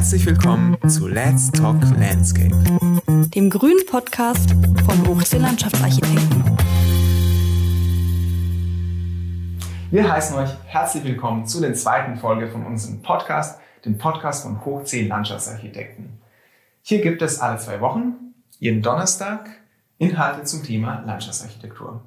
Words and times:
Herzlich 0.00 0.24
willkommen 0.24 0.78
zu 0.88 1.08
Let's 1.08 1.52
Talk 1.52 1.76
Landscape, 1.98 2.56
dem 3.34 3.50
grünen 3.50 3.84
Podcast 3.84 4.48
von 4.86 5.06
Hochsee 5.06 5.36
Landschaftsarchitekten. 5.36 6.42
Wir 9.90 10.10
heißen 10.10 10.38
euch 10.38 10.48
herzlich 10.64 11.04
willkommen 11.04 11.44
zu 11.44 11.60
der 11.60 11.74
zweiten 11.74 12.16
Folge 12.16 12.48
von 12.48 12.64
unserem 12.64 13.02
Podcast, 13.02 13.60
dem 13.84 13.98
Podcast 13.98 14.44
von 14.44 14.64
Hochsee 14.64 15.06
Landschaftsarchitekten. 15.06 16.18
Hier 16.80 17.02
gibt 17.02 17.20
es 17.20 17.38
alle 17.38 17.58
zwei 17.58 17.82
Wochen, 17.82 18.32
jeden 18.58 18.80
Donnerstag, 18.80 19.50
Inhalte 19.98 20.44
zum 20.44 20.62
Thema 20.62 21.02
Landschaftsarchitektur. 21.04 22.00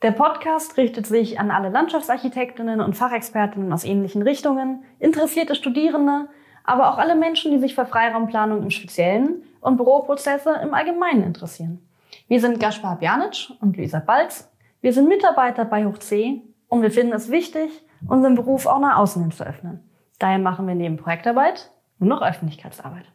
Der 0.00 0.12
Podcast 0.12 0.78
richtet 0.78 1.06
sich 1.06 1.38
an 1.38 1.50
alle 1.50 1.68
Landschaftsarchitektinnen 1.68 2.80
und 2.80 2.96
Fachexpertinnen 2.96 3.70
aus 3.70 3.84
ähnlichen 3.84 4.22
Richtungen, 4.22 4.82
interessierte 4.98 5.54
Studierende, 5.54 6.30
aber 6.68 6.92
auch 6.92 6.98
alle 6.98 7.14
Menschen, 7.14 7.50
die 7.50 7.58
sich 7.58 7.74
für 7.74 7.86
Freiraumplanung 7.86 8.62
im 8.62 8.70
Speziellen 8.70 9.42
und 9.60 9.76
Büroprozesse 9.76 10.54
im 10.62 10.74
Allgemeinen 10.74 11.22
interessieren. 11.22 11.80
Wir 12.28 12.40
sind 12.40 12.60
Gaspar 12.60 12.96
Bjanic 12.96 13.50
und 13.60 13.76
Luisa 13.76 14.00
Balz. 14.00 14.50
Wir 14.82 14.92
sind 14.92 15.08
Mitarbeiter 15.08 15.64
bei 15.64 15.86
Hoch 15.86 15.98
C 15.98 16.42
und 16.68 16.82
wir 16.82 16.90
finden 16.90 17.14
es 17.14 17.30
wichtig, 17.30 17.70
unseren 18.06 18.34
Beruf 18.34 18.66
auch 18.66 18.80
nach 18.80 18.98
außen 18.98 19.22
hin 19.22 19.32
zu 19.32 19.44
öffnen. 19.44 19.80
Daher 20.18 20.38
machen 20.38 20.66
wir 20.66 20.74
neben 20.74 20.98
Projektarbeit 20.98 21.70
nur 21.98 22.10
noch 22.10 22.22
Öffentlichkeitsarbeit. 22.22 23.06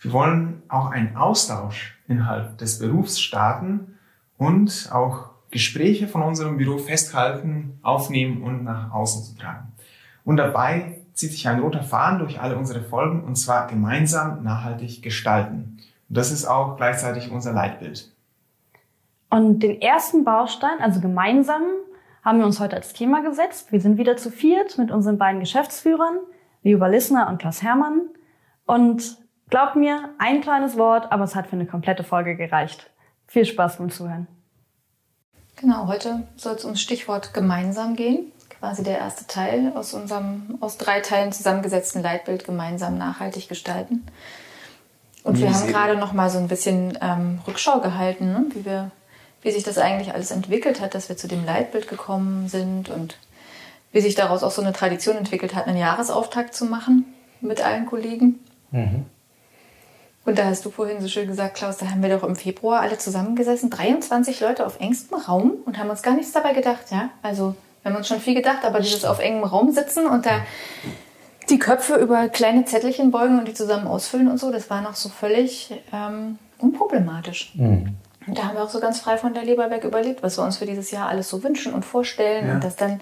Wir 0.00 0.12
wollen 0.12 0.62
auch 0.68 0.90
einen 0.90 1.16
Austausch 1.16 1.98
innerhalb 2.08 2.58
des 2.58 2.80
Berufs 2.80 3.20
starten 3.20 3.96
und 4.36 4.90
auch 4.92 5.30
Gespräche 5.50 6.08
von 6.08 6.22
unserem 6.22 6.56
Büro 6.56 6.78
festhalten, 6.78 7.78
aufnehmen 7.82 8.42
und 8.42 8.64
nach 8.64 8.92
außen 8.92 9.22
zu 9.22 9.38
tragen. 9.38 9.72
Und 10.24 10.36
dabei 10.36 11.03
zieht 11.14 11.32
sich 11.32 11.48
ein 11.48 11.60
roter 11.60 11.82
Faden 11.82 12.18
durch 12.18 12.40
alle 12.40 12.56
unsere 12.56 12.82
Folgen 12.82 13.24
und 13.24 13.36
zwar 13.36 13.66
gemeinsam 13.66 14.42
nachhaltig 14.42 15.02
gestalten. 15.02 15.78
Und 16.08 16.18
das 16.18 16.30
ist 16.30 16.44
auch 16.44 16.76
gleichzeitig 16.76 17.30
unser 17.30 17.52
Leitbild. 17.52 18.12
Und 19.30 19.60
den 19.60 19.80
ersten 19.80 20.24
Baustein, 20.24 20.80
also 20.80 21.00
gemeinsam, 21.00 21.62
haben 22.22 22.38
wir 22.38 22.46
uns 22.46 22.60
heute 22.60 22.76
als 22.76 22.92
Thema 22.92 23.22
gesetzt. 23.22 23.72
Wir 23.72 23.80
sind 23.80 23.98
wieder 23.98 24.16
zu 24.16 24.30
viert 24.30 24.78
mit 24.78 24.90
unseren 24.90 25.18
beiden 25.18 25.40
Geschäftsführern, 25.40 26.18
Leo 26.62 26.84
Lissner 26.86 27.28
und 27.28 27.38
Klaus 27.38 27.62
Hermann. 27.62 28.02
Und 28.66 29.18
glaubt 29.50 29.76
mir, 29.76 30.10
ein 30.18 30.40
kleines 30.40 30.76
Wort, 30.78 31.12
aber 31.12 31.24
es 31.24 31.34
hat 31.34 31.48
für 31.48 31.56
eine 31.56 31.66
komplette 31.66 32.04
Folge 32.04 32.36
gereicht. 32.36 32.90
Viel 33.26 33.44
Spaß 33.44 33.78
beim 33.78 33.90
Zuhören. 33.90 34.26
Genau, 35.56 35.86
heute 35.86 36.26
soll 36.36 36.54
es 36.54 36.64
ums 36.64 36.80
Stichwort 36.80 37.34
gemeinsam 37.34 37.94
gehen. 37.94 38.32
Quasi 38.64 38.82
der 38.82 38.96
erste 38.96 39.26
Teil 39.26 39.72
aus 39.74 39.92
unserem 39.92 40.56
aus 40.60 40.78
drei 40.78 41.00
Teilen 41.00 41.32
zusammengesetzten 41.32 42.02
Leitbild 42.02 42.46
gemeinsam 42.46 42.96
nachhaltig 42.96 43.46
gestalten. 43.46 44.06
Und 45.22 45.38
wir 45.38 45.52
haben 45.52 45.66
gerade 45.66 45.96
noch 45.98 46.14
mal 46.14 46.30
so 46.30 46.38
ein 46.38 46.48
bisschen 46.48 46.96
ähm, 47.02 47.40
Rückschau 47.46 47.80
gehalten, 47.80 48.32
ne? 48.32 48.46
wie 48.54 48.64
wir, 48.64 48.90
wie 49.42 49.50
sich 49.50 49.64
das 49.64 49.76
eigentlich 49.76 50.14
alles 50.14 50.30
entwickelt 50.30 50.80
hat, 50.80 50.94
dass 50.94 51.10
wir 51.10 51.18
zu 51.18 51.28
dem 51.28 51.44
Leitbild 51.44 51.88
gekommen 51.88 52.48
sind 52.48 52.88
und 52.88 53.18
wie 53.92 54.00
sich 54.00 54.14
daraus 54.14 54.42
auch 54.42 54.50
so 54.50 54.62
eine 54.62 54.72
Tradition 54.72 55.18
entwickelt 55.18 55.54
hat, 55.54 55.66
einen 55.66 55.76
Jahresauftakt 55.76 56.54
zu 56.54 56.64
machen 56.64 57.04
mit 57.42 57.62
allen 57.62 57.84
Kollegen. 57.84 58.38
Mhm. 58.70 59.04
Und 60.24 60.38
da 60.38 60.46
hast 60.46 60.64
du 60.64 60.70
vorhin 60.70 61.02
so 61.02 61.08
schön 61.08 61.26
gesagt, 61.26 61.56
Klaus, 61.56 61.76
da 61.76 61.90
haben 61.90 62.02
wir 62.02 62.08
doch 62.08 62.26
im 62.26 62.34
Februar 62.34 62.80
alle 62.80 62.96
zusammengesessen, 62.96 63.68
23 63.68 64.40
Leute 64.40 64.64
auf 64.64 64.80
engstem 64.80 65.18
Raum 65.18 65.52
und 65.66 65.76
haben 65.76 65.90
uns 65.90 66.02
gar 66.02 66.14
nichts 66.14 66.32
dabei 66.32 66.54
gedacht, 66.54 66.84
ja. 66.90 67.10
Also 67.20 67.54
wir 67.84 67.92
haben 67.92 67.98
uns 67.98 68.08
schon 68.08 68.20
viel 68.20 68.34
gedacht, 68.34 68.64
aber 68.64 68.80
dieses 68.80 69.04
auf 69.04 69.20
engem 69.20 69.44
Raum 69.44 69.70
sitzen 69.70 70.06
und 70.06 70.26
da 70.26 70.40
die 71.48 71.60
Köpfe 71.60 71.94
über 71.94 72.28
kleine 72.28 72.64
Zettelchen 72.64 73.12
beugen 73.12 73.38
und 73.38 73.46
die 73.46 73.54
zusammen 73.54 73.86
ausfüllen 73.86 74.28
und 74.28 74.38
so, 74.38 74.50
das 74.50 74.70
war 74.70 74.80
noch 74.80 74.96
so 74.96 75.08
völlig 75.10 75.72
ähm, 75.92 76.38
unproblematisch. 76.58 77.52
Mhm. 77.54 77.94
Und 78.26 78.38
da 78.38 78.44
haben 78.44 78.56
wir 78.56 78.64
auch 78.64 78.70
so 78.70 78.80
ganz 78.80 79.00
frei 79.00 79.18
von 79.18 79.34
der 79.34 79.44
Leber 79.44 79.70
weg 79.70 79.84
überlegt, 79.84 80.22
was 80.22 80.38
wir 80.38 80.44
uns 80.44 80.56
für 80.56 80.66
dieses 80.66 80.90
Jahr 80.90 81.08
alles 81.08 81.28
so 81.28 81.44
wünschen 81.44 81.72
und 81.72 81.84
vorstellen. 81.84 82.48
Ja. 82.48 82.54
Und 82.54 82.64
das 82.64 82.74
dann, 82.74 83.00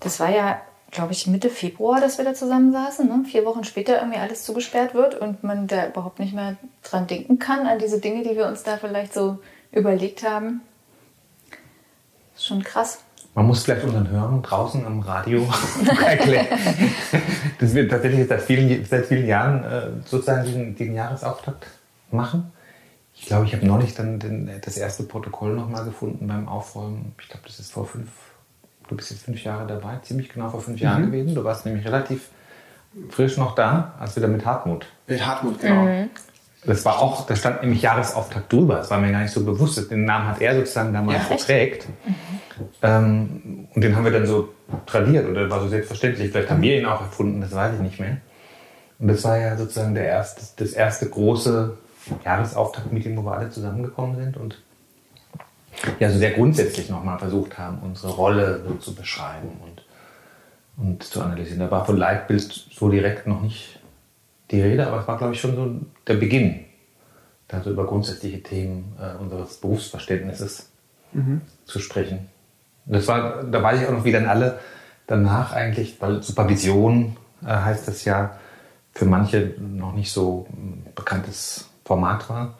das 0.00 0.20
war 0.20 0.30
ja 0.30 0.60
glaube 0.92 1.12
ich, 1.12 1.26
Mitte 1.26 1.48
Februar, 1.48 2.00
dass 2.00 2.18
wir 2.18 2.24
da 2.24 2.34
zusammensaßen. 2.34 3.08
Ne? 3.08 3.24
Vier 3.24 3.44
Wochen 3.44 3.64
später 3.64 3.96
irgendwie 3.96 4.18
alles 4.18 4.44
zugesperrt 4.44 4.94
wird 4.94 5.14
und 5.14 5.42
man 5.42 5.66
da 5.66 5.88
überhaupt 5.88 6.20
nicht 6.20 6.34
mehr 6.34 6.56
dran 6.82 7.06
denken 7.06 7.38
kann, 7.38 7.66
an 7.66 7.78
diese 7.78 7.98
Dinge, 7.98 8.22
die 8.22 8.36
wir 8.36 8.46
uns 8.46 8.62
da 8.62 8.76
vielleicht 8.76 9.14
so 9.14 9.38
überlegt 9.72 10.22
haben. 10.22 10.60
Das 12.32 12.42
ist 12.42 12.46
schon 12.46 12.62
krass. 12.62 13.00
Man 13.34 13.46
muss 13.46 13.64
vielleicht 13.64 13.84
unseren 13.84 14.10
Hörern 14.10 14.42
draußen 14.42 14.84
am 14.84 15.00
Radio 15.00 15.48
erklären, 16.06 16.46
dass 17.58 17.74
wir 17.74 17.88
tatsächlich 17.88 18.28
seit 18.28 18.42
vielen, 18.42 18.84
seit 18.84 19.06
vielen 19.06 19.26
Jahren 19.26 19.64
äh, 19.64 19.88
sozusagen 20.04 20.44
diesen, 20.44 20.74
diesen 20.74 20.94
Jahresauftakt 20.94 21.66
machen. 22.10 22.52
Ich 23.14 23.26
glaube, 23.26 23.46
ich 23.46 23.54
habe 23.54 23.64
neulich 23.64 23.94
dann 23.94 24.18
den, 24.18 24.50
das 24.62 24.76
erste 24.76 25.04
Protokoll 25.04 25.54
nochmal 25.54 25.84
gefunden 25.84 26.26
beim 26.26 26.46
Aufräumen. 26.48 27.14
Ich 27.20 27.28
glaube, 27.28 27.46
das 27.46 27.58
ist 27.58 27.72
vor 27.72 27.86
fünf 27.86 28.08
du 28.92 28.96
bist 28.96 29.10
jetzt 29.10 29.24
fünf 29.24 29.42
Jahre 29.42 29.66
dabei, 29.66 29.96
ziemlich 30.02 30.28
genau 30.28 30.50
vor 30.50 30.60
fünf 30.60 30.78
mhm. 30.78 30.84
Jahren 30.84 31.06
gewesen. 31.06 31.34
Du 31.34 31.44
warst 31.44 31.66
nämlich 31.66 31.86
relativ 31.86 32.28
frisch 33.08 33.36
noch 33.36 33.54
da, 33.54 33.94
als 33.98 34.16
wir 34.16 34.22
da 34.22 34.28
mit 34.28 34.44
Hartmut. 34.44 34.86
Mit 35.06 35.24
Hartmut, 35.24 35.60
genau. 35.60 35.82
Mhm. 35.82 36.10
Das 36.64 36.84
war 36.84 37.00
auch, 37.00 37.26
da 37.26 37.34
stand 37.34 37.62
nämlich 37.62 37.82
Jahresauftakt 37.82 38.52
drüber. 38.52 38.76
Das 38.76 38.90
war 38.90 38.98
mir 38.98 39.10
gar 39.10 39.22
nicht 39.22 39.32
so 39.32 39.44
bewusst. 39.44 39.90
Den 39.90 40.04
Namen 40.04 40.28
hat 40.28 40.40
er 40.40 40.54
sozusagen 40.54 40.92
damals 40.92 41.28
ja, 41.28 41.36
geprägt. 41.36 41.88
Mhm. 41.88 42.14
Ähm, 42.82 43.68
und 43.74 43.82
den 43.82 43.96
haben 43.96 44.04
wir 44.04 44.12
dann 44.12 44.26
so 44.26 44.50
tradiert 44.86 45.28
oder 45.28 45.50
war 45.50 45.60
so 45.60 45.68
selbstverständlich. 45.68 46.30
Vielleicht 46.30 46.50
haben 46.50 46.62
wir 46.62 46.78
ihn 46.78 46.86
auch 46.86 47.00
erfunden, 47.00 47.40
das 47.40 47.52
weiß 47.52 47.74
ich 47.74 47.80
nicht 47.80 47.98
mehr. 47.98 48.18
Und 49.00 49.08
das 49.08 49.24
war 49.24 49.36
ja 49.36 49.56
sozusagen 49.56 49.94
der 49.94 50.06
erste, 50.06 50.42
das 50.56 50.72
erste 50.72 51.08
große 51.08 51.76
Jahresauftakt-Meeting, 52.24 53.16
wo 53.16 53.22
wir 53.22 53.32
alle 53.32 53.50
zusammengekommen 53.50 54.16
sind 54.16 54.36
und 54.36 54.62
ja 55.98 56.10
so 56.10 56.18
sehr 56.18 56.32
grundsätzlich 56.32 56.88
nochmal 56.88 57.18
versucht 57.18 57.58
haben, 57.58 57.80
unsere 57.82 58.12
Rolle 58.12 58.62
so 58.66 58.74
zu 58.74 58.94
beschreiben 58.94 59.48
und, 59.64 59.84
und 60.76 61.02
zu 61.02 61.20
analysieren. 61.20 61.58
Da 61.58 61.70
war 61.72 61.84
von 61.84 61.96
Leitbild 61.96 62.42
so 62.42 62.88
direkt 62.88 63.26
noch 63.26 63.40
nicht 63.40 63.80
die 64.52 64.60
Rede, 64.60 64.86
aber 64.86 65.00
es 65.00 65.08
war, 65.08 65.18
glaube 65.18 65.34
ich, 65.34 65.40
schon 65.40 65.56
so 65.56 65.74
der 66.06 66.14
Beginn, 66.14 66.64
da 67.48 67.62
so 67.62 67.70
über 67.70 67.86
grundsätzliche 67.86 68.42
Themen 68.42 68.96
äh, 69.00 69.20
unseres 69.20 69.56
Berufsverständnisses 69.56 70.70
mhm. 71.12 71.40
zu 71.64 71.78
sprechen. 71.78 72.28
das 72.86 73.08
war, 73.08 73.42
da 73.44 73.62
weiß 73.62 73.82
ich 73.82 73.88
auch 73.88 73.92
noch, 73.92 74.04
wie 74.04 74.12
dann 74.12 74.26
alle 74.26 74.58
danach 75.06 75.52
eigentlich, 75.52 76.00
weil 76.00 76.22
Supervision 76.22 77.16
äh, 77.42 77.46
heißt 77.46 77.88
das 77.88 78.04
ja, 78.04 78.38
für 78.92 79.06
manche 79.06 79.54
noch 79.58 79.94
nicht 79.94 80.12
so 80.12 80.46
ein 80.52 80.86
bekanntes 80.94 81.70
Format 81.84 82.28
war 82.28 82.54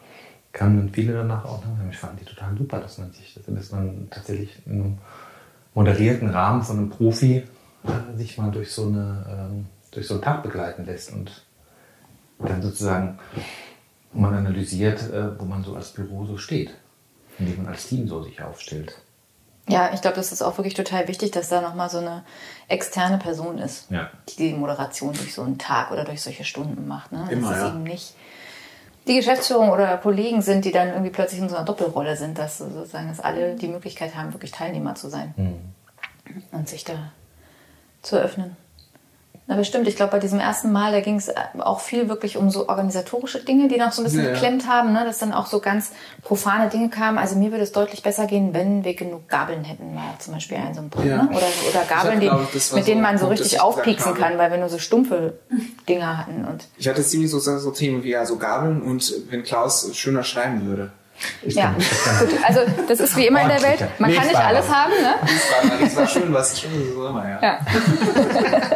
kamen 0.53 0.77
dann 0.77 0.89
viele 0.89 1.13
danach 1.13 1.43
auch 1.45 1.63
und 1.65 1.89
ich 1.89 1.97
fand 1.97 2.19
die 2.21 2.25
total 2.25 2.55
super, 2.55 2.79
dass 2.79 2.99
man 2.99 3.11
sich, 3.11 3.37
dass 3.45 3.71
man 3.71 4.07
tatsächlich 4.11 4.61
in 4.65 4.73
einem 4.73 4.97
moderierten 5.73 6.29
Rahmen 6.29 6.61
von 6.61 6.77
einem 6.77 6.89
Profi 6.89 7.37
äh, 7.83 8.17
sich 8.17 8.37
mal 8.37 8.51
durch 8.51 8.71
so 8.71 8.85
eine 8.85 9.49
ähm, 9.51 9.65
durch 9.91 10.07
so 10.07 10.13
einen 10.13 10.23
Tag 10.23 10.43
begleiten 10.43 10.85
lässt 10.85 11.11
und 11.11 11.43
dann 12.49 12.61
sozusagen 12.61 13.19
man 14.13 14.33
analysiert, 14.33 15.01
äh, 15.11 15.39
wo 15.39 15.45
man 15.45 15.63
so 15.63 15.75
als 15.75 15.91
Büro 15.91 16.25
so 16.25 16.37
steht, 16.37 16.73
indem 17.39 17.63
man 17.63 17.67
als 17.73 17.87
Team 17.87 18.07
so 18.07 18.21
sich 18.21 18.41
aufstellt. 18.41 18.95
Ja, 19.67 19.91
ich 19.93 20.01
glaube, 20.01 20.17
das 20.17 20.31
ist 20.31 20.41
auch 20.41 20.57
wirklich 20.57 20.73
total 20.73 21.07
wichtig, 21.07 21.31
dass 21.31 21.47
da 21.47 21.61
nochmal 21.61 21.89
so 21.89 21.99
eine 21.99 22.23
externe 22.67 23.17
Person 23.17 23.57
ist, 23.57 23.89
ja. 23.89 24.09
die 24.29 24.35
die 24.35 24.53
Moderation 24.53 25.13
durch 25.13 25.33
so 25.33 25.41
einen 25.41 25.57
Tag 25.57 25.91
oder 25.91 26.03
durch 26.03 26.21
solche 26.21 26.43
Stunden 26.43 26.85
macht. 26.85 27.13
Ne? 27.13 27.27
Immer, 27.31 27.49
das 27.49 27.57
ist 27.57 27.63
ja. 27.63 27.69
eben 27.69 27.83
nicht 27.83 28.13
die 29.07 29.15
Geschäftsführung 29.15 29.69
oder 29.69 29.97
Kollegen 29.97 30.41
sind, 30.41 30.65
die 30.65 30.71
dann 30.71 30.89
irgendwie 30.89 31.11
plötzlich 31.11 31.41
in 31.41 31.49
so 31.49 31.55
einer 31.55 31.65
Doppelrolle 31.65 32.15
sind, 32.15 32.37
dass 32.37 32.59
sozusagen 32.59 33.09
dass 33.09 33.19
alle 33.19 33.55
die 33.55 33.67
Möglichkeit 33.67 34.15
haben, 34.15 34.33
wirklich 34.33 34.51
Teilnehmer 34.51 34.95
zu 34.95 35.09
sein 35.09 35.33
mhm. 35.35 35.73
und 36.51 36.69
sich 36.69 36.83
da 36.83 37.11
zu 38.01 38.17
öffnen. 38.17 38.55
Na 39.45 39.57
bestimmt, 39.57 39.89
ich 39.89 39.97
glaube, 39.97 40.13
bei 40.13 40.19
diesem 40.19 40.39
ersten 40.39 40.71
Mal, 40.71 40.93
da 40.93 41.01
ging 41.01 41.17
es 41.17 41.29
auch 41.59 41.81
viel 41.81 42.07
wirklich 42.07 42.37
um 42.37 42.49
so 42.49 42.69
organisatorische 42.69 43.39
Dinge, 43.43 43.67
die 43.67 43.77
noch 43.77 43.91
so 43.91 44.01
ein 44.01 44.05
bisschen 44.05 44.23
ja, 44.23 44.31
geklemmt 44.31 44.67
haben, 44.69 44.93
ne? 44.93 45.03
dass 45.03 45.17
dann 45.17 45.33
auch 45.33 45.47
so 45.47 45.59
ganz 45.59 45.91
profane 46.21 46.69
Dinge 46.69 46.89
kamen. 46.89 47.17
Also 47.17 47.35
mir 47.35 47.51
würde 47.51 47.63
es 47.63 47.73
deutlich 47.73 48.03
besser 48.03 48.25
gehen, 48.25 48.53
wenn 48.53 48.85
wir 48.85 48.93
genug 48.93 49.27
Gabeln 49.27 49.65
hätten, 49.65 49.95
war 49.95 50.15
zum 50.19 50.35
Beispiel 50.35 50.57
ein 50.57 50.73
so 50.73 50.79
ein 50.79 50.89
Punkt. 50.89 51.09
Ja. 51.09 51.23
Ne? 51.23 51.29
Oder, 51.29 51.47
oder 51.69 51.85
Gabeln, 51.89 52.21
die, 52.21 52.29
mit 52.29 52.61
so 52.61 52.79
denen 52.79 53.01
man 53.01 53.17
so 53.17 53.27
richtig 53.27 53.59
aufpieksen 53.59 54.13
kann, 54.13 54.37
weil 54.37 54.49
wir 54.49 54.59
nur 54.59 54.69
so 54.69 54.79
stumpfe 54.79 55.39
Dinger 55.89 56.17
hatten. 56.17 56.45
Und 56.45 56.67
ich 56.77 56.87
hatte 56.87 57.03
ziemlich 57.03 57.29
so, 57.29 57.39
so 57.39 57.71
Themen 57.71 58.03
wie 58.03 58.11
ja, 58.11 58.25
so 58.25 58.37
Gabeln 58.37 58.81
und 58.81 59.13
wenn 59.29 59.43
Klaus 59.43 59.89
schöner 59.93 60.23
schreiben 60.23 60.65
würde. 60.65 60.91
Ich 61.41 61.55
ja, 61.55 61.75
gut. 62.19 62.29
Also 62.43 62.61
das 62.87 62.99
ist 62.99 63.15
wie 63.15 63.27
immer 63.27 63.41
in 63.41 63.49
der 63.49 63.61
Welt. 63.61 63.87
Man 63.99 64.13
kann 64.13 64.27
nicht 64.27 64.35
alles 64.35 64.67
haben, 64.69 64.91
ne? 64.91 65.15
Das 65.81 65.95
war 65.95 66.07
schön, 66.07 66.33
was 66.33 66.59
schön 66.59 66.71
ist 66.81 66.93
so 66.93 67.07
immer, 67.07 67.27
ja. 67.27 67.41
ja. 67.41 67.59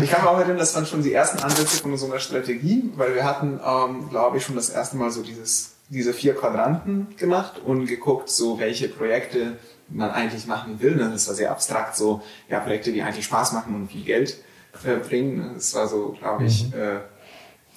Ich 0.00 0.10
kann 0.10 0.22
mir 0.22 0.30
auch 0.30 0.38
erinnern, 0.38 0.58
das 0.58 0.74
waren 0.74 0.84
schon 0.84 1.02
die 1.02 1.12
ersten 1.12 1.42
Ansätze 1.42 1.78
von 1.78 1.96
so 1.96 2.06
einer 2.06 2.18
Strategie, 2.18 2.90
weil 2.96 3.14
wir 3.14 3.24
hatten, 3.24 3.60
ähm, 3.64 4.10
glaube 4.10 4.36
ich, 4.36 4.44
schon 4.44 4.56
das 4.56 4.68
erste 4.68 4.96
Mal 4.96 5.10
so 5.10 5.22
dieses, 5.22 5.76
diese 5.88 6.12
vier 6.12 6.34
Quadranten 6.34 7.16
gemacht 7.16 7.60
und 7.64 7.86
geguckt, 7.86 8.28
so 8.28 8.58
welche 8.58 8.88
Projekte 8.88 9.56
man 9.88 10.10
eigentlich 10.10 10.46
machen 10.46 10.80
will. 10.80 10.96
Das 10.96 11.28
war 11.28 11.34
sehr 11.34 11.50
abstrakt, 11.50 11.96
so 11.96 12.22
ja, 12.48 12.60
Projekte, 12.60 12.92
die 12.92 13.02
eigentlich 13.02 13.24
Spaß 13.24 13.52
machen 13.52 13.74
und 13.74 13.90
viel 13.90 14.04
Geld 14.04 14.36
äh, 14.84 14.96
bringen. 14.96 15.54
Es 15.56 15.74
war 15.74 15.88
so, 15.88 16.14
glaube 16.18 16.44
ich, 16.44 16.68
mhm. 16.68 16.74
äh, 16.74 16.98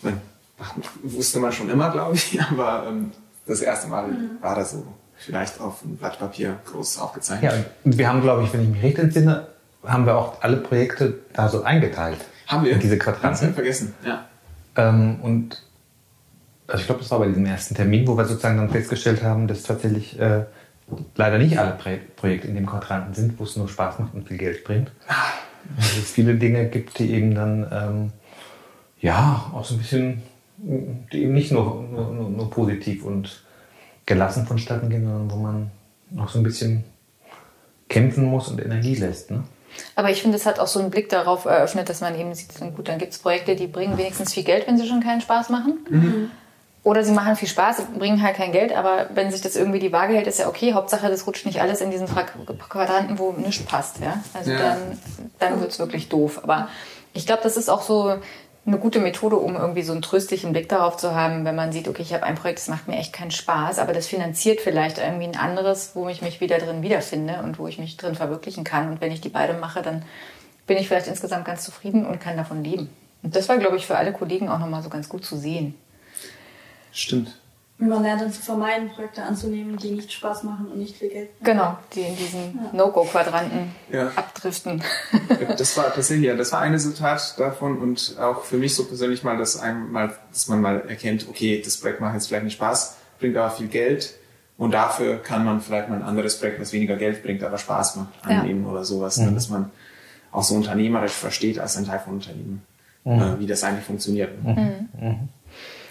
man, 0.02 0.22
wusste 1.04 1.40
man 1.40 1.52
schon 1.54 1.70
immer, 1.70 1.90
glaube 1.92 2.16
ich, 2.16 2.42
aber 2.52 2.88
ähm, 2.88 3.12
das 3.46 3.62
erste 3.62 3.88
Mal 3.88 4.08
mhm. 4.08 4.30
war 4.42 4.56
das 4.56 4.72
so 4.72 4.86
vielleicht 5.16 5.60
auf 5.60 5.84
ein 5.84 5.98
Blatt 5.98 6.20
Papier 6.20 6.60
groß 6.66 7.00
aufgezeichnet. 7.00 7.52
Ja, 7.52 7.64
und 7.84 7.98
wir 7.98 8.08
haben, 8.08 8.22
glaube 8.22 8.44
ich, 8.44 8.54
wenn 8.54 8.64
ich 8.64 8.70
mich 8.70 8.84
recht 8.84 9.00
entsinne, 9.00 9.48
haben 9.86 10.06
wir 10.06 10.18
auch 10.18 10.42
alle 10.42 10.58
Projekte 10.58 11.20
da 11.34 11.50
so 11.50 11.64
eingeteilt. 11.64 12.20
Haben 12.48 12.66
wir? 12.66 12.74
In 12.74 12.80
diese 12.80 12.98
Quadranten. 12.98 13.42
Ganz 13.42 13.56
vergessen, 13.56 13.94
ja. 14.06 14.26
Ähm, 14.76 15.20
und 15.22 15.64
also 16.68 16.82
ich 16.82 16.86
glaube, 16.86 17.02
das 17.02 17.12
war 17.12 17.20
bei 17.20 17.28
diesem 17.28 17.46
ersten 17.46 17.76
Termin, 17.76 18.08
wo 18.08 18.18
wir 18.18 18.26
sozusagen 18.26 18.58
dann 18.58 18.70
festgestellt 18.70 19.24
haben, 19.24 19.48
dass 19.48 19.64
tatsächlich 19.64 20.20
äh, 20.20 20.46
leider 21.16 21.38
nicht 21.38 21.58
alle 21.58 21.72
Pro 21.72 21.92
Projekte 22.16 22.48
in 22.48 22.56
dem 22.56 22.66
Quadranten 22.66 23.14
sind, 23.14 23.40
wo 23.40 23.44
es 23.44 23.56
nur 23.56 23.68
Spaß 23.68 24.00
macht 24.00 24.14
und 24.14 24.28
viel 24.28 24.38
Geld 24.38 24.64
bringt. 24.64 24.92
Also 25.78 26.00
es 26.00 26.12
viele 26.12 26.36
Dinge 26.36 26.68
gibt, 26.68 27.00
die 27.00 27.12
eben 27.12 27.36
dann 27.36 27.68
ähm, 27.72 28.12
ja 29.02 29.50
auch 29.54 29.66
so 29.66 29.76
ein 29.76 29.80
bisschen, 29.80 30.24
die 30.58 31.24
eben 31.24 31.34
nicht 31.34 31.52
nur, 31.52 31.84
nur, 31.84 32.12
nur, 32.12 32.30
nur 32.30 32.50
positiv 32.50 33.04
und 33.04 33.44
gelassen 34.06 34.46
vonstatten 34.46 34.90
gehen, 34.90 35.06
sondern 35.06 35.32
wo 35.32 35.36
man 35.36 35.72
auch 36.18 36.30
so 36.30 36.40
ein 36.40 36.44
bisschen 36.44 36.84
kämpfen 37.88 38.26
muss 38.26 38.48
und 38.48 38.64
Energie 38.64 38.96
lässt. 38.96 39.32
Ne? 39.32 39.44
Aber 39.96 40.10
ich 40.10 40.22
finde, 40.22 40.38
es 40.38 40.46
hat 40.46 40.60
auch 40.60 40.68
so 40.68 40.80
einen 40.80 40.90
Blick 40.90 41.10
darauf 41.10 41.46
eröffnet, 41.46 41.90
dass 41.90 42.02
man 42.02 42.20
eben 42.20 42.34
sieht, 42.34 42.50
gut, 42.76 42.88
dann 42.88 42.98
gibt 42.98 43.14
es 43.14 43.20
Projekte, 43.20 43.56
die 43.56 43.68
bringen 43.68 43.98
wenigstens 43.98 44.34
viel 44.34 44.44
Geld, 44.44 44.68
wenn 44.68 44.78
sie 44.78 44.88
schon 44.88 45.02
keinen 45.02 45.22
Spaß 45.22 45.50
machen. 45.50 45.80
Mhm. 45.90 46.32
Oder 46.84 47.04
sie 47.04 47.12
machen 47.12 47.36
viel 47.36 47.48
Spaß, 47.48 47.84
bringen 47.98 48.24
halt 48.24 48.38
kein 48.38 48.54
Geld, 48.54 48.72
aber 48.76 49.10
wenn 49.14 49.32
sich 49.32 49.42
das 49.42 49.56
irgendwie 49.58 49.80
die 49.80 49.92
Waage 49.92 50.14
hält, 50.14 50.28
ist 50.28 50.40
ja 50.40 50.48
okay. 50.48 50.74
Hauptsache, 50.74 51.10
das 51.10 51.28
rutscht 51.28 51.46
nicht 51.46 51.62
alles 51.62 51.82
in 51.82 51.92
diesen 51.92 52.08
Quadranten, 52.08 53.20
wo 53.20 53.34
nichts 53.34 53.66
passt. 53.66 54.00
Ja? 54.00 54.24
Also 54.34 54.52
ja. 54.52 54.58
dann, 54.60 55.00
dann 55.40 55.62
wird 55.62 55.72
es 55.72 55.80
wirklich 55.80 56.08
doof. 56.08 56.40
Aber 56.42 56.70
ich 57.14 57.26
glaube, 57.26 57.44
das 57.44 57.58
ist 57.58 57.70
auch 57.70 57.82
so 57.82 58.16
eine 58.70 58.80
gute 58.80 59.00
Methode, 59.00 59.36
um 59.36 59.56
irgendwie 59.56 59.82
so 59.82 59.92
einen 59.92 60.02
tröstlichen 60.02 60.52
Blick 60.52 60.70
darauf 60.70 60.98
zu 60.98 61.14
haben, 61.14 61.46
wenn 61.46 61.56
man 61.56 61.72
sieht, 61.72 61.88
okay, 61.88 62.02
ich 62.02 62.14
habe 62.14 62.24
ein 62.24 62.36
Projekt, 62.36 62.60
das 62.60 62.68
macht 62.68 62.88
mir 62.88 62.98
echt 62.98 63.14
keinen 63.14 63.32
Spaß, 63.32 63.80
aber 63.80 63.94
das 63.94 64.08
finanziert 64.08 64.62
vielleicht 64.62 64.98
irgendwie 64.98 65.26
ein 65.26 65.36
anderes, 65.36 65.92
wo 65.96 66.08
ich 66.08 66.22
mich 66.22 66.40
wieder 66.40 66.58
drin 66.60 66.82
wiederfinde 66.82 67.42
und 67.44 67.60
wo 67.60 67.68
ich 67.68 67.80
mich 67.80 67.98
drin 67.98 68.16
verwirklichen 68.16 68.64
kann. 68.64 68.90
Und 68.90 69.02
wenn 69.02 69.12
ich 69.12 69.22
die 69.22 69.30
beide 69.30 69.54
mache, 69.54 69.82
dann 69.82 70.04
bin 70.68 70.78
ich 70.78 70.88
vielleicht 70.88 71.08
insgesamt 71.08 71.46
ganz 71.46 71.64
zufrieden 71.64 72.06
und 72.06 72.20
kann 72.22 72.38
davon 72.38 72.64
leben. 72.64 72.90
Und 73.24 73.36
das 73.36 73.50
war, 73.50 73.58
glaube 73.58 73.78
ich, 73.78 73.86
für 73.86 73.98
alle 73.98 74.14
Kollegen 74.14 74.50
auch 74.50 74.60
nochmal 74.60 74.84
so 74.84 74.90
ganz 74.90 75.10
gut 75.10 75.26
zu 75.26 75.36
sehen. 75.36 75.76
Stimmt. 76.92 77.39
Man 77.82 78.04
lernt 78.04 78.22
dann 78.22 78.32
zu 78.32 78.42
vermeiden, 78.42 78.90
Projekte 78.90 79.24
anzunehmen, 79.24 79.78
die 79.78 79.92
nicht 79.92 80.12
Spaß 80.12 80.44
machen 80.44 80.68
und 80.68 80.80
nicht 80.80 80.98
viel 80.98 81.08
Geld. 81.08 81.30
Genau, 81.42 81.78
die 81.96 82.02
in 82.02 82.18
diesen 82.18 82.60
ja. 82.62 82.70
No-Go-Quadranten 82.74 83.72
ja. 83.90 84.12
abdriften. 84.18 84.84
das 85.58 85.78
war 85.78 85.86
tatsächlich, 85.86 86.28
ja, 86.28 86.36
das 86.36 86.52
war 86.52 86.60
ein 86.60 86.74
Resultat 86.74 87.36
davon 87.38 87.78
und 87.78 88.18
auch 88.20 88.44
für 88.44 88.58
mich 88.58 88.76
so 88.76 88.84
persönlich 88.84 89.24
mal, 89.24 89.38
dass, 89.38 89.58
einem 89.58 89.94
mal, 89.94 90.14
dass 90.30 90.50
man 90.50 90.60
mal 90.60 90.82
erkennt, 90.90 91.28
okay, 91.30 91.62
das 91.64 91.78
Projekt 91.78 92.02
macht 92.02 92.16
jetzt 92.16 92.28
vielleicht 92.28 92.44
nicht 92.44 92.56
Spaß, 92.56 92.98
bringt 93.18 93.38
aber 93.38 93.50
viel 93.50 93.70
Geld 93.70 94.14
und 94.58 94.74
dafür 94.74 95.24
kann 95.24 95.46
man 95.46 95.62
vielleicht 95.62 95.88
mal 95.88 95.96
ein 95.96 96.04
anderes 96.04 96.38
Projekt, 96.38 96.60
das 96.60 96.74
weniger 96.74 96.98
Geld 96.98 97.24
bringt, 97.24 97.42
aber 97.46 97.58
Spaß 97.58 97.96
macht, 97.96 98.10
annehmen 98.24 98.66
ja. 98.66 98.72
oder 98.72 98.84
sowas, 98.84 99.18
ne, 99.20 99.32
mhm. 99.32 99.36
dass 99.36 99.48
man 99.48 99.72
auch 100.34 100.44
so 100.44 100.54
unternehmerisch 100.54 101.14
versteht 101.14 101.60
als 101.60 101.78
ein 101.78 101.86
Teil 101.86 102.00
von 102.00 102.16
Unternehmen, 102.16 102.62
mhm. 103.06 103.22
äh, 103.22 103.40
wie 103.40 103.48
das 103.48 103.64
eigentlich 103.64 103.86
funktioniert. 103.86 104.44
Mhm. 104.44 105.30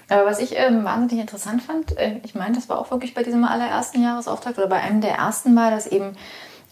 Aber 0.08 0.24
was 0.26 0.40
ich 0.40 0.56
ähm, 0.56 0.84
wahnsinnig 0.84 1.20
interessant 1.20 1.62
fand, 1.62 1.96
äh, 1.98 2.20
ich 2.24 2.34
meine, 2.34 2.54
das 2.54 2.68
war 2.68 2.78
auch 2.78 2.90
wirklich 2.90 3.14
bei 3.14 3.22
diesem 3.22 3.44
allerersten 3.44 4.02
Jahresauftakt 4.02 4.58
oder 4.58 4.68
bei 4.68 4.80
einem 4.80 5.00
der 5.00 5.14
ersten 5.14 5.54
Mal, 5.54 5.70
dass 5.70 5.86
eben 5.86 6.16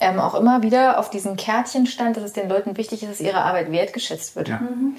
ähm, 0.00 0.18
auch 0.18 0.34
immer 0.34 0.62
wieder 0.62 0.98
auf 0.98 1.10
diesen 1.10 1.36
Kärtchen 1.36 1.86
stand, 1.86 2.16
dass 2.16 2.24
es 2.24 2.32
den 2.32 2.48
Leuten 2.48 2.76
wichtig 2.76 3.02
ist, 3.02 3.10
dass 3.10 3.20
ihre 3.20 3.42
Arbeit 3.42 3.70
wertgeschätzt 3.70 4.36
wird. 4.36 4.48
Ja. 4.48 4.58
Mhm. 4.58 4.96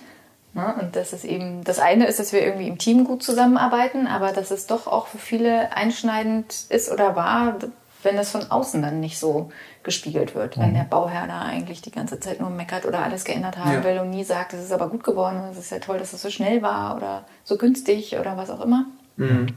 Ja, 0.53 0.71
und 0.71 0.95
dass 0.95 1.13
es 1.13 1.23
eben, 1.23 1.63
das 1.63 1.77
eine 1.77 2.07
ist, 2.07 2.19
dass 2.19 2.33
wir 2.33 2.43
irgendwie 2.43 2.67
im 2.67 2.79
Team 2.79 3.03
gut 3.03 3.21
zusammenarbeiten, 3.21 4.07
aber 4.07 4.31
dass 4.31 4.49
es 4.49 4.65
doch 4.65 4.87
auch 4.87 5.05
für 5.05 5.19
viele 5.19 5.75
einschneidend 5.75 6.65
ist 6.69 6.91
oder 6.91 7.15
war, 7.15 7.57
wenn 8.01 8.15
das 8.15 8.31
von 8.31 8.49
außen 8.49 8.81
dann 8.81 8.99
nicht 8.99 9.19
so 9.19 9.51
gespiegelt 9.87 10.35
wird. 10.35 10.57
Mhm. 10.57 10.61
Wenn 10.61 10.73
der 10.73 10.83
Bauherr 10.83 11.25
da 11.27 11.41
eigentlich 11.41 11.81
die 11.81 11.91
ganze 11.91 12.19
Zeit 12.19 12.39
nur 12.41 12.49
meckert 12.49 12.85
oder 12.85 12.99
alles 12.99 13.23
geändert 13.23 13.57
haben 13.57 13.71
ja. 13.71 13.83
will 13.83 13.99
und 13.99 14.11
nie 14.11 14.25
sagt, 14.25 14.53
es 14.53 14.63
ist 14.63 14.73
aber 14.73 14.89
gut 14.89 15.03
geworden, 15.03 15.41
es 15.49 15.57
ist 15.57 15.71
ja 15.71 15.79
toll, 15.79 15.97
dass 15.97 16.11
es 16.11 16.21
so 16.21 16.29
schnell 16.29 16.61
war 16.61 16.97
oder 16.97 17.25
so 17.45 17.57
günstig 17.57 18.19
oder 18.19 18.35
was 18.37 18.49
auch 18.49 18.59
immer. 18.61 18.85
Mhm. 19.15 19.47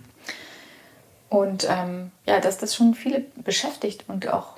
Und 1.28 1.68
ähm, 1.68 2.12
ja, 2.26 2.38
dass 2.40 2.58
das 2.58 2.74
schon 2.74 2.94
viele 2.94 3.24
beschäftigt 3.44 4.04
und 4.08 4.26
auch 4.32 4.56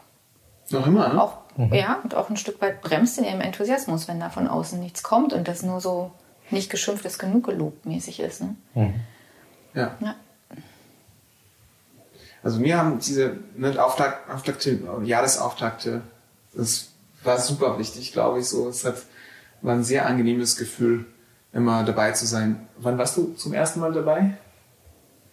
noch 0.70 0.86
immer, 0.86 1.08
ne? 1.08 1.22
auch, 1.22 1.38
mhm. 1.56 1.72
ja, 1.72 1.98
und 2.02 2.14
auch 2.14 2.30
ein 2.30 2.36
Stück 2.36 2.60
weit 2.60 2.82
bremst 2.82 3.18
in 3.18 3.24
ihrem 3.24 3.40
Enthusiasmus, 3.40 4.08
wenn 4.08 4.20
da 4.20 4.28
von 4.28 4.46
außen 4.46 4.78
nichts 4.78 5.02
kommt 5.02 5.32
und 5.32 5.48
das 5.48 5.62
nur 5.62 5.80
so 5.80 6.12
nicht 6.50 6.70
geschimpft 6.70 7.06
ist, 7.06 7.18
genug 7.18 7.44
gelobt 7.46 7.86
mäßig 7.86 8.20
ist. 8.20 8.42
Ne? 8.42 8.56
Mhm. 8.74 8.94
Ja. 9.74 9.96
ja. 10.00 10.14
Also 12.42 12.60
mir 12.60 12.76
haben 12.76 12.98
diese 12.98 13.36
ne, 13.56 13.82
Auftakt, 13.82 14.30
Auftakte, 14.30 14.78
Jahresauftakte, 15.04 16.02
das 16.54 16.88
war 17.22 17.38
super 17.38 17.78
wichtig, 17.78 18.12
glaube 18.12 18.40
ich. 18.40 18.48
So, 18.48 18.68
es 18.68 18.84
hat, 18.84 18.96
war 19.60 19.74
ein 19.74 19.84
sehr 19.84 20.06
angenehmes 20.06 20.56
Gefühl, 20.56 21.06
immer 21.52 21.84
dabei 21.84 22.12
zu 22.12 22.26
sein. 22.26 22.66
Wann 22.78 22.98
warst 22.98 23.16
du 23.16 23.34
zum 23.34 23.52
ersten 23.52 23.80
Mal 23.80 23.92
dabei? 23.92 24.36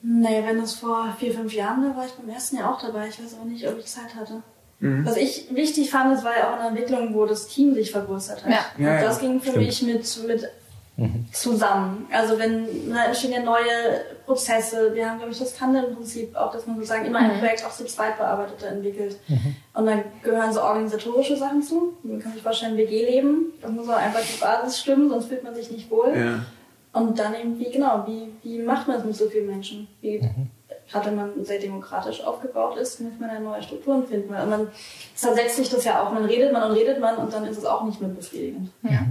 Naja, 0.02 0.46
wenn 0.46 0.60
das 0.60 0.76
vor 0.76 1.14
vier, 1.20 1.34
fünf 1.34 1.54
Jahren 1.54 1.84
war, 1.84 1.98
war 1.98 2.06
ich 2.06 2.14
beim 2.14 2.30
ersten 2.30 2.58
Jahr 2.58 2.74
auch 2.74 2.82
dabei. 2.82 3.08
Ich 3.08 3.22
weiß 3.22 3.36
aber 3.36 3.50
nicht, 3.50 3.68
ob 3.68 3.78
ich 3.78 3.86
Zeit 3.86 4.16
hatte. 4.16 4.42
Mhm. 4.80 5.06
Was 5.06 5.18
ich 5.18 5.54
wichtig 5.54 5.92
fand, 5.92 6.16
das 6.16 6.24
war 6.24 6.38
ja 6.38 6.54
auch 6.54 6.60
eine 6.60 6.70
Entwicklung, 6.70 7.14
wo 7.14 7.26
das 7.26 7.48
Team 7.48 7.74
sich 7.74 7.92
vergrößert 7.92 8.46
hat. 8.46 8.52
Ja. 8.52 8.60
ja 8.78 8.96
und 8.96 9.04
das 9.04 9.22
ja, 9.22 9.28
ging 9.28 9.42
für 9.42 9.50
stimmt. 9.50 9.66
mich 9.66 9.82
mit, 9.82 10.28
mit 10.28 10.50
mhm. 11.00 11.26
zusammen. 11.32 12.08
Also 12.12 12.38
wenn 12.38 12.92
da 12.92 13.06
entstehen 13.06 13.32
ja 13.32 13.42
neue 13.42 14.02
Prozesse. 14.26 14.94
Wir 14.94 15.10
haben, 15.10 15.18
glaube 15.18 15.32
ich, 15.32 15.40
das 15.40 15.56
Tandem-Prinzip 15.56 16.36
auch, 16.36 16.52
dass 16.52 16.68
man 16.68 16.76
sozusagen 16.76 17.06
immer 17.06 17.20
ein 17.20 17.36
mhm. 17.36 17.40
Projekt 17.40 17.66
auch 17.66 17.72
zu 17.72 17.86
zweit 17.86 18.18
bearbeitet 18.18 18.62
entwickelt. 18.64 19.18
Mhm. 19.28 19.56
Und 19.74 19.86
dann 19.88 20.04
gehören 20.22 20.54
so 20.54 20.62
organisatorische 20.62 21.36
Sachen 21.36 21.64
zu. 21.64 21.94
Man 22.04 22.20
kann 22.20 22.34
sich 22.34 22.44
vorstellen, 22.44 22.78
WG-Leben. 22.78 23.54
Das 23.62 23.72
muss 23.72 23.90
auch 23.90 23.98
einfach 23.98 24.22
die 24.22 24.40
Basis 24.40 24.80
stimmen, 24.80 25.10
sonst 25.10 25.26
fühlt 25.26 25.44
man 25.44 25.56
sich 25.56 25.72
nicht 25.72 25.90
wohl. 25.90 26.14
Ja. 26.16 26.46
Und 26.92 27.18
dann 27.18 27.34
eben, 27.36 27.58
wie 27.60 27.72
genau, 27.72 28.06
wie, 28.08 28.32
wie 28.44 28.60
macht 28.60 28.88
man 28.88 28.98
es 28.98 29.06
mit 29.06 29.16
so 29.16 29.30
vielen 29.30 29.48
Menschen? 29.48 29.88
Wie, 30.02 30.20
mhm. 30.20 30.50
Gerade 30.92 31.08
wenn 31.08 31.16
man 31.16 31.46
sehr 31.46 31.60
demokratisch 31.60 32.24
aufgebaut 32.24 32.78
ist, 32.78 33.00
muss 33.00 33.14
man 33.20 33.30
ja 33.30 33.40
neue 33.40 33.62
Strukturen 33.62 34.08
finden. 34.08 34.34
Und 34.34 34.50
man 34.50 34.68
zersetzt 35.14 35.56
sich 35.56 35.70
das 35.70 35.84
ja 35.86 36.04
auch. 36.04 36.12
Man 36.12 36.26
redet 36.26 36.52
man 36.52 36.70
und 36.70 36.76
redet 36.76 37.00
man 37.00 37.18
und 37.18 37.32
dann 37.32 37.46
ist 37.46 37.58
es 37.58 37.66
auch 37.66 37.84
nicht 37.84 38.02
mehr 38.02 38.10
befriedigend. 38.10 38.70
Ja. 38.84 39.06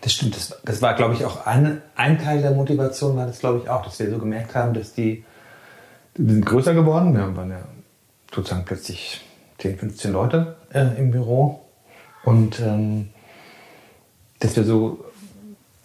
Das 0.00 0.12
stimmt. 0.12 0.36
Das, 0.36 0.60
das 0.64 0.82
war, 0.82 0.94
glaube 0.94 1.14
ich, 1.14 1.24
auch 1.24 1.46
ein, 1.46 1.82
ein 1.94 2.18
Teil 2.18 2.42
der 2.42 2.52
Motivation, 2.52 3.16
war 3.16 3.26
das, 3.26 3.40
glaube 3.40 3.60
ich, 3.62 3.68
auch, 3.68 3.84
dass 3.84 3.98
wir 3.98 4.10
so 4.10 4.18
gemerkt 4.18 4.54
haben, 4.54 4.74
dass 4.74 4.94
die, 4.94 5.24
die 6.16 6.32
sind 6.32 6.46
größer 6.46 6.74
geworden. 6.74 7.14
Wir 7.14 7.36
waren 7.36 7.50
ja 7.50 7.60
sozusagen 8.32 8.64
plötzlich 8.64 9.20
10, 9.58 9.78
15 9.78 10.12
Leute 10.12 10.56
äh, 10.72 10.98
im 10.98 11.10
Büro. 11.10 11.60
Und 12.24 12.60
ähm, 12.60 13.10
dass 14.38 14.56
wir 14.56 14.64
so 14.64 15.04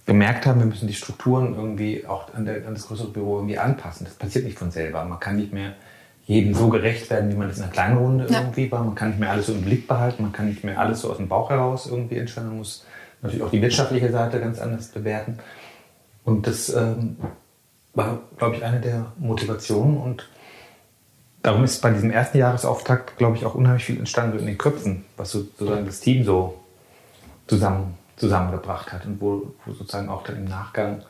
gemerkt 0.06 0.46
haben, 0.46 0.60
wir 0.60 0.68
müssen 0.68 0.88
die 0.88 0.94
Strukturen 0.94 1.56
irgendwie 1.56 2.06
auch 2.06 2.34
an, 2.34 2.46
der, 2.46 2.68
an, 2.68 2.74
das 2.74 2.88
größere 2.88 3.10
Büro 3.10 3.38
irgendwie 3.38 3.58
anpassen. 3.58 4.06
Das 4.06 4.16
passiert 4.16 4.46
nicht 4.46 4.58
von 4.58 4.72
selber. 4.72 5.04
Man 5.06 5.20
kann 5.20 5.36
nicht 5.36 5.52
mehr 5.52 5.74
jedem 6.26 6.54
so 6.54 6.70
gerecht 6.70 7.10
werden, 7.10 7.32
wie 7.32 7.36
man 7.36 7.50
das 7.50 7.58
in 7.58 7.64
einer 7.64 7.72
kleinen 7.72 7.98
Runde 7.98 8.28
ja. 8.30 8.40
irgendwie 8.40 8.72
war. 8.72 8.84
Man 8.84 8.96
kann 8.96 9.10
nicht 9.10 9.20
mehr 9.20 9.32
alles 9.32 9.48
so 9.48 9.54
im 9.54 9.62
Blick 9.62 9.88
behalten. 9.88 10.24
Man 10.24 10.32
kann 10.32 10.48
nicht 10.50 10.64
mehr 10.64 10.80
alles 10.80 11.02
so 11.02 11.12
aus 11.12 11.18
dem 11.18 11.28
Bauch 11.28 11.50
heraus 11.50 11.88
irgendwie 11.88 12.18
entscheiden. 12.18 12.50
Man 12.50 12.58
muss 12.60 12.86
natürlich 13.26 13.46
auch 13.46 13.52
die 13.52 13.62
wirtschaftliche 13.62 14.12
Seite 14.12 14.40
ganz 14.40 14.60
anders 14.60 14.88
bewerten. 14.90 15.40
Und 16.24 16.48
das 16.48 16.70
ähm, 16.70 17.18
war, 17.94 18.20
glaube 18.38 18.56
ich, 18.56 18.64
eine 18.64 18.80
der 18.80 19.14
Motivationen. 19.18 19.98
Und 19.98 20.28
darum 21.42 21.64
ist 21.64 21.82
bei 21.82 21.92
diesem 21.92 22.12
ersten 22.12 22.38
Jahresauftakt, 22.38 23.18
glaube 23.18 23.38
ich, 23.38 23.46
auch 23.46 23.56
unheimlich 23.56 23.86
viel 23.86 23.98
entstanden 23.98 24.40
in 24.40 24.46
den 24.46 24.58
Köpfen, 24.58 25.06
was 25.18 25.32
sozusagen 25.32 25.86
das 25.86 26.00
Team 26.00 26.24
so 26.24 26.62
zusammen, 27.48 27.98
zusammengebracht 28.18 28.92
hat 28.92 29.06
und 29.06 29.22
wo, 29.22 29.54
wo 29.66 29.74
sozusagen 29.74 30.10
auch 30.10 30.24
dann 30.24 30.38
im 30.38 30.46
Nachgang 30.46 31.04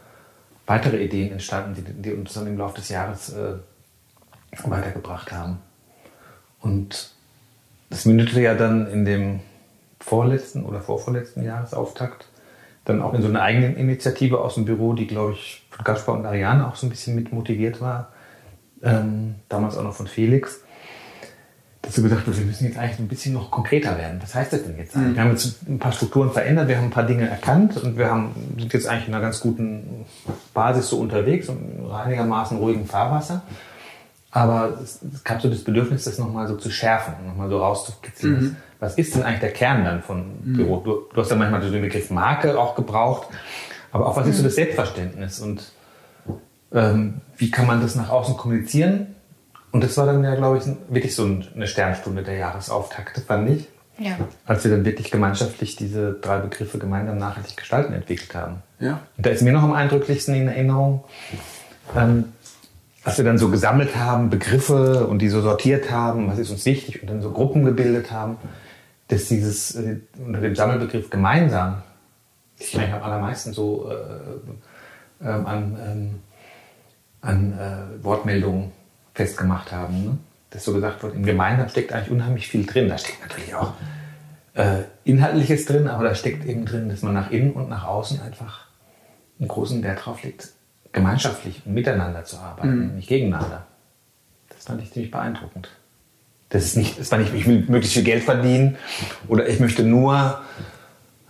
weitere 0.65 1.03
Ideen 1.03 1.31
entstanden, 1.31 1.75
die, 1.75 1.93
die 1.93 2.13
uns 2.13 2.33
dann 2.33 2.47
im 2.47 2.57
Laufe 2.57 2.75
des 2.75 2.89
Jahres 2.89 3.33
äh, 3.33 3.53
weitergebracht 4.63 5.31
haben. 5.31 5.59
Und 6.59 7.11
das 7.89 8.05
mündete 8.05 8.41
ja 8.41 8.55
dann 8.55 8.87
in 8.87 9.05
dem 9.05 9.39
vorletzten 10.05 10.63
oder 10.65 10.81
vorvorletzten 10.81 11.43
Jahresauftakt 11.43 12.27
dann 12.85 13.01
auch 13.01 13.15
in 13.15 13.23
so 13.23 13.27
eine 13.27 13.41
eigene 13.41 13.73
Initiative 13.73 14.39
aus 14.39 14.53
dem 14.53 14.65
Büro, 14.65 14.93
die, 14.93 15.07
glaube 15.07 15.33
ich, 15.33 15.65
von 15.71 15.83
Gaspar 15.83 16.13
und 16.15 16.25
Ariane 16.27 16.67
auch 16.67 16.75
so 16.75 16.85
ein 16.85 16.91
bisschen 16.91 17.15
mit 17.15 17.33
motiviert 17.33 17.81
war. 17.81 18.11
Ähm, 18.83 19.35
damals 19.49 19.75
auch 19.75 19.83
noch 19.83 19.95
von 19.95 20.05
Felix. 20.05 20.61
Dazu 21.81 22.03
gesagt, 22.03 22.27
wir 22.27 22.45
müssen 22.45 22.65
jetzt 22.65 22.77
eigentlich 22.77 22.99
ein 22.99 23.07
bisschen 23.07 23.33
noch 23.33 23.49
konkreter 23.49 23.97
werden. 23.97 24.19
Was 24.21 24.35
heißt 24.35 24.53
das 24.53 24.63
denn 24.63 24.77
jetzt 24.77 24.95
eigentlich? 24.95 25.09
Mhm. 25.09 25.15
Wir 25.15 25.21
haben 25.23 25.31
jetzt 25.31 25.67
ein 25.67 25.79
paar 25.79 25.91
Strukturen 25.91 26.31
verändert, 26.31 26.67
wir 26.67 26.77
haben 26.77 26.85
ein 26.85 26.91
paar 26.91 27.07
Dinge 27.07 27.27
erkannt 27.27 27.77
und 27.77 27.97
wir 27.97 28.11
haben, 28.11 28.35
sind 28.59 28.73
jetzt 28.73 28.87
eigentlich 28.87 29.07
in 29.07 29.15
einer 29.15 29.23
ganz 29.23 29.39
guten 29.39 30.05
Basis 30.53 30.89
so 30.89 30.99
unterwegs 30.99 31.49
und 31.49 31.79
in 31.79 31.91
einigermaßen 31.91 32.59
ruhigen 32.59 32.85
Fahrwasser. 32.85 33.41
Aber 34.29 34.77
es, 34.83 34.99
es 35.01 35.23
gab 35.23 35.41
so 35.41 35.49
das 35.49 35.63
Bedürfnis, 35.63 36.03
das 36.03 36.19
nochmal 36.19 36.47
so 36.47 36.55
zu 36.57 36.69
schärfen, 36.69 37.15
nochmal 37.25 37.49
so 37.49 37.57
rauszukitzeln. 37.57 38.33
Mhm 38.33 38.55
was 38.85 38.95
ist 38.95 39.15
denn 39.15 39.23
eigentlich 39.23 39.41
der 39.41 39.51
Kern 39.51 39.83
dann 39.83 40.01
von 40.01 40.25
mhm. 40.43 40.53
Büro? 40.57 40.77
Du, 40.77 41.01
du, 41.13 41.21
hast 41.21 41.29
ja 41.29 41.35
manchmal 41.35 41.61
so 41.61 41.71
den 41.71 41.81
Begriff 41.81 42.09
Marke 42.09 42.57
auch 42.57 42.75
gebraucht, 42.75 43.27
aber 43.91 44.07
auch 44.07 44.15
was 44.15 44.27
ist 44.27 44.37
so 44.37 44.41
mhm. 44.41 44.47
das 44.47 44.55
Selbstverständnis 44.55 45.39
und 45.39 45.71
ähm, 46.73 47.21
wie 47.37 47.51
kann 47.51 47.67
man 47.67 47.81
das 47.81 47.95
nach 47.95 48.09
außen 48.09 48.37
kommunizieren? 48.37 49.15
Und 49.71 49.83
das 49.83 49.97
war 49.97 50.05
dann 50.05 50.23
ja, 50.23 50.35
glaube 50.35 50.57
ich, 50.57 50.63
wirklich 50.93 51.15
so 51.15 51.25
eine 51.25 51.67
Sternstunde 51.67 52.23
der 52.23 52.35
Jahresauftakt, 52.35 53.19
fand 53.27 53.49
ich. 53.49 53.67
Ja. 53.97 54.17
Als 54.45 54.63
wir 54.63 54.71
dann 54.71 54.85
wirklich 54.85 55.11
gemeinschaftlich 55.11 55.75
diese 55.75 56.13
drei 56.13 56.39
Begriffe 56.39 56.77
gemeinsam 56.77 57.17
nachhaltig 57.17 57.57
gestalten 57.57 57.93
entwickelt 57.93 58.35
haben. 58.35 58.61
Ja. 58.79 59.01
Und 59.17 59.25
da 59.25 59.29
ist 59.29 59.41
mir 59.41 59.53
noch 59.53 59.63
am 59.63 59.73
eindrücklichsten 59.73 60.35
in 60.35 60.47
Erinnerung, 60.47 61.03
ähm, 61.95 62.25
als 63.03 63.17
wir 63.17 63.25
dann 63.25 63.37
so 63.37 63.49
gesammelt 63.49 63.95
haben, 63.95 64.29
Begriffe 64.29 65.07
und 65.07 65.19
die 65.19 65.29
so 65.29 65.41
sortiert 65.41 65.91
haben, 65.91 66.27
was 66.27 66.39
ist 66.39 66.49
uns 66.49 66.65
wichtig 66.65 67.01
und 67.01 67.09
dann 67.09 67.21
so 67.21 67.31
Gruppen 67.31 67.63
gebildet 67.63 68.11
haben, 68.11 68.37
dass 69.07 69.27
dieses 69.27 69.75
äh, 69.75 69.99
unter 70.17 70.41
dem 70.41 70.55
Sammelbegriff 70.55 71.09
gemeinsam 71.09 71.83
sich 72.55 72.77
eigentlich 72.77 72.93
am 72.93 73.03
allermeisten 73.03 73.53
so 73.53 73.89
äh, 73.89 75.25
äh, 75.25 75.27
an, 75.27 75.77
ähm, 75.83 76.19
an 77.21 77.53
äh, 77.53 78.03
Wortmeldungen 78.03 78.71
festgemacht 79.13 79.71
haben. 79.71 80.03
Ne? 80.03 80.17
Dass 80.49 80.63
so 80.63 80.73
gesagt 80.73 81.03
wird, 81.03 81.15
im 81.15 81.23
Gemeinsam 81.23 81.69
steckt 81.69 81.91
eigentlich 81.93 82.11
unheimlich 82.11 82.47
viel 82.47 82.65
drin. 82.65 82.87
Da 82.87 82.97
steckt 82.97 83.21
natürlich 83.21 83.53
auch 83.55 83.73
äh, 84.53 84.83
Inhaltliches 85.03 85.65
drin, 85.65 85.87
aber 85.87 86.05
da 86.05 86.15
steckt 86.15 86.45
eben 86.45 86.65
drin, 86.65 86.89
dass 86.89 87.01
man 87.01 87.13
nach 87.13 87.29
innen 87.31 87.53
und 87.53 87.69
nach 87.69 87.85
außen 87.85 88.21
einfach 88.21 88.65
einen 89.39 89.49
großen 89.49 89.83
Wert 89.83 90.05
drauf 90.05 90.23
legt, 90.23 90.53
gemeinschaftlich 90.93 91.61
und 91.65 91.73
miteinander 91.73 92.23
zu 92.23 92.37
arbeiten, 92.37 92.89
mhm. 92.89 92.95
nicht 92.95 93.09
gegeneinander. 93.09 93.65
Das 94.49 94.63
fand 94.65 94.81
ich 94.81 94.93
ziemlich 94.93 95.11
beeindruckend. 95.11 95.69
Das 96.55 96.63
ist 96.63 96.77
nicht, 96.77 96.97
das 96.97 97.11
war 97.11 97.19
nicht, 97.19 97.33
ich 97.33 97.45
will 97.47 97.65
möglichst 97.67 97.95
viel 97.95 98.03
Geld 98.03 98.23
verdienen 98.23 98.77
oder 99.27 99.45
ich 99.45 99.59
möchte 99.59 99.83
nur 99.83 100.39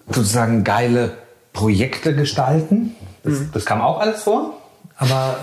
sozusagen 0.08 0.64
geile 0.64 1.14
Projekte 1.52 2.16
gestalten. 2.16 2.96
Das, 3.24 3.34
mhm. 3.34 3.50
das 3.52 3.66
kam 3.66 3.82
auch 3.82 4.00
alles 4.00 4.22
vor, 4.22 4.62
aber 4.98 5.38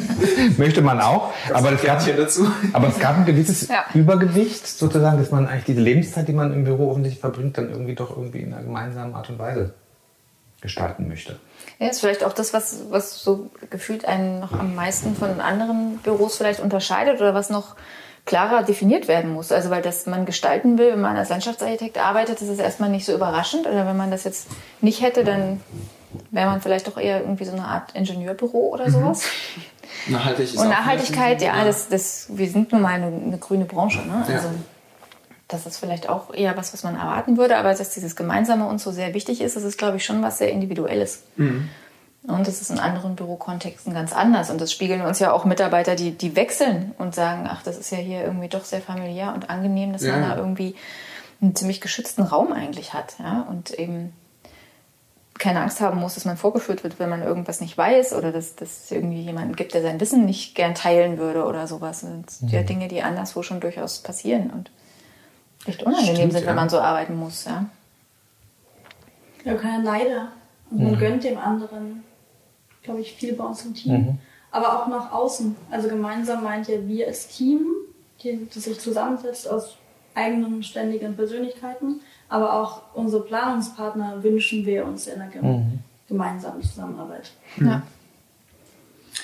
möchte 0.58 0.82
man 0.82 1.00
auch. 1.00 1.32
aber, 1.50 1.72
es 1.72 1.82
gab, 1.82 2.04
dazu. 2.04 2.46
aber 2.74 2.88
es 2.88 2.98
gab 2.98 3.16
ein 3.16 3.24
gewisses 3.24 3.68
ja. 3.68 3.86
Übergewicht 3.94 4.66
sozusagen, 4.66 5.16
dass 5.16 5.30
man 5.30 5.46
eigentlich 5.48 5.64
diese 5.64 5.80
Lebenszeit, 5.80 6.28
die 6.28 6.34
man 6.34 6.52
im 6.52 6.64
Büro 6.64 6.90
offensichtlich 6.90 7.22
verbringt, 7.22 7.56
dann 7.56 7.70
irgendwie 7.70 7.94
doch 7.94 8.10
irgendwie 8.10 8.40
in 8.40 8.52
einer 8.52 8.62
gemeinsamen 8.62 9.14
Art 9.14 9.30
und 9.30 9.38
Weise 9.38 9.72
gestalten 10.60 11.08
möchte. 11.08 11.38
Ja, 11.78 11.88
ist 11.88 12.00
vielleicht 12.00 12.22
auch 12.22 12.34
das, 12.34 12.52
was, 12.52 12.80
was 12.90 13.24
so 13.24 13.50
gefühlt 13.70 14.04
einen 14.04 14.40
noch 14.40 14.52
am 14.52 14.74
meisten 14.74 15.16
von 15.16 15.40
anderen 15.40 16.00
Büros 16.02 16.36
vielleicht 16.36 16.60
unterscheidet 16.60 17.18
oder 17.22 17.32
was 17.32 17.48
noch 17.48 17.76
klarer 18.24 18.62
definiert 18.62 19.08
werden 19.08 19.32
muss. 19.32 19.52
Also 19.52 19.70
weil 19.70 19.82
das 19.82 20.06
man 20.06 20.26
gestalten 20.26 20.78
will, 20.78 20.92
wenn 20.92 21.00
man 21.00 21.16
als 21.16 21.28
Landschaftsarchitekt 21.28 21.98
arbeitet, 21.98 22.40
das 22.40 22.48
ist 22.48 22.60
erstmal 22.60 22.88
nicht 22.88 23.04
so 23.04 23.12
überraschend. 23.14 23.66
Oder 23.66 23.86
wenn 23.86 23.96
man 23.96 24.10
das 24.10 24.24
jetzt 24.24 24.48
nicht 24.80 25.02
hätte, 25.02 25.24
dann 25.24 25.60
wäre 26.30 26.48
man 26.48 26.60
vielleicht 26.60 26.86
doch 26.86 26.98
eher 26.98 27.20
irgendwie 27.20 27.44
so 27.44 27.52
eine 27.52 27.64
Art 27.64 27.94
Ingenieurbüro 27.94 28.68
oder 28.72 28.88
mhm. 28.88 28.92
sowas. 28.92 29.24
Nachhaltig 30.06 30.44
ist 30.44 30.56
Und 30.56 30.68
Nachhaltigkeit, 30.68 31.42
ja, 31.42 31.64
das, 31.64 31.88
das, 31.88 32.26
wir 32.30 32.48
sind 32.48 32.72
nun 32.72 32.82
mal 32.82 32.94
eine, 32.94 33.06
eine 33.06 33.38
grüne 33.38 33.64
Branche. 33.64 33.98
Ne? 33.98 34.24
Also, 34.26 34.48
das 35.48 35.66
ist 35.66 35.78
vielleicht 35.78 36.08
auch 36.08 36.32
eher 36.32 36.56
was, 36.56 36.72
was 36.72 36.82
man 36.82 36.96
erwarten 36.96 37.36
würde, 37.36 37.58
aber 37.58 37.74
dass 37.74 37.90
dieses 37.90 38.16
Gemeinsame 38.16 38.66
uns 38.66 38.82
so 38.82 38.90
sehr 38.90 39.12
wichtig 39.12 39.42
ist, 39.42 39.54
das 39.54 39.64
ist, 39.64 39.76
glaube 39.76 39.98
ich, 39.98 40.04
schon 40.04 40.22
was 40.22 40.38
sehr 40.38 40.50
Individuelles. 40.50 41.24
Mhm. 41.36 41.68
Und 42.24 42.46
das 42.46 42.60
ist 42.60 42.70
in 42.70 42.78
anderen 42.78 43.16
Bürokontexten 43.16 43.94
ganz 43.94 44.12
anders. 44.12 44.50
Und 44.50 44.60
das 44.60 44.70
spiegeln 44.70 45.00
uns 45.02 45.18
ja 45.18 45.32
auch 45.32 45.44
Mitarbeiter, 45.44 45.96
die, 45.96 46.12
die 46.12 46.36
wechseln 46.36 46.94
und 46.98 47.14
sagen, 47.16 47.48
ach, 47.50 47.62
das 47.64 47.76
ist 47.76 47.90
ja 47.90 47.98
hier 47.98 48.22
irgendwie 48.22 48.48
doch 48.48 48.64
sehr 48.64 48.80
familiär 48.80 49.34
und 49.34 49.50
angenehm, 49.50 49.92
dass 49.92 50.02
ja. 50.02 50.12
man 50.12 50.22
da 50.22 50.36
irgendwie 50.36 50.76
einen 51.40 51.56
ziemlich 51.56 51.80
geschützten 51.80 52.22
Raum 52.22 52.52
eigentlich 52.52 52.94
hat. 52.94 53.16
Ja? 53.18 53.44
Und 53.50 53.72
eben 53.72 54.12
keine 55.36 55.60
Angst 55.60 55.80
haben 55.80 55.98
muss, 55.98 56.14
dass 56.14 56.24
man 56.24 56.36
vorgeführt 56.36 56.84
wird, 56.84 57.00
wenn 57.00 57.08
man 57.08 57.22
irgendwas 57.22 57.60
nicht 57.60 57.76
weiß 57.76 58.12
oder 58.12 58.30
dass 58.30 58.54
es 58.60 58.92
irgendwie 58.92 59.22
jemanden 59.22 59.56
gibt, 59.56 59.74
der 59.74 59.82
sein 59.82 59.98
Wissen 59.98 60.24
nicht 60.24 60.54
gern 60.54 60.76
teilen 60.76 61.18
würde 61.18 61.44
oder 61.44 61.66
sowas. 61.66 62.06
Das 62.26 62.38
sind 62.38 62.52
ja 62.52 62.60
mhm. 62.60 62.66
Dinge, 62.66 62.88
die 62.88 63.02
anderswo 63.02 63.42
schon 63.42 63.58
durchaus 63.58 63.98
passieren 63.98 64.50
und 64.50 64.70
echt 65.66 65.82
unangenehm 65.82 66.14
Stimmt, 66.14 66.32
sind, 66.34 66.46
wenn 66.46 66.54
man 66.54 66.68
so 66.68 66.78
arbeiten 66.78 67.16
muss. 67.16 67.46
Ja, 67.46 67.64
ja 69.44 69.54
keine 69.54 69.82
Neider. 69.82 70.28
Und 70.70 70.84
man 70.84 70.92
mhm. 70.92 70.98
gönnt 70.98 71.24
dem 71.24 71.38
anderen 71.38 72.04
glaube 72.82 73.00
ich, 73.00 73.12
viel 73.14 73.34
bei 73.34 73.44
uns 73.44 73.64
im 73.64 73.74
Team. 73.74 73.92
Mhm. 73.92 74.18
Aber 74.50 74.82
auch 74.82 74.88
nach 74.88 75.12
außen. 75.12 75.56
Also 75.70 75.88
gemeinsam 75.88 76.42
meint 76.42 76.68
ja 76.68 76.86
wir 76.86 77.06
als 77.06 77.28
Team, 77.28 77.66
die, 78.22 78.46
das 78.52 78.64
sich 78.64 78.78
zusammensetzt 78.78 79.48
aus 79.48 79.76
eigenen 80.14 80.62
ständigen 80.62 81.16
Persönlichkeiten. 81.16 82.00
Aber 82.28 82.54
auch 82.54 82.82
unsere 82.94 83.24
Planungspartner 83.24 84.22
wünschen 84.22 84.64
wir 84.66 84.84
uns 84.84 85.06
in 85.06 85.20
einer 85.20 85.42
mhm. 85.42 85.80
gemeinsamen 86.08 86.62
Zusammenarbeit. 86.62 87.30
Mhm. 87.56 87.66
Ja. 87.66 87.82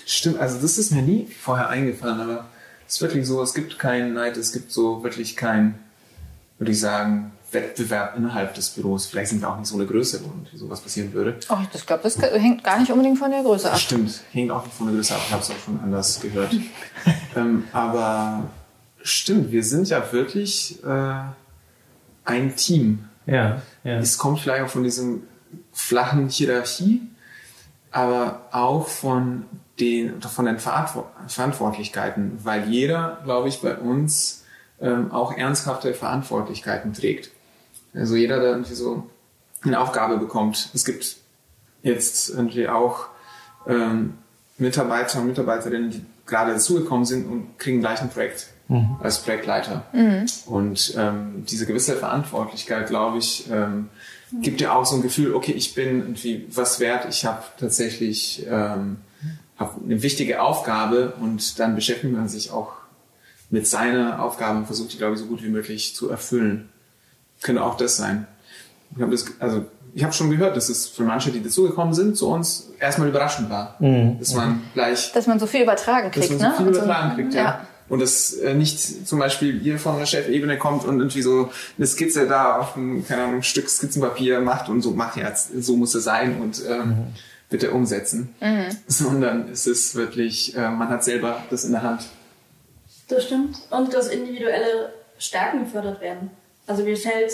Stimmt, 0.04 0.38
also 0.38 0.60
das 0.60 0.78
ist 0.78 0.90
mir 0.90 1.02
nie 1.02 1.26
vorher 1.26 1.68
eingefallen, 1.68 2.20
aber 2.20 2.46
es 2.86 2.94
ist 2.94 3.02
wirklich 3.02 3.26
so, 3.26 3.42
es 3.42 3.54
gibt 3.54 3.78
keinen 3.78 4.14
Neid, 4.14 4.36
es 4.36 4.52
gibt 4.52 4.72
so 4.72 5.02
wirklich 5.02 5.36
kein, 5.36 5.78
würde 6.58 6.72
ich 6.72 6.80
sagen, 6.80 7.32
Wettbewerb 7.50 8.16
innerhalb 8.16 8.54
des 8.54 8.70
Büros. 8.70 9.06
Vielleicht 9.06 9.30
sind 9.30 9.40
wir 9.40 9.48
auch 9.48 9.58
nicht 9.58 9.68
so 9.68 9.76
eine 9.76 9.86
Größe, 9.86 10.20
wo 10.22 10.56
sowas 10.56 10.80
passieren 10.80 11.12
würde. 11.12 11.38
Oh, 11.48 11.56
ich 11.72 11.86
glaube, 11.86 12.02
das 12.02 12.18
hängt 12.18 12.62
gar 12.62 12.78
nicht 12.78 12.92
unbedingt 12.92 13.18
von 13.18 13.30
der 13.30 13.42
Größe 13.42 13.70
ab. 13.70 13.78
Stimmt, 13.78 14.20
hängt 14.32 14.50
auch 14.50 14.64
nicht 14.64 14.76
von 14.76 14.86
der 14.86 14.96
Größe 14.96 15.14
ab. 15.14 15.20
Ich 15.26 15.32
habe 15.32 15.42
es 15.42 15.50
auch 15.50 15.58
schon 15.64 15.80
anders 15.80 16.20
gehört. 16.20 16.54
ähm, 17.36 17.64
aber 17.72 18.44
stimmt, 19.02 19.50
wir 19.50 19.64
sind 19.64 19.88
ja 19.88 20.12
wirklich 20.12 20.82
äh, 20.84 21.14
ein 22.24 22.56
Team. 22.56 23.04
Ja, 23.26 23.62
ja. 23.84 23.98
Es 23.98 24.18
kommt 24.18 24.40
vielleicht 24.40 24.64
auch 24.64 24.70
von 24.70 24.84
diesem 24.84 25.22
flachen 25.72 26.28
Hierarchie, 26.28 27.02
aber 27.90 28.42
auch 28.52 28.88
von 28.88 29.46
den, 29.80 30.20
von 30.20 30.44
den 30.44 30.58
Verantwortlichkeiten, 30.58 32.38
weil 32.42 32.68
jeder, 32.68 33.20
glaube 33.24 33.48
ich, 33.48 33.60
bei 33.60 33.76
uns 33.76 34.44
ähm, 34.80 35.12
auch 35.12 35.36
ernsthafte 35.36 35.94
Verantwortlichkeiten 35.94 36.92
trägt. 36.92 37.30
Also 37.94 38.16
jeder, 38.16 38.40
der 38.40 38.50
irgendwie 38.50 38.74
so 38.74 39.08
eine 39.62 39.80
Aufgabe 39.80 40.18
bekommt. 40.18 40.70
Es 40.74 40.84
gibt 40.84 41.16
jetzt 41.82 42.30
irgendwie 42.30 42.68
auch 42.68 43.06
ähm, 43.66 44.14
Mitarbeiter 44.58 45.20
und 45.20 45.28
Mitarbeiterinnen, 45.28 45.90
die 45.90 46.04
gerade 46.26 46.52
dazugekommen 46.52 47.04
sind 47.04 47.26
und 47.26 47.58
kriegen 47.58 47.80
gleich 47.80 48.00
ein 48.00 48.10
Projekt 48.10 48.48
mhm. 48.68 48.96
als 49.00 49.22
Projektleiter. 49.22 49.84
Mhm. 49.92 50.26
Und 50.46 50.94
ähm, 50.96 51.44
diese 51.48 51.66
gewisse 51.66 51.96
Verantwortlichkeit, 51.96 52.88
glaube 52.88 53.18
ich, 53.18 53.48
ähm, 53.50 53.88
gibt 54.42 54.60
dir 54.60 54.74
auch 54.74 54.84
so 54.84 54.96
ein 54.96 55.02
Gefühl, 55.02 55.34
okay, 55.34 55.52
ich 55.52 55.74
bin 55.74 56.00
irgendwie 56.00 56.46
was 56.50 56.80
wert, 56.80 57.06
ich 57.08 57.24
habe 57.24 57.42
tatsächlich 57.58 58.46
ähm, 58.48 58.98
hab 59.58 59.82
eine 59.82 60.02
wichtige 60.02 60.42
Aufgabe 60.42 61.14
und 61.20 61.58
dann 61.58 61.74
beschäftigt 61.74 62.12
man 62.12 62.28
sich 62.28 62.50
auch 62.50 62.72
mit 63.50 63.66
seiner 63.66 64.22
Aufgabe 64.22 64.58
und 64.58 64.66
versucht 64.66 64.92
die, 64.92 64.98
glaube 64.98 65.14
ich, 65.14 65.20
so 65.20 65.26
gut 65.26 65.42
wie 65.42 65.48
möglich 65.48 65.96
zu 65.96 66.10
erfüllen 66.10 66.68
könnte 67.42 67.62
auch 67.62 67.76
das 67.76 67.96
sein. 67.96 68.26
Ich 68.96 69.02
habe 69.02 69.12
das, 69.12 69.26
also 69.38 69.64
ich 69.94 70.04
habe 70.04 70.12
schon 70.12 70.30
gehört, 70.30 70.56
dass 70.56 70.68
es 70.68 70.86
für 70.86 71.02
manche, 71.02 71.30
die 71.30 71.42
dazugekommen 71.42 71.94
sind, 71.94 72.16
zu 72.16 72.28
uns 72.28 72.70
erstmal 72.78 73.08
überraschend 73.08 73.50
war, 73.50 73.76
mhm. 73.80 74.18
dass 74.18 74.34
man 74.34 74.62
gleich, 74.74 75.12
dass 75.12 75.26
man 75.26 75.38
so 75.38 75.46
viel 75.46 75.62
übertragen 75.62 76.10
kriegt, 76.10 76.30
dass 76.30 76.38
man 76.38 76.50
so 76.52 76.56
viel 76.56 76.66
ne? 76.66 76.70
übertragen 76.70 77.14
kriegt, 77.16 77.34
ja. 77.34 77.42
ja. 77.42 77.66
Und 77.88 78.00
dass 78.00 78.34
äh, 78.34 78.52
nicht 78.52 79.08
zum 79.08 79.18
Beispiel 79.18 79.64
ihr 79.64 79.78
von 79.78 79.98
der 79.98 80.04
Chefebene 80.04 80.58
kommt 80.58 80.84
und 80.84 80.98
irgendwie 80.98 81.22
so 81.22 81.50
eine 81.78 81.86
Skizze 81.86 82.26
da 82.26 82.58
auf 82.58 82.76
ein, 82.76 83.06
keine 83.06 83.24
Ahnung, 83.24 83.42
Stück 83.42 83.68
Skizzenpapier 83.68 84.40
macht 84.40 84.68
und 84.68 84.82
so 84.82 84.90
macht 84.90 85.16
jetzt, 85.16 85.50
so 85.62 85.74
muss 85.76 85.94
es 85.94 86.04
sein 86.04 86.38
und 86.40 86.62
ähm, 86.68 86.88
mhm. 86.88 87.06
bitte 87.48 87.70
umsetzen. 87.70 88.34
Mhm. 88.40 88.66
Sondern 88.86 89.48
es 89.50 89.66
ist 89.66 89.94
wirklich, 89.94 90.54
äh, 90.54 90.68
man 90.68 90.90
hat 90.90 91.02
selber 91.02 91.42
das 91.48 91.64
in 91.64 91.72
der 91.72 91.82
Hand. 91.82 92.02
Das 93.08 93.24
stimmt. 93.24 93.56
Und 93.70 93.94
dass 93.94 94.08
individuelle 94.08 94.92
Stärken 95.18 95.64
gefördert 95.64 96.02
werden. 96.02 96.30
Also 96.68 96.84
mir 96.84 96.96
fällt 96.96 97.32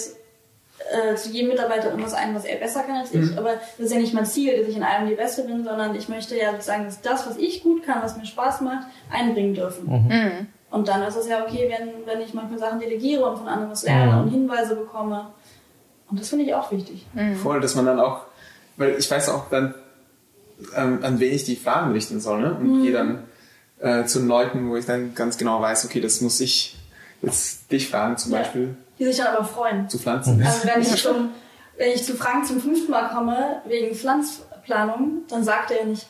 äh, 0.90 1.14
zu 1.16 1.30
jedem 1.30 1.50
Mitarbeiter 1.50 1.90
irgendwas 1.90 2.14
ein, 2.14 2.34
was 2.34 2.44
er 2.44 2.56
besser 2.56 2.82
kann 2.82 2.96
als 2.96 3.12
ich. 3.12 3.30
Mhm. 3.30 3.38
Aber 3.38 3.54
das 3.54 3.86
ist 3.86 3.92
ja 3.92 3.98
nicht 3.98 4.14
mein 4.14 4.26
Ziel, 4.26 4.58
dass 4.58 4.68
ich 4.68 4.76
in 4.76 4.82
allem 4.82 5.08
die 5.08 5.14
Beste 5.14 5.42
bin, 5.42 5.64
sondern 5.64 5.94
ich 5.94 6.08
möchte 6.08 6.36
ja 6.36 6.52
sozusagen, 6.52 6.84
dass 6.84 7.00
das, 7.00 7.26
was 7.26 7.36
ich 7.36 7.62
gut 7.62 7.84
kann, 7.84 8.02
was 8.02 8.16
mir 8.16 8.26
Spaß 8.26 8.60
macht, 8.62 8.86
einbringen 9.10 9.54
dürfen. 9.54 9.86
Mhm. 9.86 10.08
mhm. 10.08 10.46
Und 10.70 10.88
dann 10.88 11.04
ist 11.04 11.14
es 11.14 11.28
ja 11.28 11.44
okay, 11.44 11.70
wenn, 11.70 12.04
wenn 12.04 12.20
ich 12.20 12.34
manchmal 12.34 12.58
Sachen 12.58 12.80
delegiere 12.80 13.24
und 13.30 13.38
von 13.38 13.46
anderen 13.46 13.70
was 13.70 13.84
lerne 13.84 14.14
mhm. 14.14 14.22
und 14.22 14.28
Hinweise 14.30 14.74
bekomme. 14.74 15.28
Und 16.10 16.18
das 16.18 16.30
finde 16.30 16.46
ich 16.46 16.54
auch 16.54 16.72
wichtig. 16.72 17.06
Mhm. 17.12 17.36
Voll, 17.36 17.60
dass 17.60 17.76
man 17.76 17.86
dann 17.86 18.00
auch, 18.00 18.22
weil 18.76 18.96
ich 18.98 19.08
weiß 19.08 19.28
auch 19.28 19.48
dann, 19.50 19.74
ähm, 20.76 20.98
an 21.02 21.20
wen 21.20 21.32
ich 21.32 21.44
die 21.44 21.54
Fragen 21.54 21.92
richten 21.92 22.18
soll, 22.18 22.40
ne? 22.40 22.54
Und 22.54 22.78
mhm. 22.78 22.82
gehe 22.82 22.92
dann 22.92 23.22
äh, 23.78 24.04
zu 24.06 24.24
Leuten, 24.26 24.68
wo 24.68 24.76
ich 24.76 24.84
dann 24.84 25.14
ganz 25.14 25.38
genau 25.38 25.60
weiß, 25.60 25.84
okay, 25.84 26.00
das 26.00 26.20
muss 26.20 26.40
ich 26.40 26.76
jetzt 27.22 27.70
dich 27.70 27.88
fragen 27.88 28.16
zum 28.16 28.32
ja. 28.32 28.38
Beispiel 28.38 28.76
die 28.98 29.04
sich 29.04 29.16
dann 29.16 29.34
aber 29.34 29.44
freuen. 29.44 29.88
Zu 29.88 29.98
Pflanzen. 29.98 30.42
Also 30.44 30.66
wenn 30.66 30.82
ich, 30.82 31.02
zum, 31.02 31.30
wenn 31.76 31.90
ich 31.92 32.04
zu 32.04 32.14
Frank 32.14 32.46
zum 32.46 32.60
fünften 32.60 32.90
Mal 32.90 33.08
komme, 33.08 33.62
wegen 33.66 33.94
Pflanzplanung, 33.94 35.22
dann 35.28 35.44
sagt 35.44 35.70
er 35.70 35.78
ja 35.80 35.84
nicht, 35.84 36.06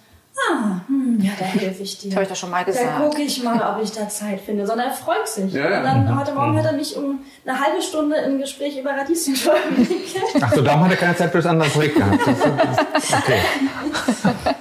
Ah, 0.51 0.81
hm, 0.89 1.21
ja, 1.21 1.31
da 1.39 1.45
helfe 1.45 1.85
ich 1.85 1.99
dir. 1.99 2.09
Das 2.11 2.17
habe 2.17 2.23
ich 2.25 2.29
doch 2.29 2.37
schon 2.37 2.51
mal 2.51 2.65
Da 2.65 2.73
gesagt. 2.73 2.99
gucke 2.99 3.23
ich 3.23 3.43
mal, 3.45 3.61
ob 3.63 3.83
ich 3.83 3.93
da 3.93 4.09
Zeit 4.09 4.41
finde. 4.41 4.67
Sondern 4.67 4.89
er 4.89 4.93
freut 4.93 5.29
sich. 5.29 5.53
Ja, 5.53 5.71
ja. 5.71 5.79
Und 5.79 5.85
dann 5.85 6.19
heute 6.19 6.33
Morgen 6.35 6.59
hat 6.59 6.67
er 6.67 6.73
mich 6.73 6.97
um 6.97 7.21
eine 7.47 7.61
halbe 7.61 7.81
Stunde 7.81 8.17
im 8.17 8.39
Gespräch 8.41 8.77
über 8.77 8.91
Radieschenscheiben 8.91 9.87
Ach 10.41 10.53
so, 10.53 10.63
darum 10.63 10.85
hat 10.85 10.91
er 10.91 10.97
keine 10.97 11.17
Zeit 11.17 11.31
für 11.31 11.39
das 11.39 11.47
andere 11.47 11.71
Projekt 11.71 11.97
gehabt. 11.97 12.19
Okay. 12.97 14.55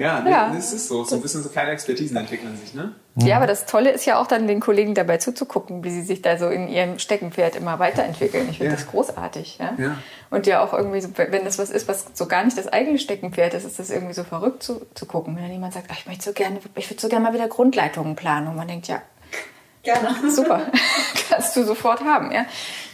Ja, 0.00 0.26
Ja. 0.28 0.52
das 0.54 0.72
ist 0.72 0.88
so. 0.88 1.04
So 1.04 1.16
ein 1.16 1.22
bisschen 1.22 1.42
so 1.42 1.48
kleine 1.48 1.70
Expertisen 1.72 2.16
entwickeln 2.16 2.56
sich, 2.56 2.74
ne? 2.74 2.92
Ja, 3.16 3.36
aber 3.36 3.46
das 3.46 3.66
Tolle 3.66 3.90
ist 3.90 4.06
ja 4.06 4.18
auch 4.20 4.26
dann 4.26 4.46
den 4.46 4.60
Kollegen 4.60 4.94
dabei 4.94 5.18
zuzugucken, 5.18 5.84
wie 5.84 5.90
sie 5.90 6.02
sich 6.02 6.22
da 6.22 6.38
so 6.38 6.48
in 6.48 6.68
ihrem 6.68 6.98
Steckenpferd 6.98 7.56
immer 7.56 7.78
weiterentwickeln. 7.78 8.48
Ich 8.50 8.58
finde 8.58 8.72
Ja. 8.72 8.78
das 8.78 8.86
großartig. 8.88 9.58
Ja? 9.58 9.74
Ja. 9.78 9.96
Und 10.30 10.46
ja 10.46 10.62
auch 10.64 10.72
irgendwie, 10.72 11.00
so, 11.00 11.08
wenn 11.16 11.44
das 11.44 11.58
was 11.58 11.70
ist, 11.70 11.86
was 11.88 12.06
so 12.14 12.26
gar 12.26 12.44
nicht 12.44 12.56
das 12.56 12.68
eigene 12.68 12.98
Steckenpferd 12.98 13.52
ist, 13.54 13.64
ist 13.64 13.78
das 13.78 13.90
irgendwie 13.90 14.14
so 14.14 14.24
verrückt 14.24 14.62
zu, 14.62 14.86
zu 14.94 15.06
gucken. 15.06 15.36
Wenn 15.36 15.42
dann 15.42 15.52
jemand 15.52 15.74
sagt, 15.74 15.86
ach, 15.90 15.96
ich 15.98 16.06
möchte 16.06 16.24
so 16.24 16.32
gerne, 16.32 16.60
ich 16.76 16.88
würde 16.90 17.00
so 17.00 17.08
gerne 17.08 17.24
mal 17.24 17.34
wieder 17.34 17.48
Grundleitungen 17.48 18.16
planen. 18.16 18.46
Und 18.48 18.56
man 18.56 18.68
denkt, 18.68 18.86
ja, 18.88 19.02
Gerne. 19.82 20.14
super, 20.30 20.70
kannst 21.30 21.56
du 21.56 21.64
sofort 21.64 22.02
haben. 22.04 22.30
Ja? 22.32 22.44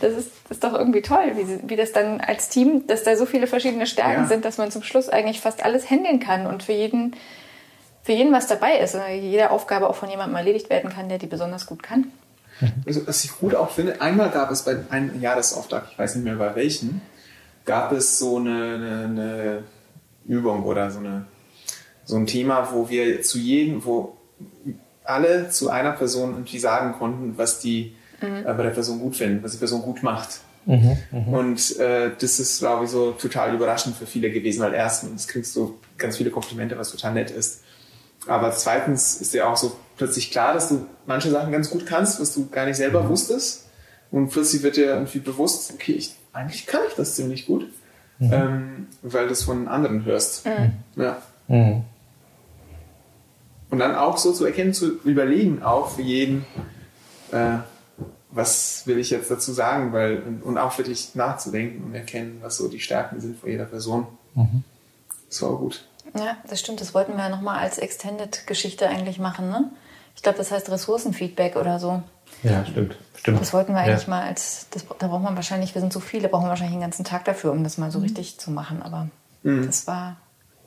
Das, 0.01 0.13
ist, 0.13 0.31
das 0.45 0.59
ist 0.59 0.65
doch 0.65 0.75
irgendwie 0.75 1.03
toll, 1.03 1.33
wie, 1.35 1.69
wie 1.69 1.77
das 1.77 1.93
dann 1.93 2.21
als 2.21 2.49
Team, 2.49 2.87
dass 2.87 3.03
da 3.03 3.17
so 3.17 3.27
viele 3.27 3.47
verschiedene 3.47 3.87
Stärken 3.87 4.23
Ja. 4.23 4.29
sind, 4.29 4.45
dass 4.45 4.59
man 4.59 4.71
zum 4.71 4.83
Schluss 4.83 5.09
eigentlich 5.09 5.41
fast 5.41 5.65
alles 5.65 5.91
handeln 5.91 6.21
kann 6.21 6.47
und 6.47 6.63
für 6.63 6.73
jeden, 6.73 7.17
für 8.03 8.13
jeden 8.13 8.33
was 8.33 8.47
dabei 8.47 8.79
ist. 8.79 8.95
Und 8.95 9.03
jede 9.21 9.51
Aufgabe 9.51 9.89
auch 9.91 9.97
von 9.97 10.09
jemandem 10.11 10.37
erledigt 10.37 10.71
werden 10.71 10.91
kann, 10.91 11.09
der 11.09 11.19
die 11.19 11.27
besonders 11.27 11.67
gut 11.67 11.83
kann. 11.83 12.13
Also, 12.87 13.07
was 13.07 13.25
ich 13.25 13.33
gut 13.39 13.55
auch 13.55 13.71
finde, 13.71 14.01
einmal 14.01 14.31
gab 14.31 14.51
es 14.51 14.63
bei 14.63 14.77
einem 14.89 15.21
Jahresauftrag, 15.21 15.89
ich 15.93 15.99
weiß 15.99 16.15
nicht 16.15 16.25
mehr 16.25 16.37
bei 16.37 16.55
welchen, 16.57 17.03
gab 17.67 17.93
es 17.93 18.19
so 18.19 18.37
eine, 18.39 18.75
eine, 18.75 19.05
eine 19.05 19.63
Übung 20.25 20.63
oder 20.65 20.91
so, 20.91 21.01
eine, 21.01 21.27
so 22.05 22.17
ein 22.17 22.27
Thema, 22.27 22.69
wo 22.73 22.89
wir 22.89 23.21
zu 23.21 23.39
jedem, 23.39 23.85
wo 23.85 24.17
alle 25.07 25.49
zu 25.51 25.71
einer 25.71 25.93
Person 25.93 26.33
irgendwie 26.33 26.59
sagen 26.59 26.95
konnten, 26.99 27.39
was 27.39 27.61
die 27.61 27.95
äh, 28.21 28.53
bei 28.53 28.63
der 28.63 28.71
Person 28.71 28.99
gut 29.01 29.17
finden, 29.17 29.43
was 29.43 29.53
die 29.53 29.59
Person 29.59 29.83
gut 29.83 30.03
macht. 30.03 30.41
Und 31.33 31.79
äh, 31.79 32.11
das 32.19 32.41
ist, 32.41 32.59
glaube 32.59 32.85
ich, 32.87 32.91
so 32.91 33.13
total 33.13 33.55
überraschend 33.55 33.97
für 33.97 34.07
viele 34.07 34.31
gewesen, 34.31 34.61
weil 34.63 34.75
erstens 34.75 35.29
kriegst 35.29 35.55
du 35.55 35.79
ganz 35.97 36.17
viele 36.17 36.31
Komplimente, 36.31 36.77
was 36.77 36.91
total 36.91 37.13
nett 37.15 37.31
ist. 37.31 37.63
Aber 38.27 38.51
zweitens 38.51 39.21
ist 39.21 39.33
dir 39.33 39.49
auch 39.49 39.57
so 39.57 39.77
plötzlich 39.97 40.33
klar, 40.33 40.55
dass 40.55 40.69
du 40.69 40.85
manche 41.07 41.31
Sachen 41.31 41.53
ganz 41.53 41.71
gut 41.71 41.87
kannst, 41.87 42.21
was 42.21 42.35
du 42.35 42.49
gar 42.49 42.67
nicht 42.67 42.77
selber 42.77 43.09
wusstest. 43.09 43.69
Und 44.11 44.31
plötzlich 44.31 44.63
wird 44.63 44.77
dir 44.77 44.87
irgendwie 44.87 45.21
bewusst, 45.21 45.73
okay, 45.75 45.93
ich, 45.93 46.15
eigentlich 46.33 46.67
kann 46.67 46.81
ich 46.89 46.95
das 46.95 47.15
ziemlich 47.15 47.47
gut, 47.47 47.67
ähm, 48.33 48.89
weil 49.03 49.27
du 49.27 49.33
es 49.33 49.45
von 49.45 49.69
anderen 49.69 50.05
hörst. 50.05 50.47
Ja. 50.97 51.23
Mhm. 51.49 51.85
Und 53.71 53.79
dann 53.79 53.95
auch 53.95 54.17
so 54.17 54.33
zu 54.33 54.45
erkennen, 54.45 54.73
zu 54.73 54.99
überlegen, 55.05 55.63
auch 55.63 55.91
für 55.91 56.03
jeden, 56.03 56.47
äh, 57.33 57.59
was 58.31 58.87
will 58.87 58.99
ich 58.99 59.11
jetzt 59.11 59.31
dazu 59.31 59.53
sagen, 59.53 59.93
weil, 59.93 60.23
und, 60.23 60.43
und 60.43 60.59
auch 60.59 60.77
wirklich 60.79 61.15
nachzudenken 61.15 61.85
und 61.85 61.95
erkennen, 61.95 62.39
was 62.43 62.57
so 62.57 62.69
die 62.69 62.81
Stärken 62.81 63.21
sind 63.21 63.39
von 63.39 63.51
jeder 63.51 63.65
Person. 63.65 64.07
Das 65.29 65.43
war 65.43 65.57
gut. 65.57 65.85
Ja, 66.17 66.37
das 66.49 66.61
stimmt. 66.61 66.81
Das 66.81 66.95
wollten 66.95 67.13
wir 67.17 67.25
ja 67.25 67.29
nochmal 67.29 67.59
als 67.59 67.79
Extended-Geschichte 67.79 68.89
eigentlich 68.89 69.19
machen, 69.19 69.49
ne? 69.49 69.71
Ich 70.15 70.23
glaube, 70.23 70.39
das 70.39 70.51
heißt 70.51 70.71
Ressourcenfeedback 70.71 71.57
oder 71.57 71.79
so. 71.79 72.03
Ja, 72.43 72.65
stimmt. 72.65 72.97
stimmt. 73.17 73.41
Das 73.41 73.53
wollten 73.53 73.73
wir 73.75 73.81
eigentlich 73.81 74.07
ja. 74.07 74.11
mal 74.11 74.23
als, 74.23 74.67
das, 74.71 74.87
da 74.99 75.09
braucht 75.09 75.23
man 75.23 75.37
wahrscheinlich, 75.37 75.75
wir 75.75 75.81
sind 75.81 75.93
so 75.93 76.01
viele, 76.01 76.29
brauchen 76.29 76.45
wir 76.45 76.51
wahrscheinlich 76.51 76.75
einen 76.75 76.83
ganzen 76.83 77.05
Tag 77.05 77.25
dafür, 77.27 77.53
um 77.53 77.63
das 77.63 77.77
mal 77.77 77.91
so 77.91 77.99
richtig 77.99 78.39
zu 78.39 78.51
machen. 78.51 78.83
Aber 78.83 79.09
das 79.43 79.87
war 79.87 80.17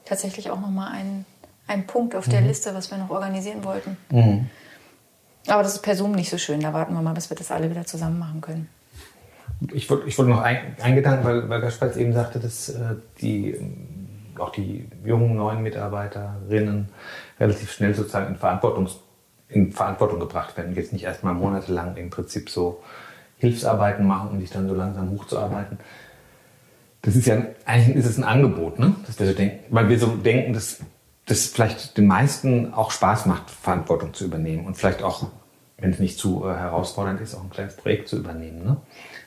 tatsächlich 0.05 0.51
auch 0.51 0.59
nochmal 0.59 0.91
ein, 0.93 1.25
ein 1.69 1.85
Punkt 1.87 2.15
auf 2.15 2.27
der 2.27 2.41
Liste, 2.41 2.73
was 2.73 2.91
wir 2.91 2.97
noch 2.97 3.09
organisieren 3.09 3.63
wollten. 3.63 3.97
Aber 5.47 5.63
das 5.63 5.75
ist 5.75 5.81
per 5.81 5.95
Zoom 5.95 6.11
nicht 6.11 6.29
so 6.29 6.37
schön. 6.37 6.59
Da 6.59 6.73
warten 6.73 6.93
wir 6.93 7.01
mal, 7.01 7.13
bis 7.13 7.29
wir 7.29 7.37
das 7.37 7.51
alle 7.51 7.69
wieder 7.69 7.85
zusammen 7.85 8.19
machen 8.19 8.41
können. 8.41 8.69
Ich 9.73 9.89
wollte 9.89 10.07
ich 10.07 10.17
wollte 10.17 10.31
noch 10.31 10.41
ein, 10.41 10.75
einen 10.81 10.95
Gedanken, 10.95 11.25
weil, 11.25 11.49
weil 11.49 11.61
Gaspar 11.61 11.89
jetzt 11.89 11.97
eben 11.97 12.13
sagte, 12.13 12.39
dass 12.39 12.69
äh, 12.69 12.95
die, 13.19 13.51
ähm, 13.51 13.87
auch 14.37 14.51
die 14.51 14.87
jungen 15.03 15.35
neuen 15.35 15.61
Mitarbeiterinnen 15.61 16.89
relativ 17.39 17.71
schnell 17.71 17.93
sozusagen 17.93 18.27
in, 18.27 18.35
Verantwortungs, 18.37 18.99
in 19.49 19.71
Verantwortung 19.73 20.19
gebracht 20.19 20.55
werden. 20.55 20.75
Jetzt 20.75 20.93
nicht 20.93 21.03
erstmal 21.03 21.33
monatelang 21.33 21.97
im 21.97 22.09
Prinzip 22.09 22.49
so 22.49 22.81
Hilfsarbeiten 23.37 24.07
machen, 24.07 24.29
um 24.29 24.39
sich 24.39 24.49
dann 24.49 24.67
so 24.67 24.75
langsam 24.75 25.09
hochzuarbeiten. 25.11 25.77
Das 27.01 27.15
ist 27.15 27.27
ja, 27.27 27.41
eigentlich 27.65 27.97
ist 27.97 28.05
es 28.05 28.17
ein 28.17 28.23
Angebot, 28.23 28.79
ne? 28.79 28.95
dass 29.07 29.19
wir 29.19 29.27
so 29.27 29.33
denken, 29.33 29.59
weil 29.69 29.89
wir 29.89 29.99
so 29.99 30.07
denken, 30.15 30.53
dass 30.53 30.79
das 31.29 31.45
vielleicht 31.45 31.97
den 31.97 32.07
meisten 32.07 32.73
auch 32.73 32.91
Spaß 32.91 33.27
macht, 33.27 33.51
Verantwortung 33.51 34.13
zu 34.13 34.25
übernehmen 34.25 34.65
und 34.65 34.75
vielleicht 34.75 35.03
auch, 35.03 35.27
wenn 35.77 35.91
es 35.91 35.99
nicht 35.99 36.17
zu 36.17 36.43
äh, 36.43 36.55
herausfordernd 36.55 37.21
ist, 37.21 37.35
auch 37.35 37.43
ein 37.43 37.51
kleines 37.51 37.75
Projekt 37.75 38.07
zu 38.07 38.17
übernehmen. 38.17 38.63
Ne? 38.65 38.77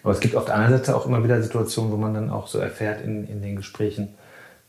Aber 0.03 0.13
es 0.13 0.19
gibt 0.19 0.35
auf 0.35 0.45
der 0.45 0.57
anderen 0.57 0.77
Seite 0.77 0.97
auch 0.97 1.07
immer 1.07 1.23
wieder 1.23 1.41
Situationen, 1.41 1.93
wo 1.93 1.97
man 1.97 2.13
dann 2.13 2.31
auch 2.31 2.49
so 2.49 2.59
erfährt 2.59 3.03
in, 3.03 3.29
in 3.29 3.41
den 3.41 3.55
Gesprächen, 3.55 4.15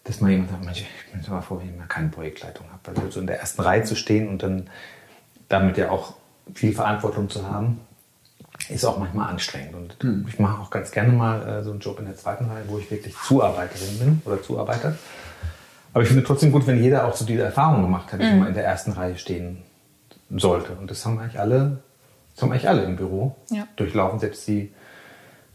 dass 0.04 0.22
mal 0.22 0.30
jemand 0.30 0.52
sagt, 0.52 0.64
Mensch, 0.64 0.82
ich 0.82 1.12
bin 1.12 1.26
aber 1.28 1.42
froh, 1.42 1.58
wenn 1.60 1.70
ich 1.70 1.78
mal 1.78 1.88
keine 1.88 2.10
Projektleitung 2.10 2.68
habe. 2.72 3.02
Weil 3.02 3.12
so 3.12 3.20
in 3.20 3.28
der 3.28 3.40
ersten 3.40 3.62
Reihe 3.62 3.84
zu 3.84 3.96
stehen 3.96 4.30
und 4.30 4.44
dann 4.44 4.70
damit 5.50 5.78
ja 5.78 5.90
auch 5.90 6.14
viel 6.54 6.74
Verantwortung 6.74 7.30
zu 7.30 7.50
haben, 7.50 7.80
ist 8.70 8.86
auch 8.86 9.00
manchmal 9.00 9.30
anstrengend. 9.30 9.74
Und 9.74 10.28
ich 10.28 10.38
mache 10.38 10.62
auch 10.62 10.70
ganz 10.70 10.92
gerne 10.92 11.12
mal 11.12 11.48
äh, 11.48 11.64
so 11.64 11.72
einen 11.72 11.80
Job 11.80 11.98
in 12.00 12.06
der 12.06 12.16
zweiten 12.16 12.46
Reihe, 12.46 12.64
wo 12.68 12.78
ich 12.78 12.92
wirklich 12.92 13.16
Zuarbeiterin 13.26 13.98
bin 13.98 14.22
oder 14.26 14.42
Zuarbeiter. 14.42 14.96
Aber 15.94 16.02
ich 16.04 16.10
finde 16.10 16.24
trotzdem 16.24 16.52
gut, 16.52 16.66
wenn 16.68 16.82
jeder 16.82 17.06
auch 17.08 17.16
so 17.16 17.24
diese 17.26 17.44
Erfahrung 17.44 17.84
gemacht 17.84 18.12
hat, 18.12 18.20
dass 18.20 18.34
man 18.34 18.48
in 18.48 18.54
der 18.56 18.66
ersten 18.66 18.92
Reihe 18.94 19.18
stehen 19.18 19.62
sollte. 20.36 20.74
Und 20.74 20.90
das 20.90 21.06
haben 21.06 21.20
eigentlich 21.20 21.40
alle, 21.40 21.78
das 22.34 22.42
haben 22.44 22.52
eigentlich 22.52 22.68
alle 22.68 22.84
im 22.84 22.96
Büro 22.96 23.36
Ja. 23.52 23.68
durchlaufen. 23.76 24.20
Selbst 24.20 24.48
die 24.48 24.72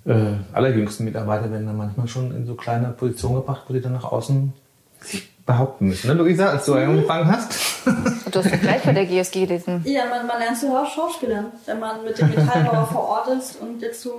äh, 0.06 0.34
allerjüngsten 0.52 1.04
Mitarbeiter 1.04 1.50
werden 1.50 1.66
dann 1.66 1.76
manchmal 1.76 2.06
schon 2.08 2.30
in 2.34 2.46
so 2.46 2.54
kleine 2.54 2.88
Positionen 2.90 3.36
gebracht, 3.36 3.62
wo 3.68 3.72
sie 3.74 3.80
dann 3.80 3.92
nach 3.94 4.04
außen 4.04 4.52
sich 5.00 5.28
behaupten 5.44 5.88
müssen. 5.88 6.06
Ne, 6.08 6.14
Luisa, 6.14 6.50
als 6.50 6.66
du 6.66 6.74
angefangen 6.74 7.30
hast? 7.30 7.86
Und 7.86 8.34
du 8.34 8.38
hast 8.44 8.52
doch 8.52 8.60
gleich 8.60 8.82
bei 8.82 8.92
der 8.92 9.06
GSG 9.06 9.46
diesen. 9.46 9.82
Ja, 9.84 10.04
man, 10.06 10.26
man 10.26 10.38
lernt 10.38 10.58
zu 10.58 10.66
Schauspielern, 10.66 11.46
wenn 11.66 11.80
man 11.80 12.04
mit 12.04 12.18
dem 12.18 12.28
Metallbauer 12.30 12.86
vor 12.86 13.08
Ort 13.08 13.28
ist 13.28 13.56
und 13.60 13.80
jetzt 13.80 14.02
so 14.02 14.12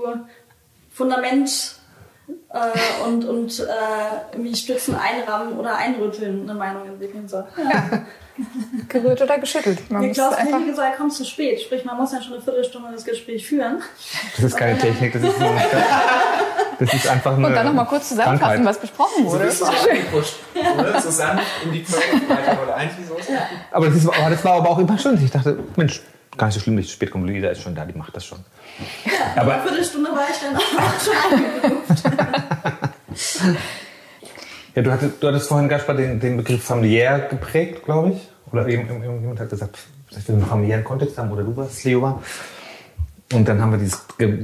Fundament 0.91 1.75
äh, 2.53 3.07
und, 3.07 3.25
und 3.25 3.59
äh, 3.59 3.63
irgendwie 4.33 4.55
Stützen 4.55 4.95
einrammen 4.95 5.57
oder 5.57 5.75
einrütteln 5.75 6.49
eine 6.49 6.57
Meinung 6.57 6.85
entwickeln 6.87 7.27
soll. 7.27 7.45
Ja. 7.57 8.01
Gerührt 8.87 9.21
oder 9.21 9.37
geschüttelt. 9.37 9.89
Man 9.91 10.01
Der 10.01 10.07
muss 10.09 10.17
Klaus 10.17 10.33
einfach 10.33 10.57
Knigge 10.57 10.71
gesagt, 10.71 10.97
kommst 10.97 11.17
zu 11.17 11.25
spät. 11.25 11.59
Sprich, 11.61 11.83
man 11.83 11.97
muss 11.97 12.13
ja 12.13 12.21
schon 12.21 12.35
eine 12.35 12.41
Viertelstunde 12.41 12.89
das 12.93 13.03
Gespräch 13.03 13.45
führen. 13.45 13.81
Das 14.35 14.45
ist 14.45 14.55
keine 14.55 14.77
Technik, 14.77 15.11
das 15.11 15.23
ist, 15.23 15.35
das 16.79 16.93
ist 16.93 17.07
einfach 17.09 17.35
eine 17.35 17.47
und 17.47 17.53
dann 17.53 17.65
nochmal 17.65 17.85
kurz 17.85 18.09
zusammenfassen, 18.09 18.39
Krankheit. 18.39 18.65
was 18.65 18.77
besprochen 18.79 19.25
So 19.25 19.31
wurde. 19.31 19.45
bist 19.45 19.61
du 19.61 19.65
auch 19.65 19.89
gepusht, 19.89 20.35
oder? 20.55 21.01
So 21.01 21.09
sanft 21.11 21.43
in 21.65 21.73
die 21.73 21.83
Knochen 21.83 22.29
weiter 22.29 22.63
oder 22.63 22.75
eigentlich 22.77 23.07
so. 23.07 23.17
Aber 23.71 23.87
das, 23.87 23.95
ist, 23.97 24.07
aber 24.07 24.29
das 24.29 24.45
war 24.45 24.53
aber 24.53 24.69
auch 24.69 24.79
immer 24.79 24.97
schön. 24.97 25.21
Ich 25.21 25.31
dachte, 25.31 25.59
Mensch, 25.75 26.01
gar 26.39 26.47
nicht 26.47 26.55
so 26.55 26.61
schlimm, 26.61 26.75
dass 26.77 26.85
ich 26.85 26.89
zu 26.89 26.95
spät 26.95 27.11
komme. 27.11 27.27
Luisa 27.27 27.49
ist 27.49 27.61
schon 27.61 27.75
da, 27.75 27.85
die 27.85 27.97
macht 27.97 28.15
das 28.15 28.25
schon. 28.25 28.39
Aber 29.35 29.53
einer 29.53 29.63
Viertelstunde 29.63 30.09
war 30.11 30.27
ich 30.29 30.37
dann 30.39 30.55
auch 30.55 30.99
schon 33.19 33.53
ja, 34.75 34.81
du, 34.81 34.91
hattest, 34.91 35.21
du 35.21 35.27
hattest 35.27 35.47
vorhin, 35.47 35.69
Gaspar, 35.69 35.95
den, 35.95 36.19
den 36.19 36.37
Begriff 36.37 36.63
familiär 36.63 37.19
geprägt, 37.29 37.83
glaube 37.85 38.11
ich. 38.13 38.29
Oder 38.51 38.67
irgend- 38.67 38.89
irgendjemand 38.89 39.39
hat 39.39 39.49
gesagt, 39.49 39.77
vielleicht 40.07 40.27
will 40.27 40.35
einen 40.35 40.45
familiären 40.45 40.83
Kontext 40.83 41.17
haben, 41.17 41.31
oder 41.31 41.43
du 41.43 41.55
warst, 41.55 41.83
Leo 41.83 42.01
war. 42.01 42.21
Und 43.31 43.47
dann 43.47 43.61
haben 43.61 43.71
wir 43.71 43.77
dieses, 43.77 44.05
äh, 44.17 44.37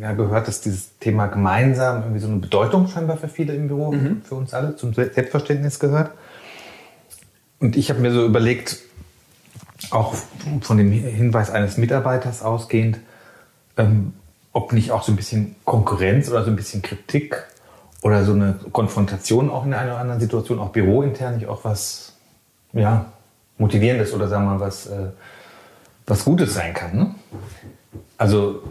ja, 0.00 0.12
gehört, 0.12 0.48
dass 0.48 0.62
dieses 0.62 0.98
Thema 0.98 1.26
gemeinsam 1.26 2.02
irgendwie 2.02 2.20
so 2.20 2.28
eine 2.28 2.38
Bedeutung 2.38 2.88
scheinbar 2.88 3.18
für 3.18 3.28
viele 3.28 3.54
im 3.54 3.68
Büro, 3.68 3.94
für 4.24 4.36
uns 4.36 4.54
alle, 4.54 4.74
zum 4.76 4.94
Selbstverständnis 4.94 5.78
gehört. 5.78 6.12
Und 7.58 7.76
ich 7.76 7.90
habe 7.90 8.00
mir 8.00 8.12
so 8.12 8.24
überlegt, 8.24 8.78
auch 9.90 10.14
von 10.60 10.78
dem 10.78 10.90
Hinweis 10.90 11.50
eines 11.50 11.76
Mitarbeiters 11.76 12.42
ausgehend, 12.42 12.98
ähm, 13.76 14.14
ob 14.52 14.72
nicht 14.72 14.90
auch 14.90 15.02
so 15.02 15.12
ein 15.12 15.16
bisschen 15.16 15.56
Konkurrenz 15.64 16.30
oder 16.30 16.44
so 16.44 16.50
ein 16.50 16.56
bisschen 16.56 16.82
Kritik 16.82 17.44
oder 18.02 18.24
so 18.24 18.32
eine 18.32 18.54
Konfrontation 18.72 19.50
auch 19.50 19.64
in 19.64 19.74
einer 19.74 19.92
oder 19.92 20.00
anderen 20.00 20.20
Situation, 20.20 20.58
auch 20.58 20.70
bürointern, 20.70 21.36
nicht 21.36 21.46
auch 21.46 21.64
was 21.64 22.14
ja, 22.72 23.06
Motivierendes 23.58 24.12
oder 24.12 24.28
sagen 24.28 24.44
wir 24.44 24.54
mal 24.54 24.60
was, 24.60 24.86
äh, 24.86 25.10
was 26.06 26.24
Gutes 26.24 26.54
sein 26.54 26.74
kann. 26.74 26.96
Ne? 26.96 27.14
Also, 28.16 28.62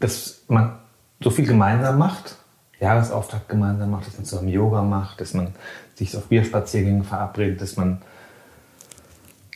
dass 0.00 0.42
man 0.48 0.78
so 1.20 1.30
viel 1.30 1.46
gemeinsam 1.46 1.98
macht, 1.98 2.36
Jahresauftakt 2.80 3.48
gemeinsam 3.48 3.90
macht, 3.90 4.06
dass 4.06 4.14
man 4.14 4.24
zusammen 4.24 4.48
Yoga 4.48 4.82
macht, 4.82 5.20
dass 5.20 5.34
man 5.34 5.54
sich 5.96 6.16
auf 6.16 6.26
Bierspaziergänge 6.26 7.02
verabredet, 7.02 7.60
dass 7.60 7.76
man 7.76 8.02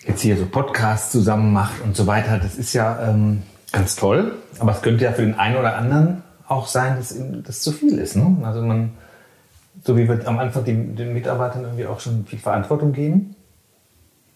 jetzt 0.07 0.21
hier 0.21 0.37
so 0.37 0.47
Podcasts 0.47 1.13
zusammen 1.13 1.53
macht 1.53 1.83
und 1.83 1.97
so 1.97 2.07
weiter. 2.07 2.39
Das 2.39 2.57
ist 2.57 2.73
ja 2.73 3.09
ähm, 3.09 3.43
ganz 3.73 3.97
toll, 3.97 4.37
aber 4.59 4.73
es 4.73 4.83
könnte 4.83 5.05
ja 5.05 5.13
für 5.13 5.23
den 5.23 5.39
einen 5.39 5.57
oder 5.57 5.77
anderen 5.77 6.23
auch 6.49 6.67
sein, 6.67 6.97
dass 6.97 7.15
das 7.45 7.61
zu 7.63 7.73
viel 7.73 7.99
ist. 7.99 8.17
Ne? 8.17 8.37
Also 8.45 8.61
man 8.63 8.93
so 9.85 9.97
wie 9.97 10.09
wir 10.09 10.27
am 10.27 10.39
Anfang 10.39 10.65
den, 10.65 10.97
den 10.97 11.13
Mitarbeitern 11.13 11.63
irgendwie 11.63 11.87
auch 11.87 12.01
schon 12.01 12.25
viel 12.27 12.39
Verantwortung 12.39 12.93
geben, 12.93 13.35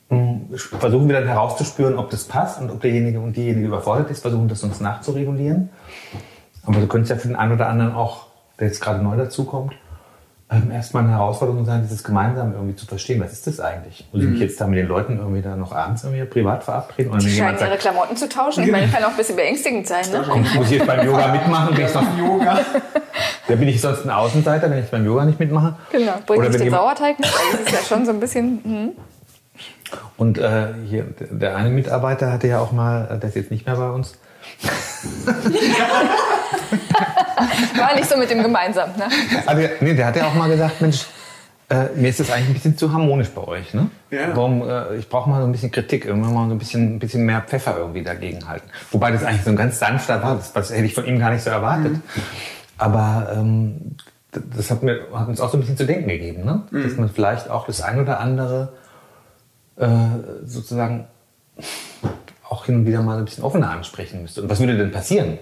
hm, 0.09 0.48
versuchen 0.55 1.09
wir 1.09 1.20
dann 1.20 1.29
herauszuspüren, 1.29 1.98
ob 1.98 2.11
das 2.11 2.24
passt 2.24 2.61
und 2.61 2.70
ob 2.70 2.81
derjenige 2.81 3.20
und 3.20 3.37
diejenige 3.37 3.66
überfordert 3.66 4.11
ist, 4.11 4.22
versuchen 4.22 4.48
das 4.48 4.62
uns 4.62 4.81
nachzuregulieren. 4.81 5.70
Aber 6.64 6.81
du 6.81 6.87
könntest 6.87 7.11
ja 7.11 7.16
für 7.16 7.29
den 7.29 7.37
einen 7.37 7.52
oder 7.52 7.68
anderen 7.68 7.92
auch, 7.92 8.26
der 8.59 8.68
jetzt 8.68 8.81
gerade 8.81 9.02
neu 9.02 9.16
dazukommt, 9.16 9.74
ähm, 10.48 10.70
erstmal 10.70 11.02
eine 11.02 11.12
Herausforderung 11.12 11.64
sein, 11.64 11.82
dieses 11.82 12.04
gemeinsam 12.04 12.52
irgendwie 12.52 12.76
zu 12.76 12.87
verstehen. 12.87 13.20
Was 13.20 13.32
ist 13.32 13.48
das 13.48 13.59
eigentlich? 13.59 14.06
Muss 14.12 14.22
ich 14.22 14.28
mich 14.28 14.38
mhm. 14.38 14.46
jetzt 14.46 14.61
da 14.61 14.66
mit 14.68 14.78
den 14.78 14.87
Leuten 14.87 15.18
irgendwie 15.18 15.42
da 15.42 15.56
noch 15.56 15.72
abends 15.72 16.04
irgendwie 16.04 16.24
privat 16.24 16.62
verabreden? 16.62 17.11
Oder 17.11 17.20
Die 17.20 17.30
scheinen 17.30 17.59
ihre 17.59 17.76
Klamotten 17.76 18.16
zu 18.16 18.28
tauschen. 18.28 18.62
Ich 18.62 18.70
meine, 18.70 18.87
kann 18.87 19.02
auch 19.02 19.11
ein 19.11 19.16
bisschen 19.16 19.35
beängstigend 19.35 19.88
sein. 19.88 20.04
Ne? 20.12 20.24
muss 20.54 20.70
ich 20.70 20.78
jetzt 20.78 20.87
beim 20.87 21.04
Yoga 21.04 21.32
mitmachen? 21.32 21.74
Bin 21.74 21.87
ich 21.87 21.94
noch 21.94 22.18
Yoga? 22.18 22.61
Da 23.48 23.54
bin 23.56 23.68
ich 23.68 23.80
sonst 23.80 24.04
ein 24.04 24.11
Außenseiter, 24.11 24.70
wenn 24.70 24.78
ich 24.78 24.90
beim 24.90 25.04
Yoga 25.04 25.24
nicht 25.24 25.40
mitmache. 25.40 25.74
Genau, 25.90 26.12
bringt 26.26 26.44
Oder 26.44 26.50
ich 26.50 26.62
den 26.62 26.70
Sauerteig 26.70 27.18
mit? 27.18 27.26
Also 27.26 27.40
das 27.52 27.61
ist 27.61 27.72
ja 27.72 27.96
schon 27.96 28.04
so 28.04 28.12
ein 28.12 28.20
bisschen... 28.20 28.61
Hm. 28.64 28.92
Und 30.16 30.38
äh, 30.38 30.68
hier, 30.88 31.06
der 31.30 31.56
eine 31.56 31.70
Mitarbeiter 31.70 32.32
hatte 32.32 32.48
ja 32.48 32.61
auch 32.61 32.72
mal, 32.72 33.09
äh, 33.11 33.18
der 33.18 33.28
ist 33.28 33.37
jetzt 33.37 33.50
nicht 33.50 33.66
mehr 33.66 33.76
bei 33.76 33.90
uns, 33.90 34.18
War 37.76 37.94
nicht 37.94 38.09
so 38.09 38.16
mit 38.16 38.30
dem 38.30 38.42
gemeinsam, 38.42 38.90
ne? 38.96 39.09
Also, 39.46 39.68
nee, 39.80 39.94
der 39.94 40.06
hat 40.06 40.16
ja 40.16 40.26
auch 40.26 40.35
mal 40.35 40.48
gesagt, 40.48 40.80
Mensch, 40.80 41.06
äh, 41.68 41.87
mir 41.96 42.11
ist 42.11 42.20
das 42.20 42.30
eigentlich 42.30 42.48
ein 42.48 42.54
bisschen 42.54 42.78
zu 42.78 42.92
harmonisch 42.92 43.28
bei 43.30 43.42
euch. 43.42 43.74
Ne? 43.74 43.90
Ja. 44.11 44.37
Warum, 44.37 44.68
äh, 44.68 44.96
ich 44.96 45.09
brauche 45.09 45.28
mal 45.28 45.40
so 45.40 45.46
ein 45.46 45.52
bisschen 45.52 45.72
Kritik, 45.72 46.04
irgendwann 46.04 46.32
mal 46.32 46.46
so 46.46 46.54
ein 46.54 46.59
bisschen, 46.59 46.96
ein 46.96 46.98
bisschen 46.98 47.24
mehr 47.24 47.42
Pfeffer 47.42 47.76
irgendwie 47.76 48.02
dagegen 48.02 48.48
halten. 48.48 48.68
Wobei 48.92 49.11
das 49.11 49.24
eigentlich 49.24 49.42
so 49.42 49.50
ein 49.50 49.56
ganz 49.56 49.78
sanfter 49.78 50.22
war, 50.22 50.37
das, 50.37 50.52
das 50.52 50.70
hätte 50.70 50.85
ich 50.85 50.94
von 50.94 51.04
ihm 51.06 51.18
gar 51.18 51.30
nicht 51.30 51.42
so 51.42 51.50
erwartet. 51.50 51.94
Mhm. 51.94 52.02
Aber 52.78 53.32
ähm, 53.35 53.96
das 54.30 54.70
hat, 54.70 54.82
mir, 54.82 55.00
hat 55.12 55.28
uns 55.28 55.40
auch 55.40 55.50
so 55.50 55.56
ein 55.56 55.61
bisschen 55.61 55.76
zu 55.76 55.87
denken 55.87 56.09
gegeben, 56.09 56.44
ne? 56.44 56.62
Mhm. 56.70 56.82
dass 56.85 56.96
man 56.96 57.11
vielleicht 57.11 57.50
auch 57.50 57.66
das 57.66 57.80
ein 57.80 58.00
oder 58.00 58.20
andere 58.20 58.72
äh, 59.76 59.87
sozusagen 60.44 61.06
auch 62.48 62.66
hin 62.66 62.76
und 62.76 62.87
wieder 62.87 63.02
mal 63.02 63.18
ein 63.18 63.24
bisschen 63.24 63.42
offener 63.42 63.70
ansprechen 63.70 64.22
müsste. 64.22 64.42
Und 64.42 64.50
was 64.50 64.61
würde 64.61 64.76
denn 64.76 64.92
passieren, 64.92 65.38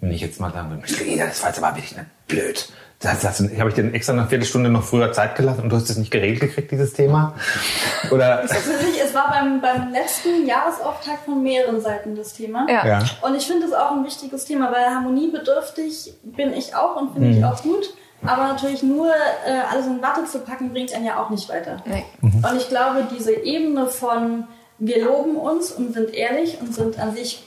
wenn 0.00 0.10
ich 0.10 0.20
jetzt 0.20 0.40
mal 0.40 0.52
sagen 0.52 0.70
würde, 0.70 0.82
das 0.82 1.42
war 1.42 1.48
jetzt 1.48 1.62
aber 1.62 1.76
wirklich 1.76 1.96
nicht 1.96 2.06
blöd. 2.28 2.68
Das, 3.00 3.20
das, 3.20 3.40
habe 3.40 3.68
ich 3.68 3.74
dir 3.74 3.92
extra 3.92 4.14
eine 4.14 4.26
Viertelstunde 4.26 4.70
noch 4.70 4.82
früher 4.82 5.12
Zeit 5.12 5.36
gelassen 5.36 5.62
und 5.62 5.68
du 5.68 5.76
hast 5.76 5.90
es 5.90 5.98
nicht 5.98 6.10
geregelt 6.10 6.40
gekriegt, 6.40 6.70
dieses 6.70 6.94
Thema? 6.94 7.34
Oder? 8.10 8.42
Es 8.44 9.14
war 9.14 9.30
beim, 9.30 9.60
beim 9.60 9.92
letzten 9.92 10.46
Jahresauftakt 10.46 11.26
von 11.26 11.42
mehreren 11.42 11.80
Seiten 11.82 12.16
das 12.16 12.32
Thema. 12.32 12.66
Ja. 12.70 12.86
ja. 12.86 13.04
Und 13.20 13.34
ich 13.34 13.46
finde 13.46 13.66
es 13.66 13.74
auch 13.74 13.92
ein 13.92 14.04
wichtiges 14.04 14.46
Thema, 14.46 14.72
weil 14.72 14.86
harmoniebedürftig 14.86 16.14
bin 16.24 16.54
ich 16.54 16.74
auch 16.74 16.96
und 16.96 17.12
finde 17.12 17.28
mhm. 17.28 17.38
ich 17.38 17.44
auch 17.44 17.62
gut. 17.62 17.84
Aber 18.24 18.48
natürlich 18.48 18.82
nur 18.82 19.08
äh, 19.08 19.70
alles 19.70 19.86
in 19.86 20.00
Watte 20.00 20.24
zu 20.24 20.38
packen, 20.38 20.72
bringt 20.72 20.94
einen 20.94 21.04
ja 21.04 21.22
auch 21.22 21.28
nicht 21.28 21.48
weiter. 21.50 21.82
Nee. 21.84 22.04
Mhm. 22.22 22.42
Und 22.44 22.56
ich 22.56 22.68
glaube, 22.70 23.06
diese 23.14 23.34
Ebene 23.34 23.88
von 23.88 24.44
wir 24.78 25.04
loben 25.04 25.36
uns 25.36 25.70
und 25.70 25.94
sind 25.94 26.12
ehrlich 26.14 26.60
und 26.60 26.74
sind 26.74 26.98
an 26.98 27.14
sich 27.14 27.42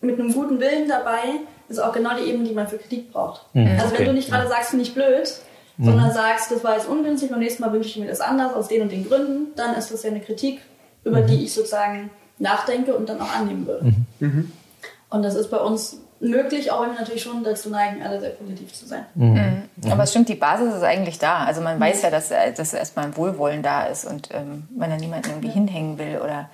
mit 0.00 0.18
einem 0.18 0.32
guten 0.32 0.60
Willen 0.60 0.88
dabei, 0.88 1.40
ist 1.68 1.78
auch 1.78 1.92
genau 1.92 2.16
die 2.16 2.24
Ebene, 2.28 2.48
die 2.48 2.54
man 2.54 2.68
für 2.68 2.78
Kritik 2.78 3.12
braucht. 3.12 3.42
Mhm. 3.54 3.66
Also 3.78 3.86
wenn 3.86 3.94
okay. 3.94 4.04
du 4.04 4.12
nicht 4.12 4.30
gerade 4.30 4.48
sagst, 4.48 4.70
finde 4.70 4.84
ich 4.84 4.94
blöd, 4.94 5.34
mhm. 5.76 5.84
sondern 5.84 6.12
sagst, 6.12 6.50
das 6.50 6.62
war 6.64 6.74
jetzt 6.74 6.88
ungünstig, 6.88 7.30
beim 7.30 7.40
nächsten 7.40 7.62
Mal 7.62 7.72
wünsche 7.72 7.88
ich 7.88 7.96
mir 7.96 8.08
das 8.08 8.20
anders, 8.20 8.54
aus 8.54 8.68
den 8.68 8.82
und 8.82 8.92
den 8.92 9.08
Gründen, 9.08 9.54
dann 9.56 9.74
ist 9.74 9.92
das 9.92 10.02
ja 10.02 10.10
eine 10.10 10.20
Kritik, 10.20 10.60
über 11.04 11.20
mhm. 11.20 11.26
die 11.26 11.44
ich 11.44 11.52
sozusagen 11.52 12.10
nachdenke 12.38 12.94
und 12.94 13.08
dann 13.08 13.20
auch 13.20 13.32
annehmen 13.32 13.66
würde. 13.66 13.84
Mhm. 13.84 14.06
Mhm. 14.20 14.52
Und 15.10 15.22
das 15.22 15.34
ist 15.34 15.50
bei 15.50 15.58
uns 15.58 15.98
möglich, 16.20 16.72
auch 16.72 16.82
wenn 16.82 16.92
wir 16.92 17.00
natürlich 17.00 17.22
schon 17.22 17.44
dazu 17.44 17.70
neigen, 17.70 18.02
alle 18.02 18.20
sehr 18.20 18.30
positiv 18.30 18.72
zu 18.72 18.86
sein. 18.86 19.04
Mhm. 19.14 19.62
Aber 19.90 20.04
es 20.04 20.10
stimmt, 20.10 20.28
die 20.28 20.34
Basis 20.34 20.74
ist 20.74 20.82
eigentlich 20.82 21.18
da. 21.18 21.44
Also 21.44 21.60
man 21.60 21.78
weiß 21.78 22.02
ja, 22.02 22.10
dass, 22.10 22.30
dass 22.30 22.74
erstmal 22.74 23.06
ein 23.06 23.16
Wohlwollen 23.16 23.62
da 23.62 23.84
ist 23.84 24.06
und 24.06 24.30
ähm, 24.32 24.66
man 24.74 24.90
da 24.90 24.96
niemanden 24.96 25.28
irgendwie 25.30 25.50
hinhängen 25.50 25.98
will 25.98 26.20
oder 26.24 26.48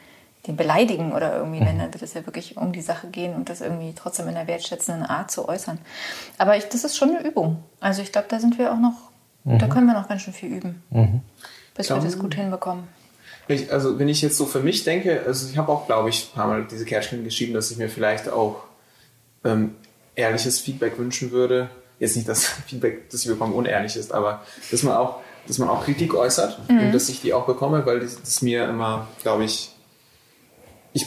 den 0.46 0.56
beleidigen 0.56 1.12
oder 1.12 1.36
irgendwie, 1.36 1.60
mhm. 1.60 1.78
dann 1.78 1.94
wird 1.94 2.02
es 2.02 2.14
ja 2.14 2.26
wirklich 2.26 2.56
um 2.56 2.72
die 2.72 2.80
Sache 2.80 3.08
gehen 3.08 3.34
und 3.34 3.48
das 3.48 3.60
irgendwie 3.60 3.92
trotzdem 3.94 4.28
in 4.28 4.36
einer 4.36 4.48
wertschätzenden 4.48 5.04
Art 5.04 5.30
zu 5.30 5.48
äußern. 5.48 5.78
Aber 6.38 6.56
ich, 6.56 6.68
das 6.68 6.84
ist 6.84 6.96
schon 6.96 7.10
eine 7.10 7.26
Übung. 7.26 7.62
Also 7.80 8.02
ich 8.02 8.10
glaube, 8.10 8.26
da 8.28 8.40
sind 8.40 8.58
wir 8.58 8.72
auch 8.72 8.78
noch, 8.78 9.10
mhm. 9.44 9.58
da 9.58 9.68
können 9.68 9.86
wir 9.86 9.94
noch 9.94 10.08
ganz 10.08 10.22
schön 10.22 10.34
viel 10.34 10.50
üben, 10.50 10.82
mhm. 10.90 11.20
bis 11.76 11.86
Dann, 11.86 12.02
wir 12.02 12.10
das 12.10 12.18
gut 12.18 12.34
hinbekommen. 12.34 12.88
Ich, 13.46 13.72
also 13.72 13.98
wenn 13.98 14.08
ich 14.08 14.22
jetzt 14.22 14.36
so 14.36 14.46
für 14.46 14.60
mich 14.60 14.82
denke, 14.82 15.22
also 15.26 15.48
ich 15.48 15.58
habe 15.58 15.70
auch, 15.70 15.86
glaube 15.86 16.08
ich, 16.08 16.30
ein 16.30 16.34
paar 16.34 16.48
Mal 16.48 16.66
diese 16.68 16.84
Kärtchen 16.84 17.22
geschrieben, 17.22 17.54
dass 17.54 17.70
ich 17.70 17.76
mir 17.76 17.88
vielleicht 17.88 18.28
auch 18.28 18.64
ähm, 19.44 19.76
ehrliches 20.14 20.58
Feedback 20.58 20.98
wünschen 20.98 21.30
würde. 21.30 21.70
Jetzt 22.00 22.16
nicht 22.16 22.28
das 22.28 22.46
Feedback, 22.66 23.10
das 23.10 23.22
ich 23.24 23.30
bekomme, 23.30 23.54
unehrlich 23.54 23.96
ist, 23.96 24.12
aber 24.12 24.42
dass 24.72 24.82
man 24.82 24.96
auch, 24.96 25.20
dass 25.46 25.58
man 25.58 25.68
auch 25.68 25.84
Kritik 25.84 26.14
äußert 26.14 26.68
mhm. 26.68 26.80
und 26.80 26.92
dass 26.92 27.08
ich 27.08 27.20
die 27.20 27.32
auch 27.32 27.46
bekomme, 27.46 27.86
weil 27.86 28.00
das, 28.00 28.20
das 28.20 28.42
mir 28.42 28.68
immer, 28.68 29.06
glaube 29.22 29.44
ich, 29.44 29.72
ich, 30.92 31.06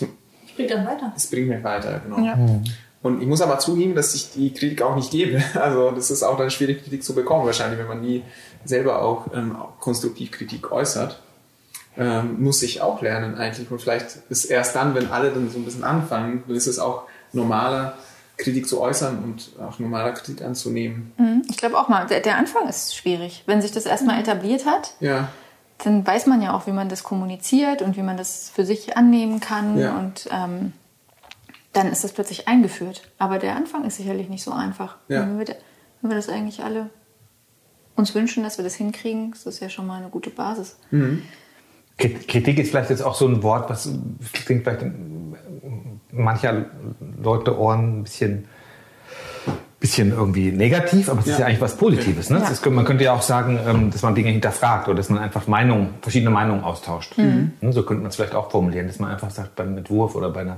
bringt 0.56 0.72
dann 0.72 0.86
weiter. 0.86 1.14
Es 1.16 1.28
bringt 1.28 1.48
mich 1.48 1.64
weiter, 1.64 2.02
genau. 2.04 2.20
Ja. 2.20 2.36
Mhm. 2.36 2.64
Und 3.02 3.22
ich 3.22 3.28
muss 3.28 3.42
aber 3.42 3.60
zugeben, 3.60 3.94
dass 3.94 4.16
ich 4.16 4.32
die 4.32 4.52
Kritik 4.52 4.82
auch 4.82 4.96
nicht 4.96 5.12
gebe. 5.12 5.44
Also 5.54 5.92
das 5.92 6.10
ist 6.10 6.24
auch 6.24 6.38
dann 6.38 6.50
schwierig, 6.50 6.84
Kritik 6.84 7.04
zu 7.04 7.14
bekommen, 7.14 7.46
wahrscheinlich, 7.46 7.78
wenn 7.80 7.88
man 7.88 8.02
nie 8.02 8.24
selber 8.64 9.04
auch 9.04 9.28
ähm, 9.36 9.56
konstruktiv 9.80 10.32
Kritik 10.32 10.72
äußert. 10.72 11.22
Ähm, 11.98 12.42
muss 12.42 12.62
ich 12.64 12.82
auch 12.82 13.02
lernen 13.02 13.36
eigentlich. 13.36 13.70
Und 13.70 13.80
vielleicht 13.80 14.18
ist 14.30 14.46
erst 14.46 14.76
dann, 14.76 14.96
wenn 14.96 15.12
alle 15.12 15.32
dann 15.32 15.50
so 15.50 15.60
ein 15.60 15.66
bisschen 15.66 15.84
anfangen, 15.84 16.44
dann 16.48 16.56
ist 16.56 16.68
es 16.68 16.80
auch 16.80 17.04
normaler, 17.32 17.98
Kritik 18.38 18.68
zu 18.68 18.82
äußern 18.82 19.24
und 19.24 19.52
auch 19.62 19.80
normaler 19.80 20.12
Kritik 20.12 20.44
anzunehmen. 20.44 21.14
Mhm. 21.18 21.44
Ich 21.50 21.56
glaube 21.56 21.78
auch 21.78 21.88
mal, 21.88 22.06
der, 22.06 22.20
der, 22.20 22.36
Anfang 22.36 22.68
ist 22.68 22.94
schwierig. 22.94 23.44
Wenn 23.46 23.62
sich 23.62 23.72
das 23.72 23.86
erstmal 23.86 24.20
etabliert 24.20 24.66
hat, 24.66 24.96
ja 25.00 25.30
dann 25.84 26.06
weiß 26.06 26.28
man 26.28 26.42
ja 26.42 26.54
auch, 26.54 26.68
wie 26.68 26.72
man 26.72 26.90
das 26.90 27.04
kommuniziert 27.04 27.82
und 27.82 27.98
wie 27.98 28.02
man 28.02 28.18
das 28.18 28.50
für 28.50 28.66
sich 28.66 28.98
annehmen 28.98 29.40
kann. 29.40 29.78
Ja. 29.78 29.98
Und 29.98 30.30
ähm, 30.32 30.74
dann 31.74 31.92
ist 31.92 32.04
das 32.04 32.14
plötzlich 32.14 32.48
eingeführt. 32.48 33.10
Aber 33.18 33.40
der 33.40 33.56
Anfang 33.56 33.86
ist 33.86 33.98
sicherlich 33.98 34.30
nicht 34.30 34.44
so 34.44 34.52
einfach. 34.52 34.98
Ja. 35.08 35.22
Wenn, 35.22 35.40
wir, 35.40 35.48
wenn, 36.02 36.12
wir, 36.12 36.16
das 36.16 36.30
eigentlich 36.30 36.64
alle 36.64 36.90
uns 37.96 38.16
wünschen, 38.16 38.44
dass 38.44 38.58
wir 38.58 38.64
das 38.64 38.76
hinkriegen, 38.76 39.34
ist 39.34 39.46
das 39.46 39.60
ja 39.60 39.70
schon 39.70 39.88
mal 39.88 40.00
eine 40.00 40.10
gute 40.10 40.30
Basis. 40.30 40.78
Mhm. 40.92 41.24
Kritik 41.98 42.60
ist 42.60 42.72
vielleicht 42.72 42.90
jetzt 42.90 43.04
auch 43.04 43.16
so 43.16 43.26
ein 43.26 43.42
Wort, 43.42 43.70
was 43.70 43.90
klingt 44.34 44.64
vielleicht 44.64 44.82
in 44.82 45.36
mancher 46.12 46.66
Leute 47.22 47.58
Ohren 47.58 48.00
ein 48.00 48.04
bisschen 48.04 48.48
bisschen 49.86 50.10
irgendwie 50.10 50.52
negativ, 50.52 51.10
aber 51.10 51.20
es 51.20 51.28
ja. 51.28 51.34
ist 51.34 51.40
ja 51.40 51.46
eigentlich 51.46 51.62
was 51.62 51.78
Positives. 51.78 52.32
Ne? 52.32 52.40
Ja. 52.40 52.48
Ist, 52.48 52.66
man 52.66 52.86
könnte 52.86 53.04
ja 53.04 53.14
auch 53.14 53.22
sagen, 53.22 53.60
ähm, 53.68 53.92
dass 53.92 54.02
man 54.02 54.16
Dinge 54.16 54.32
hinterfragt 54.32 54.88
oder 54.88 54.98
dass 54.98 55.10
man 55.10 55.20
einfach 55.20 55.46
Meinungen, 55.46 55.94
verschiedene 56.02 56.32
Meinungen 56.32 56.64
austauscht. 56.64 57.16
Mhm. 57.20 57.52
Ne? 57.62 57.72
So 57.72 57.84
könnte 57.84 58.02
man 58.02 58.10
es 58.10 58.16
vielleicht 58.16 58.34
auch 58.34 58.50
formulieren, 58.50 58.88
dass 58.88 58.98
man 58.98 59.12
einfach 59.12 59.30
sagt, 59.30 59.56
beim 59.56 59.78
Entwurf 59.78 60.16
oder 60.16 60.32
bei 60.32 60.42
einer 60.42 60.58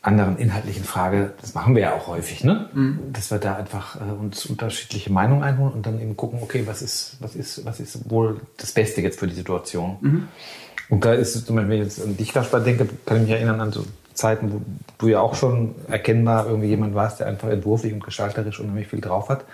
anderen 0.00 0.36
inhaltlichen 0.36 0.82
Frage, 0.82 1.32
das 1.40 1.54
machen 1.54 1.76
wir 1.76 1.82
ja 1.82 1.94
auch 1.94 2.08
häufig, 2.08 2.42
ne? 2.42 2.68
Mhm. 2.72 2.98
dass 3.12 3.30
wir 3.30 3.38
da 3.38 3.54
einfach 3.54 3.94
äh, 3.94 4.12
uns 4.20 4.46
unterschiedliche 4.46 5.12
Meinungen 5.12 5.44
einholen 5.44 5.72
und 5.72 5.86
dann 5.86 6.00
eben 6.00 6.16
gucken, 6.16 6.40
okay, 6.42 6.64
was 6.66 6.82
ist, 6.82 7.18
was 7.20 7.36
ist, 7.36 7.64
was 7.64 7.78
ist 7.78 8.10
wohl 8.10 8.40
das 8.56 8.72
Beste 8.72 9.00
jetzt 9.00 9.20
für 9.20 9.28
die 9.28 9.36
Situation. 9.36 9.98
Mhm. 10.00 10.28
Und 10.88 11.04
da 11.04 11.14
ist 11.14 11.36
es 11.36 11.46
zum 11.46 11.54
Beispiel, 11.54 11.70
wenn 11.70 11.86
ich 11.86 11.96
jetzt 11.96 12.04
an 12.04 12.16
dich, 12.16 12.32
Kaspar, 12.32 12.58
denke, 12.58 12.88
kann 13.06 13.18
ich 13.18 13.22
mich 13.22 13.30
erinnern 13.30 13.60
an 13.60 13.70
so 13.70 13.84
Zeiten, 14.14 14.52
wo 14.52 14.60
du 14.98 15.08
ja 15.08 15.20
auch 15.20 15.34
schon 15.34 15.74
erkennbar 15.88 16.46
irgendwie 16.46 16.68
jemand 16.68 16.94
warst, 16.94 17.20
der 17.20 17.26
einfach 17.26 17.48
entwurflich 17.48 17.92
und 17.92 18.04
gestalterisch 18.04 18.60
unheimlich 18.60 18.88
viel 18.88 19.00
drauf 19.00 19.28
hat. 19.28 19.44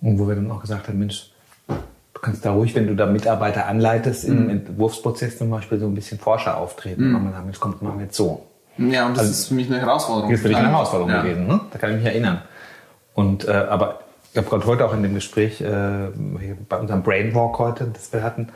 Und 0.00 0.18
wo 0.18 0.28
wir 0.28 0.34
dann 0.34 0.50
auch 0.50 0.60
gesagt 0.60 0.88
haben, 0.88 0.98
Mensch, 0.98 1.30
du 1.68 2.20
kannst 2.20 2.44
da 2.44 2.52
ruhig, 2.52 2.74
wenn 2.74 2.86
du 2.86 2.94
da 2.94 3.06
Mitarbeiter 3.06 3.66
anleitest, 3.66 4.28
mhm. 4.28 4.36
im 4.38 4.50
Entwurfsprozess 4.50 5.38
zum 5.38 5.50
Beispiel 5.50 5.78
so 5.78 5.86
ein 5.86 5.94
bisschen 5.94 6.18
Forscher 6.18 6.56
auftreten. 6.56 7.08
Mhm. 7.08 7.16
Und 7.16 7.24
man 7.24 7.32
sagen, 7.32 7.44
Mensch, 7.46 7.60
kommt 7.60 7.82
mal 7.82 7.98
jetzt 8.00 8.16
so. 8.16 8.46
Ja, 8.78 9.06
und 9.06 9.12
das 9.12 9.20
also, 9.20 9.30
ist 9.32 9.48
für 9.48 9.54
mich 9.54 9.68
eine 9.68 9.80
Herausforderung. 9.80 10.30
Das 10.30 10.38
ist 10.38 10.42
für 10.42 10.48
dich 10.48 10.58
eine 10.58 10.70
Herausforderung 10.70 11.12
ja. 11.12 11.22
gewesen, 11.22 11.46
ne? 11.46 11.60
Da 11.70 11.78
kann 11.78 11.90
ich 11.90 11.96
mich 11.96 12.06
erinnern. 12.06 12.42
Und, 13.14 13.48
äh, 13.48 13.52
aber 13.52 14.00
ich 14.32 14.36
habe 14.36 14.50
gerade 14.50 14.66
heute 14.66 14.84
auch 14.84 14.92
in 14.92 15.02
dem 15.02 15.14
Gespräch 15.14 15.62
äh, 15.62 16.08
bei 16.68 16.78
unserem 16.78 17.02
Brainwalk 17.02 17.58
heute, 17.58 17.86
das 17.90 18.12
wir 18.12 18.22
hatten, 18.22 18.48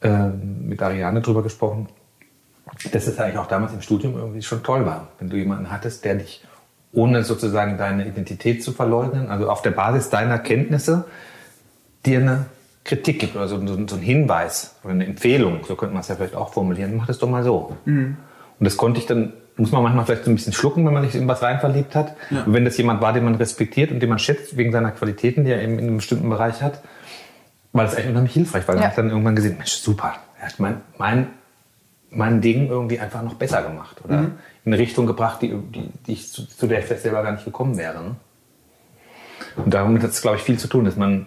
äh, 0.00 0.28
mit 0.28 0.80
Ariane 0.80 1.20
drüber 1.20 1.42
gesprochen, 1.42 1.88
dass 2.92 3.06
es 3.06 3.18
eigentlich 3.18 3.38
auch 3.38 3.46
damals 3.46 3.72
im 3.72 3.80
Studium 3.80 4.16
irgendwie 4.16 4.42
schon 4.42 4.62
toll 4.62 4.86
war, 4.86 5.08
wenn 5.18 5.30
du 5.30 5.36
jemanden 5.36 5.70
hattest, 5.70 6.04
der 6.04 6.16
dich 6.16 6.44
ohne 6.92 7.24
sozusagen 7.24 7.78
deine 7.78 8.06
Identität 8.06 8.64
zu 8.64 8.72
verleugnen, 8.72 9.30
also 9.30 9.48
auf 9.50 9.62
der 9.62 9.70
Basis 9.70 10.08
deiner 10.08 10.38
Kenntnisse, 10.38 11.04
dir 12.04 12.20
eine 12.20 12.46
Kritik 12.84 13.18
gibt 13.18 13.36
oder 13.36 13.48
so, 13.48 13.58
so, 13.66 13.74
so 13.86 13.96
einen 13.96 14.04
Hinweis 14.04 14.76
oder 14.82 14.94
eine 14.94 15.06
Empfehlung, 15.06 15.60
so 15.66 15.74
könnte 15.76 15.92
man 15.92 16.00
es 16.00 16.08
ja 16.08 16.14
vielleicht 16.14 16.34
auch 16.34 16.52
formulieren, 16.52 16.96
mach 16.96 17.06
das 17.06 17.18
doch 17.18 17.28
mal 17.28 17.44
so. 17.44 17.76
Mhm. 17.84 18.16
Und 18.58 18.64
das 18.64 18.76
konnte 18.76 19.00
ich 19.00 19.06
dann, 19.06 19.32
muss 19.56 19.72
man 19.72 19.82
manchmal 19.82 20.06
vielleicht 20.06 20.24
so 20.24 20.30
ein 20.30 20.36
bisschen 20.36 20.52
schlucken, 20.52 20.86
wenn 20.86 20.94
man 20.94 21.04
sich 21.04 21.14
in 21.14 21.28
was 21.28 21.42
rein 21.42 21.60
verliebt 21.60 21.94
hat. 21.94 22.16
Ja. 22.30 22.44
Und 22.44 22.54
wenn 22.54 22.64
das 22.64 22.76
jemand 22.76 23.00
war, 23.00 23.12
den 23.12 23.24
man 23.24 23.34
respektiert 23.34 23.90
und 23.90 24.00
den 24.00 24.08
man 24.08 24.18
schätzt, 24.18 24.56
wegen 24.56 24.72
seiner 24.72 24.92
Qualitäten, 24.92 25.44
die 25.44 25.50
er 25.50 25.60
in 25.60 25.78
einem 25.78 25.96
bestimmten 25.96 26.30
Bereich 26.30 26.62
hat, 26.62 26.82
war 27.72 27.84
das 27.84 27.94
eigentlich 27.94 28.10
unheimlich 28.10 28.32
hilfreich, 28.32 28.66
weil 28.68 28.76
ja. 28.76 28.82
man 28.82 28.90
hat 28.90 28.98
dann 28.98 29.10
irgendwann 29.10 29.36
gesehen, 29.36 29.56
Mensch, 29.58 29.72
super, 29.72 30.14
mein, 30.58 30.80
mein 30.96 31.26
mein 32.10 32.40
Ding 32.40 32.68
irgendwie 32.68 32.98
einfach 32.98 33.22
noch 33.22 33.34
besser 33.34 33.62
gemacht 33.62 34.00
oder 34.04 34.22
mhm. 34.22 34.32
in 34.64 34.72
eine 34.72 34.78
Richtung 34.78 35.06
gebracht, 35.06 35.42
die, 35.42 35.48
die, 35.48 35.88
die 36.06 36.12
ich 36.12 36.30
zu, 36.30 36.46
zu, 36.46 36.66
der 36.66 36.80
ich 36.80 36.86
selber 36.86 37.22
gar 37.22 37.32
nicht 37.32 37.44
gekommen 37.44 37.76
wäre. 37.76 38.16
Und 39.56 39.74
damit 39.74 40.02
hat 40.02 40.10
es, 40.10 40.22
glaube 40.22 40.36
ich, 40.36 40.42
viel 40.42 40.58
zu 40.58 40.68
tun, 40.68 40.84
dass 40.84 40.96
man 40.96 41.26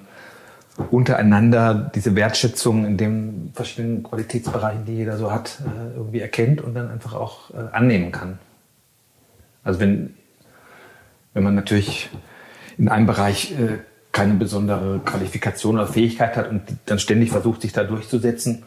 untereinander 0.91 1.91
diese 1.93 2.15
Wertschätzung 2.15 2.85
in 2.85 2.97
den 2.97 3.51
verschiedenen 3.53 4.03
Qualitätsbereichen, 4.03 4.85
die 4.85 4.95
jeder 4.95 5.17
so 5.17 5.31
hat, 5.31 5.59
äh, 5.61 5.97
irgendwie 5.97 6.21
erkennt 6.21 6.61
und 6.61 6.73
dann 6.73 6.89
einfach 6.89 7.13
auch 7.13 7.51
äh, 7.51 7.57
annehmen 7.73 8.11
kann. 8.11 8.39
Also 9.63 9.79
wenn, 9.79 10.15
wenn 11.33 11.43
man 11.43 11.55
natürlich 11.55 12.09
in 12.77 12.87
einem 12.87 13.07
Bereich 13.07 13.51
äh, 13.51 13.79
keine 14.11 14.35
besondere 14.35 14.99
Qualifikation 14.99 15.75
oder 15.75 15.87
Fähigkeit 15.87 16.37
hat 16.37 16.49
und 16.49 16.61
dann 16.85 16.99
ständig 16.99 17.31
versucht, 17.31 17.61
sich 17.61 17.73
da 17.73 17.83
durchzusetzen, 17.83 18.63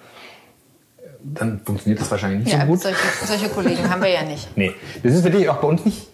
dann 1.24 1.60
funktioniert 1.64 2.00
das 2.00 2.10
wahrscheinlich 2.10 2.44
nicht 2.44 2.52
ja, 2.52 2.60
so 2.60 2.66
gut. 2.66 2.80
Solche, 2.80 3.26
solche 3.26 3.48
Kollegen 3.48 3.88
haben 3.88 4.02
wir 4.02 4.10
ja 4.10 4.22
nicht. 4.22 4.56
Nee, 4.56 4.74
das 5.02 5.14
ist 5.14 5.24
wirklich 5.24 5.48
auch 5.48 5.58
bei 5.58 5.68
uns 5.68 5.84
nicht. 5.84 6.08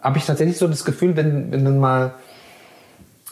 Habe 0.00 0.18
ich 0.18 0.26
tatsächlich 0.26 0.56
so 0.56 0.66
das 0.66 0.84
Gefühl, 0.84 1.16
wenn, 1.16 1.52
wenn 1.52 1.64
dann 1.64 1.78
mal, 1.78 2.14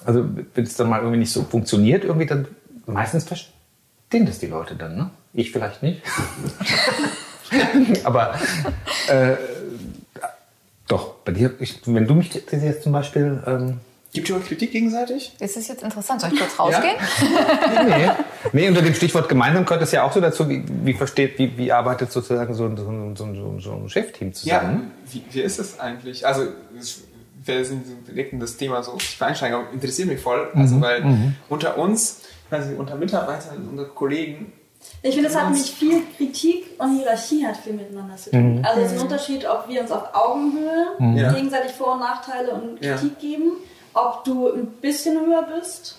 also 0.05 0.25
wenn 0.55 0.65
es 0.65 0.77
dann 0.77 0.89
mal 0.89 1.01
irgendwie 1.01 1.19
nicht 1.19 1.33
so 1.33 1.43
funktioniert, 1.43 2.05
irgendwie 2.05 2.27
dann 2.27 2.47
meistens 2.87 3.25
verstehen 3.25 4.27
das 4.27 4.39
die 4.39 4.47
Leute 4.47 4.77
dann, 4.77 4.97
ne? 4.97 5.11
Ich 5.33 5.53
vielleicht 5.53 5.83
nicht. 5.83 6.03
Aber 8.05 8.35
äh, 9.09 9.37
doch, 10.89 11.15
bei 11.25 11.33
dir, 11.33 11.55
ich, 11.61 11.81
wenn 11.87 12.07
du 12.07 12.15
mich 12.15 12.31
kritisierst 12.31 12.83
zum 12.83 12.93
Beispiel, 12.93 13.43
ähm, 13.47 13.81
Gibt 14.13 14.29
ihr 14.29 14.37
euch 14.37 14.45
Kritik 14.47 14.73
gegenseitig? 14.73 15.33
Ist 15.39 15.57
es 15.57 15.69
jetzt 15.69 15.85
interessant? 15.85 16.21
Soll 16.21 16.33
ich 16.33 16.39
kurz 16.41 16.59
rausgehen? 16.59 16.97
nee. 17.87 18.11
nee, 18.53 18.69
unter 18.69 18.83
dem 18.83 18.95
Stichwort 18.95 19.29
gemeinsam 19.29 19.65
gehört 19.65 19.83
es 19.83 19.93
ja 19.93 20.03
auch 20.03 20.13
so 20.13 20.21
dazu, 20.21 20.49
wie, 20.49 20.65
wie 20.85 20.95
versteht, 20.95 21.39
wie, 21.39 21.57
wie 21.57 21.71
arbeitet 21.71 22.11
sozusagen 22.11 22.53
so, 22.55 22.65
ein- 22.67 22.77
so, 22.77 22.85
so, 22.85 23.15
so, 23.15 23.25
ein- 23.51 23.61
so 23.61 23.73
ein 23.73 23.89
Chefteam 23.89 24.33
zusammen? 24.33 24.91
wie, 25.13 25.23
wie 25.31 25.41
ist 25.43 25.61
es 25.61 25.79
eigentlich? 25.79 26.27
Also, 26.27 26.47
wir 27.45 27.65
sind 27.65 27.87
so 27.87 27.93
direkt 28.09 28.33
in 28.33 28.41
das 28.41 28.57
Thema 28.57 28.83
so 28.83 28.93
richtig 28.93 29.23
einsteigen, 29.23 29.57
aber 29.59 29.71
interessiert 29.73 30.09
mich 30.09 30.21
voll. 30.21 30.49
Also, 30.55 30.81
weil 30.81 31.33
unter 31.49 31.79
uns, 31.79 32.23
also 32.51 32.71
unter 32.79 32.97
Mitarbeitern, 32.97 33.69
unter 33.71 33.85
Kollegen, 33.85 34.53
Ich 35.03 35.15
finde, 35.15 35.29
es 35.29 35.37
hat 35.37 35.45
nämlich 35.51 35.71
viel 35.71 36.03
Kritik 36.17 36.67
und 36.79 36.97
Hierarchie 36.99 37.47
hat 37.47 37.57
viel 37.59 37.75
miteinander 37.75 38.17
zu 38.17 38.31
tun. 38.31 38.61
Also 38.65 38.81
es 38.81 38.93
ist 38.93 38.99
ein 38.99 39.05
Unterschied, 39.05 39.47
ob 39.49 39.69
wir 39.69 39.83
uns 39.83 39.91
auf 39.93 40.03
Augenhöhe 40.15 41.17
Ja. 41.17 41.33
gegenseitig 41.33 41.73
Vor- 41.73 41.93
und 41.95 42.01
Nachteile 42.01 42.53
und 42.55 42.85
Ja. 42.85 42.97
Kritik 42.97 43.19
geben, 43.21 43.53
ob 43.95 44.25
du 44.25 44.53
ein 44.53 44.67
bisschen 44.81 45.19
höher 45.21 45.43
bist 45.59 45.97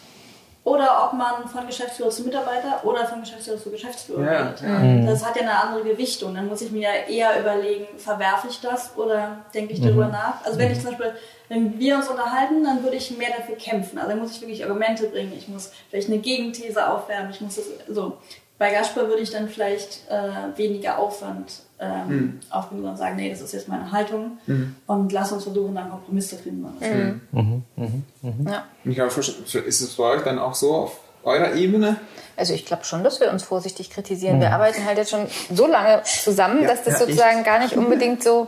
oder 0.64 1.06
ob 1.06 1.14
man 1.14 1.48
von 1.48 1.66
Geschäftsführer 1.66 2.12
zu 2.12 2.22
Mitarbeiter 2.24 2.82
oder 2.86 3.06
von 3.08 3.22
Geschäftsführer 3.22 3.58
zu 3.58 3.72
Geschäftsführer 3.72 4.24
Ja, 4.32 4.44
geht. 4.52 4.62
ja. 4.62 5.06
Das 5.12 5.26
hat 5.26 5.36
ja 5.36 5.42
eine 5.42 5.60
andere 5.60 5.84
Gewichtung. 5.84 6.36
Dann 6.36 6.48
muss 6.48 6.62
ich 6.62 6.72
mir 6.72 6.82
ja 6.84 6.94
eher 7.10 7.40
überlegen, 7.40 7.88
verwerfe 7.98 8.48
ich 8.48 8.62
das 8.62 8.96
oder 8.96 9.40
denke 9.56 9.74
ich 9.74 9.82
darüber 9.82 10.08
nach. 10.08 10.46
Also 10.46 10.60
wenn 10.60 10.72
ich 10.72 10.80
zum 10.80 10.90
Beispiel, 10.92 11.14
wenn 11.50 11.80
wir 11.80 11.96
uns 11.96 12.08
unterhalten, 12.08 12.64
dann 12.64 12.84
würde 12.84 12.96
ich 12.98 13.18
mehr 13.18 13.32
dafür 13.36 13.56
kämpfen. 13.56 13.98
Also 13.98 14.12
dann 14.12 14.20
muss 14.20 14.34
ich 14.36 14.42
wirklich 14.42 14.64
Argumente 14.64 15.08
bringen. 15.08 15.34
Ich 15.36 15.48
muss 15.48 15.72
vielleicht 15.90 16.10
eine 16.10 16.20
Gegenthese 16.20 16.88
aufwärmen. 16.88 17.32
Ich 17.32 17.42
muss 17.42 17.56
das 17.56 17.66
so. 17.90 18.18
Bei 18.60 18.72
Gaspar 18.72 19.08
würde 19.08 19.24
ich 19.24 19.32
dann 19.32 19.50
vielleicht 19.50 20.02
äh, 20.12 20.56
weniger 20.56 21.00
Aufwand 21.00 21.64
ähm, 21.82 22.40
aufbringen 22.50 22.86
und 22.86 22.98
sagen, 22.98 23.16
nee, 23.16 23.30
das 23.30 23.42
ist 23.42 23.54
jetzt 23.54 23.68
meine 23.68 23.92
Haltung 23.92 24.38
und 24.88 25.12
lass 25.12 25.32
uns 25.32 25.44
versuchen, 25.44 25.74
dann 25.76 25.86
einen 25.86 25.92
Kompromiss 25.94 26.30
zu 26.30 26.36
finden. 26.38 26.66
Ja. 28.46 28.64
ich 28.84 28.96
kann 28.96 29.06
mir 29.06 29.12
vorstellen, 29.12 29.66
ist 29.66 29.82
es 29.82 29.96
bei 29.96 30.04
euch 30.04 30.22
dann 30.22 30.40
auch 30.40 30.54
so 30.54 30.74
auf 30.76 31.00
eurer 31.24 31.54
Ebene? 31.56 31.98
Also 32.38 32.54
ich 32.54 32.66
glaube 32.66 32.86
schon, 32.86 33.04
dass 33.04 33.20
wir 33.20 33.32
uns 33.32 33.44
vorsichtig 33.44 33.90
kritisieren. 33.90 34.40
Wir 34.40 34.54
arbeiten 34.54 34.86
halt 34.86 34.98
jetzt 34.98 35.12
schon 35.12 35.28
so 35.54 35.68
lange 35.68 36.02
zusammen, 36.04 36.64
Ja, 36.64 36.70
dass 36.70 36.84
das 36.84 36.94
ja, 36.94 37.00
sozusagen 37.06 37.44
gar 37.44 37.60
nicht 37.60 37.76
unbedingt 37.78 38.24
so 38.24 38.48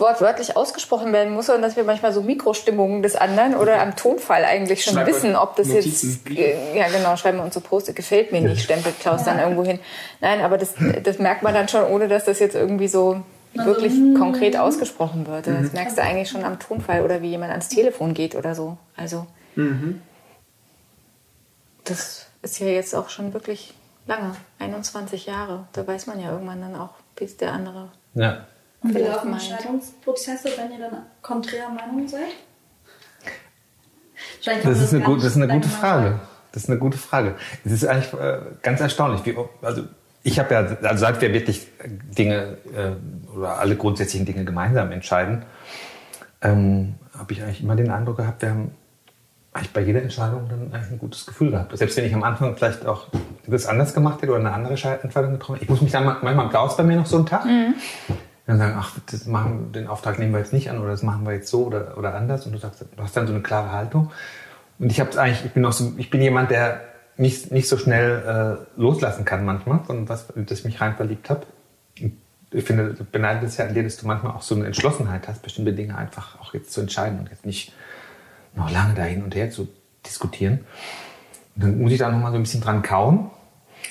wortwörtlich 0.00 0.56
ausgesprochen 0.56 1.12
werden 1.12 1.32
muss, 1.32 1.46
sondern 1.46 1.62
dass 1.62 1.76
wir 1.76 1.84
manchmal 1.84 2.12
so 2.12 2.22
Mikrostimmungen 2.22 3.02
des 3.02 3.16
anderen 3.16 3.54
oder 3.54 3.80
am 3.80 3.96
Tonfall 3.96 4.44
eigentlich 4.44 4.82
schon 4.82 4.94
Schreibt 4.94 5.08
wissen, 5.08 5.36
ob 5.36 5.56
das 5.56 5.68
Notizen. 5.68 6.20
jetzt, 6.24 6.38
äh, 6.38 6.78
ja 6.78 6.88
genau, 6.88 7.16
schreiben 7.16 7.38
wir 7.38 7.44
uns 7.44 7.54
so 7.54 7.60
Post, 7.60 7.94
gefällt 7.94 8.32
mir 8.32 8.40
nicht, 8.40 8.62
stempelt 8.62 8.98
Klaus 8.98 9.24
dann 9.24 9.38
irgendwo 9.38 9.64
hin. 9.64 9.78
Nein, 10.20 10.40
aber 10.40 10.58
das, 10.58 10.74
das 11.02 11.18
merkt 11.18 11.42
man 11.42 11.54
dann 11.54 11.68
schon, 11.68 11.84
ohne 11.84 12.08
dass 12.08 12.24
das 12.24 12.38
jetzt 12.38 12.54
irgendwie 12.54 12.88
so 12.88 13.22
wirklich 13.54 13.92
konkret 14.16 14.56
ausgesprochen 14.56 15.26
wird. 15.26 15.46
Das 15.46 15.72
merkst 15.72 15.98
du 15.98 16.02
eigentlich 16.02 16.30
schon 16.30 16.44
am 16.44 16.58
Tonfall 16.58 17.02
oder 17.02 17.20
wie 17.20 17.28
jemand 17.28 17.50
ans 17.50 17.68
Telefon 17.68 18.14
geht 18.14 18.34
oder 18.34 18.54
so. 18.54 18.78
Also 18.96 19.26
das 21.84 22.26
ist 22.42 22.58
ja 22.60 22.68
jetzt 22.68 22.94
auch 22.94 23.08
schon 23.08 23.32
wirklich 23.34 23.74
lange, 24.06 24.34
21 24.58 25.26
Jahre. 25.26 25.66
Da 25.72 25.86
weiß 25.86 26.06
man 26.06 26.20
ja 26.20 26.30
irgendwann 26.32 26.60
dann 26.60 26.76
auch, 26.76 26.90
wie 27.16 27.24
es 27.24 27.36
der 27.36 27.52
andere 27.52 27.90
Ja. 28.14 28.46
Und 28.82 28.94
wie 28.94 28.98
laufen. 28.98 29.32
Entscheidungsprozesse, 29.32 30.48
wenn 30.56 30.72
ihr 30.72 30.78
dann 30.90 31.02
konträrer 31.22 31.68
Meinung 31.70 32.08
seid? 32.08 32.20
Das 34.64 34.80
ist, 34.80 34.94
eine, 34.94 35.02
gut, 35.04 35.18
das 35.18 35.26
ist 35.26 35.36
eine 35.36 35.48
gute 35.48 35.68
Frage. 35.68 36.20
Das 36.52 36.64
ist 36.64 36.70
eine 36.70 36.78
gute 36.78 36.98
Frage. 36.98 37.36
Es 37.64 37.72
ist 37.72 37.84
eigentlich 37.86 38.12
äh, 38.14 38.38
ganz 38.62 38.80
erstaunlich. 38.80 39.24
Wie, 39.24 39.36
also 39.62 39.82
ich 40.22 40.38
habe 40.38 40.52
ja, 40.54 40.60
also 40.88 41.00
seit 41.00 41.20
wir 41.20 41.32
wirklich 41.32 41.66
Dinge 41.86 42.58
äh, 42.74 43.36
oder 43.36 43.58
alle 43.58 43.76
grundsätzlichen 43.76 44.26
Dinge 44.26 44.44
gemeinsam 44.44 44.92
entscheiden, 44.92 45.42
ähm, 46.42 46.94
habe 47.16 47.32
ich 47.32 47.42
eigentlich 47.42 47.62
immer 47.62 47.76
den 47.76 47.90
Eindruck 47.90 48.16
gehabt, 48.18 48.42
wir 48.42 48.50
haben 48.50 48.74
eigentlich 49.52 49.72
bei 49.72 49.80
jeder 49.82 50.02
Entscheidung 50.02 50.48
dann 50.48 50.72
eigentlich 50.72 50.92
ein 50.92 50.98
gutes 50.98 51.26
Gefühl 51.26 51.50
gehabt. 51.50 51.76
Selbst 51.76 51.96
wenn 51.96 52.04
ich 52.04 52.14
am 52.14 52.22
Anfang 52.22 52.56
vielleicht 52.56 52.86
auch 52.86 53.08
das 53.46 53.66
anders 53.66 53.94
gemacht 53.94 54.22
hätte 54.22 54.32
oder 54.32 54.40
eine 54.40 54.52
andere 54.52 54.76
Schei- 54.76 54.98
Entscheidung 55.02 55.32
getroffen 55.32 55.54
hätte. 55.56 55.64
Ich 55.64 55.70
muss 55.70 55.80
mich 55.80 55.92
dann 55.92 56.04
mal- 56.04 56.18
manchmal 56.22 56.48
Klaus 56.50 56.76
bei 56.76 56.82
mir 56.82 56.96
noch 56.96 57.06
so 57.06 57.16
einen 57.16 57.26
Tag. 57.26 57.44
Dann 58.50 58.58
sagen, 58.58 58.74
ach, 58.76 58.98
das 59.10 59.26
machen, 59.26 59.72
den 59.72 59.86
Auftrag 59.86 60.18
nehmen 60.18 60.32
wir 60.32 60.40
jetzt 60.40 60.52
nicht 60.52 60.70
an 60.70 60.78
oder 60.78 60.90
das 60.90 61.02
machen 61.02 61.24
wir 61.24 61.32
jetzt 61.32 61.48
so 61.48 61.66
oder, 61.66 61.96
oder 61.96 62.14
anders. 62.14 62.46
Und 62.46 62.52
du 62.52 62.58
sagst, 62.58 62.80
du 62.80 63.02
hast 63.02 63.16
dann 63.16 63.26
so 63.26 63.32
eine 63.32 63.42
klare 63.42 63.70
Haltung. 63.70 64.10
Und 64.78 64.90
ich 64.90 64.98
habe 64.98 65.18
eigentlich, 65.20 65.44
ich 65.44 65.52
bin 65.52 65.64
auch 65.64 65.72
so, 65.72 65.92
ich 65.98 66.10
bin 66.10 66.20
jemand, 66.20 66.50
der 66.50 66.80
nicht, 67.16 67.52
nicht 67.52 67.68
so 67.68 67.76
schnell 67.76 68.66
äh, 68.76 68.80
loslassen 68.80 69.24
kann 69.24 69.44
manchmal, 69.44 69.80
sondern 69.86 70.08
was, 70.08 70.26
dass 70.34 70.58
ich 70.58 70.64
mich 70.64 70.80
rein 70.80 70.96
verliebt 70.96 71.30
habe. 71.30 71.46
Ich 72.52 72.64
finde, 72.64 72.96
ich 72.98 73.06
beneide 73.06 73.46
es 73.46 73.56
ja 73.58 73.66
an 73.66 73.74
dir, 73.74 73.84
dass 73.84 73.98
du 73.98 74.06
manchmal 74.06 74.32
auch 74.32 74.42
so 74.42 74.54
eine 74.54 74.66
Entschlossenheit 74.66 75.28
hast, 75.28 75.42
bestimmte 75.42 75.72
Dinge 75.72 75.96
einfach 75.96 76.40
auch 76.40 76.54
jetzt 76.54 76.72
zu 76.72 76.80
entscheiden 76.80 77.20
und 77.20 77.28
jetzt 77.28 77.46
nicht 77.46 77.72
noch 78.54 78.70
lange 78.70 78.94
da 78.94 79.02
hin 79.02 79.22
und 79.22 79.34
her 79.36 79.50
zu 79.50 79.68
diskutieren. 80.04 80.60
Und 81.54 81.64
dann 81.64 81.78
muss 81.78 81.92
ich 81.92 81.98
da 81.98 82.10
noch 82.10 82.18
mal 82.18 82.30
so 82.30 82.36
ein 82.36 82.42
bisschen 82.42 82.62
dran 82.62 82.82
kauen. 82.82 83.30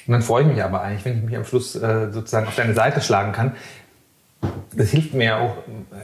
Und 0.07 0.13
dann 0.13 0.21
freue 0.21 0.43
ich 0.43 0.49
mich 0.49 0.63
aber 0.63 0.81
eigentlich, 0.81 1.05
wenn 1.05 1.19
ich 1.19 1.23
mich 1.23 1.37
am 1.37 1.45
Schluss 1.45 1.75
äh, 1.75 2.11
sozusagen 2.11 2.47
auf 2.47 2.55
deine 2.55 2.73
Seite 2.73 3.01
schlagen 3.01 3.31
kann. 3.31 3.55
Das 4.75 4.89
hilft 4.89 5.13
mir 5.13 5.23
ja 5.25 5.39
auch, 5.39 5.55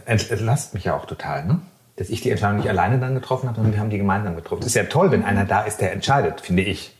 ent- 0.05 0.31
entlastet 0.31 0.73
mich 0.73 0.85
ja 0.85 0.95
auch 0.95 1.05
total, 1.05 1.45
ne? 1.45 1.59
Dass 1.97 2.09
ich 2.09 2.19
die 2.21 2.29
Entscheidung 2.29 2.57
nicht 2.57 2.69
alleine 2.69 2.99
dann 2.99 3.15
getroffen 3.15 3.47
habe, 3.47 3.55
sondern 3.55 3.73
wir 3.73 3.79
haben 3.79 3.89
die 3.89 3.97
gemeinsam 3.97 4.35
getroffen. 4.35 4.61
Das 4.61 4.67
ist 4.67 4.75
ja 4.75 4.83
toll, 4.83 5.11
wenn 5.11 5.23
einer 5.23 5.45
da 5.45 5.61
ist, 5.61 5.79
der 5.79 5.93
entscheidet, 5.93 6.41
finde 6.41 6.63
ich. 6.63 6.93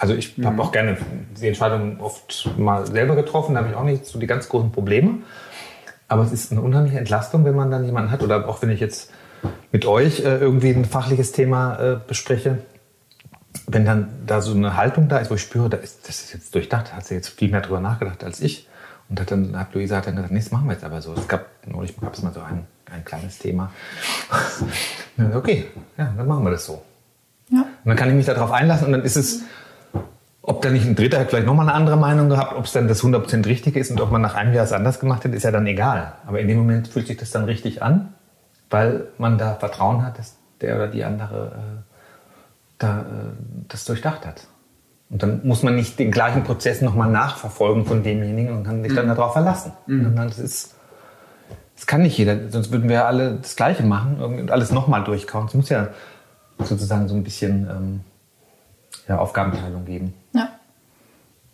Also 0.00 0.14
ich 0.14 0.34
habe 0.42 0.60
auch 0.62 0.72
gerne 0.72 0.96
die 1.40 1.48
Entscheidung 1.48 2.00
oft 2.00 2.50
mal 2.56 2.86
selber 2.86 3.16
getroffen, 3.16 3.54
da 3.54 3.60
habe 3.60 3.70
ich 3.70 3.76
auch 3.76 3.84
nicht 3.84 4.06
so 4.06 4.18
die 4.18 4.26
ganz 4.26 4.48
großen 4.48 4.72
Probleme. 4.72 5.18
Aber 6.08 6.22
es 6.22 6.32
ist 6.32 6.52
eine 6.52 6.62
unheimliche 6.62 6.98
Entlastung, 6.98 7.44
wenn 7.44 7.54
man 7.54 7.70
dann 7.70 7.84
jemanden 7.84 8.10
hat. 8.10 8.22
Oder 8.22 8.48
auch 8.48 8.62
wenn 8.62 8.70
ich 8.70 8.80
jetzt 8.80 9.10
mit 9.72 9.86
euch 9.86 10.20
äh, 10.20 10.38
irgendwie 10.38 10.70
ein 10.70 10.84
fachliches 10.84 11.32
Thema 11.32 11.78
äh, 11.78 11.96
bespreche, 12.06 12.58
wenn 13.66 13.84
dann 13.84 14.08
da 14.26 14.40
so 14.40 14.54
eine 14.54 14.76
Haltung 14.76 15.08
da 15.08 15.18
ist, 15.18 15.30
wo 15.30 15.34
ich 15.34 15.42
spüre, 15.42 15.68
da 15.68 15.76
ist, 15.76 16.08
das 16.08 16.20
ist 16.22 16.32
jetzt 16.32 16.54
durchdacht, 16.54 16.94
hat 16.94 17.06
sie 17.06 17.14
jetzt 17.14 17.28
viel 17.28 17.50
mehr 17.50 17.60
drüber 17.60 17.80
nachgedacht 17.80 18.24
als 18.24 18.40
ich. 18.40 18.67
Und 19.08 19.20
hat 19.20 19.30
dann 19.30 19.58
hat 19.58 19.74
Luisa 19.74 19.96
hat 19.96 20.06
dann 20.06 20.16
gesagt, 20.16 20.32
nee, 20.32 20.40
das 20.40 20.50
machen 20.50 20.66
wir 20.66 20.74
jetzt 20.74 20.84
aber 20.84 21.00
so. 21.00 21.14
Es 21.14 21.26
gab 21.26 21.46
neulich 21.66 21.98
gab 21.98 22.12
es 22.14 22.22
mal 22.22 22.32
so 22.32 22.40
ein, 22.40 22.66
ein 22.92 23.04
kleines 23.04 23.38
Thema. 23.38 23.70
Okay, 25.34 25.66
ja, 25.96 26.14
dann 26.16 26.28
machen 26.28 26.44
wir 26.44 26.52
das 26.52 26.64
so. 26.64 26.80
Ja. 27.50 27.62
Und 27.62 27.68
dann 27.84 27.96
kann 27.96 28.08
ich 28.08 28.14
mich 28.14 28.26
darauf 28.26 28.52
einlassen 28.52 28.86
und 28.86 28.92
dann 28.92 29.02
ist 29.02 29.16
es, 29.16 29.40
ob 30.42 30.62
da 30.62 30.70
nicht 30.70 30.86
ein 30.86 30.94
Dritter 30.94 31.18
hat 31.18 31.30
vielleicht 31.30 31.46
nochmal 31.46 31.68
eine 31.68 31.74
andere 31.74 31.96
Meinung 31.96 32.28
gehabt, 32.28 32.54
ob 32.54 32.66
es 32.66 32.72
dann 32.72 32.86
das 32.86 33.02
100% 33.02 33.44
Richtige 33.46 33.80
ist 33.80 33.90
und 33.90 34.00
ob 34.00 34.12
man 34.12 34.22
nach 34.22 34.36
einem 34.36 34.54
Jahr 34.54 34.64
es 34.64 34.72
anders 34.72 35.00
gemacht 35.00 35.24
hat, 35.24 35.32
ist 35.32 35.42
ja 35.42 35.50
dann 35.50 35.66
egal. 35.66 36.12
Aber 36.24 36.38
in 36.38 36.46
dem 36.46 36.58
Moment 36.58 36.86
fühlt 36.86 37.08
sich 37.08 37.16
das 37.16 37.32
dann 37.32 37.46
richtig 37.46 37.82
an, 37.82 38.14
weil 38.70 39.06
man 39.18 39.38
da 39.38 39.56
Vertrauen 39.56 40.06
hat, 40.06 40.20
dass 40.20 40.36
der 40.60 40.76
oder 40.76 40.86
die 40.86 41.02
andere 41.04 41.46
äh, 41.46 41.94
da, 42.78 43.00
äh, 43.00 43.04
das 43.68 43.84
durchdacht 43.84 44.24
hat. 44.24 44.46
Und 45.10 45.22
dann 45.22 45.40
muss 45.44 45.62
man 45.62 45.74
nicht 45.74 45.98
den 45.98 46.10
gleichen 46.10 46.44
Prozess 46.44 46.82
nochmal 46.82 47.10
nachverfolgen 47.10 47.86
von 47.86 48.02
demjenigen 48.02 48.54
und 48.54 48.64
kann 48.64 48.82
sich 48.82 48.94
dann 48.94 49.08
darauf 49.08 49.32
verlassen. 49.32 49.72
Dann, 49.86 50.16
das 50.16 50.38
ist, 50.38 50.74
das 51.76 51.86
kann 51.86 52.02
nicht 52.02 52.18
jeder, 52.18 52.50
sonst 52.50 52.70
würden 52.72 52.90
wir 52.90 53.06
alle 53.06 53.36
das 53.36 53.56
Gleiche 53.56 53.84
machen 53.84 54.20
und 54.20 54.50
alles 54.50 54.70
nochmal 54.70 55.04
durchkauen. 55.04 55.46
Es 55.46 55.54
muss 55.54 55.70
ja 55.70 55.88
sozusagen 56.58 57.08
so 57.08 57.14
ein 57.14 57.24
bisschen 57.24 57.66
ähm, 57.70 58.00
ja, 59.08 59.18
Aufgabenteilung 59.18 59.86
geben. 59.86 60.12
Ja. 60.34 60.50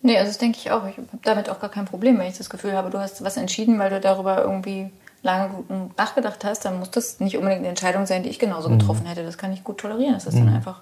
Nee, 0.01 0.17
also 0.17 0.29
das 0.29 0.37
denke 0.37 0.57
ich 0.59 0.71
auch. 0.71 0.85
Ich 0.87 0.97
habe 0.97 1.07
damit 1.23 1.49
auch 1.49 1.59
gar 1.59 1.69
kein 1.69 1.85
Problem, 1.85 2.19
wenn 2.19 2.27
ich 2.27 2.37
das 2.37 2.49
Gefühl 2.49 2.73
habe, 2.73 2.89
du 2.89 2.99
hast 2.99 3.23
was 3.23 3.37
entschieden, 3.37 3.79
weil 3.79 3.89
du 3.89 4.01
darüber 4.01 4.43
irgendwie 4.43 4.91
lange 5.23 5.49
gut 5.49 5.97
nachgedacht 5.97 6.43
hast, 6.43 6.65
dann 6.65 6.77
muss 6.77 6.91
das 6.91 7.19
nicht 7.19 7.37
unbedingt 7.37 7.61
eine 7.61 7.69
Entscheidung 7.69 8.05
sein, 8.05 8.21
die 8.21 8.29
ich 8.29 8.37
genauso 8.37 8.69
getroffen 8.69 9.07
hätte. 9.07 9.23
Das 9.23 9.37
kann 9.37 9.53
ich 9.53 9.63
gut 9.63 9.79
tolerieren, 9.79 10.13
dass 10.13 10.25
das 10.25 10.35
dann 10.35 10.49
einfach 10.49 10.81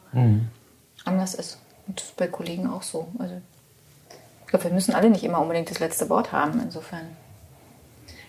anders 1.06 1.36
ist. 1.36 1.60
Und 1.88 2.00
das 2.00 2.08
ist 2.08 2.18
bei 2.18 2.28
Kollegen 2.28 2.70
auch 2.70 2.84
so. 2.84 3.08
Also 3.20 3.36
ich 4.42 4.48
glaube, 4.48 4.66
wir 4.66 4.72
müssen 4.72 4.94
alle 4.94 5.10
nicht 5.10 5.24
immer 5.24 5.40
unbedingt 5.40 5.70
das 5.70 5.80
letzte 5.80 6.10
Wort 6.10 6.32
haben, 6.32 6.60
insofern. 6.62 7.16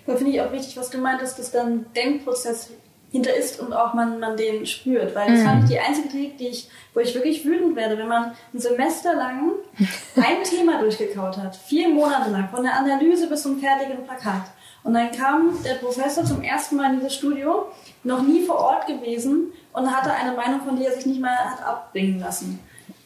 Da 0.06 0.16
finde 0.16 0.32
ich 0.32 0.40
auch 0.40 0.52
wichtig, 0.52 0.76
was 0.76 0.90
du 0.90 0.98
meintest, 0.98 1.38
dass 1.38 1.50
dann 1.50 1.86
Denkprozess 1.94 2.70
hinter 3.14 3.32
ist 3.32 3.60
und 3.60 3.72
auch 3.72 3.94
man, 3.94 4.18
man 4.18 4.36
den 4.36 4.66
spürt. 4.66 5.14
Weil 5.14 5.30
das 5.30 5.40
mhm. 5.40 5.44
fand 5.44 5.62
ich 5.62 5.70
die 5.70 5.78
einzige 5.78 6.08
Kritik, 6.08 6.38
die 6.38 6.48
ich, 6.48 6.68
wo 6.94 7.00
ich 7.00 7.14
wirklich 7.14 7.44
wütend 7.44 7.76
werde, 7.76 7.96
wenn 7.96 8.08
man 8.08 8.32
ein 8.52 8.58
Semester 8.58 9.14
lang 9.14 9.52
ein 10.16 10.42
Thema 10.42 10.80
durchgekaut 10.80 11.36
hat, 11.36 11.54
vier 11.54 11.88
Monate 11.88 12.30
lang, 12.30 12.48
von 12.48 12.64
der 12.64 12.74
Analyse 12.74 13.28
bis 13.28 13.42
zum 13.42 13.60
fertigen 13.60 14.04
Plakat. 14.04 14.42
Und 14.82 14.94
dann 14.94 15.12
kam 15.12 15.62
der 15.62 15.74
Professor 15.74 16.24
zum 16.24 16.42
ersten 16.42 16.76
Mal 16.76 16.92
in 16.92 17.00
dieses 17.00 17.14
Studio, 17.14 17.66
noch 18.02 18.20
nie 18.20 18.44
vor 18.44 18.56
Ort 18.56 18.86
gewesen 18.86 19.52
und 19.72 19.90
hatte 19.90 20.12
eine 20.12 20.36
Meinung, 20.36 20.60
von 20.62 20.76
der 20.76 20.88
er 20.88 20.96
sich 20.96 21.06
nicht 21.06 21.20
mal 21.20 21.36
hat 21.36 21.64
abbringen 21.64 22.18
lassen. 22.18 22.58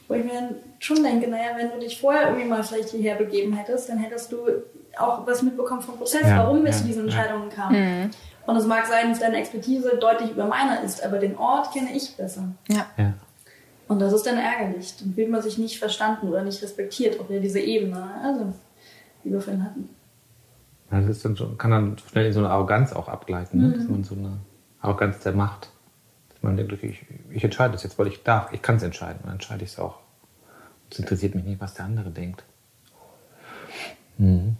Wo 0.08 0.14
ich 0.14 0.24
mir 0.24 0.56
schon 0.78 1.02
denke, 1.02 1.28
naja, 1.28 1.50
wenn 1.56 1.70
du 1.70 1.78
dich 1.78 2.00
vorher 2.00 2.28
irgendwie 2.28 2.46
mal 2.46 2.62
vielleicht 2.62 2.90
hierher 2.90 3.16
begeben 3.16 3.52
hättest, 3.52 3.90
dann 3.90 3.98
hättest 3.98 4.32
du 4.32 4.38
auch 4.98 5.26
was 5.26 5.42
mitbekommen 5.42 5.82
vom 5.82 5.96
Prozess, 5.96 6.22
ja, 6.22 6.38
warum 6.38 6.64
wir 6.64 6.70
ja, 6.70 6.76
zu 6.76 6.84
diesen 6.84 7.04
Entscheidungen 7.04 7.50
kamen. 7.50 8.02
Mhm. 8.04 8.10
Und 8.46 8.56
es 8.56 8.66
mag 8.66 8.86
sein, 8.86 9.10
dass 9.10 9.20
deine 9.20 9.36
Expertise 9.36 9.98
deutlich 10.00 10.30
über 10.30 10.46
meiner 10.46 10.82
ist, 10.82 11.04
aber 11.04 11.18
den 11.18 11.36
Ort 11.36 11.72
kenne 11.72 11.90
ich 11.94 12.16
besser. 12.16 12.44
Ja. 12.68 12.86
ja. 12.96 13.12
Und 13.88 14.00
das 14.00 14.12
ist 14.12 14.26
dann 14.26 14.38
ärgerlich. 14.38 14.96
Dann 14.98 15.12
fühlt 15.12 15.30
man 15.30 15.42
sich 15.42 15.58
nicht 15.58 15.78
verstanden 15.78 16.28
oder 16.28 16.42
nicht 16.42 16.62
respektiert 16.62 17.20
auf 17.20 17.26
diese 17.28 17.60
Ebene, 17.60 18.10
also, 18.22 18.54
die 19.24 19.32
wir 19.32 19.40
vorhin 19.40 19.64
hatten. 19.64 19.90
Ja, 20.90 21.00
das 21.00 21.10
ist 21.10 21.24
dann 21.24 21.36
schon, 21.36 21.58
kann 21.58 21.70
dann 21.70 21.96
schnell 22.10 22.26
in 22.26 22.32
so 22.32 22.40
eine 22.40 22.48
Arroganz 22.48 22.92
auch 22.94 23.08
abgleiten, 23.08 23.60
ne? 23.60 23.68
mhm. 23.68 23.72
dass 23.74 23.88
man 23.88 24.04
so 24.04 24.14
eine 24.14 24.38
Arroganz 24.80 25.20
der 25.20 25.32
Macht, 25.32 25.70
man 26.42 26.56
denkt, 26.56 26.72
ich, 26.82 27.04
ich 27.30 27.44
entscheide 27.44 27.72
das 27.72 27.82
jetzt, 27.82 27.98
weil 27.98 28.08
ich 28.08 28.22
darf, 28.22 28.52
ich 28.52 28.62
kann 28.62 28.76
es 28.76 28.82
entscheiden, 28.82 29.20
dann 29.24 29.32
entscheide 29.34 29.64
ich 29.64 29.72
es 29.72 29.78
auch. 29.78 29.98
Es 30.90 30.98
interessiert 30.98 31.34
mich 31.34 31.44
nicht, 31.44 31.60
was 31.60 31.74
der 31.74 31.84
andere 31.84 32.10
denkt. 32.10 32.44
Mhm. 34.16 34.56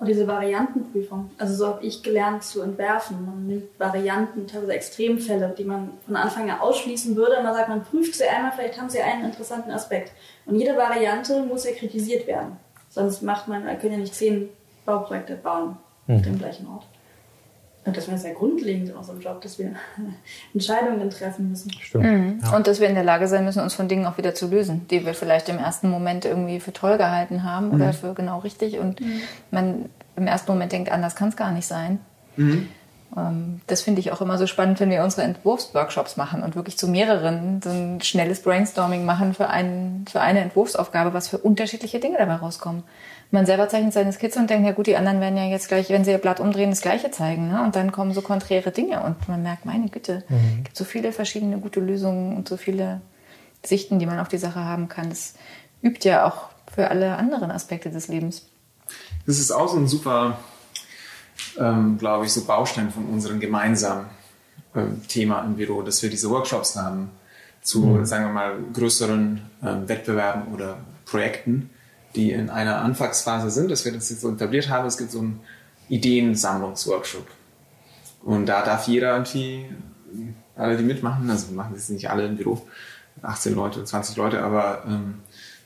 Und 0.00 0.06
diese 0.06 0.26
Variantenprüfung, 0.26 1.30
also 1.36 1.54
so 1.54 1.66
habe 1.66 1.84
ich 1.84 2.02
gelernt 2.02 2.42
zu 2.42 2.62
entwerfen. 2.62 3.22
Man 3.26 3.46
nimmt 3.46 3.78
Varianten, 3.78 4.46
teilweise 4.46 4.72
Extremfälle, 4.72 5.54
die 5.56 5.64
man 5.64 5.90
von 6.06 6.16
Anfang 6.16 6.50
an 6.50 6.58
ausschließen 6.58 7.14
würde. 7.16 7.36
Und 7.36 7.44
man 7.44 7.52
sagt, 7.52 7.68
man 7.68 7.84
prüft 7.84 8.14
sie 8.14 8.24
einmal, 8.24 8.52
vielleicht 8.52 8.80
haben 8.80 8.88
sie 8.88 9.02
einen 9.02 9.26
interessanten 9.26 9.70
Aspekt. 9.70 10.12
Und 10.46 10.58
jede 10.58 10.74
Variante 10.74 11.42
muss 11.42 11.66
ja 11.66 11.72
kritisiert 11.72 12.26
werden. 12.26 12.56
Sonst 12.88 13.22
macht 13.22 13.46
man, 13.46 13.66
man 13.66 13.78
kann 13.78 13.92
ja 13.92 13.98
nicht 13.98 14.14
zehn 14.14 14.48
Bauprojekte 14.86 15.36
bauen 15.36 15.76
mhm. 16.06 16.16
auf 16.16 16.22
dem 16.22 16.38
gleichen 16.38 16.66
Ort. 16.66 16.86
Und 17.84 17.96
das 17.96 18.08
wäre 18.08 18.18
sehr 18.18 18.34
grundlegend 18.34 18.90
in 18.90 18.96
unserem 18.96 19.20
Job, 19.20 19.40
dass 19.40 19.58
wir 19.58 19.74
Entscheidungen 20.54 21.08
treffen 21.08 21.48
müssen. 21.48 21.72
Stimmt. 21.72 22.04
Mhm. 22.04 22.40
Ja. 22.42 22.54
Und 22.56 22.66
dass 22.66 22.78
wir 22.78 22.88
in 22.88 22.94
der 22.94 23.04
Lage 23.04 23.26
sein 23.26 23.44
müssen, 23.44 23.62
uns 23.62 23.74
von 23.74 23.88
Dingen 23.88 24.06
auch 24.06 24.18
wieder 24.18 24.34
zu 24.34 24.48
lösen, 24.48 24.86
die 24.90 25.06
wir 25.06 25.14
vielleicht 25.14 25.48
im 25.48 25.58
ersten 25.58 25.88
Moment 25.88 26.26
irgendwie 26.26 26.60
für 26.60 26.74
toll 26.74 26.98
gehalten 26.98 27.42
haben 27.42 27.68
mhm. 27.68 27.74
oder 27.74 27.92
für 27.92 28.12
genau 28.12 28.40
richtig. 28.40 28.78
Und 28.78 29.00
mhm. 29.00 29.20
man 29.50 29.86
im 30.16 30.26
ersten 30.26 30.52
Moment 30.52 30.72
denkt, 30.72 30.92
anders 30.92 31.16
kann 31.16 31.30
es 31.30 31.36
gar 31.36 31.52
nicht 31.52 31.66
sein. 31.66 32.00
Mhm. 32.36 32.68
Ähm, 33.16 33.60
das 33.66 33.80
finde 33.80 34.00
ich 34.00 34.12
auch 34.12 34.20
immer 34.20 34.36
so 34.36 34.46
spannend, 34.46 34.78
wenn 34.80 34.90
wir 34.90 35.02
unsere 35.02 35.22
Entwurfsworkshops 35.22 36.18
machen 36.18 36.42
und 36.42 36.56
wirklich 36.56 36.76
zu 36.76 36.86
mehreren 36.86 37.62
so 37.62 37.70
ein 37.70 38.02
schnelles 38.02 38.42
Brainstorming 38.42 39.06
machen 39.06 39.32
für, 39.32 39.48
einen, 39.48 40.04
für 40.06 40.20
eine 40.20 40.40
Entwurfsaufgabe, 40.40 41.14
was 41.14 41.28
für 41.28 41.38
unterschiedliche 41.38 41.98
Dinge 41.98 42.18
dabei 42.18 42.34
rauskommen 42.34 42.82
man 43.30 43.46
selber 43.46 43.68
zeichnet 43.68 43.92
seine 43.92 44.12
Skizze 44.12 44.38
und 44.38 44.50
denkt, 44.50 44.66
ja 44.66 44.72
gut, 44.72 44.86
die 44.86 44.96
anderen 44.96 45.20
werden 45.20 45.36
ja 45.36 45.44
jetzt 45.44 45.68
gleich, 45.68 45.88
wenn 45.90 46.04
sie 46.04 46.10
ihr 46.10 46.18
Blatt 46.18 46.40
umdrehen, 46.40 46.70
das 46.70 46.80
Gleiche 46.80 47.10
zeigen. 47.10 47.48
Ne? 47.48 47.62
Und 47.62 47.76
dann 47.76 47.92
kommen 47.92 48.12
so 48.12 48.22
konträre 48.22 48.72
Dinge 48.72 49.02
und 49.02 49.28
man 49.28 49.42
merkt, 49.42 49.64
meine 49.64 49.88
Güte, 49.88 50.24
mhm. 50.28 50.36
es 50.36 50.64
gibt 50.64 50.76
so 50.76 50.84
viele 50.84 51.12
verschiedene 51.12 51.58
gute 51.58 51.80
Lösungen 51.80 52.36
und 52.36 52.48
so 52.48 52.56
viele 52.56 53.00
Sichten, 53.64 53.98
die 53.98 54.06
man 54.06 54.18
auf 54.18 54.28
die 54.28 54.38
Sache 54.38 54.64
haben 54.64 54.88
kann. 54.88 55.10
Das 55.10 55.34
übt 55.82 56.08
ja 56.08 56.26
auch 56.26 56.48
für 56.72 56.90
alle 56.90 57.16
anderen 57.16 57.50
Aspekte 57.50 57.90
des 57.90 58.08
Lebens. 58.08 58.46
Das 59.26 59.38
ist 59.38 59.52
auch 59.52 59.68
so 59.68 59.76
ein 59.76 59.86
super, 59.86 60.38
ähm, 61.58 61.98
glaube 61.98 62.26
ich, 62.26 62.32
so 62.32 62.44
Baustein 62.44 62.90
von 62.90 63.06
unserem 63.06 63.38
gemeinsamen 63.38 64.06
ähm, 64.74 65.02
Thema 65.06 65.42
im 65.42 65.56
Büro, 65.56 65.82
dass 65.82 66.02
wir 66.02 66.10
diese 66.10 66.30
Workshops 66.30 66.76
haben 66.76 67.10
zu, 67.62 67.82
mhm. 67.82 68.04
sagen 68.06 68.24
wir 68.24 68.32
mal, 68.32 68.54
größeren 68.72 69.40
ähm, 69.62 69.88
Wettbewerben 69.88 70.52
oder 70.52 70.78
Projekten 71.04 71.70
die 72.14 72.32
in 72.32 72.50
einer 72.50 72.78
Anfangsphase 72.78 73.50
sind, 73.50 73.70
dass 73.70 73.84
wir 73.84 73.92
das 73.92 74.10
jetzt 74.10 74.20
so 74.20 74.32
etabliert 74.32 74.68
haben. 74.68 74.86
Es 74.86 74.98
gibt 74.98 75.12
so 75.12 75.20
einen 75.20 75.40
Ideensammlungsworkshop. 75.88 77.26
Und 78.22 78.46
da 78.46 78.64
darf 78.64 78.86
jeder 78.88 79.12
irgendwie, 79.12 79.66
alle, 80.56 80.76
die 80.76 80.82
mitmachen, 80.82 81.28
also 81.30 81.52
machen 81.52 81.72
das 81.74 81.88
nicht 81.88 82.10
alle 82.10 82.26
im 82.26 82.36
Büro, 82.36 82.66
18 83.22 83.54
Leute, 83.54 83.84
20 83.84 84.16
Leute, 84.16 84.42
aber 84.42 84.84
ähm, 84.86 85.14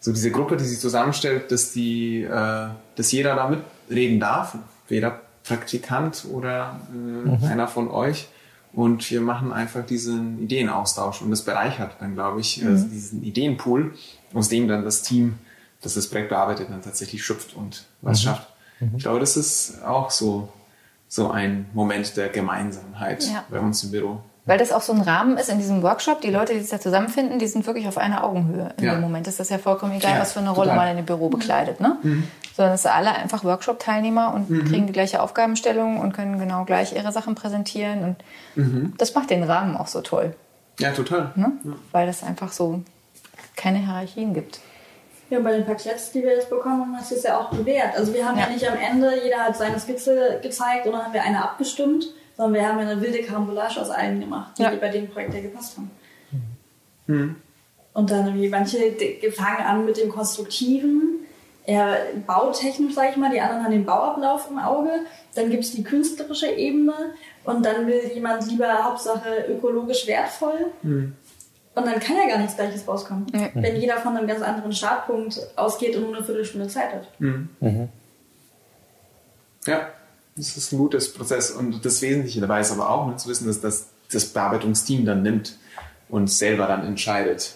so 0.00 0.12
diese 0.12 0.30
Gruppe, 0.30 0.57
die 0.57 0.64
sich 0.64 0.80
zusammenstellt, 0.80 1.50
dass 1.50 1.72
die, 1.72 2.22
äh, 2.22 2.68
dass 2.96 3.12
jeder 3.12 3.35
da 3.35 3.48
mitreden 3.48 4.20
darf, 4.20 4.57
jeder 4.88 5.20
Praktikant 5.44 6.26
oder 6.30 6.80
äh, 6.92 6.96
mhm. 6.96 7.44
einer 7.44 7.68
von 7.68 7.90
euch. 7.90 8.28
Und 8.72 9.09
wir 9.09 9.20
machen 9.20 9.52
einfach 9.52 9.87
diesen 9.87 10.42
Ideenaustausch 10.42 11.22
und 11.22 11.30
das 11.30 11.42
bereichert 11.42 11.92
dann, 12.00 12.14
glaube 12.14 12.40
ich, 12.40 12.61
äh, 12.61 12.66
mhm. 12.66 12.76
äh, 12.76 12.88
diesen 12.88 13.22
Ideenpool, 13.22 13.94
aus 14.33 14.48
dem 14.48 14.68
dann 14.68 14.85
das 14.85 15.02
Team 15.02 15.38
dass 15.84 15.94
das 15.94 16.08
Projekt 16.08 16.30
bearbeitet 16.30 16.68
dann 16.70 16.82
tatsächlich 16.82 17.24
schöpft 17.24 17.54
und 17.54 17.84
was 18.00 18.20
mhm. 18.20 18.24
schafft. 18.24 18.48
Mhm. 18.80 18.92
Ich 18.96 19.02
glaube, 19.02 19.20
das 19.20 19.36
ist 19.36 19.82
auch 19.84 20.10
so, 20.10 20.48
so 21.08 21.30
ein 21.30 21.66
Moment 21.72 22.16
der 22.16 22.28
Gemeinsamkeit 22.28 23.24
ja. 23.24 23.44
bei 23.50 23.60
uns 23.60 23.84
im 23.84 23.90
Büro. 23.90 24.20
Weil 24.46 24.58
das 24.58 24.72
auch 24.72 24.82
so 24.82 24.92
ein 24.92 25.00
Rahmen 25.00 25.38
ist 25.38 25.48
in 25.48 25.58
diesem 25.58 25.82
Workshop. 25.82 26.20
Die 26.20 26.30
Leute, 26.30 26.52
die 26.52 26.60
sich 26.60 26.68
da 26.68 26.78
zusammenfinden, 26.78 27.38
die 27.38 27.46
sind 27.46 27.66
wirklich 27.66 27.88
auf 27.88 27.96
einer 27.96 28.24
Augenhöhe. 28.24 28.74
In 28.76 28.84
ja. 28.84 28.94
dem 28.94 29.00
Moment 29.00 29.26
ist 29.26 29.40
das 29.40 29.48
ja 29.48 29.56
vollkommen 29.56 29.92
egal, 29.92 30.12
ja, 30.16 30.20
was 30.20 30.34
für 30.34 30.40
eine 30.40 30.50
Rolle 30.50 30.74
man 30.74 30.88
in 30.88 30.96
dem 30.96 31.06
Büro 31.06 31.30
bekleidet. 31.30 31.80
Ne? 31.80 31.96
Mhm. 32.02 32.28
Sondern 32.54 32.74
es 32.74 32.82
sind 32.82 32.94
alle 32.94 33.14
einfach 33.14 33.42
Workshop-Teilnehmer 33.42 34.34
und 34.34 34.50
mhm. 34.50 34.64
kriegen 34.66 34.86
die 34.86 34.92
gleiche 34.92 35.22
Aufgabenstellung 35.22 35.98
und 35.98 36.12
können 36.12 36.38
genau 36.38 36.64
gleich 36.66 36.94
ihre 36.94 37.10
Sachen 37.10 37.34
präsentieren. 37.34 38.04
Und 38.04 38.16
mhm. 38.54 38.92
das 38.98 39.14
macht 39.14 39.30
den 39.30 39.44
Rahmen 39.44 39.78
auch 39.78 39.86
so 39.86 40.02
toll. 40.02 40.36
Ja, 40.78 40.92
total. 40.92 41.32
Ne? 41.36 41.52
Weil 41.92 42.08
es 42.08 42.22
einfach 42.22 42.52
so 42.52 42.82
keine 43.56 43.78
Hierarchien 43.78 44.34
gibt. 44.34 44.60
Ja, 45.30 45.40
bei 45.40 45.52
den 45.52 45.64
Parkletts, 45.64 46.12
die 46.12 46.22
wir 46.22 46.34
jetzt 46.34 46.50
bekommen 46.50 46.82
haben, 46.82 46.96
hast 46.96 47.10
du 47.10 47.14
es 47.14 47.22
ja 47.22 47.38
auch 47.38 47.50
bewährt. 47.50 47.96
Also 47.96 48.12
wir 48.12 48.26
haben 48.26 48.38
ja. 48.38 48.46
ja. 48.46 48.52
nicht 48.52 48.68
am 48.68 48.76
Ende, 48.76 49.22
jeder 49.22 49.38
hat 49.38 49.56
seine 49.56 49.78
Skizze 49.80 50.38
gezeigt 50.42 50.87
und 50.87 50.92
dann 50.92 51.04
haben 51.04 51.14
wir 51.14 51.22
eine 51.22 51.42
abgestimmt, 51.42 52.06
sondern 52.37 52.54
wir 52.54 52.68
haben 52.68 52.78
ja 52.80 52.88
eine 52.88 53.00
wilde 53.00 53.22
Karambolage 53.22 53.80
aus 53.80 53.90
allen 53.90 54.20
gemacht, 54.20 54.58
die 54.58 54.62
ja. 54.62 54.74
bei 54.76 54.88
dem 54.88 55.08
Projekt 55.08 55.34
ja 55.34 55.40
gepasst 55.40 55.76
haben. 55.76 55.90
Mhm. 57.06 57.37
Und 57.92 58.10
dann 58.10 58.34
wie 58.34 58.48
manche 58.48 58.78
fangen 59.32 59.66
an 59.66 59.84
mit 59.84 59.96
dem 59.96 60.10
Konstruktiven, 60.10 61.20
eher 61.64 61.96
bautechnisch, 62.26 62.94
sage 62.94 63.10
ich 63.12 63.16
mal, 63.16 63.30
die 63.30 63.40
anderen 63.40 63.64
haben 63.64 63.72
den 63.72 63.84
Bauablauf 63.87 64.50
im 64.50 64.58
Auge. 64.58 64.90
Dann 65.34 65.50
gibt 65.50 65.64
es 65.64 65.72
die 65.72 65.82
künstlerische 65.82 66.48
Ebene 66.48 66.92
und 67.44 67.64
dann 67.64 67.87
will 67.87 68.10
jemand 68.12 68.46
lieber 68.50 68.84
Hauptsache 68.84 69.46
ökologisch 69.48 70.06
wertvoll. 70.06 70.72
Mhm. 70.82 71.14
Und 71.74 71.87
dann 71.87 71.98
kann 71.98 72.16
ja 72.16 72.28
gar 72.28 72.38
nichts 72.38 72.56
Gleiches 72.56 72.87
rauskommen, 72.87 73.26
ja. 73.32 73.48
wenn 73.54 73.76
jeder 73.76 73.96
von 73.96 74.16
einem 74.16 74.28
ganz 74.28 74.42
anderen 74.42 74.72
Startpunkt 74.72 75.40
ausgeht 75.56 75.96
und 75.96 76.02
nur 76.02 76.16
eine 76.16 76.24
Viertelstunde 76.24 76.68
Zeit 76.68 76.94
hat. 76.94 77.20
Mhm. 77.20 77.48
Mhm. 77.60 77.88
Ja, 79.66 79.88
das 80.37 80.56
ist 80.56 80.72
ein 80.72 80.78
gutes 80.78 81.12
Prozess. 81.12 81.50
Und 81.50 81.84
das 81.84 82.00
Wesentliche 82.00 82.40
dabei 82.40 82.60
ist 82.60 82.70
aber 82.70 82.90
auch, 82.90 83.06
ne, 83.08 83.16
zu 83.16 83.28
wissen, 83.28 83.46
dass 83.46 83.60
das, 83.60 83.88
das 84.12 84.26
Bearbeitungsteam 84.26 85.04
dann 85.04 85.22
nimmt 85.22 85.56
und 86.08 86.30
selber 86.30 86.66
dann 86.66 86.87
entscheidet. 86.87 87.54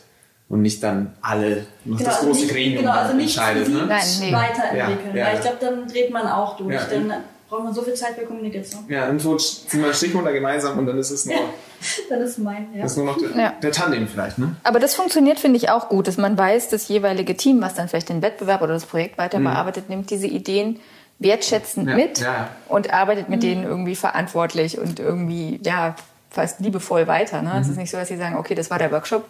Und 0.48 0.62
nicht 0.62 0.82
dann 0.82 1.14
alle, 1.20 1.66
genau, 1.84 1.98
das 1.98 2.20
große 2.20 2.40
nicht, 2.40 2.50
Gremium 2.50 2.82
genau, 2.82 2.92
also 2.92 3.14
nicht 3.14 3.36
entscheidet. 3.36 3.68
Ne? 3.68 3.86
Nein, 3.86 4.04
nee. 4.20 4.32
weiterentwickeln. 4.32 5.14
Ja, 5.14 5.16
ja, 5.16 5.26
Weil 5.26 5.34
ich 5.34 5.40
glaube, 5.42 5.58
dann 5.60 5.88
dreht 5.88 6.10
man 6.10 6.26
auch 6.26 6.56
durch. 6.56 6.74
Ja, 6.74 6.86
dann 6.86 7.12
braucht 7.48 7.64
man 7.64 7.72
so 7.72 7.82
viel 7.82 7.94
Zeit 7.94 8.14
für 8.14 8.26
Kommunikation. 8.26 8.84
Ja, 8.88 9.08
und 9.08 9.20
so 9.20 9.36
ziehen 9.36 9.82
wir 9.82 9.92
Stichwunde 9.94 10.32
gemeinsam 10.32 10.78
und 10.78 10.86
dann 10.86 10.98
ist 10.98 11.10
es 11.10 11.24
nur. 11.26 11.36
dann 12.10 12.20
ist 12.20 12.38
mein, 12.38 12.68
ja. 12.74 12.82
Das 12.82 12.92
ist 12.92 12.96
nur 12.98 13.06
noch 13.06 13.18
der, 13.18 13.30
ja. 13.30 13.52
der 13.62 13.72
Tandem 13.72 14.06
vielleicht, 14.06 14.38
ne? 14.38 14.56
Aber 14.64 14.78
das 14.80 14.94
funktioniert, 14.94 15.40
finde 15.40 15.56
ich, 15.56 15.70
auch 15.70 15.88
gut, 15.88 16.08
dass 16.08 16.18
man 16.18 16.36
weiß, 16.36 16.68
das 16.68 16.88
jeweilige 16.88 17.36
Team, 17.36 17.60
was 17.62 17.74
dann 17.74 17.88
vielleicht 17.88 18.08
den 18.10 18.22
Wettbewerb 18.22 18.62
oder 18.62 18.74
das 18.74 18.84
Projekt 18.84 19.18
weiter 19.18 19.38
mhm. 19.38 19.44
bearbeitet, 19.44 19.88
nimmt 19.88 20.10
diese 20.10 20.26
Ideen 20.26 20.80
wertschätzend 21.18 21.88
ja. 21.88 21.96
mit 21.96 22.20
ja. 22.20 22.48
und 22.68 22.92
arbeitet 22.92 23.28
mit 23.28 23.38
mhm. 23.38 23.46
denen 23.46 23.64
irgendwie 23.64 23.96
verantwortlich 23.96 24.78
und 24.78 25.00
irgendwie, 25.00 25.60
ja, 25.64 25.96
fast 26.30 26.60
liebevoll 26.60 27.06
weiter. 27.06 27.42
Ne? 27.42 27.54
Mhm. 27.54 27.60
Es 27.60 27.68
ist 27.68 27.76
nicht 27.76 27.90
so, 27.90 27.96
dass 27.96 28.08
sie 28.08 28.16
sagen, 28.16 28.36
okay, 28.36 28.54
das 28.54 28.70
war 28.70 28.78
der 28.78 28.92
Workshop, 28.92 29.24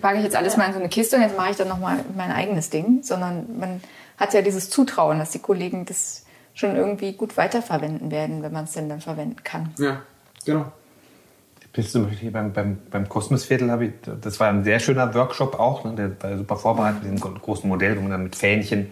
packe 0.00 0.18
ich 0.18 0.24
jetzt 0.24 0.36
alles 0.36 0.56
mal 0.56 0.66
in 0.66 0.72
so 0.72 0.80
eine 0.80 0.88
Kiste 0.88 1.16
und 1.16 1.22
jetzt 1.22 1.36
mache 1.36 1.50
ich 1.50 1.56
dann 1.56 1.68
nochmal 1.68 1.98
mein 2.16 2.32
eigenes 2.32 2.70
Ding, 2.70 3.00
sondern 3.02 3.46
man 3.58 3.80
hat 4.16 4.32
ja 4.32 4.42
dieses 4.42 4.70
Zutrauen, 4.70 5.18
dass 5.18 5.30
die 5.30 5.38
Kollegen 5.38 5.84
das 5.84 6.25
schon 6.56 6.74
irgendwie 6.74 7.12
gut 7.12 7.36
weiterverwenden 7.36 8.10
werden, 8.10 8.42
wenn 8.42 8.52
man 8.52 8.64
es 8.64 8.72
denn 8.72 8.88
dann 8.88 9.00
verwenden 9.00 9.44
kann. 9.44 9.72
Ja, 9.78 10.02
genau. 10.44 10.72
Bis 11.72 11.92
zum 11.92 12.08
Beispiel 12.08 12.30
beim, 12.30 12.54
beim, 12.54 12.78
beim 12.90 13.06
Kosmosviertel 13.06 13.70
habe 13.70 13.84
ich, 13.84 13.92
das 14.22 14.40
war 14.40 14.48
ein 14.48 14.64
sehr 14.64 14.80
schöner 14.80 15.12
Workshop 15.14 15.60
auch, 15.60 15.84
ne, 15.84 15.92
der 15.94 16.22
war 16.22 16.38
super 16.38 16.56
vorbereitet 16.56 17.02
mit 17.02 17.22
dem 17.22 17.38
großen 17.38 17.68
Modell, 17.68 17.98
wo 17.98 18.00
man 18.00 18.10
dann 18.10 18.22
mit 18.22 18.34
Fähnchen 18.34 18.90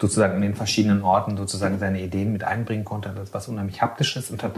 sozusagen 0.00 0.36
in 0.36 0.42
den 0.42 0.54
verschiedenen 0.54 1.02
Orten 1.02 1.36
sozusagen 1.36 1.80
seine 1.80 2.00
Ideen 2.00 2.32
mit 2.32 2.44
einbringen 2.44 2.84
konnte. 2.84 3.12
Das 3.16 3.34
war 3.34 3.52
unheimlich 3.52 3.82
haptisches 3.82 4.30
und 4.30 4.44
hat 4.44 4.52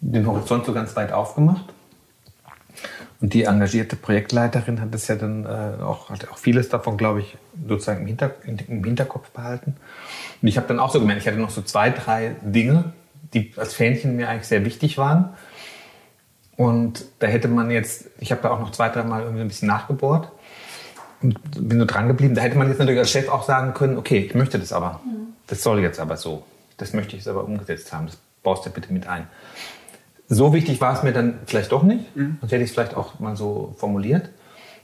den 0.00 0.24
Horizont 0.24 0.64
so 0.64 0.72
ganz 0.72 0.94
weit 0.94 1.10
aufgemacht. 1.10 1.64
Und 3.20 3.34
die 3.34 3.44
engagierte 3.44 3.96
Projektleiterin 3.96 4.80
hat 4.80 4.94
das 4.94 5.08
ja 5.08 5.16
dann 5.16 5.44
äh, 5.44 5.82
auch, 5.82 6.10
hat 6.10 6.28
auch 6.28 6.38
vieles 6.38 6.68
davon, 6.68 6.96
glaube 6.96 7.20
ich, 7.20 7.36
sozusagen 7.66 8.02
im, 8.02 8.06
Hinter, 8.06 8.30
im 8.44 8.84
Hinterkopf 8.84 9.30
behalten. 9.30 9.74
Und 10.42 10.48
ich 10.48 10.56
habe 10.56 10.66
dann 10.68 10.78
auch 10.78 10.92
so 10.92 11.00
gemerkt, 11.00 11.22
ich 11.22 11.26
hatte 11.28 11.38
noch 11.38 11.50
so 11.50 11.62
zwei, 11.62 11.90
drei 11.90 12.36
Dinge, 12.42 12.92
die 13.34 13.52
als 13.56 13.74
Fähnchen 13.74 14.16
mir 14.16 14.28
eigentlich 14.28 14.48
sehr 14.48 14.64
wichtig 14.64 14.98
waren. 14.98 15.30
Und 16.56 17.04
da 17.18 17.26
hätte 17.26 17.48
man 17.48 17.70
jetzt, 17.70 18.06
ich 18.18 18.32
habe 18.32 18.42
da 18.42 18.50
auch 18.50 18.60
noch 18.60 18.72
zwei, 18.72 18.88
drei 18.88 19.02
Mal 19.02 19.22
irgendwie 19.22 19.42
ein 19.42 19.48
bisschen 19.48 19.68
nachgebohrt 19.68 20.30
und 21.22 21.38
bin 21.52 21.78
nur 21.78 21.86
dran 21.86 22.08
geblieben. 22.08 22.34
Da 22.34 22.42
hätte 22.42 22.56
man 22.56 22.68
jetzt 22.68 22.78
natürlich 22.78 23.00
als 23.00 23.10
Chef 23.10 23.28
auch 23.28 23.42
sagen 23.42 23.74
können, 23.74 23.98
okay, 23.98 24.18
ich 24.18 24.34
möchte 24.34 24.58
das 24.58 24.72
aber. 24.72 25.00
Das 25.46 25.62
soll 25.62 25.80
jetzt 25.80 26.00
aber 26.00 26.16
so. 26.16 26.44
Das 26.78 26.92
möchte 26.92 27.16
ich 27.16 27.24
jetzt 27.24 27.28
aber 27.28 27.44
umgesetzt 27.44 27.92
haben. 27.92 28.06
Das 28.06 28.18
baust 28.42 28.66
du 28.66 28.70
bitte 28.70 28.92
mit 28.92 29.06
ein. 29.06 29.26
So 30.28 30.52
wichtig 30.52 30.80
war 30.80 30.94
es 30.94 31.02
mir 31.02 31.12
dann 31.12 31.38
vielleicht 31.46 31.72
doch 31.72 31.82
nicht. 31.82 32.16
Mhm. 32.16 32.38
Sonst 32.40 32.52
hätte 32.52 32.64
ich 32.64 32.70
es 32.70 32.74
vielleicht 32.74 32.96
auch 32.96 33.20
mal 33.20 33.36
so 33.36 33.74
formuliert. 33.78 34.30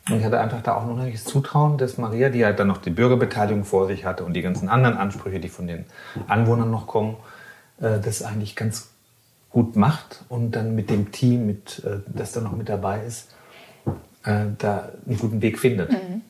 Und 0.09 0.19
ich 0.19 0.25
hatte 0.25 0.41
einfach 0.41 0.63
da 0.63 0.75
auch 0.75 0.87
noch 0.87 0.99
das 1.05 1.25
Zutrauen, 1.25 1.79
dass 1.79 1.97
Maria, 1.97 2.29
die 2.29 2.45
halt 2.45 2.59
dann 2.59 2.67
noch 2.67 2.79
die 2.79 2.91
Bürgerbeteiligung 2.91 3.65
vor 3.65 3.87
sich 3.87 4.05
hatte 4.05 4.25
und 4.25 4.35
die 4.35 4.43
ganzen 4.43 4.69
anderen 4.69 4.97
Ansprüche, 4.97 5.39
die 5.39 5.49
von 5.49 5.67
den 5.67 5.85
Anwohnern 6.27 6.71
noch 6.71 6.87
kommen, 6.87 7.17
äh, 7.81 8.01
das 8.01 8.23
eigentlich 8.23 8.57
ganz 8.57 8.91
gut 9.51 9.77
macht 9.77 10.25
und 10.29 10.53
dann 10.53 10.75
mit 10.75 10.91
dem 10.91 11.13
Team, 11.13 11.47
mit, 11.47 11.83
äh, 11.85 11.99
das 12.07 12.33
da 12.33 12.41
noch 12.41 12.57
mit 12.57 12.69
dabei 12.69 13.05
ist, 13.05 13.31
äh, 14.25 14.47
da 14.59 14.89
einen 15.07 15.19
guten 15.19 15.41
Weg 15.41 15.59
findet. 15.59 15.93
Mhm. 15.93 16.23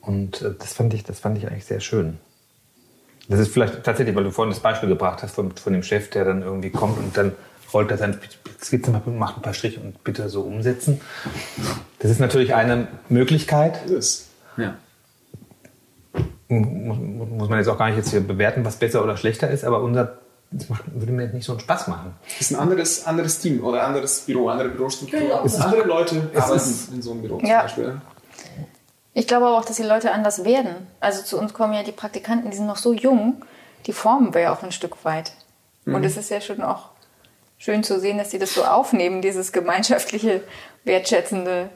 Und 0.00 0.42
das 0.58 0.72
fand 0.72 0.94
ich, 0.94 1.02
das 1.04 1.18
fand 1.18 1.36
ich 1.36 1.48
eigentlich 1.48 1.64
sehr 1.64 1.80
schön. 1.80 2.18
Das 3.28 3.40
ist 3.40 3.52
vielleicht 3.52 3.82
tatsächlich, 3.82 4.14
weil 4.14 4.22
du 4.22 4.30
vorhin 4.30 4.52
das 4.52 4.60
Beispiel 4.60 4.88
gebracht 4.88 5.22
hast 5.22 5.34
von, 5.34 5.50
von 5.50 5.72
dem 5.72 5.82
Chef, 5.82 6.10
der 6.10 6.24
dann 6.24 6.42
irgendwie 6.42 6.70
kommt 6.70 6.96
und 6.96 7.16
dann 7.16 7.32
rollt 7.76 7.90
er 7.90 7.98
seine 7.98 8.18
Skizzenpapier 8.62 9.12
und 9.12 9.18
macht 9.18 9.36
ein 9.36 9.42
paar 9.42 9.52
Striche 9.52 9.80
und 9.80 10.02
bitte 10.02 10.28
so 10.30 10.40
umsetzen. 10.40 11.00
Das 11.98 12.10
ist 12.10 12.20
natürlich 12.20 12.54
eine 12.54 12.88
Möglichkeit. 13.10 13.80
Das 13.84 13.92
ist, 13.92 14.28
ja. 14.56 14.74
Muss, 16.48 16.96
muss 16.98 17.48
man 17.48 17.58
jetzt 17.58 17.68
auch 17.68 17.76
gar 17.76 17.88
nicht 17.88 17.98
jetzt 17.98 18.10
hier 18.10 18.20
bewerten, 18.20 18.64
was 18.64 18.76
besser 18.76 19.04
oder 19.04 19.16
schlechter 19.16 19.50
ist, 19.50 19.64
aber 19.64 19.82
unser 19.82 20.18
das 20.52 20.68
macht, 20.68 20.84
würde 20.94 21.12
mir 21.12 21.26
nicht 21.26 21.44
so 21.44 21.52
einen 21.52 21.60
Spaß 21.60 21.88
machen. 21.88 22.14
Das 22.24 22.40
ist 22.40 22.52
ein 22.52 22.60
anderes, 22.60 23.04
anderes 23.04 23.40
Team 23.40 23.64
oder 23.64 23.82
anderes 23.82 24.20
Büro, 24.20 24.48
andere 24.48 24.68
Bürostruktur. 24.68 25.18
Genau. 25.18 25.44
Es 25.44 25.60
andere 25.60 25.82
Leute 25.82 26.30
arbeiten 26.34 26.94
in 26.94 27.02
so 27.02 27.10
einem 27.10 27.22
Büro 27.22 27.40
ja. 27.40 27.46
zum 27.46 27.62
Beispiel. 27.62 28.00
Ich 29.12 29.26
glaube 29.26 29.46
aber 29.46 29.58
auch, 29.58 29.64
dass 29.64 29.76
die 29.76 29.82
Leute 29.82 30.12
anders 30.12 30.44
werden. 30.44 30.86
Also 31.00 31.22
zu 31.22 31.36
uns 31.38 31.52
kommen 31.52 31.74
ja 31.74 31.82
die 31.82 31.92
Praktikanten, 31.92 32.50
die 32.50 32.56
sind 32.56 32.66
noch 32.66 32.76
so 32.76 32.92
jung, 32.92 33.44
die 33.86 33.92
formen 33.92 34.34
wir 34.34 34.42
ja 34.42 34.54
auch 34.54 34.62
ein 34.62 34.72
Stück 34.72 35.04
weit. 35.04 35.32
Mhm. 35.84 35.96
Und 35.96 36.04
es 36.04 36.16
ist 36.16 36.30
ja 36.30 36.40
schon 36.40 36.62
auch 36.62 36.90
schön 37.58 37.82
zu 37.82 37.98
sehen, 38.00 38.18
dass 38.18 38.30
sie 38.30 38.38
das 38.38 38.54
so 38.54 38.64
aufnehmen, 38.64 39.22
dieses 39.22 39.52
gemeinschaftliche, 39.52 40.42
wertschätzende 40.84 41.70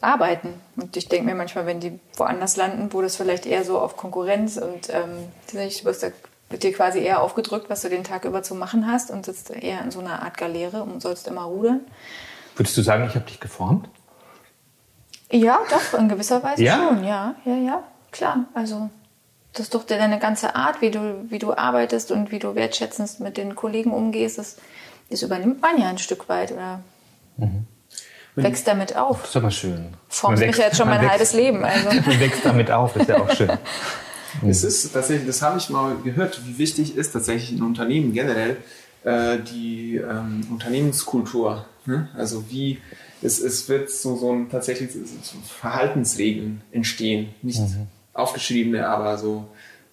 Arbeiten. 0.00 0.60
Und 0.76 0.96
ich 0.96 1.08
denke 1.08 1.26
mir 1.26 1.34
manchmal, 1.34 1.66
wenn 1.66 1.80
die 1.80 1.98
woanders 2.16 2.56
landen, 2.56 2.92
wo 2.92 3.02
das 3.02 3.16
vielleicht 3.16 3.46
eher 3.46 3.64
so 3.64 3.78
auf 3.78 3.96
Konkurrenz 3.96 4.56
und 4.56 4.90
ähm, 4.90 5.28
wirst 5.52 6.02
da 6.02 6.08
wird 6.52 6.62
dir 6.62 6.72
quasi 6.72 7.00
eher 7.00 7.22
aufgedrückt, 7.22 7.70
was 7.70 7.80
du 7.80 7.88
den 7.88 8.04
Tag 8.04 8.24
über 8.26 8.42
zu 8.42 8.54
machen 8.54 8.86
hast 8.86 9.10
und 9.10 9.24
sitzt 9.24 9.50
eher 9.50 9.80
in 9.82 9.90
so 9.90 10.00
einer 10.00 10.22
Art 10.22 10.36
Galeere 10.36 10.82
und 10.82 11.00
sollst 11.00 11.26
immer 11.26 11.44
rudern. 11.44 11.80
Würdest 12.56 12.76
du 12.76 12.82
sagen, 12.82 13.06
ich 13.08 13.14
habe 13.14 13.24
dich 13.24 13.40
geformt? 13.40 13.88
Ja, 15.30 15.60
doch, 15.70 15.98
in 15.98 16.10
gewisser 16.10 16.42
Weise 16.42 16.62
ja? 16.62 16.76
schon, 16.76 17.04
ja, 17.04 17.34
ja, 17.46 17.56
ja, 17.56 17.82
klar. 18.10 18.44
Also 18.52 18.90
das 19.54 19.62
ist 19.62 19.74
doch 19.74 19.84
deine 19.84 20.18
ganze 20.18 20.54
Art, 20.54 20.82
wie 20.82 20.90
du, 20.90 21.24
wie 21.30 21.38
du 21.38 21.54
arbeitest 21.54 22.12
und 22.12 22.30
wie 22.30 22.38
du 22.38 22.54
wertschätzend 22.54 23.20
mit 23.20 23.38
den 23.38 23.54
Kollegen 23.54 23.92
umgehst, 23.92 24.36
das 24.36 24.56
das 25.12 25.22
übernimmt 25.22 25.60
man 25.60 25.78
ja 25.80 25.88
ein 25.88 25.98
Stück 25.98 26.28
weit 26.28 26.52
oder 26.52 26.80
mhm. 27.36 27.66
wächst 28.34 28.66
damit 28.66 28.96
auf. 28.96 29.20
Das 29.20 29.30
ist 29.30 29.36
aber 29.36 29.50
schön. 29.50 29.94
Formt 30.08 30.38
mich 30.38 30.56
ja 30.56 30.64
jetzt 30.64 30.76
schon 30.76 30.88
mein 30.88 31.00
wächst, 31.00 31.12
halbes 31.12 31.32
Leben. 31.34 31.64
Also. 31.64 31.88
Man 32.06 32.20
wächst 32.20 32.44
damit 32.44 32.70
auf, 32.70 32.96
ist 32.96 33.08
ja 33.08 33.20
auch 33.20 33.30
schön. 33.30 33.50
Es 34.48 34.64
ist 34.64 34.94
tatsächlich, 34.94 35.26
das 35.26 35.42
habe 35.42 35.58
ich 35.58 35.68
mal 35.68 35.94
gehört, 36.02 36.40
wie 36.46 36.56
wichtig 36.56 36.96
ist 36.96 37.12
tatsächlich 37.12 37.52
in 37.52 37.62
Unternehmen 37.62 38.14
generell 38.14 38.56
äh, 39.04 39.38
die 39.38 39.96
ähm, 39.96 40.46
Unternehmenskultur. 40.50 41.66
Ne? 41.84 42.08
Also 42.16 42.50
wie 42.50 42.78
es, 43.20 43.40
es 43.40 43.68
wird 43.68 43.90
so, 43.90 44.16
so 44.16 44.32
ein 44.32 44.48
tatsächlich 44.48 44.90
so 44.92 45.36
Verhaltensregeln 45.60 46.62
entstehen, 46.72 47.34
nicht 47.42 47.60
mhm. 47.60 47.88
aufgeschriebene, 48.14 48.88
aber 48.88 49.18
so 49.18 49.48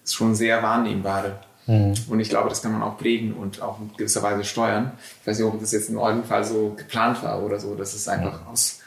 schon 0.06 0.34
sehr 0.34 0.62
wahrnehmbare. 0.62 1.38
Mhm. 1.70 1.94
Und 2.08 2.18
ich 2.18 2.28
glaube, 2.28 2.48
das 2.48 2.62
kann 2.62 2.72
man 2.72 2.82
auch 2.82 2.98
prägen 2.98 3.32
und 3.32 3.62
auch 3.62 3.78
in 3.78 3.92
gewisser 3.96 4.24
Weise 4.24 4.42
steuern. 4.42 4.90
Ich 5.20 5.26
weiß 5.26 5.38
nicht, 5.38 5.46
ob 5.46 5.60
das 5.60 5.70
jetzt 5.70 5.88
in 5.88 5.96
eurem 5.96 6.24
Fall 6.24 6.42
so 6.42 6.70
geplant 6.76 7.22
war 7.22 7.42
oder 7.44 7.60
so. 7.60 7.76
Das 7.76 7.94
ist 7.94 8.08
einfach 8.08 8.40
mhm. 8.40 8.48
aus 8.48 8.80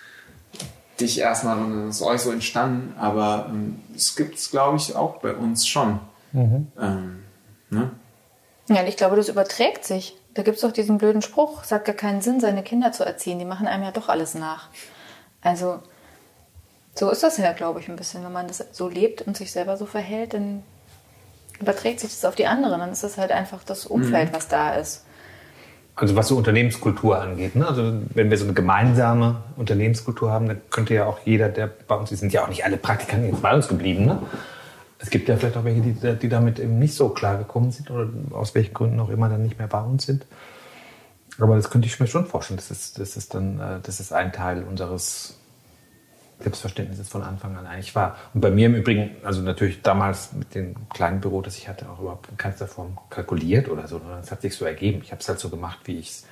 dich 0.99 1.19
erstmal 1.19 1.57
und 1.57 1.89
ist 1.89 2.01
euch 2.01 2.19
so 2.19 2.31
entstanden. 2.31 2.93
Aber 2.99 3.47
ähm, 3.49 3.79
es 3.95 4.17
gibt 4.17 4.35
es, 4.35 4.51
glaube 4.51 4.77
ich, 4.77 4.97
auch 4.97 5.21
bei 5.21 5.33
uns 5.33 5.65
schon. 5.65 5.99
Mhm. 6.33 6.67
Ähm, 6.77 7.23
ne? 7.69 7.91
Ja, 8.67 8.83
ich 8.83 8.97
glaube, 8.97 9.15
das 9.15 9.29
überträgt 9.29 9.85
sich. 9.85 10.17
Da 10.33 10.43
gibt 10.43 10.55
es 10.55 10.61
doch 10.61 10.71
diesen 10.73 10.97
blöden 10.97 11.21
Spruch, 11.21 11.63
es 11.63 11.71
hat 11.71 11.85
gar 11.85 11.95
keinen 11.95 12.21
Sinn, 12.21 12.41
seine 12.41 12.63
Kinder 12.63 12.91
zu 12.91 13.05
erziehen. 13.05 13.39
Die 13.39 13.45
machen 13.45 13.67
einem 13.67 13.83
ja 13.83 13.91
doch 13.91 14.09
alles 14.09 14.33
nach. 14.33 14.69
Also, 15.41 15.79
so 16.95 17.09
ist 17.11 17.23
das 17.23 17.37
ja, 17.37 17.53
glaube 17.53 17.79
ich, 17.79 17.87
ein 17.87 17.95
bisschen. 17.95 18.25
Wenn 18.25 18.31
man 18.33 18.47
das 18.47 18.65
so 18.71 18.89
lebt 18.89 19.21
und 19.21 19.37
sich 19.37 19.51
selber 19.51 19.77
so 19.77 19.85
verhält, 19.85 20.33
dann 20.33 20.63
überträgt 21.59 21.99
sich 21.99 22.11
das 22.11 22.25
auf 22.25 22.35
die 22.35 22.47
anderen. 22.47 22.79
Dann 22.79 22.91
ist 22.91 23.03
es 23.03 23.17
halt 23.17 23.31
einfach 23.31 23.63
das 23.63 23.85
Umfeld, 23.85 24.31
mhm. 24.31 24.35
was 24.35 24.47
da 24.47 24.75
ist. 24.75 25.05
Also 25.95 26.15
was 26.15 26.27
so 26.27 26.37
Unternehmenskultur 26.37 27.21
angeht. 27.21 27.55
Ne? 27.55 27.67
Also 27.67 27.93
wenn 28.13 28.29
wir 28.31 28.37
so 28.37 28.45
eine 28.45 28.53
gemeinsame 28.53 29.43
Unternehmenskultur 29.57 30.31
haben, 30.31 30.47
dann 30.47 30.61
könnte 30.71 30.95
ja 30.95 31.05
auch 31.05 31.19
jeder, 31.23 31.49
der 31.49 31.67
bei 31.67 31.95
uns, 31.95 32.09
die 32.09 32.15
sind 32.15 32.33
ja 32.33 32.43
auch 32.43 32.49
nicht 32.49 32.65
alle 32.65 32.77
Praktikanten 32.77 33.29
jetzt 33.29 33.41
bei 33.43 33.53
uns 33.53 33.67
geblieben. 33.67 34.05
Ne? 34.05 34.19
Es 34.97 35.11
gibt 35.11 35.29
ja 35.29 35.37
vielleicht 35.37 35.55
auch 35.55 35.65
welche, 35.65 35.81
die, 35.81 36.15
die 36.15 36.29
damit 36.29 36.57
eben 36.59 36.79
nicht 36.79 36.95
so 36.95 37.09
klar 37.09 37.37
gekommen 37.37 37.71
sind 37.71 37.91
oder 37.91 38.09
aus 38.31 38.55
welchen 38.55 38.73
Gründen 38.73 38.99
auch 38.99 39.09
immer 39.09 39.29
dann 39.29 39.43
nicht 39.43 39.59
mehr 39.59 39.67
bei 39.67 39.81
uns 39.81 40.05
sind. 40.05 40.25
Aber 41.39 41.55
das 41.55 41.69
könnte 41.69 41.87
ich 41.87 41.99
mir 41.99 42.07
schon 42.07 42.25
vorstellen. 42.25 42.57
Das 42.57 42.71
ist, 42.71 42.99
das 42.99 43.15
ist 43.15 43.33
dann, 43.35 43.59
äh, 43.59 43.79
das 43.83 43.99
ist 43.99 44.13
ein 44.13 44.31
Teil 44.31 44.63
unseres 44.63 45.37
Selbstverständnis 46.43 46.99
ist 46.99 47.11
von 47.11 47.23
Anfang 47.23 47.57
an 47.57 47.65
eigentlich 47.65 47.95
war. 47.95 48.17
Und 48.33 48.41
bei 48.41 48.51
mir 48.51 48.67
im 48.67 48.75
Übrigen, 48.75 49.11
also 49.23 49.41
natürlich 49.41 49.81
damals 49.81 50.33
mit 50.33 50.53
dem 50.55 50.75
kleinen 50.89 51.21
Büro, 51.21 51.41
das 51.41 51.57
ich 51.57 51.69
hatte, 51.69 51.89
auch 51.89 51.99
überhaupt 51.99 52.29
in 52.29 52.37
keinster 52.37 52.67
Form 52.67 52.97
kalkuliert 53.09 53.69
oder 53.69 53.87
so. 53.87 53.99
Das 53.99 54.31
hat 54.31 54.41
sich 54.41 54.55
so 54.55 54.65
ergeben. 54.65 55.01
Ich 55.03 55.11
habe 55.11 55.21
es 55.21 55.29
halt 55.29 55.39
so 55.39 55.49
gemacht, 55.49 55.79
wie 55.85 55.97
ich 55.97 56.09
es. 56.09 56.25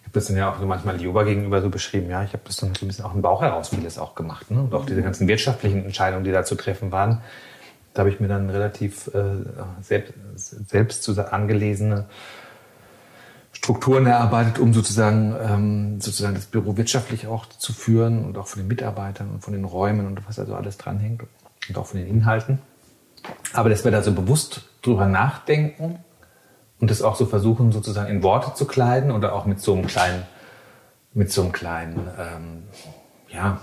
Ich 0.00 0.06
habe 0.06 0.14
das 0.14 0.26
dann 0.26 0.36
ja 0.36 0.52
auch 0.52 0.58
so 0.58 0.66
manchmal 0.66 0.96
Lioba 0.96 1.22
gegenüber 1.22 1.62
so 1.62 1.70
beschrieben. 1.70 2.10
Ja, 2.10 2.24
ich 2.24 2.32
habe 2.32 2.42
das 2.44 2.56
dann 2.56 2.74
so 2.74 2.84
ein 2.84 2.88
bisschen 2.88 3.04
auch 3.04 3.14
im 3.14 3.22
Bauch 3.22 3.42
heraus 3.42 3.68
vieles 3.68 3.98
auch 3.98 4.14
gemacht. 4.14 4.50
Ne? 4.50 4.60
Und 4.62 4.74
auch 4.74 4.86
diese 4.86 5.02
ganzen 5.02 5.28
wirtschaftlichen 5.28 5.84
Entscheidungen, 5.84 6.24
die 6.24 6.32
da 6.32 6.44
zu 6.44 6.54
treffen 6.54 6.90
waren, 6.92 7.22
da 7.94 8.00
habe 8.00 8.10
ich 8.10 8.20
mir 8.20 8.28
dann 8.28 8.50
relativ 8.50 9.08
äh, 9.08 9.22
selbst, 9.80 10.14
selbst 10.68 11.18
angelesene 11.18 12.06
Strukturen 13.68 14.06
erarbeitet, 14.06 14.58
um 14.58 14.72
sozusagen, 14.72 15.36
ähm, 15.46 16.00
sozusagen 16.00 16.34
das 16.34 16.46
Büro 16.46 16.78
wirtschaftlich 16.78 17.26
auch 17.26 17.44
zu 17.44 17.74
führen 17.74 18.24
und 18.24 18.38
auch 18.38 18.46
von 18.46 18.62
den 18.62 18.66
Mitarbeitern 18.66 19.28
und 19.28 19.44
von 19.44 19.52
den 19.52 19.64
Räumen 19.64 20.06
und 20.06 20.26
was 20.26 20.38
also 20.38 20.54
alles 20.54 20.78
dranhängt 20.78 21.22
und 21.68 21.76
auch 21.76 21.84
von 21.84 22.00
den 22.00 22.08
Inhalten. 22.08 22.60
Aber 23.52 23.68
dass 23.68 23.84
wir 23.84 23.90
da 23.90 24.02
so 24.02 24.12
bewusst 24.12 24.62
drüber 24.80 25.04
nachdenken 25.04 25.98
und 26.80 26.90
das 26.90 27.02
auch 27.02 27.14
so 27.14 27.26
versuchen, 27.26 27.70
sozusagen 27.70 28.08
in 28.08 28.22
Worte 28.22 28.54
zu 28.54 28.64
kleiden 28.64 29.10
oder 29.10 29.34
auch 29.34 29.44
mit 29.44 29.60
so 29.60 29.74
einem 29.74 29.86
kleinen, 29.86 30.22
mit 31.12 31.30
so 31.30 31.42
einem 31.42 31.52
kleinen, 31.52 32.08
ähm, 32.18 32.62
ja, 33.28 33.60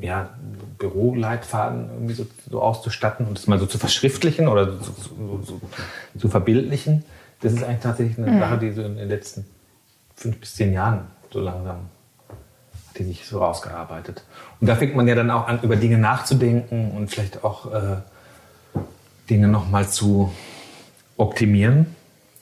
ja, 0.00 0.30
Büroleitfaden 0.78 1.90
irgendwie 1.92 2.14
so, 2.14 2.24
so, 2.48 2.62
auszustatten 2.62 3.26
und 3.26 3.36
das 3.36 3.48
mal 3.48 3.58
so 3.58 3.66
zu 3.66 3.78
verschriftlichen 3.78 4.46
oder 4.46 4.74
so, 4.74 4.92
so, 4.96 5.42
so 5.42 5.60
zu 6.20 6.28
verbildlichen 6.28 7.02
das 7.40 7.52
ist 7.52 7.62
eigentlich 7.62 7.80
tatsächlich 7.80 8.18
eine 8.18 8.32
mhm. 8.32 8.40
Sache, 8.40 8.58
die 8.58 8.72
so 8.72 8.82
in 8.82 8.96
den 8.96 9.08
letzten 9.08 9.44
fünf 10.16 10.38
bis 10.40 10.54
zehn 10.54 10.72
Jahren 10.72 11.06
so 11.30 11.40
langsam 11.40 11.88
hat 12.88 12.98
die 12.98 13.04
sich 13.04 13.26
so 13.26 13.38
rausgearbeitet. 13.38 14.24
Und 14.60 14.66
da 14.66 14.74
fängt 14.74 14.96
man 14.96 15.06
ja 15.06 15.14
dann 15.14 15.30
auch 15.30 15.46
an, 15.46 15.60
über 15.62 15.76
Dinge 15.76 15.98
nachzudenken 15.98 16.92
und 16.92 17.10
vielleicht 17.10 17.44
auch 17.44 17.72
äh, 17.72 17.96
Dinge 19.30 19.48
nochmal 19.48 19.88
zu 19.88 20.32
optimieren, 21.16 21.94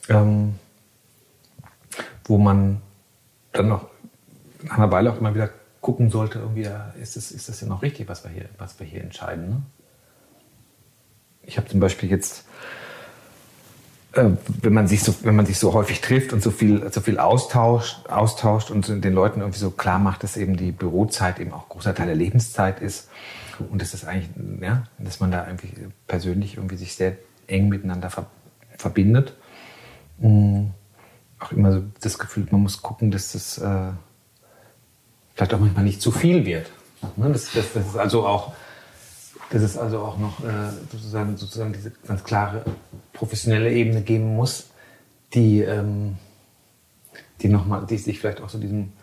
ähm, 0.09 0.55
wo 2.25 2.37
man 2.37 2.81
dann 3.51 3.69
noch 3.69 3.87
nach 4.63 4.77
einer 4.77 4.91
Weile 4.91 5.11
auch 5.11 5.17
immer 5.17 5.35
wieder 5.35 5.49
gucken 5.81 6.09
sollte, 6.09 6.39
irgendwie, 6.39 6.67
ist 6.99 7.15
das, 7.15 7.31
ist 7.31 7.49
das 7.49 7.61
ja 7.61 7.67
noch 7.67 7.81
richtig, 7.81 8.09
was 8.09 8.23
wir 8.23 8.31
hier, 8.31 8.49
was 8.57 8.79
wir 8.79 8.87
hier 8.87 9.01
entscheiden. 9.01 9.49
Ne? 9.49 9.61
Ich 11.43 11.57
habe 11.57 11.67
zum 11.67 11.79
Beispiel 11.79 12.09
jetzt 12.09 12.45
wenn 14.17 14.73
man 14.73 14.87
sich 14.87 15.03
so, 15.03 15.13
wenn 15.23 15.35
man 15.35 15.45
sich 15.45 15.59
so 15.59 15.73
häufig 15.73 16.01
trifft 16.01 16.33
und 16.33 16.41
so 16.41 16.51
viel, 16.51 16.91
so 16.91 17.01
viel 17.01 17.19
austauscht, 17.19 18.07
austauscht 18.07 18.71
und 18.71 18.87
den 19.03 19.13
Leuten 19.13 19.41
irgendwie 19.41 19.59
so 19.59 19.71
klar 19.71 19.99
macht, 19.99 20.23
dass 20.23 20.37
eben 20.37 20.57
die 20.57 20.71
Bürozeit 20.71 21.39
eben 21.39 21.53
auch 21.53 21.69
großer 21.69 21.93
Teil 21.93 22.07
der 22.07 22.15
Lebenszeit 22.15 22.81
ist 22.81 23.09
und 23.69 23.81
dass 23.81 23.91
das 23.91 24.05
eigentlich, 24.05 24.29
ja, 24.61 24.83
dass 24.97 25.19
man 25.19 25.31
da 25.31 25.45
irgendwie 25.45 25.71
persönlich 26.07 26.57
irgendwie 26.57 26.77
sich 26.77 26.95
sehr 26.95 27.17
eng 27.47 27.69
miteinander 27.69 28.09
ver 28.09 28.27
verbindet. 28.77 29.35
Mhm. 30.19 30.71
Auch 31.39 31.51
immer 31.51 31.71
so 31.71 31.83
das 32.01 32.19
Gefühl, 32.19 32.47
man 32.51 32.61
muss 32.61 32.81
gucken, 32.81 33.09
dass 33.09 33.31
das 33.31 33.57
äh, 33.57 33.91
vielleicht 35.33 35.53
auch 35.53 35.59
manchmal 35.59 35.83
nicht 35.83 36.01
zu 36.01 36.11
viel 36.11 36.45
wird. 36.45 36.71
Ne? 37.15 37.31
Das, 37.31 37.51
das, 37.53 37.73
das 37.73 37.87
ist 37.87 37.97
also 37.97 38.27
auch 38.27 38.53
dass 39.49 39.61
es 39.61 39.77
also 39.77 39.99
auch 39.99 40.17
noch 40.17 40.39
äh, 40.41 40.71
sozusagen, 40.91 41.37
sozusagen 41.37 41.73
diese 41.73 41.91
ganz 42.07 42.23
klare 42.23 42.63
professionelle 43.13 43.71
Ebene 43.71 44.01
geben 44.01 44.35
muss, 44.35 44.69
die, 45.33 45.61
ähm, 45.61 46.17
die, 47.41 47.47
noch 47.47 47.65
mal, 47.65 47.85
die 47.85 47.97
sich 47.97 48.19
vielleicht 48.19 48.41
auch 48.41 48.49
so 48.49 48.57
diesem 48.57 48.93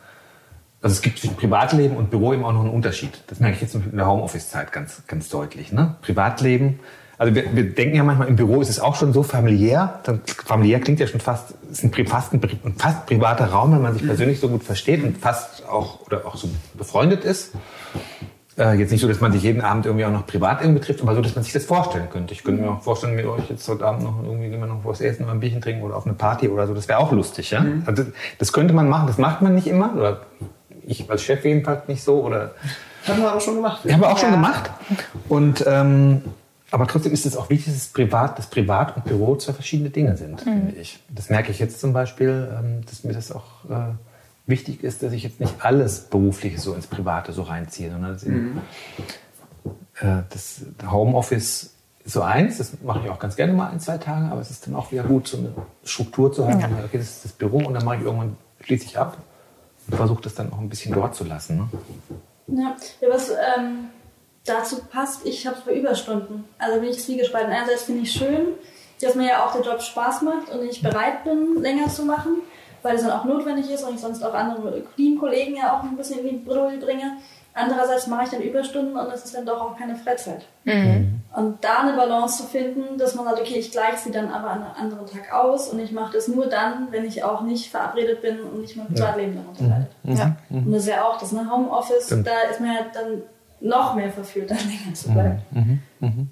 also 0.84 0.92
es 0.92 1.00
gibt 1.00 1.18
zwischen 1.18 1.36
Privatleben 1.36 1.96
und 1.96 2.10
Büro 2.10 2.34
eben 2.34 2.44
auch 2.44 2.52
noch 2.52 2.60
einen 2.60 2.68
Unterschied. 2.68 3.24
Das 3.28 3.40
merke 3.40 3.56
ich 3.56 3.62
jetzt 3.62 3.74
in 3.74 3.96
der 3.96 4.06
Homeoffice-Zeit 4.06 4.70
ganz, 4.70 5.02
ganz 5.06 5.30
deutlich. 5.30 5.72
Ne? 5.72 5.96
Privatleben, 6.02 6.78
also 7.16 7.34
wir, 7.34 7.56
wir 7.56 7.74
denken 7.74 7.96
ja 7.96 8.02
manchmal, 8.02 8.28
im 8.28 8.36
Büro 8.36 8.60
ist 8.60 8.68
es 8.68 8.80
auch 8.80 8.94
schon 8.94 9.14
so 9.14 9.22
familiär. 9.22 10.00
Dann, 10.04 10.20
familiär 10.26 10.80
klingt 10.80 11.00
ja 11.00 11.06
schon 11.06 11.20
fast, 11.20 11.54
ist 11.70 11.84
ein, 11.84 12.06
fast 12.06 12.34
ein, 12.34 12.74
fast 12.76 13.06
privater 13.06 13.46
Raum, 13.46 13.72
wenn 13.72 13.80
man 13.80 13.94
sich 13.94 14.04
persönlich 14.04 14.40
so 14.40 14.48
gut 14.50 14.62
versteht 14.62 15.02
und 15.02 15.16
fast 15.16 15.66
auch, 15.66 16.00
oder 16.06 16.26
auch 16.26 16.36
so 16.36 16.50
befreundet 16.74 17.24
ist. 17.24 17.52
Äh, 18.56 18.74
jetzt 18.74 18.92
nicht 18.92 19.00
so, 19.00 19.08
dass 19.08 19.20
man 19.20 19.32
sich 19.32 19.42
jeden 19.42 19.62
Abend 19.62 19.86
irgendwie 19.86 20.04
auch 20.04 20.12
noch 20.12 20.26
privat 20.26 20.60
irgendwie 20.60 20.80
trifft, 20.80 21.02
aber 21.02 21.14
so, 21.14 21.20
dass 21.20 21.34
man 21.34 21.42
sich 21.42 21.52
das 21.52 21.64
vorstellen 21.64 22.08
könnte. 22.10 22.34
Ich 22.34 22.44
könnte 22.44 22.62
mir 22.62 22.70
auch 22.70 22.82
vorstellen, 22.82 23.16
mit 23.16 23.26
euch 23.26 23.50
jetzt 23.50 23.68
heute 23.68 23.84
Abend 23.84 24.04
noch 24.04 24.22
irgendwie 24.22 24.48
gehen 24.48 24.60
wir 24.60 24.66
noch 24.66 24.84
was 24.84 25.00
essen 25.00 25.24
oder 25.24 25.32
ein 25.32 25.40
Bierchen 25.40 25.60
trinken 25.60 25.82
oder 25.82 25.96
auf 25.96 26.06
eine 26.06 26.14
Party 26.14 26.48
oder 26.48 26.66
so. 26.66 26.74
Das 26.74 26.86
wäre 26.86 27.00
auch 27.00 27.10
lustig, 27.10 27.50
ja. 27.50 27.60
Mhm. 27.60 27.82
Also 27.86 28.04
das 28.38 28.52
könnte 28.52 28.72
man 28.72 28.88
machen. 28.88 29.08
Das 29.08 29.18
macht 29.18 29.42
man 29.42 29.56
nicht 29.56 29.66
immer. 29.66 29.94
Oder 29.96 30.20
ich 30.86 31.10
als 31.10 31.22
Chef 31.22 31.44
jedenfalls 31.44 31.88
nicht 31.88 32.04
so. 32.04 32.22
Oder 32.22 32.52
haben 33.08 33.22
wir 33.22 33.30
aber 33.32 33.40
schon 33.40 33.56
gemacht. 33.56 33.80
Haben 33.90 34.00
wir 34.00 34.08
auch 34.08 34.12
ja. 34.12 34.18
schon 34.18 34.30
gemacht. 34.30 34.70
Und 35.28 35.64
ähm, 35.66 36.22
aber 36.70 36.86
trotzdem 36.86 37.12
ist 37.12 37.24
es 37.24 37.36
auch 37.36 37.50
wichtig, 37.50 37.72
dass 37.72 37.86
Privat, 37.88 38.38
dass 38.38 38.46
Privat 38.46 38.96
und 38.96 39.04
Büro 39.04 39.36
zwei 39.36 39.52
verschiedene 39.52 39.90
Dinge 39.90 40.16
sind, 40.16 40.44
mhm. 40.44 40.50
finde 40.50 40.76
ich. 40.76 40.98
Das 41.08 41.30
merke 41.30 41.50
ich 41.50 41.58
jetzt 41.58 41.80
zum 41.80 41.92
Beispiel, 41.92 42.48
ähm, 42.56 42.80
dass 42.88 43.04
mir 43.04 43.12
das 43.12 43.30
auch 43.30 43.64
äh, 43.68 43.94
wichtig 44.46 44.84
ist, 44.84 45.02
dass 45.02 45.12
ich 45.12 45.22
jetzt 45.22 45.40
nicht 45.40 45.54
alles 45.64 46.00
Berufliche 46.00 46.60
so 46.60 46.74
ins 46.74 46.86
Private 46.86 47.32
so 47.32 47.42
reinziehe, 47.42 47.90
sondern 47.90 48.18
mhm. 48.24 48.60
äh, 50.00 50.22
das 50.30 50.62
Homeoffice 50.90 51.70
so 52.04 52.20
eins, 52.20 52.58
das 52.58 52.72
mache 52.82 53.00
ich 53.04 53.10
auch 53.10 53.18
ganz 53.18 53.34
gerne 53.34 53.54
mal 53.54 53.70
ein, 53.70 53.80
zwei 53.80 53.96
Tage, 53.96 54.26
aber 54.26 54.40
es 54.40 54.50
ist 54.50 54.66
dann 54.66 54.74
auch 54.74 54.92
wieder 54.92 55.04
gut, 55.04 55.26
so 55.26 55.38
eine 55.38 55.54
Struktur 55.84 56.30
zu 56.32 56.46
haben. 56.46 56.60
Ja. 56.60 56.84
Okay, 56.84 56.98
das 56.98 57.08
ist 57.08 57.24
das 57.24 57.32
Büro 57.32 57.58
und 57.58 57.72
dann 57.72 57.84
mache 57.84 57.96
ich 57.96 58.02
irgendwann, 58.02 58.36
schließe 58.60 58.84
ich 58.84 58.98
ab 58.98 59.16
und 59.86 59.96
versuche 59.96 60.22
das 60.22 60.34
dann 60.34 60.52
auch 60.52 60.58
ein 60.58 60.68
bisschen 60.68 60.92
dort 60.92 61.14
zu 61.14 61.24
lassen. 61.24 61.56
Ne? 61.56 61.68
Ja, 62.62 62.76
ja 63.00 63.08
was 63.08 63.30
ähm, 63.30 63.88
dazu 64.44 64.82
passt, 64.84 65.24
ich 65.24 65.46
habe 65.46 65.56
es 65.56 65.64
bei 65.64 65.74
Überstunden. 65.74 66.44
Also 66.58 66.78
bin 66.78 66.90
ich 66.90 67.02
zwiegespalten. 67.02 67.50
Einerseits 67.50 67.84
finde 67.84 68.02
ich 68.02 68.12
schön, 68.12 68.48
dass 69.00 69.14
mir 69.14 69.28
ja 69.28 69.46
auch 69.46 69.52
der 69.54 69.62
Job 69.62 69.80
Spaß 69.80 70.22
macht 70.22 70.50
und 70.50 70.62
ich 70.62 70.82
bereit 70.82 71.24
bin, 71.24 71.62
länger 71.62 71.88
zu 71.88 72.04
machen 72.04 72.42
weil 72.84 72.96
es 72.96 73.02
dann 73.02 73.12
auch 73.12 73.24
notwendig 73.24 73.70
ist 73.70 73.82
und 73.82 73.94
ich 73.94 74.00
sonst 74.00 74.22
auch 74.22 74.34
andere 74.34 74.82
Teamkollegen 74.94 75.56
ja 75.56 75.76
auch 75.76 75.82
ein 75.82 75.96
bisschen 75.96 76.20
in 76.20 76.28
die 76.28 76.44
Bredouille 76.44 76.78
bringe. 76.78 77.16
Andererseits 77.54 78.08
mache 78.08 78.24
ich 78.24 78.30
dann 78.30 78.42
Überstunden 78.42 78.96
und 78.96 79.12
es 79.12 79.24
ist 79.24 79.34
dann 79.34 79.46
doch 79.46 79.60
auch 79.60 79.78
keine 79.78 79.96
Freizeit. 79.96 80.44
Mhm. 80.64 81.22
Und 81.34 81.64
da 81.64 81.82
eine 81.82 81.96
Balance 81.96 82.42
zu 82.42 82.48
finden, 82.48 82.98
dass 82.98 83.14
man 83.14 83.24
sagt, 83.24 83.40
okay, 83.40 83.58
ich 83.58 83.70
gleiche 83.70 83.96
sie 83.96 84.10
dann 84.10 84.28
aber 84.28 84.50
an 84.50 84.62
einem 84.64 84.72
anderen 84.76 85.06
Tag 85.06 85.32
aus 85.32 85.68
und 85.68 85.78
ich 85.78 85.92
mache 85.92 86.12
das 86.12 86.28
nur 86.28 86.46
dann, 86.46 86.88
wenn 86.90 87.04
ich 87.04 87.24
auch 87.24 87.42
nicht 87.42 87.70
verabredet 87.70 88.20
bin 88.22 88.40
und 88.42 88.60
nicht 88.60 88.76
mein 88.76 88.88
Privatleben 88.88 89.36
darunter 89.36 89.64
leidet. 89.64 89.90
Mhm. 90.02 90.16
Ja. 90.16 90.36
Und 90.50 90.72
das 90.72 90.82
ist 90.82 90.88
ja 90.88 91.04
auch 91.04 91.18
das, 91.18 91.32
ne? 91.32 91.48
Homeoffice, 91.50 92.06
Stimmt. 92.06 92.26
da 92.26 92.40
ist 92.50 92.60
man 92.60 92.70
ja 92.70 92.80
dann 92.92 93.22
noch 93.60 93.94
mehr 93.94 94.10
verführt, 94.10 94.50
dann 94.50 94.58
länger 94.58 94.94
zu 94.94 95.12
bleiben. 95.12 95.42
Mhm. 95.52 95.82
mhm. 96.00 96.28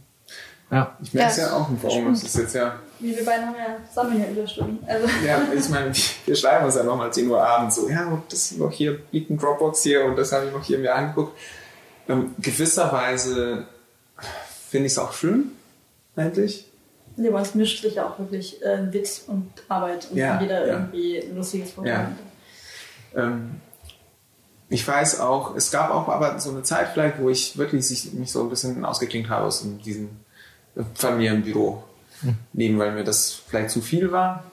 Ja, 0.70 0.96
ich 1.02 1.14
merke 1.14 1.30
es 1.30 1.36
ja, 1.36 1.46
ja 1.48 1.52
auch 1.52 1.68
im 1.68 1.82
Homeoffice. 1.82 2.24
ist 2.24 2.36
jetzt 2.36 2.54
ja 2.54 2.74
wir, 3.02 3.16
wir 3.16 3.24
beide 3.24 3.46
haben 3.46 3.56
ja, 3.56 3.76
sammeln 3.92 4.20
ja 4.20 4.30
Überstunden. 4.30 4.78
Also. 4.86 5.06
Ja, 5.26 5.42
ich 5.54 5.68
meine, 5.68 5.92
wir 6.26 6.36
schreiben 6.36 6.64
uns 6.64 6.76
ja 6.76 6.84
nochmal 6.84 7.12
10 7.12 7.28
Uhr 7.28 7.42
abends 7.42 7.76
so, 7.76 7.88
ja, 7.88 8.06
und 8.06 8.32
das 8.32 8.52
noch 8.52 8.72
hier 8.72 9.00
liegt 9.10 9.30
ein 9.30 9.38
Dropbox 9.38 9.82
hier 9.82 10.04
und 10.04 10.16
das 10.16 10.32
habe 10.32 10.46
ich 10.46 10.52
noch 10.52 10.64
hier 10.64 10.78
mir 10.78 10.94
angeguckt. 10.94 11.38
Ähm, 12.08 12.34
gewisserweise 12.38 13.66
finde 14.70 14.86
ich 14.86 14.92
es 14.92 14.98
auch 14.98 15.12
schön, 15.12 15.52
eigentlich. 16.16 16.68
Nee, 17.16 17.28
aber 17.28 17.40
es 17.40 17.54
mischt 17.54 17.82
sich 17.82 17.96
ja 17.96 18.06
auch 18.06 18.18
wirklich 18.18 18.62
äh, 18.62 18.92
Witz 18.92 19.24
und 19.26 19.50
Arbeit 19.68 20.08
und 20.10 20.16
ja, 20.16 20.40
jeder 20.40 20.66
ja. 20.66 20.72
irgendwie 20.72 21.18
ein 21.18 21.36
lustiges 21.36 21.72
Programm. 21.72 22.16
Ja. 23.14 23.22
Ähm, 23.22 23.60
ich 24.70 24.88
weiß 24.88 25.20
auch, 25.20 25.54
es 25.54 25.70
gab 25.70 25.90
auch 25.90 26.08
aber 26.08 26.40
so 26.40 26.50
eine 26.50 26.62
Zeit 26.62 26.88
vielleicht, 26.94 27.20
wo 27.20 27.28
ich 27.28 27.58
wirklich 27.58 28.12
mich 28.14 28.32
so 28.32 28.42
ein 28.42 28.48
bisschen 28.48 28.82
ausgeklingt 28.86 29.28
habe 29.28 29.44
aus 29.44 29.66
diesem 29.84 30.08
Familienbüro 30.94 31.84
nehmen, 32.52 32.78
weil 32.78 32.92
mir 32.92 33.04
das 33.04 33.42
vielleicht 33.46 33.70
zu 33.70 33.80
viel 33.80 34.12
war. 34.12 34.44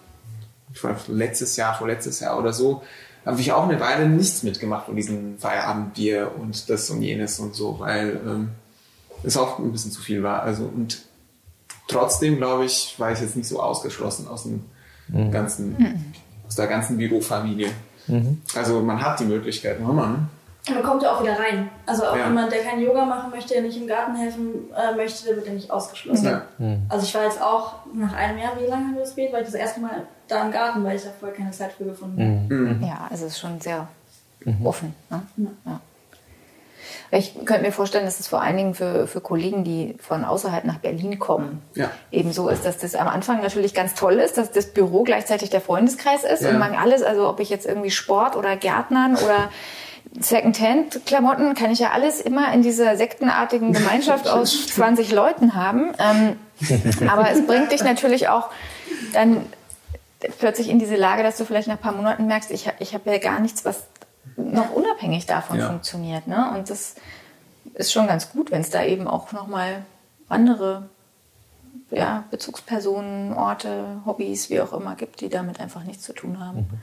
Ich 0.73 0.83
war 0.83 0.95
letztes 1.07 1.55
Jahr, 1.55 1.73
vorletztes 1.75 2.19
Jahr 2.19 2.37
oder 2.37 2.53
so, 2.53 2.83
habe 3.25 3.41
ich 3.41 3.51
auch 3.51 3.67
eine 3.67 3.79
Weile 3.79 4.07
nichts 4.07 4.43
mitgemacht 4.43 4.85
von 4.85 4.95
diesem 4.95 5.37
Feierabendbier 5.39 6.31
und 6.37 6.69
das 6.69 6.89
und 6.89 7.01
jenes 7.01 7.39
und 7.39 7.55
so, 7.55 7.79
weil 7.79 8.19
ähm, 8.25 8.49
es 9.23 9.37
auch 9.37 9.59
ein 9.59 9.71
bisschen 9.71 9.91
zu 9.91 10.01
viel 10.01 10.23
war. 10.23 10.43
Also 10.43 10.63
und 10.63 11.01
trotzdem 11.87 12.37
glaube 12.37 12.65
ich, 12.65 12.95
war 12.97 13.11
ich 13.11 13.19
jetzt 13.19 13.35
nicht 13.35 13.47
so 13.47 13.61
ausgeschlossen 13.61 14.27
aus 14.27 14.43
dem 14.43 14.63
mhm. 15.07 15.31
ganzen, 15.31 15.71
mhm. 15.77 16.05
aus 16.47 16.55
der 16.55 16.67
ganzen 16.67 16.97
Bürofamilie. 16.97 17.71
Mhm. 18.07 18.41
Also 18.55 18.81
man 18.81 19.01
hat 19.01 19.19
die 19.19 19.25
Möglichkeit, 19.25 19.79
ne, 19.79 20.27
man. 20.67 20.83
Kommt 20.83 21.03
ja 21.03 21.13
auch 21.13 21.21
wieder 21.21 21.39
rein. 21.39 21.69
Also 21.85 22.05
auch 22.05 22.15
ja. 22.15 22.27
jemand, 22.27 22.51
der 22.51 22.63
kein 22.63 22.79
Yoga 22.81 23.05
machen 23.05 23.31
möchte, 23.31 23.53
der 23.53 23.63
nicht 23.63 23.77
im 23.77 23.87
Garten 23.87 24.15
helfen 24.15 24.69
äh, 24.75 24.95
möchte, 24.95 25.25
der 25.25 25.35
wird 25.37 25.47
ja 25.47 25.53
nicht 25.53 25.71
ausgeschlossen. 25.71 26.25
Ja. 26.25 26.41
Mhm. 26.57 26.83
Also 26.89 27.05
ich 27.05 27.15
war 27.15 27.23
jetzt 27.23 27.41
auch 27.41 27.75
nach 27.93 28.13
einem 28.13 28.37
Jahr, 28.37 28.51
wie 28.59 28.65
lange 28.65 28.85
haben 28.85 28.93
wir 28.93 29.01
das 29.01 29.15
gespielt? 29.15 29.33
War 29.33 29.39
ich 29.39 29.45
das 29.45 29.55
erste 29.55 29.79
Mal 29.79 30.05
da 30.27 30.45
im 30.45 30.51
Garten, 30.51 30.83
weil 30.83 30.95
ich 30.95 31.03
da 31.03 31.09
vorher 31.17 31.35
keine 31.35 31.51
Zeit 31.51 31.71
für 31.73 31.85
gefunden 31.85 32.21
habe. 32.21 32.53
Mhm. 32.53 32.77
mhm. 32.77 32.83
Ja, 32.83 33.07
also 33.09 33.25
es 33.25 33.33
ist 33.33 33.39
schon 33.39 33.59
sehr 33.59 33.87
mhm. 34.45 34.65
offen. 34.65 34.95
Ne? 35.09 35.21
Ja. 35.65 35.79
Ich 37.11 37.33
könnte 37.45 37.63
mir 37.63 37.71
vorstellen, 37.71 38.05
dass 38.05 38.19
es 38.19 38.27
vor 38.27 38.41
allen 38.41 38.55
Dingen 38.55 38.75
für, 38.75 39.07
für 39.07 39.19
Kollegen, 39.19 39.63
die 39.63 39.95
von 39.99 40.23
außerhalb 40.23 40.63
nach 40.65 40.77
Berlin 40.77 41.17
kommen, 41.17 41.63
ja. 41.73 41.89
eben 42.11 42.31
so 42.31 42.49
ist, 42.49 42.65
dass 42.65 42.77
das 42.77 42.93
am 42.93 43.07
Anfang 43.07 43.41
natürlich 43.41 43.73
ganz 43.73 43.95
toll 43.95 44.15
ist, 44.15 44.37
dass 44.37 44.51
das 44.51 44.67
Büro 44.67 45.03
gleichzeitig 45.03 45.49
der 45.49 45.61
Freundeskreis 45.61 46.23
ist 46.23 46.43
ja. 46.43 46.49
und 46.49 46.59
man 46.59 46.75
alles, 46.75 47.01
also 47.01 47.27
ob 47.27 47.39
ich 47.39 47.49
jetzt 47.49 47.65
irgendwie 47.65 47.89
Sport 47.89 48.35
oder 48.35 48.55
Gärtnern 48.55 49.15
oder 49.15 49.49
Secondhand-Klamotten 50.19 51.53
kann 51.53 51.71
ich 51.71 51.79
ja 51.79 51.91
alles 51.91 52.19
immer 52.19 52.51
in 52.53 52.61
dieser 52.61 52.97
sektenartigen 52.97 53.73
Gemeinschaft 53.73 54.27
aus 54.29 54.67
20 54.67 55.11
Leuten 55.11 55.53
haben. 55.53 55.91
Ähm, 55.99 56.39
aber 57.07 57.29
es 57.29 57.45
bringt 57.45 57.71
dich 57.71 57.83
natürlich 57.83 58.27
auch 58.27 58.49
dann 59.13 59.45
plötzlich 60.39 60.69
in 60.69 60.79
diese 60.79 60.95
Lage, 60.95 61.23
dass 61.23 61.37
du 61.37 61.45
vielleicht 61.45 61.67
nach 61.67 61.75
ein 61.75 61.81
paar 61.81 61.93
Monaten 61.93 62.25
merkst, 62.27 62.51
ich, 62.51 62.69
ich 62.79 62.93
habe 62.93 63.11
ja 63.11 63.19
gar 63.19 63.39
nichts, 63.39 63.65
was 63.65 63.83
noch 64.35 64.71
unabhängig 64.71 65.25
davon 65.25 65.59
ja. 65.59 65.67
funktioniert. 65.67 66.27
Ne? 66.27 66.51
Und 66.55 66.69
das 66.69 66.95
ist 67.75 67.91
schon 67.91 68.07
ganz 68.07 68.31
gut, 68.31 68.51
wenn 68.51 68.61
es 68.61 68.69
da 68.69 68.83
eben 68.83 69.07
auch 69.07 69.31
nochmal 69.31 69.83
andere 70.27 70.89
ja, 71.91 72.25
Bezugspersonen, 72.29 73.33
Orte, 73.33 74.01
Hobbys, 74.05 74.49
wie 74.49 74.61
auch 74.61 74.73
immer 74.73 74.95
gibt, 74.95 75.21
die 75.21 75.29
damit 75.29 75.59
einfach 75.59 75.83
nichts 75.83 76.03
zu 76.03 76.13
tun 76.13 76.39
haben. 76.39 76.59
Mhm. 76.59 76.81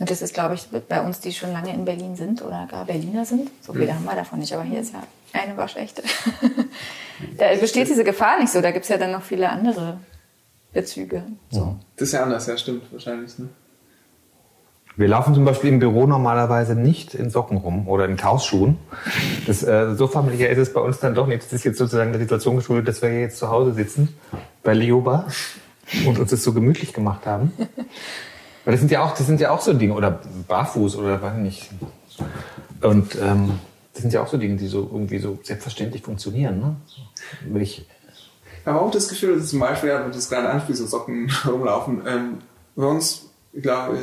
Und 0.00 0.10
das 0.10 0.22
ist, 0.22 0.32
glaube 0.32 0.54
ich, 0.54 0.66
bei 0.88 1.02
uns, 1.02 1.20
die 1.20 1.30
schon 1.30 1.52
lange 1.52 1.74
in 1.74 1.84
Berlin 1.84 2.16
sind 2.16 2.40
oder 2.40 2.66
gar 2.70 2.86
Berliner 2.86 3.26
sind. 3.26 3.50
So 3.60 3.74
viele 3.74 3.92
mhm. 3.92 3.96
haben 3.96 4.04
wir 4.06 4.14
davon 4.14 4.38
nicht, 4.38 4.52
aber 4.54 4.62
hier 4.62 4.80
ist 4.80 4.94
ja 4.94 5.02
eine 5.38 5.56
waschechte. 5.58 6.02
da 7.36 7.54
besteht 7.60 7.86
diese 7.86 8.02
Gefahr 8.02 8.40
nicht 8.40 8.50
so. 8.50 8.62
Da 8.62 8.70
gibt 8.70 8.84
es 8.84 8.88
ja 8.88 8.96
dann 8.96 9.12
noch 9.12 9.22
viele 9.22 9.50
andere 9.50 9.98
Bezüge. 10.72 11.24
So. 11.50 11.76
Das 11.96 12.08
ist 12.08 12.12
ja 12.12 12.22
anders, 12.22 12.46
ja, 12.46 12.56
stimmt 12.56 12.90
wahrscheinlich. 12.90 13.38
Ne? 13.38 13.50
Wir 14.96 15.06
laufen 15.06 15.34
zum 15.34 15.44
Beispiel 15.44 15.68
im 15.68 15.80
Büro 15.80 16.06
normalerweise 16.06 16.74
nicht 16.74 17.14
in 17.14 17.28
Socken 17.28 17.58
rum 17.58 17.86
oder 17.86 18.06
in 18.06 18.22
Hausschuhen. 18.22 18.78
Das, 19.46 19.62
äh, 19.62 19.94
so 19.94 20.06
familiär 20.06 20.48
ist 20.48 20.58
es 20.58 20.72
bei 20.72 20.80
uns 20.80 20.98
dann 21.00 21.14
doch 21.14 21.26
nicht. 21.26 21.42
Das 21.44 21.52
ist 21.52 21.64
jetzt 21.64 21.76
sozusagen 21.76 22.12
der 22.12 22.22
Situation 22.22 22.56
geschuldet, 22.56 22.88
dass 22.88 23.02
wir 23.02 23.20
jetzt 23.20 23.36
zu 23.36 23.50
Hause 23.50 23.74
sitzen 23.74 24.16
bei 24.62 24.72
Leoba 24.72 25.26
und 26.06 26.18
uns 26.18 26.30
das 26.30 26.42
so 26.42 26.54
gemütlich 26.54 26.94
gemacht 26.94 27.26
haben. 27.26 27.52
Weil 28.64 28.72
das 28.72 28.80
sind 28.80 28.90
ja 28.90 29.02
auch, 29.02 29.14
das 29.16 29.26
sind 29.26 29.40
ja 29.40 29.50
auch 29.50 29.60
so 29.60 29.72
Dinge, 29.72 29.94
oder 29.94 30.20
barfuß 30.48 30.96
oder 30.96 31.20
weiß 31.20 31.36
nicht. 31.38 31.70
Und 32.82 33.16
ähm, 33.20 33.58
das 33.92 34.02
sind 34.02 34.12
ja 34.12 34.22
auch 34.22 34.28
so 34.28 34.36
Dinge, 34.36 34.56
die 34.56 34.66
so 34.66 34.88
irgendwie 34.92 35.18
so 35.18 35.38
selbstverständlich 35.42 36.02
funktionieren. 36.02 36.60
Ne? 36.60 36.76
Will 37.52 37.62
ich 37.62 37.86
ich 38.60 38.66
habe 38.66 38.80
auch 38.80 38.90
das 38.90 39.08
Gefühl, 39.08 39.38
dass 39.38 39.48
zum 39.48 39.60
Beispiel, 39.60 39.90
wenn 39.90 40.12
das 40.12 40.28
gerade 40.28 40.48
anspielt, 40.50 40.76
so 40.76 40.86
Socken 40.86 41.30
rumlaufen, 41.46 42.02
ähm, 42.06 42.38
bei 42.76 42.86
uns, 42.86 43.30
ich 43.52 43.62
glaube, 43.62 43.98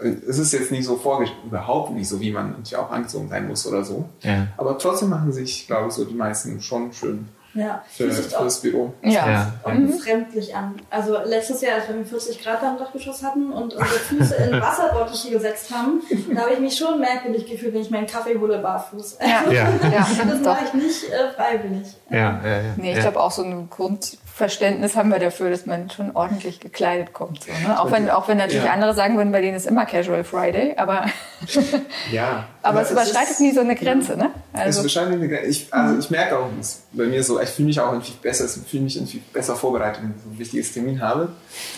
äh, 0.00 0.08
es 0.26 0.38
ist 0.38 0.52
jetzt 0.52 0.72
nicht 0.72 0.84
so 0.84 0.96
vorgeschrieben, 0.96 1.48
überhaupt 1.48 1.92
nicht 1.92 2.08
so, 2.08 2.20
wie 2.20 2.32
man 2.32 2.50
natürlich 2.50 2.76
auch 2.76 2.90
angezogen 2.90 3.28
sein 3.28 3.46
muss 3.46 3.66
oder 3.66 3.84
so. 3.84 4.08
Ja. 4.22 4.48
Aber 4.56 4.78
trotzdem 4.78 5.10
machen 5.10 5.32
sich, 5.32 5.66
glaube 5.66 5.88
ich, 5.88 5.94
so 5.94 6.04
die 6.04 6.14
meisten 6.14 6.60
schon 6.62 6.92
schön 6.92 7.28
ja, 7.56 7.82
für, 7.88 8.08
Büro. 8.62 8.92
Ja, 9.02 9.30
ja. 9.30 9.52
und 9.64 9.86
mhm. 9.86 9.92
fremdlich 9.94 10.54
an. 10.54 10.76
Also 10.90 11.16
letztes 11.24 11.60
Jahr, 11.62 11.76
als 11.76 11.88
wir 11.88 12.04
40 12.04 12.42
Grad 12.42 12.62
am 12.62 12.78
Dachgeschoss 12.78 13.22
hatten 13.22 13.50
und 13.50 13.74
unsere 13.74 13.84
Füße 13.84 14.34
in 14.36 14.52
Wasserbottiche 14.60 15.30
gesetzt 15.30 15.70
haben, 15.74 16.02
da 16.34 16.42
habe 16.42 16.54
ich 16.54 16.60
mich 16.60 16.76
schon 16.76 17.00
merkwürdig 17.00 17.46
gefühlt, 17.46 17.74
wenn 17.74 17.82
ich 17.82 17.90
meinen 17.90 18.06
Kaffee 18.06 18.38
hole 18.38 18.58
barfuß. 18.58 19.18
Ja, 19.20 19.50
ja. 19.50 19.68
ja. 19.90 20.06
das 20.28 20.40
mache 20.40 20.64
ich 20.66 20.74
nicht 20.74 21.10
äh, 21.10 21.32
freiwillig. 21.32 21.88
Ja, 22.10 22.40
ja, 22.44 22.62
ja. 22.62 22.74
Nee, 22.76 22.92
ich 22.92 23.00
glaube 23.00 23.20
auch 23.20 23.30
so 23.30 23.42
ein 23.42 23.68
Grund, 23.70 24.18
Verständnis 24.36 24.96
haben 24.96 25.08
wir 25.08 25.18
dafür, 25.18 25.48
dass 25.48 25.64
man 25.64 25.88
schon 25.88 26.14
ordentlich 26.14 26.60
gekleidet 26.60 27.14
kommt. 27.14 27.44
So, 27.44 27.52
ne? 27.66 27.80
auch, 27.80 27.90
wenn, 27.90 28.10
auch 28.10 28.28
wenn 28.28 28.36
natürlich 28.36 28.64
ja. 28.64 28.70
andere 28.70 28.92
sagen 28.92 29.16
würden, 29.16 29.32
bei 29.32 29.40
denen 29.40 29.56
ist 29.56 29.66
immer 29.66 29.86
Casual 29.86 30.24
Friday, 30.24 30.74
aber, 30.76 31.06
ja, 32.12 32.44
aber, 32.62 32.80
aber 32.80 32.82
es 32.82 32.90
überschreitet 32.90 33.30
ist, 33.30 33.40
nie 33.40 33.52
so 33.52 33.60
eine 33.60 33.74
Grenze. 33.74 34.12
Ja. 34.12 34.24
Ne? 34.24 34.30
Also, 34.52 34.68
es 34.68 34.78
überschreitet 34.80 35.14
eine 35.14 35.28
Grenze. 35.30 35.46
Ich, 35.46 35.72
also 35.72 35.98
ich 35.98 36.10
merke 36.10 36.38
auch, 36.38 36.50
es 36.60 36.82
bei 36.92 37.06
mir 37.06 37.22
so, 37.24 37.40
ich 37.40 37.48
fühle 37.48 37.68
mich 37.68 37.80
auch 37.80 37.92
irgendwie 37.92 38.12
besser, 38.20 38.44
ich 38.44 38.68
fühle 38.68 38.82
mich 38.82 38.96
irgendwie 38.96 39.22
besser 39.32 39.56
vorbereitet, 39.56 40.02
wenn 40.02 40.10
ich 40.10 40.22
so 40.22 40.28
ein 40.28 40.38
wichtiges 40.38 40.72
Termin 40.74 41.00
habe. 41.00 41.30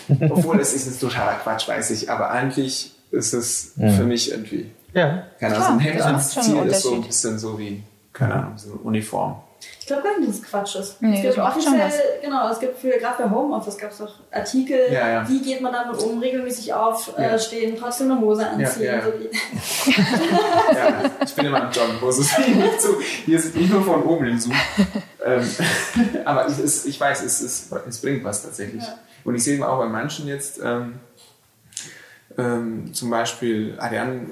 Obwohl 0.29 0.59
es 0.59 0.73
ist 0.73 0.85
jetzt 0.85 0.99
totaler 0.99 1.35
Quatsch, 1.35 1.65
weiß 1.65 1.91
ich, 1.91 2.11
aber 2.11 2.29
eigentlich 2.29 2.91
ist 3.11 3.31
es 3.31 3.77
mhm. 3.77 3.91
für 3.91 4.03
mich 4.03 4.31
irgendwie 4.31 4.69
Ja. 4.93 5.23
Keine 5.39 5.55
Ahnung, 5.55 5.65
so 5.65 5.73
ein 5.75 5.79
Hemd 5.79 6.01
anzuziehen 6.01 6.65
ist 6.65 6.81
so 6.81 6.95
ein 6.95 7.03
bisschen 7.03 7.39
so 7.39 7.57
wie, 7.57 7.83
keine 8.11 8.33
Ahnung, 8.33 8.57
so 8.57 8.73
eine 8.73 8.79
Uniform. 8.81 9.37
Ich 9.89 9.95
glaube 9.95 10.07
gar 10.07 10.19
nicht, 10.19 10.29
dass 10.29 10.35
es 10.35 10.43
Quatsch 10.43 10.75
ist. 10.75 11.01
Nee, 11.01 11.15
es 11.15 11.21
gibt 11.23 11.39
offiziell, 11.39 11.91
genau, 12.21 12.47
es 12.51 12.59
gibt 12.59 12.77
für, 12.77 12.91
gerade 12.91 13.23
bei 13.23 13.27
Homeoffice 13.27 13.75
gab 13.75 13.89
es 13.89 13.99
auch 13.99 14.13
Artikel, 14.29 14.77
Ja, 14.91 15.09
ja. 15.09 15.27
wie 15.27 15.41
geht 15.41 15.61
man 15.61 15.73
damit 15.73 15.97
um, 15.97 16.19
regelmäßig 16.19 16.71
aufstehen, 16.71 17.15
Ja. 17.17 17.29
äh, 17.33 17.39
stehen, 17.39 17.75
trotzdem 17.75 18.11
eine 18.11 18.21
Hose 18.21 18.47
anziehen. 18.47 18.83
Ja, 18.83 18.97
ja. 18.97 19.01
So 19.03 19.13
wie, 19.19 19.29
Ja, 20.75 21.01
ich 21.25 21.33
bin 21.33 21.45
immer 21.47 21.71
Jogginghose. 21.71 22.21
Es 22.21 22.37
ist 22.37 22.37
nicht 22.37 22.81
so, 22.81 23.01
hier 23.01 23.39
ist 23.39 23.55
nicht 23.55 23.73
nur 23.73 23.81
von 23.83 24.03
oben 24.03 24.27
im 24.27 24.39
Zoom. 24.39 24.53
Ähm, 25.25 25.49
aber 26.25 26.45
es 26.45 26.59
ist, 26.59 26.85
ich 26.85 26.99
weiß, 26.99 27.23
es, 27.23 27.41
ist, 27.41 27.73
es 27.87 27.97
bringt 27.99 28.23
was 28.23 28.43
tatsächlich. 28.43 28.83
Ja. 28.83 28.99
Und 29.23 29.33
ich 29.33 29.43
sehe 29.43 29.67
auch 29.67 29.79
bei 29.79 29.87
manchen 29.87 30.27
jetzt, 30.27 30.59
ähm, 30.63 30.99
ähm, 32.37 32.93
zum 32.93 33.09
Beispiel 33.09 33.75
Ariane, 33.79 34.27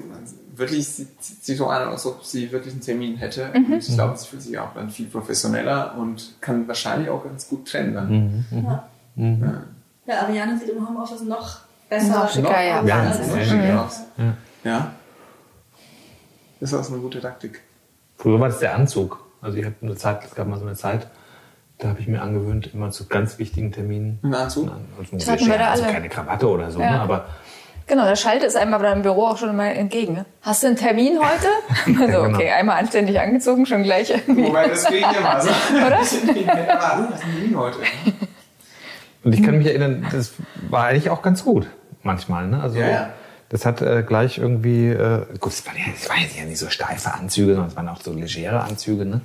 wirklich 0.58 0.86
sieht, 0.88 1.22
sieht 1.22 1.44
sie 1.44 1.54
so 1.54 1.66
an, 1.68 1.88
als 1.88 2.04
ob 2.06 2.24
sie 2.24 2.50
wirklich 2.52 2.74
einen 2.74 2.82
Termin 2.82 3.16
hätte. 3.16 3.50
Mhm. 3.54 3.72
Und 3.72 3.78
ich 3.88 3.94
glaube, 3.94 4.16
sie 4.16 4.26
fühlt 4.26 4.42
sich 4.42 4.58
auch 4.58 4.74
dann 4.74 4.90
viel 4.90 5.06
professioneller 5.06 5.94
und 5.98 6.34
kann 6.40 6.66
wahrscheinlich 6.68 7.08
auch 7.10 7.24
ganz 7.24 7.48
gut 7.48 7.68
trennen 7.70 7.94
dann. 7.94 8.44
Mhm. 8.50 8.64
ja. 8.64 8.88
Ja. 9.16 9.62
ja, 10.06 10.20
Ariane 10.22 10.58
sieht 10.58 10.68
im 10.68 10.86
Homeoffice 10.86 11.22
noch 11.22 11.58
besser 11.88 12.24
Noch 12.24 12.30
schicker, 12.30 12.62
ja. 12.62 12.80
aus. 12.82 12.88
Ja, 12.88 13.00
als- 13.02 13.18
Das 13.18 13.32
sieht 13.32 13.44
schick 13.46 13.70
aus. 13.72 14.00
Ja. 14.64 14.92
Das 16.60 16.72
ist 16.72 16.78
auch 16.88 16.92
eine 16.92 17.00
gute 17.00 17.20
Taktik. 17.20 17.60
Früher 18.16 18.40
war 18.40 18.48
das 18.48 18.58
der 18.58 18.74
Anzug. 18.74 19.24
Also 19.40 19.56
ich 19.58 19.64
habe 19.64 19.74
eine 19.82 19.94
Zeit, 19.96 20.24
es 20.24 20.34
gab 20.34 20.48
mal 20.48 20.58
so 20.58 20.66
eine 20.66 20.74
Zeit, 20.74 21.06
da 21.78 21.88
habe 21.88 22.00
ich 22.00 22.08
mir 22.08 22.20
angewöhnt, 22.20 22.74
immer 22.74 22.90
zu 22.90 23.06
ganz 23.06 23.38
wichtigen 23.38 23.70
Terminen. 23.70 24.18
Ein 24.22 24.34
Anzug? 24.34 24.68
Also, 24.98 25.44
also 25.64 25.84
keine 25.84 26.08
Krawatte 26.08 26.48
oder 26.48 26.70
so, 26.72 26.80
Ja. 26.80 26.90
ne? 26.90 27.00
aber 27.00 27.26
Genau, 27.88 28.04
da 28.04 28.14
schaltet 28.16 28.48
es 28.48 28.54
einem 28.56 28.74
aber 28.74 28.92
im 28.92 29.02
Büro 29.02 29.26
auch 29.26 29.38
schon 29.38 29.54
mal 29.56 29.68
entgegen. 29.68 30.12
Ne? 30.14 30.24
Hast 30.42 30.62
du 30.62 30.66
einen 30.68 30.76
Termin 30.76 31.18
heute? 31.18 31.48
Also, 32.00 32.22
genau. 32.22 32.34
okay, 32.36 32.50
einmal 32.50 32.78
anständig 32.78 33.18
angezogen, 33.18 33.64
schon 33.66 33.82
gleich 33.82 34.10
irgendwie. 34.10 34.44
Wobei 34.44 34.68
das 34.68 34.84
ja 34.90 35.20
mal 35.22 35.40
so. 35.40 35.48
Oder? 35.74 35.86
Aber, 35.86 35.96
oh, 35.96 36.00
was 36.00 36.12
ist 36.12 36.26
denn 36.26 36.34
Termin 36.46 37.56
heute? 37.56 37.78
Und 39.24 39.32
ich 39.34 39.42
kann 39.42 39.58
mich 39.58 39.66
erinnern, 39.66 40.06
das 40.12 40.32
war 40.70 40.84
eigentlich 40.86 41.10
auch 41.10 41.22
ganz 41.22 41.42
gut 41.44 41.66
manchmal. 42.02 42.46
Ne? 42.46 42.60
Also 42.62 42.78
Ja, 42.78 42.88
ja. 42.88 43.08
das 43.48 43.66
hat 43.66 43.80
äh, 43.82 44.02
gleich 44.06 44.38
irgendwie, 44.38 44.88
äh, 44.88 45.24
gut, 45.40 45.52
es 45.52 45.66
waren, 45.66 45.76
ja, 45.76 45.84
es 45.94 46.08
waren 46.08 46.18
ja 46.38 46.44
nicht 46.44 46.58
so 46.58 46.68
steife 46.70 47.12
Anzüge, 47.12 47.52
sondern 47.54 47.68
es 47.70 47.76
waren 47.76 47.88
auch 47.88 48.00
so 48.00 48.12
legere 48.12 48.60
Anzüge. 48.62 49.04
Ne? 49.04 49.20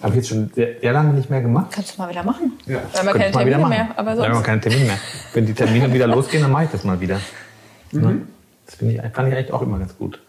Habe 0.00 0.10
ich 0.10 0.16
jetzt 0.16 0.28
schon 0.28 0.50
sehr, 0.54 0.80
sehr 0.80 0.92
lange 0.92 1.12
nicht 1.12 1.30
mehr 1.30 1.40
gemacht. 1.40 1.66
Kannst 1.72 1.96
du 1.96 2.02
mal 2.02 2.10
wieder 2.10 2.22
machen. 2.24 2.52
Ja. 2.66 2.74
Wir 2.74 2.78
haben 2.78 3.06
ja 3.06 3.12
Könnte 3.12 3.18
keine 3.18 3.28
ich 3.30 3.34
mal 3.34 3.46
wieder 3.46 3.56
Termine 3.56 3.58
machen. 3.58 3.70
mehr, 3.70 3.88
aber 3.98 4.14
Da 4.14 4.22
haben 4.22 4.28
wir 4.30 4.34
sonst. 4.34 4.46
keine 4.46 4.60
Termine 4.60 4.84
mehr. 4.84 4.98
Wenn 5.32 5.46
die 5.46 5.54
Termine 5.54 5.92
wieder 5.92 6.06
losgehen, 6.16 6.42
dann 6.42 6.52
mache 6.52 6.64
ich 6.64 6.70
das 6.70 6.84
mal 6.84 7.00
wieder. 7.00 7.20
Mhm. 7.92 8.00
Ne? 8.02 8.22
Das 8.66 8.74
finde 8.76 8.94
ich, 8.94 9.00
fand 9.14 9.28
ich 9.28 9.34
eigentlich 9.36 9.52
auch 9.52 9.62
immer 9.62 9.78
ganz 9.78 9.96
gut. 9.96 10.20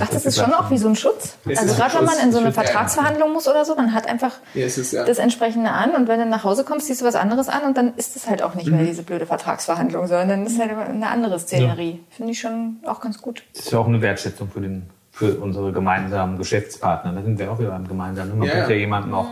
Ach, 0.00 0.08
das 0.08 0.24
ist 0.24 0.38
schon 0.38 0.54
auch 0.54 0.70
wie 0.70 0.78
so 0.78 0.88
ein 0.88 0.96
Schutz. 0.96 1.36
Also 1.44 1.74
gerade 1.74 1.98
wenn 1.98 2.06
man 2.06 2.18
in 2.22 2.32
so 2.32 2.38
eine 2.38 2.50
Vertragsverhandlung 2.50 3.30
muss 3.34 3.46
oder 3.46 3.66
so, 3.66 3.74
man 3.76 3.92
hat 3.92 4.08
einfach 4.08 4.30
Ja, 4.54 4.64
ist 4.64 4.90
ja. 4.92 5.04
das 5.04 5.18
entsprechende 5.18 5.70
an 5.70 5.90
und 5.94 6.08
wenn 6.08 6.18
du 6.18 6.24
nach 6.24 6.44
Hause 6.44 6.64
kommst, 6.64 6.86
siehst 6.86 7.02
du 7.02 7.04
was 7.04 7.14
anderes 7.14 7.50
an 7.50 7.62
und 7.64 7.76
dann 7.76 7.92
ist 7.96 8.16
es 8.16 8.26
halt 8.26 8.42
auch 8.42 8.54
nicht 8.54 8.68
Mhm. 8.70 8.76
mehr 8.76 8.86
diese 8.86 9.02
blöde 9.02 9.26
Vertragsverhandlung, 9.26 10.06
sondern 10.06 10.28
dann 10.30 10.46
ist 10.46 10.58
halt 10.58 10.70
eine 10.70 11.08
andere 11.08 11.38
Szenerie. 11.38 12.00
Finde 12.08 12.32
ich 12.32 12.40
schon 12.40 12.76
auch 12.86 13.00
ganz 13.02 13.20
gut. 13.20 13.42
Das 13.52 13.66
ist 13.66 13.72
ja 13.72 13.78
auch 13.80 13.86
eine 13.86 14.00
Wertschätzung 14.00 14.48
für, 14.50 14.62
den, 14.62 14.84
für 15.10 15.34
unsere 15.34 15.72
gemeinsamen 15.72 16.38
Geschäftspartner. 16.38 17.12
Da 17.12 17.20
sind 17.20 17.38
wir 17.38 17.52
auch 17.52 17.58
wieder 17.58 17.70
beim 17.72 17.86
Gemeinsamen. 17.86 18.38
Man 18.38 18.48
Ja, 18.48 18.54
bringt 18.54 18.68
ja. 18.70 18.74
ja 18.74 18.80
jemandem 18.80 19.12
auch 19.12 19.28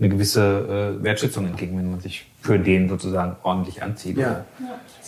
eine 0.00 0.08
gewisse 0.08 0.96
äh, 0.98 1.04
Wertschätzung 1.04 1.46
entgegen, 1.46 1.78
wenn 1.78 1.88
man 1.92 2.00
sich 2.00 2.26
für 2.40 2.58
den 2.58 2.88
sozusagen 2.88 3.36
ordentlich 3.44 3.80
anzieht. 3.84 4.16
ja. 4.16 4.44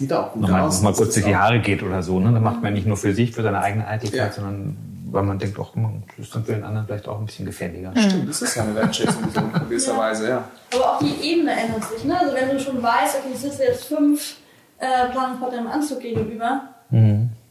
Sieht 0.03 0.13
auch 0.13 0.33
gut 0.33 0.43
Nochmal, 0.43 0.63
aus. 0.63 0.77
nochmal 0.77 0.93
kurz 0.95 1.09
Das 1.09 1.15
durch 1.15 1.27
die 1.27 1.37
Haare 1.37 1.61
geht 1.61 1.83
oder 1.83 2.03
so. 2.03 2.19
Ne? 2.19 2.33
Dann 2.33 2.43
macht 2.43 2.61
man 2.63 2.73
nicht 2.75 2.87
nur 2.87 2.97
für 2.97 3.15
sich, 3.15 3.33
für 3.33 3.43
seine 3.43 3.61
eigene 3.61 3.87
Eitelkeit, 3.87 4.19
Ja. 4.19 4.33
sondern 4.33 4.77
weil 5.13 5.23
man 5.23 5.39
denkt, 5.39 5.59
auch, 5.59 5.75
man 5.77 6.03
ist 6.17 6.35
dann 6.35 6.45
für 6.45 6.53
den 6.55 6.65
anderen 6.65 6.87
vielleicht 6.87 7.07
auch 7.07 7.19
ein 7.21 7.27
bisschen 7.27 7.45
gefälliger. 7.47 7.93
Stimmt, 7.97 8.29
das 8.29 8.43
ist 8.43 8.57
ja 8.57 8.63
eine 8.65 8.75
Wertschätzung 8.75 9.31
so 9.33 9.41
in 9.41 9.53
gewisser 9.53 9.97
Weise, 9.97 10.29
ja. 10.29 10.45
Aber 10.75 10.93
auch 10.95 10.99
die 11.01 11.15
Ebene 11.23 11.53
ändert 11.53 11.85
sich. 11.85 12.05
Ne? 12.05 12.19
Also 12.19 12.35
wenn 12.35 12.49
du 12.49 12.59
schon 12.59 12.83
weißt, 12.83 13.17
okay, 13.19 13.29
ich 13.35 13.39
sitze 13.41 13.63
jetzt 13.65 13.85
fünf 13.85 14.37
äh, 14.79 15.09
Planungspartner 15.13 15.59
im 15.61 15.67
Anzug 15.69 16.01
gegenüber, 16.01 16.63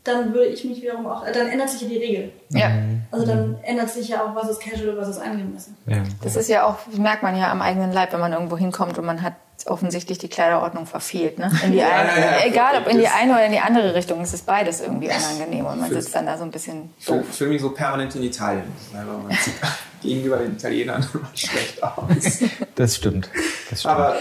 dann 0.03 0.33
würde 0.33 0.47
ich 0.47 0.63
mich 0.65 0.81
wiederum 0.81 1.05
auch, 1.07 1.25
äh, 1.25 1.31
dann 1.31 1.47
ändert 1.47 1.69
sich 1.69 1.81
ja 1.83 1.87
die 1.87 1.97
Regel. 1.97 2.31
Ja. 2.49 2.71
Also 3.11 3.25
dann 3.25 3.55
ändert 3.63 3.89
sich 3.89 4.09
ja 4.09 4.23
auch, 4.23 4.35
was 4.35 4.49
ist 4.49 4.61
casual, 4.61 4.97
was 4.97 5.09
ist 5.09 5.19
angemessen. 5.21 5.77
Ja. 5.85 5.97
Das 6.23 6.35
ist 6.35 6.49
ja 6.49 6.65
auch, 6.65 6.77
das 6.89 6.97
merkt 6.99 7.21
man 7.23 7.37
ja 7.37 7.51
am 7.51 7.61
eigenen 7.61 7.91
Leib, 7.93 8.11
wenn 8.13 8.19
man 8.19 8.33
irgendwo 8.33 8.57
hinkommt 8.57 8.97
und 8.97 9.05
man 9.05 9.21
hat 9.21 9.33
offensichtlich 9.67 10.17
die 10.17 10.27
Kleiderordnung 10.27 10.85
verfehlt. 10.85 11.37
Ne? 11.39 11.51
In 11.63 11.71
die 11.71 11.77
Ja, 11.79 11.89
eine, 11.89 12.09
ja, 12.19 12.31
ja. 12.39 12.45
egal 12.45 12.81
ob 12.81 12.87
in 12.87 12.97
die 12.99 13.07
eine 13.07 13.31
oder 13.33 13.45
in 13.45 13.51
die 13.51 13.59
andere 13.59 13.93
Richtung, 13.93 14.21
es 14.21 14.33
ist 14.33 14.45
beides 14.45 14.81
irgendwie 14.81 15.07
unangenehm 15.07 15.65
und 15.65 15.79
man 15.79 15.89
sitzt 15.91 16.13
dann 16.15 16.25
da 16.25 16.37
so 16.37 16.43
ein 16.43 16.51
bisschen 16.51 16.89
So, 16.99 17.17
doof. 17.17 17.25
für 17.31 17.47
mich 17.47 17.61
so 17.61 17.69
permanent 17.71 18.15
in 18.15 18.23
Italien. 18.23 18.63
Man 18.93 19.31
sieht 19.37 19.53
gegenüber 20.01 20.37
den 20.37 20.53
Italienern 20.53 21.05
immer 21.13 21.29
schlecht 21.35 21.81
aus. 21.83 22.39
Das 22.75 22.95
stimmt. 22.95 23.29
Das 23.69 23.79
stimmt. 23.81 23.93
Aber 23.95 24.15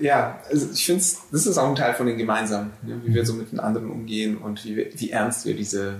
ja, 0.00 0.38
also 0.50 0.68
ich 0.72 0.86
finde, 0.86 1.04
das 1.32 1.46
ist 1.46 1.58
auch 1.58 1.68
ein 1.68 1.74
Teil 1.76 1.94
von 1.94 2.06
den 2.06 2.16
Gemeinsamen, 2.18 2.72
ne? 2.82 3.00
wie 3.04 3.14
wir 3.14 3.26
so 3.26 3.34
mit 3.34 3.52
den 3.52 3.60
anderen 3.60 3.90
umgehen 3.90 4.36
und 4.38 4.64
wie, 4.64 4.76
wir, 4.76 4.86
wie 4.94 5.10
ernst 5.10 5.44
wir 5.44 5.54
diese, 5.54 5.96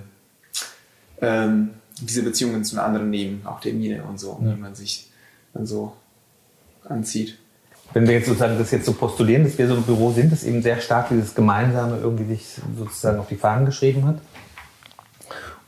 ähm, 1.21 1.71
diese 2.01 2.23
Beziehungen 2.23 2.65
zu 2.65 2.77
den 2.77 2.81
anderen 2.81 3.11
nehmen, 3.11 3.43
auch 3.45 3.61
Termine 3.61 4.05
und 4.05 4.19
so, 4.21 4.39
wie 4.41 4.55
man 4.59 4.75
sich 4.75 5.11
dann 5.53 5.67
so 5.67 5.95
anzieht. 6.89 7.39
Wenn 7.95 8.07
wir 8.07 8.15
jetzt 8.15 8.27
sozusagen 8.27 8.59
das 8.59 8.71
jetzt 8.71 8.85
so 8.85 8.93
postulieren, 8.93 9.45
dass 9.45 9.57
wir 9.57 9.67
so 9.67 9.75
ein 9.75 9.83
Büro 9.83 10.11
sind, 10.11 10.31
das 10.31 10.45
eben 10.45 10.63
sehr 10.63 10.81
stark 10.81 11.09
dieses 11.09 11.35
Gemeinsame 11.35 11.99
irgendwie 11.99 12.25
sich 12.25 12.47
sozusagen 12.77 13.19
auf 13.19 13.29
die 13.29 13.37
Fahnen 13.37 13.65
geschrieben 13.65 14.07
hat 14.07 14.17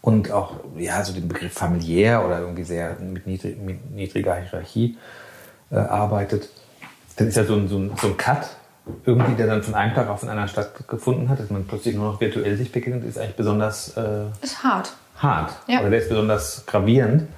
und 0.03 0.31
auch 0.31 0.55
ja 0.77 1.03
so 1.05 1.13
den 1.13 1.29
Begriff 1.29 1.53
familiär 1.53 2.25
oder 2.25 2.41
irgendwie 2.41 2.65
sehr 2.65 2.97
mit, 3.01 3.27
niedrig, 3.27 3.59
mit 3.61 3.91
niedriger 3.91 4.37
Hierarchie 4.37 4.97
äh, 5.71 5.77
arbeitet, 5.77 6.49
dann 7.17 7.29
ist 7.29 7.37
ja 7.37 7.45
so 7.45 7.55
ein, 7.55 7.69
so, 7.69 7.79
ein, 7.79 7.93
so 8.01 8.09
ein 8.09 8.17
Cut 8.17 8.49
irgendwie, 9.05 9.35
der 9.35 9.47
dann 9.47 9.63
von 9.63 9.75
einem 9.75 9.95
Tag 9.95 10.09
auf 10.09 10.21
den 10.21 10.31
anderen 10.31 10.49
stattgefunden 10.49 11.29
hat, 11.29 11.39
dass 11.39 11.51
man 11.51 11.67
plötzlich 11.67 11.95
nur 11.95 12.13
noch 12.13 12.21
virtuell 12.21 12.57
sich 12.57 12.73
begegnet, 12.73 13.05
ist 13.05 13.19
eigentlich 13.19 13.37
besonders 13.37 13.97
äh, 13.97 14.25
Ist 14.43 14.63
hart. 14.63 14.93
hart. 15.17 15.53
Ja. 15.69 15.81
Oder 15.81 15.91
der 15.91 16.01
ist 16.01 16.09
besonders 16.09 16.65
gravierend. 16.67 17.29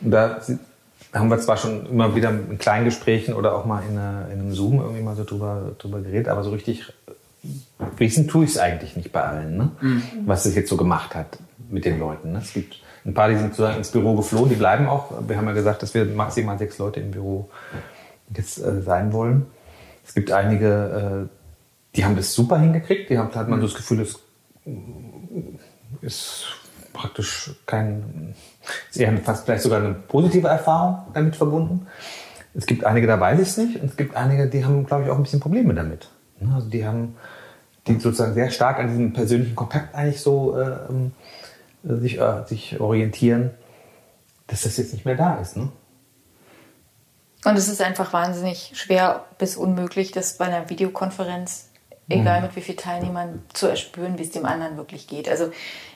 Und 0.00 0.10
da 0.10 0.40
haben 1.12 1.30
wir 1.30 1.38
zwar 1.38 1.56
schon 1.56 1.86
immer 1.86 2.14
wieder 2.14 2.30
in 2.30 2.58
kleinen 2.58 2.84
Gesprächen 2.84 3.34
oder 3.34 3.54
auch 3.54 3.64
mal 3.64 3.82
in, 3.88 3.98
einer, 3.98 4.28
in 4.32 4.40
einem 4.40 4.52
Zoom 4.52 4.80
irgendwie 4.80 5.02
mal 5.02 5.16
so 5.16 5.24
drüber, 5.24 5.72
drüber 5.78 6.00
geredet, 6.00 6.28
aber 6.28 6.42
so 6.42 6.50
richtig 6.50 6.92
wissen 7.96 8.28
tue 8.28 8.44
ich 8.44 8.50
es 8.50 8.58
eigentlich 8.58 8.96
nicht 8.96 9.12
bei 9.12 9.22
allen, 9.22 9.56
ne? 9.56 9.70
was 10.26 10.44
es 10.44 10.54
jetzt 10.54 10.68
so 10.68 10.76
gemacht 10.76 11.14
hat 11.14 11.38
mit 11.70 11.84
den 11.84 11.98
Leuten. 11.98 12.32
Ne? 12.32 12.40
Es 12.42 12.52
gibt 12.52 12.80
ein 13.04 13.14
paar, 13.14 13.28
die 13.28 13.36
sind 13.36 13.50
sozusagen 13.50 13.78
ins 13.78 13.90
Büro 13.90 14.16
geflohen, 14.16 14.50
die 14.50 14.56
bleiben 14.56 14.86
auch. 14.86 15.12
Wir 15.26 15.36
haben 15.36 15.46
ja 15.46 15.52
gesagt, 15.52 15.82
dass 15.82 15.94
wir 15.94 16.04
maximal 16.04 16.58
sechs 16.58 16.78
Leute 16.78 17.00
im 17.00 17.10
Büro 17.10 17.48
jetzt 18.34 18.58
äh, 18.58 18.82
sein 18.82 19.12
wollen. 19.12 19.46
Es 20.06 20.14
gibt 20.14 20.32
einige, 20.32 21.28
äh, 21.28 21.96
die 21.96 22.04
haben 22.04 22.16
das 22.16 22.34
super 22.34 22.58
hingekriegt. 22.58 23.08
Die 23.08 23.18
haben, 23.18 23.30
da 23.32 23.40
hat 23.40 23.48
man 23.48 23.60
so 23.60 23.66
das 23.66 23.76
Gefühl, 23.76 24.00
es 24.00 24.18
ist 26.02 26.46
praktisch 26.92 27.52
kein, 27.66 28.34
sie 28.90 29.06
haben 29.06 29.18
fast 29.18 29.44
vielleicht 29.44 29.62
sogar 29.62 29.80
eine 29.80 29.94
positive 29.94 30.48
Erfahrung 30.48 30.98
damit 31.14 31.36
verbunden. 31.36 31.86
Es 32.54 32.66
gibt 32.66 32.84
einige, 32.84 33.06
da 33.06 33.20
weiß 33.20 33.40
ich 33.40 33.48
es 33.48 33.56
nicht. 33.56 33.80
Und 33.80 33.90
es 33.90 33.96
gibt 33.96 34.16
einige, 34.16 34.48
die 34.48 34.64
haben, 34.64 34.84
glaube 34.84 35.04
ich, 35.04 35.10
auch 35.10 35.16
ein 35.16 35.22
bisschen 35.22 35.40
Probleme 35.40 35.74
damit. 35.74 36.08
Ne? 36.40 36.52
Also 36.54 36.68
die 36.68 36.86
haben, 36.86 37.16
die 37.86 37.94
sozusagen 37.94 38.34
sehr 38.34 38.50
stark 38.50 38.78
an 38.78 38.88
diesem 38.88 39.12
persönlichen 39.12 39.54
Kontakt 39.54 39.94
eigentlich 39.94 40.20
so 40.20 40.58
äh, 40.58 40.76
sich, 41.82 42.18
äh, 42.18 42.44
sich 42.46 42.80
orientieren, 42.80 43.50
dass 44.46 44.62
das 44.62 44.76
jetzt 44.76 44.92
nicht 44.92 45.04
mehr 45.04 45.16
da 45.16 45.36
ist. 45.36 45.56
Ne? 45.56 45.70
Und 47.44 47.56
es 47.56 47.68
ist 47.68 47.80
einfach 47.80 48.12
wahnsinnig 48.12 48.72
schwer 48.74 49.24
bis 49.38 49.56
unmöglich, 49.56 50.10
das 50.10 50.36
bei 50.36 50.46
einer 50.46 50.68
Videokonferenz, 50.68 51.67
egal 52.08 52.40
mit 52.40 52.56
wie 52.56 52.60
vielen 52.60 52.78
Teilnehmern, 52.78 53.42
zu 53.52 53.66
erspüren, 53.66 54.18
wie 54.18 54.22
es 54.22 54.30
dem 54.30 54.46
anderen 54.46 54.76
wirklich 54.76 55.06
geht. 55.06 55.28
Also 55.28 55.50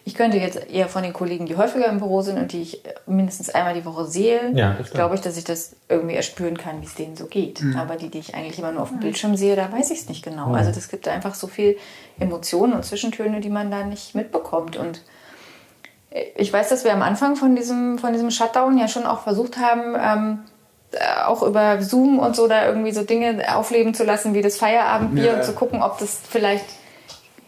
ich 0.04 0.14
könnte 0.14 0.36
jetzt 0.36 0.70
eher 0.70 0.88
von 0.88 1.02
den 1.02 1.12
Kollegen, 1.12 1.46
die 1.46 1.56
häufiger 1.56 1.86
im 1.86 1.98
Büro 1.98 2.20
sind 2.22 2.38
und 2.38 2.52
die 2.52 2.62
ich 2.62 2.82
mindestens 3.06 3.50
einmal 3.50 3.72
die 3.74 3.84
Woche 3.84 4.04
sehe, 4.04 4.50
Ja, 4.54 4.76
glaube 4.92 5.14
ich, 5.14 5.22
dass 5.22 5.36
ich 5.36 5.44
das 5.44 5.76
irgendwie 5.88 6.14
erspüren 6.14 6.58
kann, 6.58 6.82
wie 6.82 6.86
es 6.86 6.94
denen 6.94 7.16
so 7.16 7.26
geht. 7.26 7.62
Aber 7.78 7.96
die, 7.96 8.10
die 8.10 8.18
ich 8.18 8.34
eigentlich 8.34 8.58
immer 8.58 8.72
nur 8.72 8.82
auf 8.82 8.90
dem 8.90 9.00
Bildschirm 9.00 9.36
sehe, 9.36 9.56
da 9.56 9.72
weiß 9.72 9.90
ich 9.90 10.00
es 10.00 10.08
nicht 10.08 10.22
genau. 10.24 10.52
Also 10.52 10.70
das 10.70 10.88
gibt 10.88 11.08
einfach 11.08 11.34
so 11.34 11.46
viel 11.46 11.78
Emotionen 12.18 12.74
und 12.74 12.84
Zwischentöne, 12.84 13.40
die 13.40 13.50
man 13.50 13.70
da 13.70 13.84
nicht 13.84 14.14
mitbekommt. 14.14 14.76
Und 14.76 15.02
ich 16.36 16.52
weiß, 16.52 16.68
dass 16.68 16.84
wir 16.84 16.92
am 16.92 17.02
Anfang 17.02 17.36
von 17.36 17.56
diesem, 17.56 17.98
von 17.98 18.12
diesem 18.12 18.30
Shutdown 18.30 18.76
ja 18.76 18.88
schon 18.88 19.06
auch 19.06 19.22
versucht 19.22 19.56
haben, 19.56 19.94
ähm, 19.98 20.38
äh, 20.40 20.51
auch 21.26 21.42
über 21.42 21.80
Zoom 21.82 22.18
und 22.18 22.36
so 22.36 22.48
da 22.48 22.66
irgendwie 22.66 22.92
so 22.92 23.02
Dinge 23.02 23.56
aufleben 23.56 23.94
zu 23.94 24.04
lassen, 24.04 24.34
wie 24.34 24.42
das 24.42 24.56
Feierabendbier 24.56 25.24
Ja. 25.24 25.34
und 25.34 25.44
zu 25.44 25.52
gucken, 25.52 25.82
ob 25.82 25.98
das 25.98 26.18
vielleicht 26.28 26.64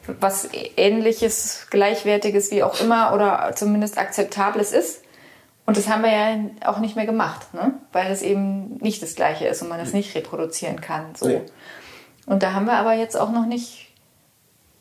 was 0.07 0.49
ähnliches, 0.77 1.67
gleichwertiges, 1.71 2.51
wie 2.51 2.63
auch 2.63 2.81
immer 2.81 3.13
oder 3.15 3.53
zumindest 3.55 3.97
akzeptables 3.99 4.73
ist. 4.73 5.03
Und 5.67 5.79
das 5.79 5.89
haben 5.89 6.03
wir 6.03 6.13
ja 6.13 6.37
auch 6.67 6.79
nicht 6.79 6.95
mehr 6.95 7.07
gemacht, 7.07 7.55
ne? 7.55 7.73
weil 7.93 8.13
es 8.13 8.21
eben 8.21 8.77
nicht 8.83 9.03
das 9.03 9.15
Gleiche 9.15 9.47
ist 9.47 9.63
und 9.63 9.69
man 9.71 9.81
es 9.81 9.95
nicht 9.95 10.15
reproduzieren 10.15 10.81
kann. 10.83 11.15
So. 11.15 11.27
Nee. 11.29 11.41
Und 12.27 12.43
da 12.43 12.53
haben 12.53 12.67
wir 12.67 12.75
aber 12.75 12.93
jetzt 12.93 13.17
auch 13.19 13.31
noch 13.31 13.47
nicht 13.47 13.89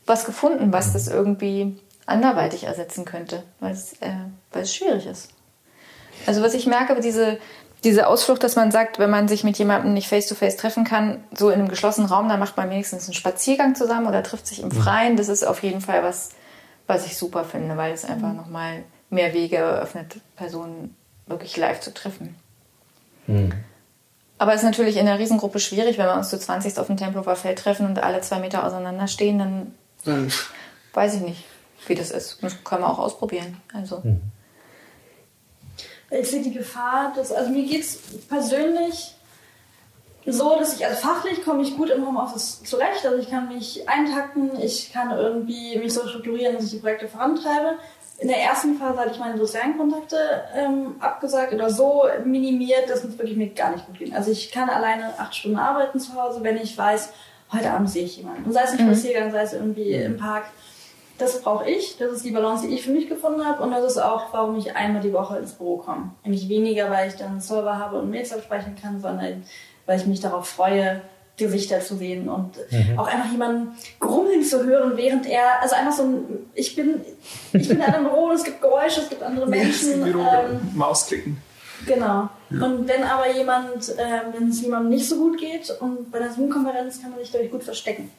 was 0.05 0.25
gefunden, 0.25 0.73
was 0.73 0.91
das 0.91 1.07
irgendwie 1.07 1.79
anderweitig 2.05 2.65
ersetzen 2.65 3.05
könnte, 3.05 3.43
weil 3.61 3.71
es, 3.71 3.93
äh, 4.01 4.11
weil 4.51 4.63
es 4.63 4.75
schwierig 4.75 5.05
ist. 5.05 5.29
Also 6.25 6.41
was 6.41 6.53
ich 6.53 6.67
merke, 6.67 6.99
diese, 6.99 7.37
diese 7.83 8.07
Ausflucht, 8.07 8.43
dass 8.43 8.55
man 8.55 8.71
sagt, 8.71 8.99
wenn 8.99 9.09
man 9.09 9.27
sich 9.27 9.43
mit 9.43 9.57
jemandem 9.57 9.93
nicht 9.93 10.07
face-to-face 10.07 10.57
treffen 10.57 10.83
kann, 10.83 11.23
so 11.33 11.49
in 11.49 11.59
einem 11.59 11.67
geschlossenen 11.67 12.09
Raum, 12.09 12.29
dann 12.29 12.39
macht 12.39 12.55
man 12.55 12.69
wenigstens 12.69 13.05
einen 13.05 13.13
Spaziergang 13.13 13.75
zusammen 13.75 14.07
oder 14.07 14.23
trifft 14.23 14.47
sich 14.47 14.61
im. 14.61 14.71
Freien. 14.71 15.17
Das 15.17 15.27
ist 15.27 15.43
auf 15.43 15.63
jeden 15.63 15.81
Fall 15.81 16.03
was, 16.03 16.29
was 16.87 17.05
ich 17.05 17.17
super 17.17 17.43
finde, 17.43 17.77
weil 17.77 17.93
es 17.93 18.05
einfach 18.05 18.29
mhm. 18.29 18.37
nochmal 18.37 18.83
mehr 19.09 19.33
Wege 19.33 19.57
eröffnet, 19.57 20.17
Personen 20.35 20.95
wirklich 21.27 21.57
live 21.57 21.79
zu 21.79 21.93
treffen. 21.93 22.35
Mhm. 23.27 23.51
Aber 24.37 24.53
es 24.53 24.61
ist 24.61 24.65
natürlich 24.65 24.97
in 24.97 25.07
einer 25.07 25.19
Riesengruppe 25.19 25.59
schwierig, 25.59 25.97
wenn 25.97 26.07
wir 26.07 26.15
uns 26.15 26.29
zu 26.29 26.39
20 26.39 26.77
auf 26.79 26.87
dem 26.87 26.97
Tempelhofer 26.97 27.35
Feld 27.35 27.59
treffen 27.59 27.85
und 27.85 28.01
alle 28.01 28.21
zwei 28.21 28.39
Meter 28.39 28.65
auseinander 28.65 29.07
stehen, 29.07 29.39
dann 29.39 29.73
mhm. 30.05 30.31
weiß 30.93 31.15
ich 31.15 31.21
nicht, 31.21 31.43
wie 31.87 31.95
das 31.95 32.11
ist. 32.11 32.39
Das 32.41 32.63
können 32.63 32.81
wir 32.81 32.89
auch 32.89 32.99
ausprobieren. 32.99 33.61
Also. 33.73 34.01
Mhm. 34.03 34.21
Ich 36.19 36.29
sehe 36.29 36.41
die 36.41 36.53
Gefahr, 36.53 37.13
dass, 37.15 37.31
also 37.31 37.49
mir 37.49 37.65
geht 37.65 37.81
es 37.81 37.97
persönlich 38.29 39.15
so, 40.25 40.57
dass 40.57 40.75
ich, 40.77 40.85
also 40.85 40.95
fachlich 40.95 41.43
komme 41.43 41.63
ich 41.63 41.75
gut 41.75 41.89
im 41.89 42.05
Homeoffice 42.07 42.63
zurecht. 42.63 43.05
Also 43.05 43.17
ich 43.17 43.29
kann 43.29 43.49
mich 43.49 43.89
eintakten, 43.89 44.51
ich 44.61 44.93
kann 44.93 45.11
irgendwie 45.11 45.77
mich 45.77 45.93
so 45.93 46.07
strukturieren, 46.07 46.55
dass 46.55 46.65
ich 46.65 46.71
die 46.71 46.79
Projekte 46.79 47.07
vorantreibe 47.07 47.77
in 48.19 48.27
der 48.27 48.37
ersten 48.37 48.77
Phase 48.77 48.99
hatte 48.99 49.11
ich 49.11 49.19
meine 49.19 49.37
sozialen 49.37 49.77
Kontakte 49.77 50.17
ähm, 50.55 50.95
abgesagt 50.99 51.53
oder 51.53 51.69
so 51.69 52.03
minimiert, 52.23 52.89
dass 52.89 53.03
es 53.03 53.17
wirklich 53.17 53.37
mir 53.37 53.49
gar 53.49 53.71
nicht 53.71 53.85
gut 53.85 53.97
ging. 53.97 54.13
Also 54.13 54.31
ich 54.31 54.51
kann 54.51 54.69
alleine 54.69 55.19
acht 55.19 55.35
Stunden 55.35 55.57
arbeiten 55.57 55.99
zu 55.99 56.13
Hause, 56.13 56.43
wenn 56.43 56.57
ich 56.57 56.77
weiß, 56.77 57.11
heute 57.51 57.71
Abend 57.71 57.89
sehe 57.89 58.05
ich 58.05 58.17
jemanden. 58.17 58.45
Und 58.45 58.53
sei 58.53 58.63
es 58.63 58.71
ein 58.71 58.85
mhm. 58.85 58.91
Spaziergang, 58.91 59.31
sei 59.31 59.41
es 59.41 59.53
irgendwie 59.53 59.93
im 59.93 60.17
Park. 60.17 60.45
Das 61.17 61.41
brauche 61.41 61.69
ich. 61.69 61.97
Das 61.97 62.11
ist 62.11 62.25
die 62.25 62.31
Balance, 62.31 62.67
die 62.67 62.73
ich 62.73 62.83
für 62.83 62.91
mich 62.91 63.07
gefunden 63.07 63.45
habe. 63.45 63.61
Und 63.63 63.71
das 63.71 63.83
ist 63.83 63.97
auch, 63.97 64.33
warum 64.33 64.57
ich 64.57 64.75
einmal 64.75 65.01
die 65.01 65.13
Woche 65.13 65.37
ins 65.37 65.53
Büro 65.53 65.77
komme. 65.77 66.11
Eigentlich 66.23 66.49
weniger, 66.49 66.89
weil 66.89 67.07
ich 67.07 67.15
dann 67.15 67.29
einen 67.29 67.41
Server 67.41 67.77
habe 67.77 67.99
und 67.99 68.09
Mails 68.09 68.33
absprechen 68.33 68.75
kann, 68.81 68.99
sondern 68.99 69.43
weil 69.85 69.99
ich 69.99 70.05
mich 70.05 70.19
darauf 70.21 70.47
freue, 70.47 71.01
Gesichter 71.37 71.79
zu 71.81 71.95
sehen 71.95 72.29
und 72.29 72.51
mhm. 72.71 72.99
auch 72.99 73.07
einfach 73.07 73.31
jemanden 73.31 73.75
grummeln 73.99 74.43
zu 74.43 74.63
hören, 74.63 74.95
während 74.95 75.25
er, 75.25 75.61
also 75.61 75.75
einfach 75.75 75.93
so 75.93 76.03
ein, 76.03 76.25
ich 76.53 76.75
bin, 76.75 77.01
ich 77.53 77.67
bin 77.67 77.77
in 77.77 77.83
einem 77.83 78.03
Büro 78.03 78.25
und 78.25 78.35
es 78.35 78.43
gibt 78.43 78.61
Geräusche, 78.61 79.01
es 79.01 79.09
gibt 79.09 79.23
andere 79.23 79.47
Menschen. 79.47 80.03
ähm, 80.05 80.59
Mausklicken. 80.75 81.41
Genau. 81.87 82.29
Ja. 82.49 82.65
Und 82.65 82.87
wenn 82.87 83.03
aber 83.03 83.35
jemand, 83.35 83.89
äh, 83.97 84.21
wenn 84.31 84.49
es 84.49 84.61
jemandem 84.61 84.91
nicht 84.91 85.09
so 85.09 85.17
gut 85.17 85.39
geht 85.39 85.75
und 85.79 86.11
bei 86.11 86.19
der 86.19 86.31
Zoom-Konferenz 86.31 87.01
kann 87.01 87.11
man 87.11 87.19
sich 87.19 87.31
dadurch 87.31 87.51
gut 87.51 87.63
verstecken. 87.63 88.11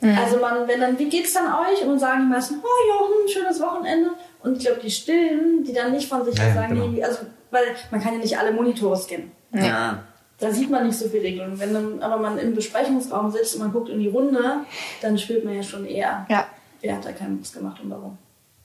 Mhm. 0.00 0.18
Also 0.18 0.38
man, 0.38 0.68
wenn 0.68 0.80
dann, 0.80 0.98
wie 0.98 1.08
geht's 1.08 1.32
dann 1.32 1.46
euch? 1.46 1.82
Und 1.82 1.88
dann 1.88 1.98
sagen 1.98 2.22
die 2.22 2.32
meisten, 2.32 2.56
oh 2.62 2.88
ja, 2.88 3.06
hm, 3.06 3.28
schönes 3.28 3.60
Wochenende. 3.60 4.10
Und 4.42 4.58
ich 4.58 4.64
glaube, 4.64 4.80
die 4.80 4.90
Stillen, 4.90 5.64
die 5.64 5.72
dann 5.72 5.92
nicht 5.92 6.08
von 6.08 6.24
sich 6.24 6.36
ja, 6.36 6.52
sagen, 6.52 6.74
genau. 6.74 6.88
die, 6.88 7.02
also, 7.02 7.20
weil 7.50 7.64
man 7.90 8.00
kann 8.00 8.14
ja 8.14 8.18
nicht 8.18 8.38
alle 8.38 8.52
Monitore 8.52 8.96
scannen. 8.96 9.32
Ja 9.52 10.02
da 10.38 10.52
sieht 10.52 10.70
man 10.70 10.86
nicht 10.86 10.98
so 10.98 11.08
viel 11.08 11.20
Regeln. 11.20 11.58
Wenn 11.58 11.72
dann 11.72 12.02
aber 12.02 12.18
man 12.18 12.38
im 12.38 12.54
Besprechungsraum 12.54 13.30
sitzt 13.30 13.54
und 13.54 13.62
man 13.62 13.72
guckt 13.72 13.88
in 13.88 14.00
die 14.00 14.08
Runde, 14.08 14.60
dann 15.00 15.18
spürt 15.18 15.44
man 15.44 15.54
ja 15.54 15.62
schon 15.62 15.86
eher, 15.86 16.26
ja. 16.28 16.46
wer 16.80 16.96
hat 16.96 17.04
da 17.04 17.12
keinen 17.12 17.38
Mist 17.38 17.54
gemacht 17.54 17.80
und 17.82 17.90
warum. 17.90 18.18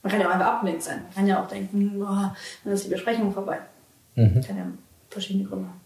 Man 0.04 0.12
kann 0.12 0.22
ja 0.22 0.28
auch 0.28 0.34
einfach 0.34 0.48
abgelenkt 0.48 0.84
sein. 0.84 1.02
Man 1.04 1.14
kann 1.14 1.28
ja 1.28 1.42
auch 1.42 1.48
denken, 1.48 2.02
oh, 2.02 2.32
dann 2.64 2.74
ist 2.74 2.86
die 2.86 2.90
Besprechung 2.90 3.32
vorbei. 3.32 3.60
Mhm. 4.16 4.42
Kann 4.46 4.58
ja 4.58 4.66
verschiedene 5.10 5.46
Gründe 5.48 5.68
haben. 5.68 5.81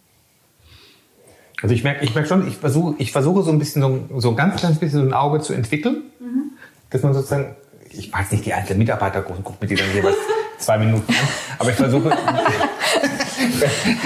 Also 1.61 1.73
ich 1.73 1.83
merke 1.83 2.03
ich 2.03 2.15
merk 2.15 2.27
schon, 2.27 2.47
ich 2.47 2.57
versuche 2.57 2.95
ich 2.97 3.11
versuche 3.11 3.43
so 3.43 3.51
ein 3.51 3.59
bisschen, 3.59 3.81
so, 3.81 4.19
so 4.19 4.29
ein 4.29 4.35
ganz 4.35 4.57
kleines 4.57 4.79
bisschen 4.79 4.99
so 4.99 5.05
ein 5.05 5.13
Auge 5.13 5.39
zu 5.39 5.53
entwickeln, 5.53 6.03
mhm. 6.19 6.51
dass 6.89 7.03
man 7.03 7.13
sozusagen, 7.13 7.55
ich 7.91 8.11
mag 8.11 8.31
nicht 8.31 8.45
die 8.45 8.53
einzelnen 8.53 8.79
Mitarbeiter 8.79 9.21
guckt 9.21 9.61
mit 9.61 9.71
die 9.71 9.75
dann 9.75 9.93
jeweils 9.93 10.17
zwei 10.57 10.77
Minuten 10.77 11.11
an, 11.11 11.27
aber 11.59 11.69
ich 11.69 11.75
versuche, 11.75 12.09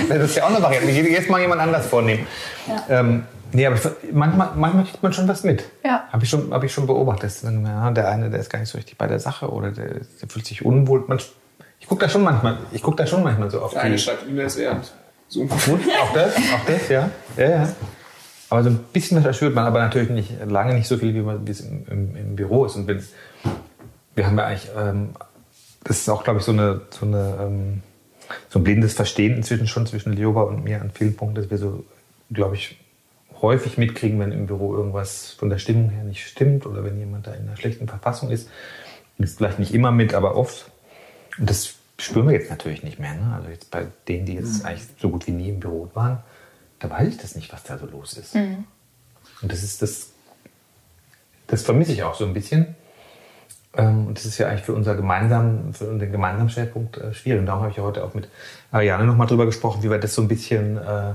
das 0.09 0.23
ist 0.23 0.35
ja 0.35 0.43
auch 0.43 0.49
eine 0.49 0.61
Variante. 0.61 0.89
Ich 0.89 0.97
jetzt 0.97 1.29
mal 1.29 1.41
jemand 1.41 1.61
anders 1.61 1.87
vornehmen. 1.87 2.25
Ja. 2.67 2.99
Ähm, 2.99 3.23
nee, 3.51 3.65
aber 3.65 3.77
manchmal, 4.11 4.51
manchmal 4.55 4.83
kriegt 4.85 5.03
man 5.03 5.13
schon 5.13 5.27
was 5.27 5.43
mit. 5.43 5.63
Ja. 5.83 6.07
Habe 6.11 6.23
ich, 6.23 6.29
schon, 6.29 6.51
hab 6.51 6.63
ich 6.63 6.73
schon 6.73 6.87
beobachtet. 6.87 7.33
Ja, 7.43 7.91
der 7.91 8.09
eine, 8.09 8.29
der 8.29 8.39
ist 8.39 8.49
gar 8.49 8.59
nicht 8.59 8.69
so 8.69 8.77
richtig 8.77 8.97
bei 8.97 9.07
der 9.07 9.19
Sache 9.19 9.49
oder 9.49 9.71
der, 9.71 10.01
der 10.21 10.29
fühlt 10.29 10.45
sich 10.45 10.65
unwohl. 10.65 11.03
Man, 11.07 11.19
ich 11.79 11.87
gucke 11.87 12.01
da 12.01 12.09
schon 12.09 12.23
manchmal, 12.23 12.57
ich 12.71 12.81
guck 12.81 12.97
da 12.97 13.05
schon 13.05 13.23
manchmal 13.23 13.49
so 13.49 13.61
auf 13.61 13.73
der. 13.73 13.81
Eine 13.81 13.97
schreibt 13.97 14.27
E-Mails 14.27 14.57
während. 14.57 14.91
So 15.29 15.45
Gut, 15.45 15.79
auch 16.01 16.13
das, 16.13 16.35
auch 16.35 16.65
das, 16.65 16.89
ja. 16.89 17.09
ja, 17.37 17.49
ja. 17.49 17.73
Aber 18.49 18.63
so 18.63 18.69
ein 18.69 18.79
bisschen 18.91 19.17
was 19.19 19.25
erspürt 19.25 19.53
man, 19.53 19.65
aber 19.65 19.79
natürlich 19.79 20.09
nicht, 20.09 20.33
lange 20.45 20.73
nicht 20.73 20.87
so 20.87 20.97
viel, 20.97 21.13
wie, 21.13 21.51
es 21.51 21.61
im, 21.61 21.85
im, 21.89 22.15
im 22.15 22.35
Büro 22.35 22.65
ist. 22.65 22.75
Und 22.75 22.87
wenn, 22.87 23.03
wir 24.15 24.25
haben 24.25 24.37
ja 24.37 24.45
eigentlich, 24.45 24.69
ähm, 24.75 25.09
das 25.83 25.99
ist 25.99 26.09
auch, 26.09 26.23
glaube 26.23 26.39
ich, 26.39 26.45
so 26.45 26.51
eine, 26.51 26.81
so 26.89 27.05
eine 27.05 27.35
ähm, 27.39 27.83
so 28.49 28.59
ein 28.59 28.63
blindes 28.63 28.93
Verstehen 28.93 29.35
inzwischen 29.35 29.67
schon 29.67 29.85
zwischen 29.85 30.13
Lioba 30.13 30.43
und 30.43 30.63
mir 30.63 30.81
an 30.81 30.91
vielen 30.91 31.15
Punkten, 31.15 31.35
dass 31.35 31.49
wir 31.49 31.57
so, 31.57 31.85
glaube 32.31 32.55
ich, 32.55 32.77
häufig 33.41 33.77
mitkriegen, 33.77 34.19
wenn 34.19 34.31
im 34.31 34.47
Büro 34.47 34.75
irgendwas 34.75 35.31
von 35.31 35.49
der 35.49 35.57
Stimmung 35.57 35.89
her 35.89 36.03
nicht 36.03 36.27
stimmt 36.27 36.65
oder 36.65 36.83
wenn 36.83 36.97
jemand 36.97 37.27
da 37.27 37.33
in 37.33 37.47
einer 37.47 37.57
schlechten 37.57 37.87
Verfassung 37.87 38.29
ist. 38.29 38.49
Ist 39.17 39.37
vielleicht 39.37 39.59
nicht 39.59 39.73
immer 39.73 39.91
mit, 39.91 40.13
aber 40.13 40.35
oft. 40.35 40.71
Und 41.37 41.49
das 41.49 41.75
spüren 41.99 42.27
wir 42.27 42.33
jetzt 42.33 42.49
natürlich 42.49 42.83
nicht 42.83 42.99
mehr. 42.99 43.13
Ne? 43.13 43.33
Also 43.35 43.49
jetzt 43.49 43.71
bei 43.71 43.87
denen, 44.07 44.25
die 44.25 44.35
jetzt 44.35 44.59
mhm. 44.59 44.65
eigentlich 44.65 44.87
so 44.99 45.09
gut 45.09 45.27
wie 45.27 45.31
nie 45.31 45.49
im 45.49 45.59
Büro 45.59 45.89
waren, 45.93 46.19
da 46.79 46.89
weiß 46.89 47.07
ich 47.07 47.17
das 47.17 47.35
nicht, 47.35 47.51
was 47.51 47.63
da 47.63 47.77
so 47.77 47.85
los 47.85 48.13
ist. 48.13 48.35
Mhm. 48.35 48.65
Und 49.41 49.51
das 49.51 49.63
ist 49.63 49.81
das, 49.81 50.11
das 51.47 51.63
vermisse 51.63 51.91
ich 51.91 52.03
auch 52.03 52.15
so 52.15 52.25
ein 52.25 52.33
bisschen. 52.33 52.75
Ähm, 53.75 54.07
und 54.07 54.17
das 54.17 54.25
ist 54.25 54.37
ja 54.37 54.47
eigentlich 54.47 54.63
für, 54.63 54.73
unser 54.73 54.95
gemeinsamen, 54.95 55.73
für 55.73 55.85
den 55.97 56.11
gemeinsamen 56.11 56.49
Schwerpunkt 56.49 56.97
äh, 56.97 57.13
schwierig. 57.13 57.41
Und 57.41 57.45
darum 57.45 57.61
habe 57.61 57.71
ich 57.71 57.77
ja 57.77 57.83
heute 57.83 58.03
auch 58.03 58.13
mit 58.13 58.29
Ariane 58.71 59.05
nochmal 59.05 59.27
drüber 59.27 59.45
gesprochen, 59.45 59.83
wie 59.83 59.89
wir 59.89 59.99
das 59.99 60.15
so 60.15 60.21
ein 60.21 60.27
bisschen, 60.27 60.77
äh, 60.77 61.13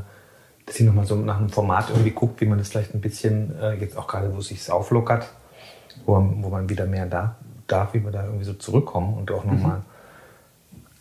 dass 0.66 0.76
sie 0.76 0.85
nochmal 0.85 1.07
so 1.07 1.16
nach 1.16 1.39
einem 1.39 1.51
Format 1.51 1.91
irgendwie 1.91 2.12
guckt, 2.12 2.41
wie 2.41 2.47
man 2.47 2.59
das 2.59 2.68
vielleicht 2.68 2.95
ein 2.95 3.01
bisschen, 3.01 3.59
äh, 3.59 3.74
jetzt 3.74 3.97
auch 3.97 4.07
gerade, 4.07 4.35
wo 4.35 4.39
es 4.39 4.49
sich 4.49 4.70
auflockert, 4.70 5.30
wo, 6.07 6.14
wo 6.14 6.49
man 6.49 6.68
wieder 6.68 6.87
mehr 6.87 7.07
da, 7.07 7.37
darf, 7.66 7.95
wie 7.95 8.05
wir 8.05 8.12
da 8.12 8.24
irgendwie 8.24 8.45
so 8.45 8.55
zurückkommen 8.55 9.14
und 9.14 9.30
auch 9.30 9.45
nochmal 9.45 9.78
mhm. 9.78 9.93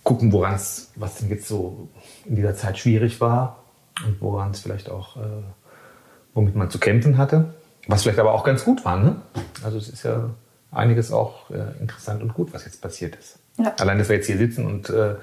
Gucken, 0.04 0.32
woran 0.32 0.56
es, 0.56 0.92
was 0.96 1.16
denn 1.16 1.30
jetzt 1.30 1.48
so 1.48 1.90
in 2.26 2.36
dieser 2.36 2.56
Zeit 2.56 2.78
schwierig 2.78 3.22
war 3.22 3.64
und 4.06 4.22
woran 4.22 4.52
es 4.52 4.60
vielleicht 4.60 4.90
auch, 4.90 5.18
äh, 5.18 5.44
womit 6.34 6.56
man 6.56 6.70
zu 6.70 6.80
kämpfen 6.80 7.18
hatte. 7.18 7.54
Was 7.88 8.04
vielleicht 8.04 8.20
aber 8.20 8.34
auch 8.34 8.44
ganz 8.44 8.64
gut 8.64 8.86
war, 8.86 8.98
ne? 8.98 9.18
Also 9.64 9.78
es 9.78 9.90
ist 9.90 10.04
ja 10.04 10.30
einiges 10.72 11.12
auch 11.12 11.50
äh, 11.50 11.80
interessant 11.82 12.22
und 12.22 12.34
gut, 12.34 12.54
was 12.54 12.66
jetzt 12.66 12.82
passiert 12.82 13.16
ist. 13.16 13.40
Ja. 13.58 13.74
Allein, 13.80 13.98
dass 14.00 14.10
wir 14.10 14.16
jetzt 14.16 14.28
hier 14.28 14.38
sitzen 14.38 14.66
und 14.66 14.90
äh, 14.90 15.16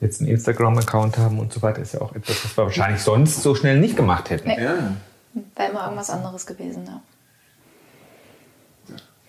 jetzt 0.00 0.20
einen 0.20 0.30
Instagram-Account 0.30 1.18
haben 1.18 1.38
und 1.38 1.52
so 1.52 1.62
weiter, 1.62 1.80
ist 1.80 1.94
ja 1.94 2.02
auch 2.02 2.14
etwas, 2.14 2.44
was 2.44 2.56
wir 2.56 2.64
wahrscheinlich 2.64 3.02
sonst 3.02 3.42
so 3.42 3.54
schnell 3.54 3.80
nicht 3.80 3.96
gemacht 3.96 4.30
hätten. 4.30 4.48
Nee. 4.48 4.62
Ja. 4.62 4.96
Wäre 5.56 5.70
immer 5.70 5.84
irgendwas 5.84 6.10
anderes 6.10 6.46
gewesen, 6.46 6.84
ja. 6.86 7.00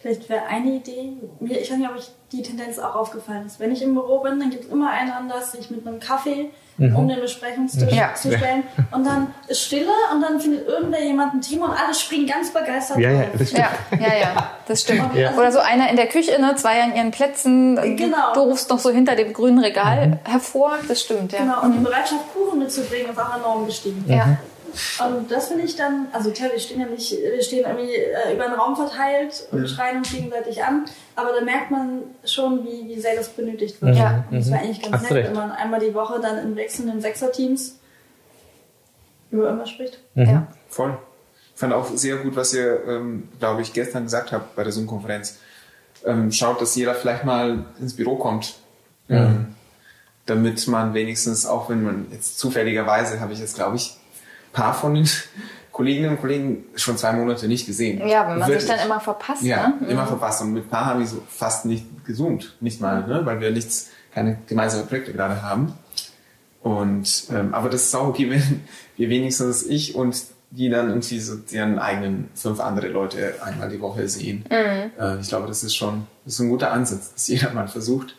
Vielleicht 0.04 0.28
wäre 0.28 0.44
eine 0.48 0.70
Idee, 0.70 1.14
ich 1.40 1.72
weiß 1.72 1.78
nicht, 1.78 1.90
ob 1.90 1.96
euch 1.96 2.12
die 2.34 2.42
Tendenz 2.42 2.78
auch 2.78 2.94
aufgefallen 2.94 3.46
ist. 3.46 3.62
Wenn 3.62 3.72
ich 3.72 3.82
im 3.82 3.94
Büro 3.94 4.20
bin, 4.20 4.38
dann 4.38 4.50
gibt 4.50 4.66
es 4.66 4.70
immer 4.70 4.90
einen 4.90 5.12
Anlass, 5.12 5.54
sich 5.54 5.72
mit 5.72 5.88
einem 5.88 6.02
Kaffee 6.02 6.50
mhm. 6.76 6.94
um 6.94 7.08
den 7.08 7.22
Besprechungstisch 7.22 7.94
ja. 7.94 8.14
zu 8.14 8.36
stellen. 8.36 8.64
Und 8.92 9.06
dann 9.06 9.34
ist 9.48 9.62
Stille 9.62 9.88
und 10.14 10.20
dann 10.20 10.42
findet 10.42 10.68
irgendwer 10.68 11.02
jemand 11.02 11.36
ein 11.36 11.40
Thema 11.40 11.68
und 11.68 11.82
alle 11.82 11.94
springen 11.94 12.28
ganz 12.28 12.52
begeistert 12.52 12.98
ja, 12.98 13.12
ja, 13.12 13.28
das 13.38 13.50
stimmt. 13.50 13.70
Ja, 13.92 13.98
ja, 13.98 14.20
ja, 14.20 14.52
das 14.68 14.82
stimmt. 14.82 15.16
Ja. 15.16 15.36
Oder 15.38 15.54
so 15.54 15.60
einer 15.60 15.90
in 15.90 15.96
der 15.96 16.08
Küche, 16.08 16.38
ne, 16.38 16.54
zwei 16.58 16.84
an 16.84 16.94
ihren 16.94 17.12
Plätzen. 17.12 17.96
Genau. 17.96 18.34
Du 18.34 18.42
rufst 18.42 18.70
noch 18.72 18.80
so 18.80 18.90
hinter 18.90 19.16
dem 19.16 19.32
grünen 19.32 19.60
Regal 19.60 20.08
mhm. 20.08 20.20
hervor. 20.30 20.80
Das 20.86 21.00
stimmt, 21.00 21.32
ja. 21.32 21.40
Genau, 21.40 21.62
und 21.62 21.72
die 21.72 21.80
mhm. 21.80 21.84
Bereitschaft, 21.84 22.34
Kuchen 22.34 22.60
mitzubringen, 22.60 23.10
ist 23.10 23.18
auch 23.18 23.38
enorm 23.38 23.66
gestiegen. 23.66 24.04
Ja. 24.06 24.38
Und 25.06 25.32
das 25.32 25.48
finde 25.48 25.64
ich 25.66 25.76
dann, 25.76 26.08
also 26.14 26.32
klar, 26.32 26.52
wir 26.52 26.60
stehen 26.60 26.80
ja 26.80 26.88
nicht, 26.88 27.12
wir 27.12 27.44
stehen 27.44 27.66
irgendwie 27.66 27.96
äh, 27.96 28.34
über 28.34 28.46
den 28.46 28.54
Raum 28.54 28.76
verteilt 28.76 29.48
und 29.52 29.62
ja. 29.62 29.68
schreien 29.68 29.98
uns 29.98 30.12
gegenseitig 30.12 30.64
an, 30.64 30.86
aber 31.16 31.32
da 31.34 31.42
merkt 31.42 31.70
man 31.70 32.02
schon, 32.26 32.66
wie, 32.66 32.88
wie 32.88 33.00
sehr 33.00 33.16
das 33.16 33.30
benötigt 33.30 33.82
wird. 33.82 33.96
Ja. 33.98 34.24
Und 34.32 34.40
das 34.40 34.50
wäre 34.50 34.62
eigentlich 34.62 34.82
ganz 34.82 34.96
Hast 34.96 35.12
nett, 35.12 35.26
wenn 35.26 35.34
man 35.34 35.52
einmal 35.52 35.80
die 35.80 35.94
Woche 35.94 36.20
dann 36.20 36.40
in 36.40 36.56
wechselnden 36.56 37.02
Sechser-Teams 37.02 37.80
über 39.32 39.46
irgendwas 39.46 39.70
spricht. 39.70 40.00
Mhm. 40.16 40.26
Ja. 40.26 40.48
Voll. 40.70 40.98
Ich 41.54 41.60
fand 41.60 41.74
auch 41.74 41.88
sehr 41.96 42.18
gut, 42.18 42.36
was 42.36 42.54
ihr, 42.54 42.84
ähm, 42.88 43.30
glaube 43.40 43.62
ich, 43.62 43.74
gestern 43.74 44.04
gesagt 44.04 44.32
habt 44.32 44.56
bei 44.56 44.64
der 44.64 44.72
Zoom-Konferenz. 44.72 45.38
Ähm, 46.06 46.32
schaut, 46.32 46.60
dass 46.62 46.76
jeder 46.76 46.96
vielleicht 46.96 47.26
mal 47.26 47.66
ins 47.80 47.96
Büro 47.96 48.16
kommt. 48.16 48.56
Mhm. 49.08 49.16
Ähm, 49.16 49.56
damit 50.26 50.68
man 50.68 50.94
wenigstens, 50.94 51.46
auch 51.46 51.70
wenn 51.70 51.84
man 51.84 52.08
jetzt 52.12 52.40
zufälligerweise, 52.40 53.20
habe 53.20 53.34
ich 53.34 53.40
jetzt, 53.40 53.56
glaube 53.56 53.76
ich, 53.76 53.98
paar 54.54 54.74
von 54.74 54.94
den 54.94 55.10
Kolleginnen 55.72 56.12
und 56.12 56.22
Kollegen 56.22 56.66
schon 56.76 56.98
zwei 56.98 57.12
Monate 57.12 57.48
nicht 57.48 57.66
gesehen. 57.66 58.08
Ja, 58.08 58.30
wenn 58.30 58.40
man 58.40 58.48
Wirklich. 58.48 58.68
sich 58.68 58.76
dann 58.76 58.86
immer 58.86 59.00
verpasst. 59.00 59.44
Ja, 59.44 59.70
ne? 59.70 59.88
immer 59.88 60.04
mhm. 60.04 60.08
verpasst. 60.08 60.42
Und 60.42 60.54
mit 60.54 60.66
ein 60.66 60.70
paar 60.70 60.86
haben 60.86 61.00
wir 61.00 61.08
so 61.08 61.22
fast 61.28 61.66
nicht 61.66 62.06
gesoomt. 62.06 62.56
Nicht 62.62 62.80
mal, 62.80 63.06
ne? 63.08 63.26
weil 63.26 63.42
wir 63.42 63.52
nichts, 63.52 63.90
keine 64.14 64.38
gemeinsamen 64.48 64.88
Projekte 64.88 65.12
gerade 65.12 65.42
haben. 65.42 65.74
Und, 66.62 67.26
ähm, 67.32 67.54
aber 67.54 67.70
das 67.70 67.84
ist 67.84 67.96
auch 67.96 68.08
okay, 68.08 68.30
wenn 68.30 68.62
wir 68.96 69.10
wenigstens 69.10 69.64
ich 69.64 69.96
und 69.96 70.16
die 70.52 70.70
dann 70.70 70.90
irgendwie 70.90 71.20
so 71.20 71.36
deren 71.36 71.80
eigenen 71.80 72.30
fünf 72.36 72.60
andere 72.60 72.88
Leute 72.88 73.36
einmal 73.44 73.70
die 73.70 73.82
Woche 73.82 74.08
sehen. 74.08 74.46
Mhm. 74.50 74.92
Äh, 75.02 75.20
ich 75.20 75.30
glaube, 75.30 75.48
das 75.48 75.64
ist 75.64 75.76
schon 75.76 76.06
das 76.26 76.36
ist 76.36 76.40
ein 76.40 76.50
guter 76.50 76.72
Ansatz, 76.72 77.14
dass 77.14 77.28
jeder 77.28 77.52
mal 77.54 77.68
versucht, 77.68 78.16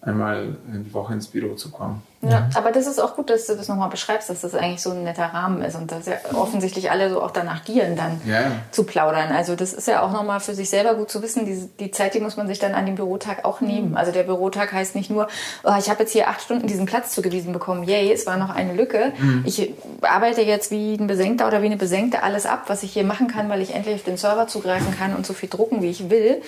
einmal 0.00 0.56
in 0.72 0.84
die 0.84 0.92
Woche 0.92 1.14
ins 1.14 1.28
Büro 1.28 1.54
zu 1.54 1.70
kommen. 1.70 2.02
Ja, 2.28 2.40
mhm. 2.40 2.46
aber 2.54 2.72
das 2.72 2.86
ist 2.86 2.98
auch 2.98 3.16
gut, 3.16 3.30
dass 3.30 3.46
du 3.46 3.54
das 3.54 3.68
nochmal 3.68 3.88
beschreibst, 3.88 4.30
dass 4.30 4.40
das 4.40 4.54
eigentlich 4.54 4.82
so 4.82 4.90
ein 4.90 5.04
netter 5.04 5.26
Rahmen 5.26 5.62
ist 5.62 5.76
und 5.76 5.90
dass 5.90 6.06
ja 6.06 6.14
offensichtlich 6.34 6.90
alle 6.90 7.10
so 7.10 7.22
auch 7.22 7.30
danach 7.30 7.64
gieren, 7.64 7.96
dann 7.96 8.20
ja. 8.26 8.52
zu 8.70 8.84
plaudern. 8.84 9.32
Also 9.32 9.56
das 9.56 9.72
ist 9.72 9.88
ja 9.88 10.02
auch 10.02 10.12
nochmal 10.12 10.40
für 10.40 10.54
sich 10.54 10.70
selber 10.70 10.94
gut 10.94 11.10
zu 11.10 11.22
wissen. 11.22 11.46
Die, 11.46 11.68
die 11.78 11.90
Zeit, 11.90 12.14
die 12.14 12.20
muss 12.20 12.36
man 12.36 12.46
sich 12.46 12.58
dann 12.58 12.74
an 12.74 12.86
dem 12.86 12.94
Bürotag 12.94 13.44
auch 13.44 13.60
nehmen. 13.60 13.90
Mhm. 13.90 13.96
Also 13.96 14.12
der 14.12 14.24
Bürotag 14.24 14.72
heißt 14.72 14.94
nicht 14.94 15.10
nur, 15.10 15.28
oh, 15.64 15.74
ich 15.78 15.90
habe 15.90 16.00
jetzt 16.00 16.12
hier 16.12 16.28
acht 16.28 16.42
Stunden 16.42 16.66
diesen 16.66 16.86
Platz 16.86 17.14
zugewiesen 17.14 17.52
bekommen. 17.52 17.84
Yay, 17.84 18.12
es 18.12 18.26
war 18.26 18.36
noch 18.36 18.50
eine 18.50 18.74
Lücke. 18.74 19.12
Mhm. 19.18 19.44
Ich 19.46 19.72
arbeite 20.02 20.42
jetzt 20.42 20.70
wie 20.70 20.94
ein 20.94 21.06
Besenkter 21.06 21.46
oder 21.46 21.62
wie 21.62 21.66
eine 21.66 21.76
Besenkte 21.76 22.22
alles 22.22 22.46
ab, 22.46 22.64
was 22.66 22.82
ich 22.82 22.92
hier 22.92 23.04
machen 23.04 23.28
kann, 23.28 23.48
weil 23.48 23.60
ich 23.62 23.74
endlich 23.74 23.96
auf 23.96 24.04
den 24.04 24.16
Server 24.16 24.46
zugreifen 24.46 24.96
kann 24.96 25.14
und 25.14 25.26
so 25.26 25.32
viel 25.32 25.48
drucken, 25.48 25.82
wie 25.82 25.90
ich 25.90 26.10
will 26.10 26.42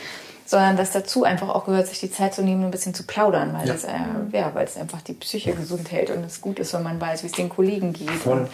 sondern 0.46 0.76
dass 0.76 0.92
dazu 0.92 1.24
einfach 1.24 1.48
auch 1.48 1.66
gehört, 1.66 1.88
sich 1.88 2.00
die 2.00 2.10
Zeit 2.10 2.34
zu 2.34 2.42
nehmen, 2.42 2.64
ein 2.64 2.70
bisschen 2.70 2.94
zu 2.94 3.02
plaudern, 3.02 3.52
weil 3.52 3.66
ja. 3.66 3.72
das 3.72 3.84
äh, 3.84 3.90
ja, 4.32 4.54
weil 4.54 4.64
es 4.64 4.76
einfach 4.76 5.02
die 5.02 5.14
Psyche 5.14 5.52
gesund 5.52 5.90
hält 5.90 6.10
und 6.10 6.24
es 6.24 6.40
gut 6.40 6.58
ist, 6.58 6.72
wenn 6.72 6.82
man 6.82 7.00
weiß, 7.00 7.22
wie 7.22 7.26
es 7.26 7.32
den 7.32 7.48
Kollegen 7.48 7.92
geht 7.92 8.10
Voll. 8.10 8.40
und 8.40 8.48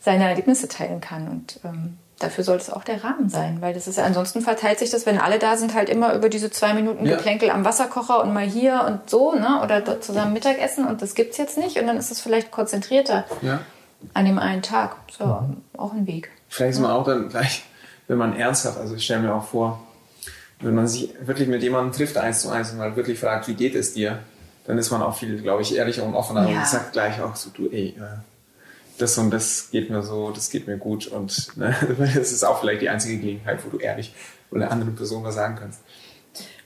seine 0.00 0.28
Erlebnisse 0.28 0.68
teilen 0.68 1.00
kann 1.00 1.28
und 1.28 1.60
ähm, 1.64 1.98
dafür 2.18 2.44
sollte 2.44 2.62
es 2.62 2.70
auch 2.70 2.84
der 2.84 3.04
Rahmen 3.04 3.28
sein, 3.28 3.58
weil 3.60 3.74
das 3.74 3.86
ist 3.86 3.98
ansonsten 3.98 4.40
verteilt 4.40 4.78
sich 4.78 4.90
das, 4.90 5.06
wenn 5.06 5.18
alle 5.18 5.38
da 5.38 5.56
sind, 5.56 5.74
halt 5.74 5.88
immer 5.88 6.14
über 6.14 6.28
diese 6.28 6.50
zwei 6.50 6.72
Minuten 6.72 7.06
ja. 7.06 7.16
Geplänkel 7.16 7.50
am 7.50 7.64
Wasserkocher 7.64 8.22
und 8.22 8.32
mal 8.32 8.44
hier 8.44 8.84
und 8.86 9.08
so, 9.08 9.34
ne? 9.34 9.60
Oder 9.62 9.80
dort 9.80 10.04
zusammen 10.04 10.32
Mittagessen 10.32 10.86
und 10.86 11.02
das 11.02 11.14
gibt's 11.14 11.36
jetzt 11.36 11.58
nicht 11.58 11.78
und 11.78 11.86
dann 11.86 11.96
ist 11.96 12.10
es 12.10 12.20
vielleicht 12.20 12.50
konzentrierter 12.50 13.24
ja. 13.42 13.60
an 14.14 14.24
dem 14.24 14.38
einen 14.38 14.62
Tag. 14.62 14.96
So, 15.16 15.24
mhm. 15.24 15.62
auch 15.76 15.92
ein 15.92 16.06
Weg. 16.06 16.30
Vielleicht 16.48 16.74
ist 16.74 16.80
man 16.80 16.90
auch 16.90 17.04
dann 17.04 17.28
gleich, 17.28 17.64
wenn 18.08 18.18
man 18.18 18.36
ernsthaft, 18.36 18.78
also 18.78 18.94
ich 18.94 19.04
stelle 19.04 19.20
mir 19.20 19.34
auch 19.34 19.44
vor, 19.44 19.80
wenn 20.60 20.74
man 20.74 20.88
sich 20.88 21.14
wirklich 21.20 21.48
mit 21.48 21.62
jemandem 21.62 21.92
trifft, 21.92 22.16
eins 22.16 22.42
zu 22.42 22.50
eins, 22.50 22.72
und 22.72 22.78
mal 22.78 22.96
wirklich 22.96 23.18
fragt, 23.18 23.48
wie 23.48 23.54
geht 23.54 23.74
es 23.74 23.94
dir, 23.94 24.18
dann 24.66 24.78
ist 24.78 24.90
man 24.90 25.02
auch 25.02 25.16
viel, 25.16 25.40
glaube 25.40 25.62
ich, 25.62 25.74
ehrlicher 25.74 26.04
und 26.04 26.14
offener 26.14 26.48
ja. 26.48 26.58
und 26.58 26.66
sagt 26.66 26.92
gleich 26.92 27.20
auch 27.20 27.36
so, 27.36 27.50
du, 27.50 27.68
ey, 27.70 27.94
das 28.98 29.16
und 29.16 29.30
das 29.30 29.70
geht 29.70 29.90
mir 29.90 30.02
so, 30.02 30.30
das 30.30 30.50
geht 30.50 30.66
mir 30.66 30.76
gut 30.76 31.06
und 31.06 31.56
ne, 31.56 31.74
das 31.98 32.32
ist 32.32 32.44
auch 32.44 32.60
vielleicht 32.60 32.82
die 32.82 32.88
einzige 32.88 33.18
Gelegenheit, 33.18 33.64
wo 33.64 33.70
du 33.70 33.78
ehrlich 33.78 34.14
oder 34.50 34.62
einer 34.62 34.72
anderen 34.72 34.94
Person 34.94 35.24
was 35.24 35.36
sagen 35.36 35.56
kannst. 35.58 35.80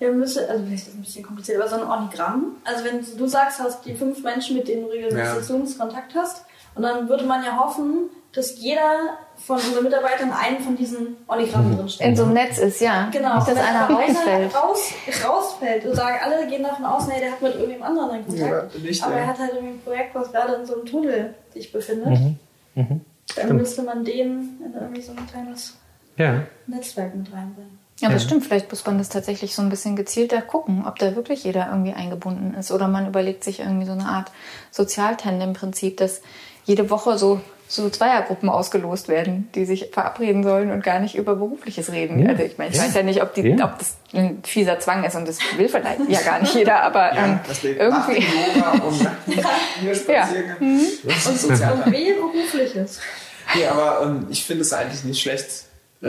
Ja, 0.01 0.11
müsste, 0.11 0.49
also 0.49 0.65
vielleicht 0.65 0.83
ist 0.83 0.89
das 0.89 0.95
ein 0.95 1.03
bisschen 1.03 1.25
kompliziert, 1.25 1.61
aber 1.61 1.71
so 1.71 1.77
ein 1.77 1.83
Organigramm. 1.83 2.57
Also 2.65 2.85
wenn 2.85 3.05
du 3.17 3.27
sagst, 3.27 3.61
hast 3.61 3.85
die 3.85 3.95
fünf 3.95 4.23
Menschen, 4.23 4.57
mit 4.57 4.69
denen 4.69 4.83
du 4.83 4.89
regelmäßig 4.89 5.49
ja. 5.49 5.79
Kontakt 5.79 6.15
hast, 6.15 6.45
und 6.75 6.83
dann 6.83 7.09
würde 7.09 7.25
man 7.25 7.45
ja 7.45 7.59
hoffen, 7.59 8.11
dass 8.33 8.59
jeder 8.59 9.19
von 9.37 9.57
unseren 9.57 9.85
Mitarbeitern 9.85 10.33
einen 10.33 10.61
von 10.61 10.77
diesen 10.77 11.17
Ornigrammen 11.27 11.73
mhm. 11.73 11.79
drinsteckt. 11.79 12.09
In 12.09 12.17
so 12.17 12.25
einem 12.25 12.35
Netz 12.35 12.59
ist, 12.59 12.81
ja. 12.81 13.09
Genau. 13.13 13.37
Nicht, 13.37 13.49
dass 13.49 13.59
einer 13.59 13.91
rausfällt. 13.91 14.55
Raus, 14.55 14.93
rausfällt 15.25 15.85
und 15.85 15.95
sagen, 15.95 16.17
alle 16.23 16.47
gehen 16.47 16.63
davon 16.63 16.85
aus, 16.85 17.09
nee, 17.09 17.21
der 17.21 17.33
hat 17.33 17.43
mit 17.43 17.55
irgendjemand 17.55 17.91
anderen 17.91 18.11
einen 18.11 18.27
Kontakt. 18.27 18.75
Ja, 18.75 18.81
nicht, 18.81 19.03
aber 19.03 19.15
ja. 19.15 19.21
er 19.21 19.27
hat 19.27 19.39
halt 19.39 19.53
irgendwie 19.55 19.75
ein 19.75 19.81
Projekt, 19.83 20.15
was 20.15 20.33
gerade 20.33 20.55
in 20.55 20.67
so 20.67 20.75
einem 20.75 20.87
Tunnel 20.87 21.35
sich 21.53 21.73
befindet. 21.73 22.09
Mhm. 22.09 22.39
Mhm. 22.75 23.01
Dann 23.35 23.45
stimmt. 23.45 23.61
müsste 23.61 23.83
man 23.83 24.05
den 24.05 24.61
in 24.65 24.73
irgendwie 24.75 25.03
so 25.03 25.13
ein 25.13 25.27
kleines 25.27 25.77
ja. 26.17 26.43
Netzwerk 26.67 27.15
mit 27.15 27.33
reinbringen. 27.33 27.79
Ja, 28.01 28.09
das 28.09 28.25
stimmt. 28.25 28.45
Vielleicht 28.45 28.69
muss 28.71 28.85
man 28.85 28.99
das 28.99 29.11
tatsächlich 29.11 29.55
so 29.55 29.63
ein 29.63 29.69
bisschen 29.69 29.95
gezielter 29.95 30.43
gucken, 30.43 30.87
ob 30.87 30.99
da 30.99 31.15
wirklich 31.15 31.45
jeder 31.45 31.69
irgendwie 31.71 31.93
eingebunden 31.93 32.55
ist. 32.55 32.73
Oder 32.73 32.89
man 32.89 33.07
überlegt 33.07 33.45
sich 33.45 33.61
irgendwie 33.61 33.87
so 33.87 33.93
eine 33.93 34.07
Art 34.07 34.33
Sozialtandem-Prinzip, 34.73 35.99
dass 35.99 36.21
jede 36.65 36.91
Woche 36.91 37.17
so, 37.17 37.41
so 37.75 37.89
Zweiergruppen 37.89 38.51
ausgelost 38.51 39.09
werden, 39.09 39.49
die 39.55 39.65
sich 39.65 39.89
verabreden 39.93 40.43
sollen 40.43 40.71
und 40.71 40.85
gar 40.85 41.01
nicht 41.01 41.15
über 41.15 41.37
Berufliches 41.37 41.91
reden. 41.91 42.19
Ja. 42.19 42.31
Also 42.31 42.43
ich 42.43 42.59
meine, 42.59 42.71
ich 42.71 42.77
ja. 42.77 42.85
weiß 42.85 42.95
ja 42.95 43.03
nicht, 43.03 43.23
ob, 43.23 43.35
die, 43.35 43.43
ja. 43.43 43.65
ob 43.65 43.79
das 43.79 43.97
ein 44.13 44.43
fieser 44.45 44.79
Zwang 44.79 45.05
ist 45.05 45.17
und 45.17 45.27
das 45.27 45.39
will 45.57 45.69
vielleicht 45.69 46.01
ja 46.09 46.21
gar 46.21 46.41
nicht 46.41 46.55
jeder, 46.55 46.83
aber 46.83 47.13
ähm, 47.13 47.41
irgendwie. 47.63 48.27
ja. 50.09 50.29
Mhm. 50.61 50.81
Und 51.05 51.93
wehe 51.93 52.15
Berufliches. 52.15 53.01
Ja, 53.59 53.73
aber 53.73 54.07
ähm, 54.07 54.27
ich 54.29 54.45
finde 54.45 54.63
es 54.63 54.73
eigentlich 54.75 55.05
nicht 55.05 55.23
schlecht, 55.23 55.65
äh, 56.03 56.09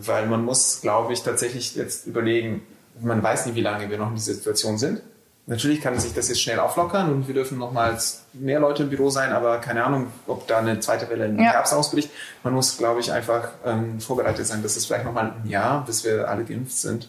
weil 0.00 0.26
man 0.26 0.44
muss, 0.44 0.82
glaube 0.82 1.14
ich, 1.14 1.22
tatsächlich 1.22 1.74
jetzt 1.74 2.06
überlegen, 2.06 2.62
man 3.00 3.22
weiß 3.22 3.46
nicht, 3.46 3.54
wie 3.54 3.62
lange 3.62 3.88
wir 3.88 3.96
noch 3.96 4.08
in 4.08 4.16
dieser 4.16 4.34
Situation 4.34 4.76
sind. 4.76 5.00
Natürlich 5.48 5.80
kann 5.80 5.98
sich 5.98 6.12
das 6.12 6.28
jetzt 6.28 6.42
schnell 6.42 6.60
auflockern 6.60 7.10
und 7.10 7.26
wir 7.26 7.34
dürfen 7.34 7.56
nochmals 7.56 8.24
mehr 8.34 8.60
Leute 8.60 8.82
im 8.82 8.90
Büro 8.90 9.08
sein, 9.08 9.32
aber 9.32 9.56
keine 9.56 9.82
Ahnung, 9.82 10.08
ob 10.26 10.46
da 10.46 10.58
eine 10.58 10.78
zweite 10.80 11.08
Welle 11.08 11.24
im 11.24 11.38
ja. 11.38 11.52
Herbst 11.52 11.72
ausbricht. 11.72 12.10
Man 12.44 12.52
muss, 12.52 12.76
glaube 12.76 13.00
ich, 13.00 13.10
einfach 13.10 13.48
ähm, 13.64 13.98
vorbereitet 13.98 14.46
sein, 14.46 14.62
dass 14.62 14.76
es 14.76 14.84
vielleicht 14.84 15.06
nochmal 15.06 15.32
ein 15.42 15.48
Jahr, 15.48 15.86
bis 15.86 16.04
wir 16.04 16.28
alle 16.28 16.44
geimpft 16.44 16.76
sind. 16.76 17.08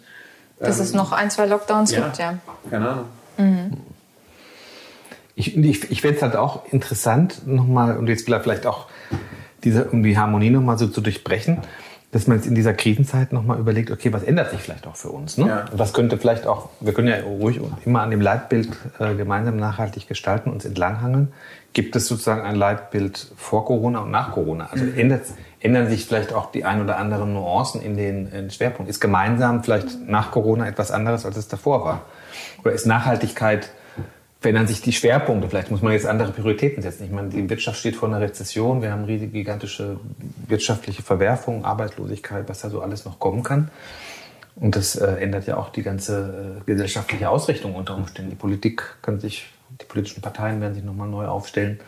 Dass 0.58 0.78
ähm, 0.78 0.86
es 0.86 0.94
noch 0.94 1.12
ein, 1.12 1.30
zwei 1.30 1.48
Lockdowns 1.48 1.92
ja, 1.92 2.06
gibt, 2.06 2.18
ja. 2.18 2.38
Keine 2.70 2.90
Ahnung. 2.90 3.06
Mhm. 3.38 3.78
Ich, 5.36 5.58
ich, 5.58 5.92
ich 5.92 6.02
fände 6.02 6.16
es 6.16 6.22
halt 6.22 6.38
auch 6.38 6.66
interessant, 6.72 7.46
nochmal, 7.46 7.98
und 7.98 8.08
jetzt 8.08 8.24
vielleicht 8.24 8.66
auch 8.66 8.88
diese, 9.66 9.90
um 9.90 10.02
die 10.02 10.18
Harmonie 10.18 10.50
nochmal 10.50 10.78
so 10.78 10.88
zu 10.88 11.02
durchbrechen 11.02 11.62
dass 12.12 12.26
man 12.26 12.38
jetzt 12.38 12.48
in 12.48 12.56
dieser 12.56 12.74
Krisenzeit 12.74 13.34
nochmal 13.34 13.60
überlegt, 13.60 13.92
okay, 13.92 14.12
was 14.12 14.24
ändert 14.24 14.50
sich 14.50 14.62
vielleicht 14.62 14.88
auch 14.88 14.96
für 14.96 15.10
uns? 15.10 15.38
Ne? 15.38 15.48
Ja. 15.48 15.66
Was 15.72 15.94
könnte 15.94 16.18
vielleicht 16.18 16.48
auch, 16.48 16.70
wir 16.80 16.94
können 16.94 17.08
ja 17.08 17.22
ruhig 17.22 17.60
immer 17.86 18.02
an 18.02 18.10
dem 18.10 18.22
Leitbild 18.22 18.70
äh, 18.98 19.14
gemeinsam 19.14 19.58
nachhaltig 19.58 20.08
gestalten, 20.08 20.50
uns 20.50 20.66
entlanghangeln. 20.66 21.32
Gibt 21.74 21.96
es 21.96 22.08
sozusagen 22.08 22.42
ein 22.42 22.56
Leitbild 22.56 23.32
vor 23.38 23.64
Corona 23.66 24.00
und 24.00 24.10
nach 24.10 24.32
Corona? 24.32 24.70
Also 24.72 24.86
mhm. 24.86 24.98
ändert, 24.98 25.22
ändern 25.60 25.88
sich 25.88 26.06
vielleicht 26.06 26.34
auch 26.34 26.52
die 26.52 26.66
ein 26.66 26.82
oder 26.82 26.98
anderen 26.98 27.34
Nuancen 27.34 27.80
in 27.80 27.96
den, 27.96 28.26
in 28.26 28.32
den 28.32 28.52
Schwerpunkt? 28.52 28.90
Ist 28.90 29.00
gemeinsam 29.00 29.64
vielleicht 29.64 30.08
nach 30.08 30.32
Corona 30.32 30.68
etwas 30.68 30.90
anderes, 30.90 31.28
als 31.28 31.38
es 31.38 31.48
davor 31.48 31.86
war? 31.86 32.02
Oder 32.64 32.74
ist 32.74 32.88
Nachhaltigkeit 32.88 33.70
verändern 34.40 34.68
sich 34.68 34.82
die 34.82 34.94
Schwerpunkte. 34.94 35.50
Vielleicht 35.50 35.70
muss 35.70 35.82
man 35.82 35.94
jetzt 35.94 36.06
andere 36.06 36.32
Prioritäten 36.32 36.82
setzen. 36.82 37.04
Ich 37.04 37.12
meine, 37.12 37.30
die 37.30 37.50
Wirtschaft 37.50 37.80
steht 37.80 37.96
vor 37.96 38.08
einer 38.08 38.22
Rezession. 38.22 38.82
Wir 38.82 38.92
haben 38.92 39.04
riesige, 39.04 39.32
gigantische 39.32 40.00
wirtschaftliche 40.48 41.04
Verwerfungen, 41.04 41.66
Arbeitslosigkeit, 41.66 42.48
was 42.48 42.62
da 42.62 42.70
so 42.70 42.82
alles 42.82 43.06
noch 43.06 43.20
kommen 43.20 43.44
kann. 43.44 43.70
Und 44.56 44.76
das 44.76 44.96
äh, 44.96 45.06
ändert 45.16 45.48
ja 45.48 45.58
auch 45.58 45.70
die 45.70 45.84
ganze 45.84 46.60
äh, 46.60 46.64
gesellschaftliche 46.66 47.30
Ausrichtung 47.30 47.76
unter 47.76 47.96
Umständen. 47.96 48.30
Die 48.30 48.36
Politik 48.36 48.84
kann 49.02 49.20
sich, 49.20 49.48
die 49.82 49.86
politischen 49.86 50.22
Parteien 50.22 50.62
werden 50.62 50.74
sich 50.74 50.84
nochmal 50.84 51.08
neu 51.08 51.28
aufstellen. 51.28 51.80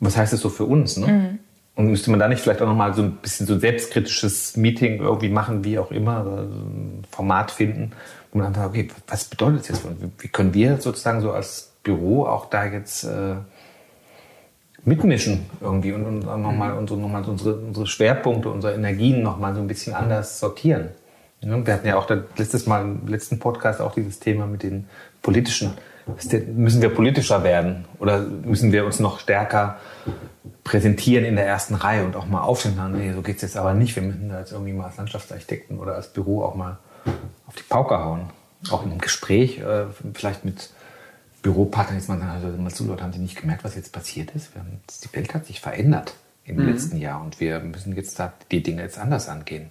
Und 0.00 0.06
was 0.06 0.16
heißt 0.16 0.32
das 0.32 0.40
so 0.40 0.50
für 0.50 0.64
uns? 0.64 0.96
Ne? 0.96 1.06
Mhm. 1.06 1.38
Und 1.76 1.88
müsste 1.88 2.10
man 2.10 2.20
da 2.20 2.28
nicht 2.28 2.40
vielleicht 2.40 2.62
auch 2.62 2.68
nochmal 2.68 2.94
so 2.94 3.02
ein 3.02 3.16
bisschen 3.16 3.46
so 3.46 3.54
ein 3.54 3.60
selbstkritisches 3.60 4.56
Meeting 4.56 5.00
irgendwie 5.00 5.28
machen, 5.28 5.64
wie 5.64 5.78
auch 5.78 5.90
immer, 5.90 6.24
so 6.24 6.30
ein 6.30 7.02
Format 7.10 7.50
finden, 7.50 7.92
und 8.34 8.40
dann 8.40 8.52
sagt, 8.52 8.70
okay, 8.70 8.88
was 9.06 9.24
bedeutet 9.24 9.60
das 9.60 9.68
jetzt? 9.68 9.86
Wie 10.18 10.28
können 10.28 10.52
wir 10.54 10.78
sozusagen 10.78 11.20
so 11.20 11.30
als 11.30 11.72
Büro 11.84 12.26
auch 12.26 12.46
da 12.46 12.64
jetzt 12.64 13.04
äh, 13.04 13.36
mitmischen 14.84 15.46
irgendwie 15.60 15.92
und, 15.92 16.04
und 16.04 16.20
nochmal 16.24 16.72
mhm. 16.72 16.78
unsere, 16.78 17.00
noch 17.00 17.28
unsere, 17.28 17.54
unsere 17.56 17.86
Schwerpunkte, 17.86 18.50
unsere 18.50 18.74
Energien 18.74 19.22
nochmal 19.22 19.54
so 19.54 19.60
ein 19.60 19.68
bisschen 19.68 19.94
anders 19.94 20.40
sortieren? 20.40 20.88
Ja, 21.40 21.64
wir 21.64 21.74
hatten 21.74 21.86
ja 21.86 21.96
auch 21.96 22.06
das 22.06 22.20
letztes 22.36 22.66
Mal 22.66 22.82
im 22.82 23.06
letzten 23.06 23.38
Podcast 23.38 23.80
auch 23.80 23.94
dieses 23.94 24.18
Thema 24.18 24.46
mit 24.46 24.64
den 24.64 24.88
politischen. 25.22 25.74
Müssen 26.06 26.82
wir 26.82 26.90
politischer 26.90 27.42
werden 27.44 27.86
oder 27.98 28.20
müssen 28.20 28.72
wir 28.72 28.84
uns 28.84 29.00
noch 29.00 29.20
stärker 29.20 29.78
präsentieren 30.62 31.24
in 31.24 31.36
der 31.36 31.46
ersten 31.46 31.74
Reihe 31.74 32.04
und 32.04 32.14
auch 32.16 32.26
mal 32.26 32.42
aufstehen? 32.42 32.78
Nee, 32.92 33.12
so 33.12 33.22
geht 33.22 33.36
es 33.36 33.42
jetzt 33.42 33.56
aber 33.56 33.74
nicht. 33.74 33.96
Wir 33.96 34.02
müssen 34.02 34.28
da 34.28 34.40
jetzt 34.40 34.52
irgendwie 34.52 34.72
mal 34.72 34.86
als 34.86 34.96
Landschaftsarchitekten 34.98 35.78
oder 35.78 35.94
als 35.94 36.08
Büro 36.08 36.42
auch 36.42 36.54
mal 36.54 36.78
auf 37.46 37.54
die 37.54 37.62
Pauke 37.62 37.98
hauen. 37.98 38.30
Auch 38.70 38.84
in 38.84 38.90
einem 38.90 39.00
Gespräch, 39.00 39.58
äh, 39.58 39.86
vielleicht 40.14 40.44
mit 40.44 40.70
Büropartnern, 41.42 41.98
jetzt 41.98 42.08
mal 42.08 42.18
sagen, 42.18 42.30
also 42.30 42.48
mal 42.58 42.70
zu, 42.70 42.86
Leute, 42.86 43.02
haben 43.02 43.12
Sie 43.12 43.18
nicht 43.18 43.40
gemerkt, 43.40 43.64
was 43.64 43.74
jetzt 43.74 43.92
passiert 43.92 44.30
ist? 44.32 44.54
Haben, 44.56 44.80
die 44.88 45.16
Welt 45.16 45.34
hat 45.34 45.46
sich 45.46 45.60
verändert 45.60 46.14
im 46.44 46.56
mhm. 46.56 46.68
letzten 46.68 46.96
Jahr 46.96 47.22
und 47.22 47.40
wir 47.40 47.60
müssen 47.60 47.94
jetzt 47.94 48.18
da 48.18 48.32
die 48.50 48.62
Dinge 48.62 48.82
jetzt 48.82 48.98
anders 48.98 49.28
angehen. 49.28 49.70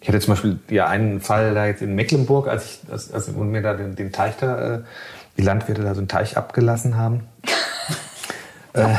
Ich 0.00 0.08
hatte 0.08 0.20
zum 0.20 0.34
Beispiel 0.34 0.58
ja 0.68 0.86
einen 0.86 1.20
Fall 1.20 1.54
da 1.54 1.66
jetzt 1.66 1.80
in 1.80 1.94
Mecklenburg, 1.94 2.48
als 2.48 2.66
ich, 2.66 2.92
als, 2.92 3.12
als 3.12 3.28
mir 3.28 3.62
da 3.62 3.74
den, 3.74 3.96
den 3.96 4.12
Teich 4.12 4.36
da, 4.36 4.76
äh, 4.76 4.82
die 5.36 5.42
Landwirte 5.42 5.82
da 5.82 5.94
so 5.94 6.00
einen 6.00 6.08
Teich 6.08 6.36
abgelassen 6.36 6.96
haben. 6.96 7.28
äh, 8.72 8.94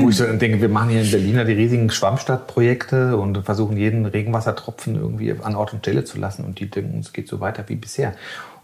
wo 0.00 0.08
ich 0.08 0.16
so 0.16 0.24
denke, 0.24 0.60
wir 0.60 0.68
machen 0.68 0.90
hier 0.90 1.02
in 1.02 1.10
Berlin 1.10 1.46
die 1.46 1.52
riesigen 1.52 1.90
Schwammstadtprojekte 1.90 3.16
und 3.16 3.42
versuchen 3.44 3.76
jeden 3.76 4.06
Regenwassertropfen 4.06 4.96
irgendwie 4.96 5.34
an 5.42 5.56
Ort 5.56 5.72
und 5.72 5.80
Stelle 5.80 6.04
zu 6.04 6.18
lassen 6.18 6.44
und 6.44 6.60
die 6.60 6.70
denken, 6.70 7.00
es 7.00 7.12
geht 7.12 7.28
so 7.28 7.40
weiter 7.40 7.64
wie 7.68 7.76
bisher. 7.76 8.14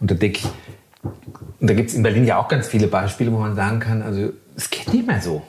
Und 0.00 0.10
da 0.10 0.14
denke 0.14 0.38
ich, 0.38 0.46
und 1.60 1.70
da 1.70 1.74
gibt 1.74 1.90
es 1.90 1.96
in 1.96 2.02
Berlin 2.02 2.24
ja 2.24 2.38
auch 2.38 2.48
ganz 2.48 2.66
viele 2.68 2.86
Beispiele, 2.86 3.32
wo 3.32 3.38
man 3.38 3.54
sagen 3.54 3.80
kann, 3.80 4.02
also 4.02 4.32
es 4.56 4.70
geht 4.70 4.92
nicht 4.92 5.06
mehr 5.06 5.20
so. 5.20 5.42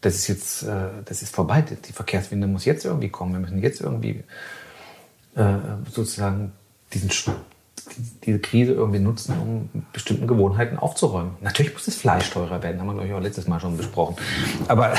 Das 0.00 0.14
ist 0.14 0.26
jetzt, 0.26 0.62
äh, 0.64 0.88
das 1.04 1.22
ist 1.22 1.34
vorbei. 1.34 1.62
Die 1.62 1.92
Verkehrswende 1.92 2.46
muss 2.46 2.64
jetzt 2.64 2.84
irgendwie 2.84 3.08
kommen. 3.08 3.32
Wir 3.32 3.40
müssen 3.40 3.62
jetzt 3.62 3.80
irgendwie 3.80 4.24
äh, 5.36 5.54
sozusagen 5.90 6.52
diesen 6.92 7.10
diese 8.24 8.38
Krise 8.38 8.72
irgendwie 8.72 9.00
nutzen, 9.00 9.34
um 9.40 9.82
bestimmten 9.92 10.26
Gewohnheiten 10.26 10.78
aufzuräumen. 10.78 11.32
Natürlich 11.40 11.72
muss 11.72 11.84
das 11.84 11.94
Fleisch 11.94 12.30
teurer 12.30 12.62
werden, 12.62 12.80
haben 12.80 12.86
wir, 12.86 12.94
glaube 12.94 13.08
ich, 13.08 13.14
auch 13.14 13.20
letztes 13.20 13.48
Mal 13.48 13.60
schon 13.60 13.76
besprochen. 13.76 14.16
Aber 14.68 14.94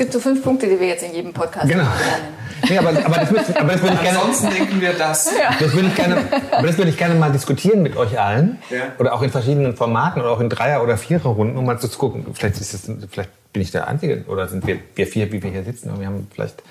gibt 0.00 0.14
so 0.14 0.18
fünf 0.18 0.42
Punkte, 0.42 0.66
die 0.66 0.80
wir 0.80 0.86
jetzt 0.86 1.04
in 1.04 1.14
jedem 1.14 1.34
Podcast 1.34 1.68
genau. 1.68 1.82
lernen. 1.82 2.40
Nee, 2.68 2.78
aber, 2.78 2.88
aber, 2.88 3.16
das, 3.16 3.30
würde, 3.30 3.60
aber 3.60 3.72
das 3.72 3.82
würde 3.82 3.94
ich 3.96 4.02
gerne. 4.02 4.18
Ansonsten 4.18 4.50
denken 4.50 4.80
wir 4.80 4.92
das. 4.94 5.30
Ja. 5.38 5.54
Das 5.60 5.74
würde 5.74 5.88
ich 5.88 5.94
gerne, 5.94 6.16
aber 6.50 6.66
das 6.66 6.78
würde 6.78 6.90
ich 6.90 6.96
gerne 6.96 7.14
mal 7.16 7.30
diskutieren 7.30 7.82
mit 7.82 7.96
euch 7.98 8.18
allen. 8.18 8.58
Ja. 8.70 8.94
Oder 8.98 9.12
auch 9.12 9.20
in 9.20 9.30
verschiedenen 9.30 9.76
Formaten 9.76 10.22
oder 10.22 10.30
auch 10.30 10.40
in 10.40 10.48
Dreier- 10.48 10.82
oder 10.82 10.96
Viererrunden, 10.96 11.58
um 11.58 11.66
mal 11.66 11.78
zu 11.78 11.88
gucken. 11.90 12.24
Vielleicht, 12.32 12.58
ist 12.60 12.72
das, 12.72 12.90
vielleicht 13.10 13.30
bin 13.52 13.60
ich 13.60 13.70
der 13.70 13.88
Einzige 13.88 14.24
oder 14.26 14.48
sind 14.48 14.66
wir, 14.66 14.78
wir 14.94 15.06
vier, 15.06 15.30
wie 15.32 15.42
wir 15.42 15.50
hier 15.50 15.64
sitzen. 15.64 15.90
Und 15.90 16.00
wir 16.00 16.06
haben 16.06 16.26
vielleicht 16.34 16.62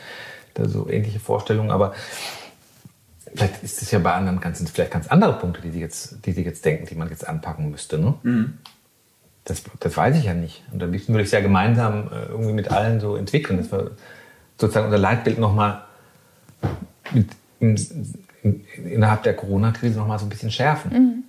da 0.56 0.68
so 0.68 0.90
ähnliche 0.90 1.20
Vorstellungen. 1.20 1.70
Aber 1.70 1.94
vielleicht 3.34 3.64
ist 3.64 3.82
es 3.82 3.92
ja 3.92 4.00
bei 4.00 4.14
anderen 4.14 4.40
ganz, 4.40 4.64
vielleicht 4.70 4.92
ganz 4.92 5.08
andere 5.08 5.34
Punkte, 5.38 5.62
die 5.62 5.72
sie 5.72 5.80
jetzt, 5.80 6.26
die 6.26 6.32
sie 6.32 6.44
jetzt 6.44 6.64
denken, 6.66 6.86
die 6.86 6.96
man 6.96 7.10
jetzt 7.10 7.28
anpacken 7.28 7.70
müsste. 7.70 7.98
Ne? 7.98 8.16
Mhm. 8.24 8.58
Das, 9.46 9.64
das 9.80 9.98
weiß 9.98 10.18
ich 10.18 10.26
ja 10.26 10.34
nicht. 10.34 10.64
Und 10.72 10.84
am 10.84 10.92
liebsten 10.92 11.14
würde 11.14 11.24
ich 11.24 11.28
es 11.28 11.34
ja 11.34 11.42
gemeinsam 11.42 12.10
äh, 12.12 12.26
irgendwie 12.30 12.54
mit 12.54 12.72
allen 12.72 13.00
so 13.00 13.16
entwickeln, 13.16 13.58
dass 13.58 13.72
wir 13.72 13.92
sozusagen 14.58 14.86
unser 14.86 14.98
Leitbild 14.98 15.40
nochmal 15.40 15.84
in, 17.14 17.28
in, 17.60 18.66
innerhalb 18.84 19.24
der 19.24 19.36
Corona-Krise 19.36 19.98
nochmal 19.98 20.20
so 20.20 20.26
ein 20.26 20.30
bisschen 20.30 20.52
schärfen. 20.52 20.92
Mhm. 20.92 21.24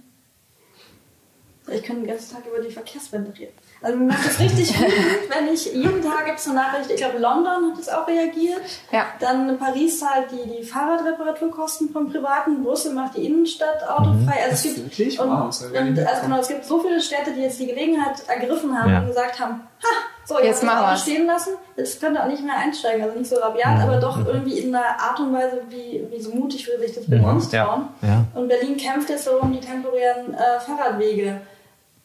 Ich 1.73 1.83
kann 1.83 1.97
den 1.97 2.07
ganzen 2.07 2.35
Tag 2.35 2.43
über 2.47 2.62
die 2.62 2.71
Verkehrswende 2.71 3.33
reden. 3.39 3.53
Also 3.83 3.97
mir 3.97 4.07
macht 4.07 4.27
das 4.27 4.39
richtig 4.39 4.77
gut, 4.79 4.87
wenn 5.29 5.53
ich 5.53 5.73
jeden 5.73 6.03
Tag 6.03 6.27
gibt 6.27 6.39
es 6.39 6.47
eine 6.47 6.57
Nachricht, 6.57 6.91
ich 6.91 6.97
glaube 6.97 7.18
London 7.18 7.71
hat 7.71 7.79
das 7.79 7.89
auch 7.89 8.07
reagiert. 8.07 8.61
Ja. 8.93 9.07
Dann 9.21 9.59
Paris 9.59 10.01
zahlt 10.01 10.27
die, 10.31 10.59
die 10.59 10.62
Fahrradreparaturkosten 10.62 11.91
vom 11.91 12.11
Privaten, 12.11 12.62
Brüssel 12.62 12.93
macht 12.93 13.16
die 13.16 13.27
Innenstadt 13.27 13.83
autofrei. 13.89 14.18
Mhm. 14.18 14.51
Also 14.51 14.53
es 14.53 14.62
gibt, 14.62 14.77
wirklich? 14.79 15.21
Und, 15.21 15.31
wow, 15.31 15.62
und, 15.62 15.99
also 15.99 16.23
genau, 16.23 16.39
es 16.39 16.49
gibt 16.49 16.64
so 16.64 16.81
viele 16.81 17.01
Städte, 17.01 17.33
die 17.33 17.41
jetzt 17.41 17.59
die 17.59 17.66
Gelegenheit 17.66 18.23
ergriffen 18.27 18.79
haben 18.79 18.91
ja. 18.91 19.01
und 19.01 19.07
gesagt 19.07 19.41
haben, 19.41 19.62
ha, 19.83 19.89
so, 20.31 20.37
jetzt, 20.37 20.47
jetzt 20.47 20.64
machen 20.64 20.87
wir 20.87 20.97
stehen 20.97 21.27
lassen. 21.27 21.55
Jetzt 21.77 22.01
könnt 22.01 22.16
ihr 22.16 22.23
auch 22.23 22.29
nicht 22.29 22.45
mehr 22.45 22.57
einsteigen. 22.57 23.03
Also 23.03 23.18
nicht 23.18 23.29
so 23.29 23.37
rabiat, 23.37 23.79
mhm. 23.79 23.83
aber 23.83 23.97
doch 23.97 24.16
mhm. 24.16 24.27
irgendwie 24.27 24.59
in 24.61 24.75
einer 24.75 25.01
Art 25.01 25.18
und 25.18 25.33
Weise, 25.33 25.62
wie, 25.71 26.07
wie 26.11 26.21
so 26.21 26.31
mutig 26.31 26.68
würde 26.68 26.87
sich 26.87 26.95
das 26.95 27.09
bei 27.09 27.21
uns 27.21 27.51
trauen. 27.51 27.89
Ja. 28.03 28.09
Ja. 28.09 28.25
Und 28.35 28.49
Berlin 28.49 28.77
kämpft 28.77 29.11
jetzt 29.11 29.27
darum, 29.27 29.53
die 29.53 29.61
temporären 29.61 30.35
äh, 30.35 30.61
Fahrradwege 30.61 31.41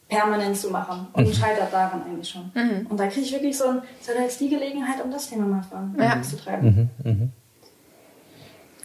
permanent 0.07 0.55
zu 0.57 0.69
machen 0.69 1.07
und 1.13 1.27
mhm. 1.27 1.33
scheitert 1.33 1.73
daran 1.73 2.03
eigentlich 2.03 2.29
schon. 2.29 2.51
Mhm. 2.53 2.87
Und 2.87 2.99
da 2.99 3.07
kriege 3.07 3.25
ich 3.25 3.33
wirklich 3.33 3.57
so 3.57 3.65
ein, 3.69 3.81
das 3.99 4.15
ist 4.15 4.21
jetzt 4.21 4.39
die 4.39 4.49
Gelegenheit, 4.49 5.03
um 5.03 5.11
das 5.11 5.29
Thema 5.29 5.45
mal 5.45 5.63
voranzutreiben. 5.63 6.89
Ja. 7.03 7.11
Mhm. 7.11 7.31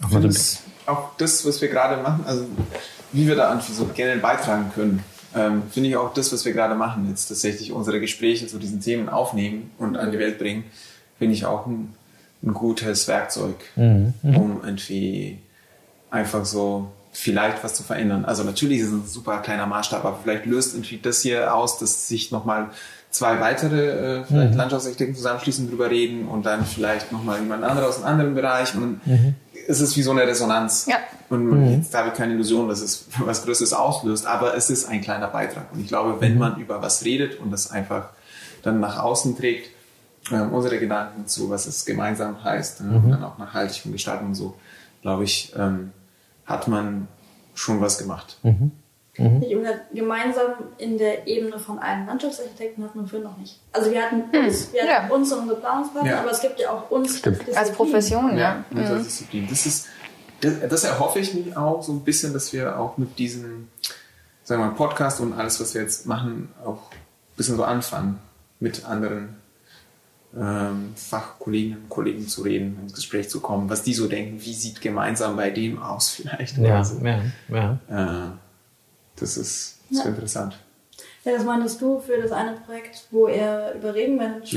Mhm. 0.09 0.21
Das, 0.23 0.63
auch 0.87 1.15
das, 1.17 1.45
was 1.45 1.61
wir 1.61 1.69
gerade 1.69 2.01
machen, 2.01 2.23
also 2.25 2.45
wie 3.11 3.27
wir 3.27 3.35
da 3.35 3.59
so 3.61 3.85
generell 3.93 4.19
beitragen 4.19 4.71
können, 4.73 5.03
ähm, 5.35 5.63
finde 5.69 5.89
ich 5.89 5.95
auch 5.95 6.13
das, 6.13 6.33
was 6.33 6.43
wir 6.43 6.53
gerade 6.53 6.75
machen, 6.75 7.07
jetzt 7.09 7.27
tatsächlich 7.27 7.71
unsere 7.71 7.99
Gespräche 7.99 8.47
zu 8.47 8.57
diesen 8.57 8.81
Themen 8.81 9.07
aufnehmen 9.07 9.71
und 9.77 9.97
an 9.97 10.11
die 10.11 10.19
Welt 10.19 10.39
bringen, 10.39 10.63
finde 11.19 11.35
ich 11.35 11.45
auch 11.45 11.67
ein, 11.67 11.93
ein 12.43 12.53
gutes 12.53 13.07
Werkzeug, 13.07 13.55
mhm. 13.75 14.13
Mhm. 14.23 14.37
um 14.37 14.61
irgendwie 14.63 15.39
einfach 16.09 16.45
so 16.45 16.91
vielleicht 17.11 17.63
was 17.63 17.73
zu 17.73 17.83
verändern. 17.83 18.25
Also 18.25 18.43
natürlich 18.43 18.79
ist 18.79 18.87
es 18.87 18.93
ein 18.93 19.05
super 19.05 19.39
kleiner 19.39 19.65
Maßstab, 19.65 20.05
aber 20.05 20.19
vielleicht 20.23 20.45
löst 20.45 20.73
irgendwie 20.73 20.97
das 20.97 21.21
hier 21.21 21.53
aus, 21.53 21.77
dass 21.77 22.07
sich 22.07 22.31
nochmal 22.31 22.69
zwei 23.09 23.39
weitere 23.39 24.21
äh, 24.21 24.23
vielleicht 24.23 24.51
mhm. 24.51 24.57
Landschaftsarchitekten 24.57 25.15
zusammenschließen, 25.15 25.69
drüber 25.69 25.89
reden 25.89 26.27
und 26.27 26.45
dann 26.45 26.65
vielleicht 26.65 27.11
nochmal 27.11 27.39
jemand 27.39 27.63
anderes 27.63 27.89
aus 27.89 27.95
einem 27.97 28.05
anderen 28.05 28.35
Bereich 28.35 28.73
und 28.73 29.05
mhm. 29.05 29.35
es 29.67 29.81
ist 29.81 29.95
wie 29.97 30.01
so 30.01 30.11
eine 30.11 30.21
Resonanz. 30.21 30.87
Ja. 30.87 30.95
Und 31.29 31.45
mhm. 31.45 31.71
jetzt 31.73 31.93
habe 31.93 32.09
ich 32.09 32.13
keine 32.13 32.33
Illusion, 32.33 32.69
dass 32.69 32.81
es 32.81 33.05
was 33.19 33.43
Größeres 33.43 33.73
auslöst, 33.73 34.25
aber 34.25 34.55
es 34.55 34.69
ist 34.69 34.87
ein 34.87 35.01
kleiner 35.01 35.27
Beitrag. 35.27 35.65
Und 35.73 35.81
ich 35.81 35.87
glaube, 35.87 36.19
wenn 36.21 36.33
mhm. 36.33 36.39
man 36.39 36.57
über 36.57 36.81
was 36.81 37.03
redet 37.03 37.39
und 37.39 37.51
das 37.51 37.71
einfach 37.71 38.09
dann 38.63 38.79
nach 38.79 38.99
außen 38.99 39.37
trägt, 39.37 39.69
äh, 40.31 40.39
unsere 40.39 40.79
Gedanken 40.79 41.27
zu, 41.27 41.49
was 41.49 41.65
es 41.65 41.85
gemeinsam 41.85 42.41
heißt, 42.43 42.81
äh, 42.81 42.83
und 42.83 43.09
dann 43.09 43.23
auch 43.23 43.37
nachhaltig 43.37 43.91
gestalten 43.91 44.27
und 44.27 44.35
so, 44.35 44.55
glaube 45.01 45.23
ich, 45.23 45.53
ähm, 45.57 45.91
hat 46.45 46.67
man 46.67 47.07
schon 47.53 47.81
was 47.81 47.97
gemacht. 47.97 48.37
Mhm. 48.43 48.71
Mhm. 49.17 49.43
gemeinsam 49.93 50.53
in 50.77 50.97
der 50.97 51.27
Ebene 51.27 51.59
von 51.59 51.79
allen 51.79 52.05
Landschaftsarchitekten 52.07 52.83
hatten 52.83 53.01
wir 53.01 53.07
früher 53.07 53.19
noch 53.19 53.37
nicht. 53.37 53.59
Also 53.73 53.91
wir 53.91 54.01
hatten 54.01 54.23
hm. 54.31 54.45
uns, 54.45 54.71
wir 54.71 54.83
hatten 54.83 55.09
ja. 55.09 55.13
uns 55.13 55.33
und 55.33 55.39
unsere 55.39 55.59
Planungspartner, 55.59 56.11
ja. 56.11 56.19
aber 56.21 56.31
es 56.31 56.39
gibt 56.39 56.59
ja 56.59 56.71
auch 56.71 56.89
uns 56.89 57.21
als, 57.25 57.57
als 57.57 57.71
Profession. 57.73 58.37
Ja, 58.37 58.63
ja. 58.73 58.81
als 58.81 59.03
Disziplin. 59.03 59.47
Das 59.49 59.65
ist, 59.65 59.87
das, 60.39 60.53
das, 60.69 60.83
erhoffe 60.85 61.19
ich 61.19 61.33
mir 61.33 61.57
auch 61.57 61.83
so 61.83 61.91
ein 61.91 62.05
bisschen, 62.05 62.31
dass 62.31 62.53
wir 62.53 62.79
auch 62.79 62.97
mit 62.97 63.19
diesem, 63.19 63.67
sagen 64.43 64.61
wir 64.61 64.67
mal, 64.67 64.75
Podcast 64.75 65.19
und 65.19 65.33
alles, 65.33 65.59
was 65.59 65.73
wir 65.73 65.81
jetzt 65.81 66.05
machen, 66.05 66.49
auch 66.63 66.89
ein 66.91 67.35
bisschen 67.35 67.57
so 67.57 67.65
anfangen 67.65 68.19
mit 68.61 68.85
anderen 68.85 69.40
ähm, 70.37 70.93
Fachkolleginnen 70.95 71.83
und 71.83 71.89
Kollegen 71.89 72.27
zu 72.27 72.43
reden, 72.43 72.77
ins 72.81 72.93
Gespräch 72.93 73.29
zu 73.29 73.41
kommen, 73.41 73.69
was 73.69 73.83
die 73.83 73.93
so 73.93 74.07
denken, 74.07 74.41
wie 74.41 74.53
sieht 74.53 74.81
gemeinsam 74.81 75.35
bei 75.35 75.49
dem 75.49 75.81
aus 75.81 76.09
vielleicht. 76.09 76.57
Ja, 76.57 76.83
so. 76.83 77.03
ja, 77.05 77.21
ja. 77.49 77.79
Äh, 77.89 78.31
das 79.15 79.37
ist, 79.37 79.79
das 79.89 79.99
ja. 79.99 80.05
interessant. 80.05 80.57
Ja, 81.23 81.33
das 81.33 81.43
meintest 81.43 81.81
du 81.81 81.99
für 81.99 82.17
das 82.19 82.31
eine 82.31 82.53
Projekt, 82.65 83.07
wo 83.11 83.27
er 83.27 83.75
über 83.75 83.93
Regenmanagement 83.93 84.51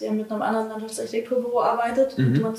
ja. 0.00 0.06
ja 0.06 0.12
mit 0.12 0.30
einem 0.30 0.42
anderen 0.42 0.68
Landschaftsarchitekturbüro 0.68 1.60
arbeitet. 1.60 2.16
Mhm. 2.16 2.44
Und 2.44 2.58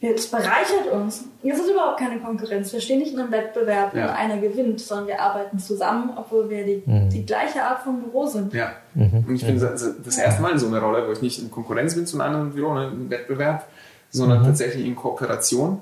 das 0.00 0.26
bereichert 0.26 0.90
uns. 0.92 1.24
Es 1.42 1.58
ist 1.58 1.70
überhaupt 1.70 1.98
keine 1.98 2.20
Konkurrenz. 2.20 2.72
Wir 2.72 2.80
stehen 2.80 2.98
nicht 2.98 3.14
in 3.14 3.20
einem 3.20 3.32
Wettbewerb 3.32 3.94
ja. 3.94 4.04
und 4.04 4.10
einer 4.10 4.38
gewinnt, 4.38 4.80
sondern 4.80 5.06
wir 5.06 5.20
arbeiten 5.20 5.58
zusammen, 5.58 6.10
obwohl 6.16 6.50
wir 6.50 6.64
die, 6.64 6.82
mhm. 6.84 7.08
die 7.10 7.24
gleiche 7.24 7.62
Art 7.62 7.82
von 7.82 8.02
Büro 8.02 8.26
sind. 8.26 8.52
Ja. 8.52 8.72
Mhm. 8.94 9.24
Und 9.26 9.34
ich 9.34 9.46
bin 9.46 9.58
das, 9.58 9.84
das 10.04 10.18
erste 10.18 10.42
Mal 10.42 10.52
in 10.52 10.58
so 10.58 10.66
einer 10.66 10.80
Rolle, 10.80 11.06
wo 11.06 11.12
ich 11.12 11.22
nicht 11.22 11.40
in 11.40 11.50
Konkurrenz 11.50 11.94
bin 11.94 12.06
zu 12.06 12.20
einem 12.20 12.34
anderen 12.34 12.52
Büro, 12.52 12.74
ne, 12.74 12.88
im 12.88 13.08
Wettbewerb, 13.08 13.66
sondern 14.10 14.40
mhm. 14.40 14.46
tatsächlich 14.46 14.86
in 14.86 14.96
Kooperation. 14.96 15.80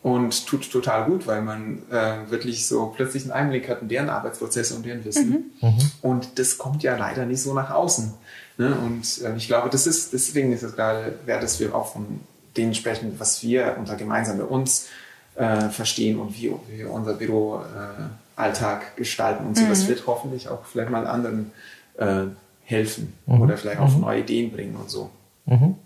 Und 0.00 0.46
tut 0.46 0.70
total 0.70 1.06
gut, 1.06 1.26
weil 1.26 1.42
man 1.42 1.82
äh, 1.90 2.30
wirklich 2.30 2.68
so 2.68 2.92
plötzlich 2.94 3.24
einen 3.24 3.32
Einblick 3.32 3.68
hat 3.68 3.82
in 3.82 3.88
deren 3.88 4.08
Arbeitsprozesse 4.08 4.76
und 4.76 4.86
deren 4.86 5.04
Wissen. 5.04 5.52
Mhm. 5.60 5.68
Mhm. 5.68 5.90
Und 6.02 6.38
das 6.38 6.56
kommt 6.56 6.84
ja 6.84 6.96
leider 6.96 7.26
nicht 7.26 7.42
so 7.42 7.52
nach 7.52 7.70
außen. 7.70 8.14
Ne? 8.58 8.76
Und 8.76 9.20
äh, 9.22 9.34
ich 9.36 9.48
glaube, 9.48 9.70
das 9.70 9.88
ist, 9.88 10.12
deswegen 10.12 10.52
ist 10.52 10.62
es 10.62 10.76
gerade 10.76 11.18
wert, 11.26 11.42
dass 11.42 11.58
wir 11.58 11.74
auch 11.74 11.92
von 11.92 12.20
dementsprechend, 12.58 13.18
was 13.18 13.42
wir 13.42 13.76
unter 13.78 13.96
gemeinsam 13.96 14.38
bei 14.38 14.44
uns 14.44 14.88
äh, 15.36 15.68
verstehen 15.68 16.18
und 16.18 16.36
wie 16.36 16.52
wir 16.68 16.90
unser 16.90 17.14
Büroalltag 17.14 18.82
äh, 18.82 18.98
gestalten 18.98 19.46
und 19.46 19.56
so. 19.56 19.64
Mhm. 19.64 19.68
Das 19.68 19.88
wird 19.88 20.06
hoffentlich 20.06 20.48
auch 20.48 20.64
vielleicht 20.64 20.90
mal 20.90 21.06
anderen 21.06 21.52
äh, 21.96 22.24
helfen 22.64 23.14
mhm. 23.26 23.40
oder 23.40 23.56
vielleicht 23.56 23.80
auch 23.80 23.94
mhm. 23.94 24.00
neue 24.00 24.20
Ideen 24.20 24.52
bringen 24.52 24.76
und 24.76 24.90
so. 24.90 25.10
Mhm. 25.46 25.76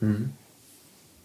Mhm. 0.00 0.32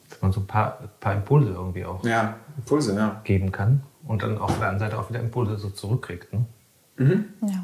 Dass 0.09 0.21
man 0.21 0.31
so 0.31 0.41
ein 0.41 0.47
paar, 0.47 0.79
paar 0.99 1.15
Impulse 1.15 1.51
irgendwie 1.51 1.83
auch 1.83 2.05
ja, 2.05 2.37
Impulse, 2.57 2.95
ja. 2.95 3.21
geben 3.23 3.51
kann 3.51 3.81
und 4.05 4.23
dann 4.23 4.37
auf 4.37 4.57
der 4.59 4.69
anderen 4.69 4.79
Seite 4.79 4.99
auch 4.99 5.09
wieder 5.09 5.19
Impulse 5.19 5.57
so 5.57 5.69
zurückkriegt. 5.69 6.31
Ne? 6.31 6.45
Mhm. 6.97 7.25
Ja. 7.41 7.63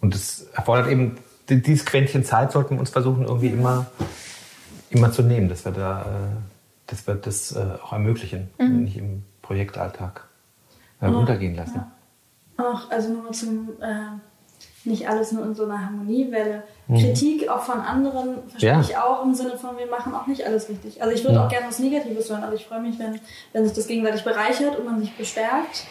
Und 0.00 0.14
das 0.14 0.46
erfordert 0.52 0.88
eben, 0.88 1.16
dieses 1.48 1.86
Quäntchen 1.86 2.24
Zeit 2.24 2.52
sollten 2.52 2.74
wir 2.74 2.80
uns 2.80 2.90
versuchen, 2.90 3.24
irgendwie 3.24 3.48
immer 3.48 3.86
immer 4.90 5.12
zu 5.12 5.22
nehmen, 5.22 5.48
dass 5.48 5.64
wir 5.64 5.72
da, 5.72 6.02
äh, 6.02 6.86
dass 6.86 7.06
wir 7.06 7.14
das 7.14 7.52
äh, 7.52 7.64
auch 7.82 7.92
ermöglichen, 7.92 8.50
mhm. 8.58 8.84
nicht 8.84 8.96
im 8.96 9.22
Projektalltag 9.42 10.28
äh, 11.00 11.08
oh, 11.08 11.18
untergehen 11.18 11.54
lassen. 11.54 11.84
Ja. 12.58 12.64
Auch, 12.64 12.90
also 12.90 13.12
nur 13.12 13.32
zum, 13.32 13.70
äh, 13.80 14.88
nicht 14.88 15.08
alles 15.08 15.32
nur 15.32 15.44
in 15.44 15.54
so 15.54 15.64
einer 15.64 15.84
Harmoniewelle. 15.84 16.62
Mhm. 16.86 16.98
Kritik 16.98 17.48
auch 17.48 17.62
von 17.62 17.80
anderen 17.80 18.48
verstehe 18.48 18.70
ja. 18.70 18.80
ich 18.80 18.96
auch 18.96 19.24
im 19.24 19.34
Sinne 19.34 19.56
von, 19.58 19.76
wir 19.76 19.86
machen 19.86 20.14
auch 20.14 20.26
nicht 20.26 20.44
alles 20.44 20.68
richtig. 20.68 21.02
Also 21.02 21.14
ich 21.14 21.24
würde 21.24 21.36
ja. 21.36 21.46
auch 21.46 21.48
gerne 21.48 21.68
was 21.68 21.78
Negatives 21.78 22.30
hören, 22.30 22.42
also 22.42 22.56
ich 22.56 22.66
freue 22.66 22.80
mich, 22.80 22.98
wenn, 22.98 23.20
wenn 23.52 23.64
sich 23.64 23.74
das 23.74 23.86
gegenseitig 23.86 24.24
bereichert 24.24 24.78
und 24.78 24.86
man 24.86 25.00
sich 25.00 25.16
bestärkt. 25.16 25.86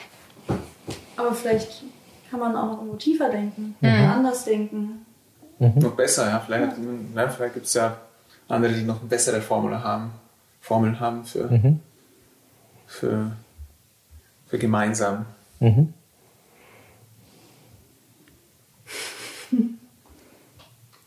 Aber 1.16 1.34
vielleicht 1.34 1.84
kann 2.30 2.39
man 2.39 2.56
auch 2.56 2.66
noch 2.66 2.78
irgendwo 2.78 2.98
tiefer 2.98 3.30
denken, 3.30 3.76
mhm. 3.80 3.89
anders 3.89 4.45
denken. 4.45 5.06
Mhm. 5.60 5.74
Noch 5.76 5.95
besser, 5.95 6.30
ja. 6.30 6.39
Vielleicht, 6.45 6.78
ja. 7.16 7.30
vielleicht 7.30 7.54
gibt 7.54 7.66
es 7.66 7.74
ja 7.74 7.98
andere, 8.48 8.74
die 8.74 8.84
noch 8.84 9.00
bessere 9.00 9.41
Formel 9.41 9.84
haben, 9.84 10.12
Formeln 10.62 11.00
haben 11.00 11.26
für, 11.26 11.50
mhm. 11.50 11.80
für, 12.86 13.32
für 14.48 14.58
gemeinsam. 14.58 15.26
Mhm. 15.60 15.93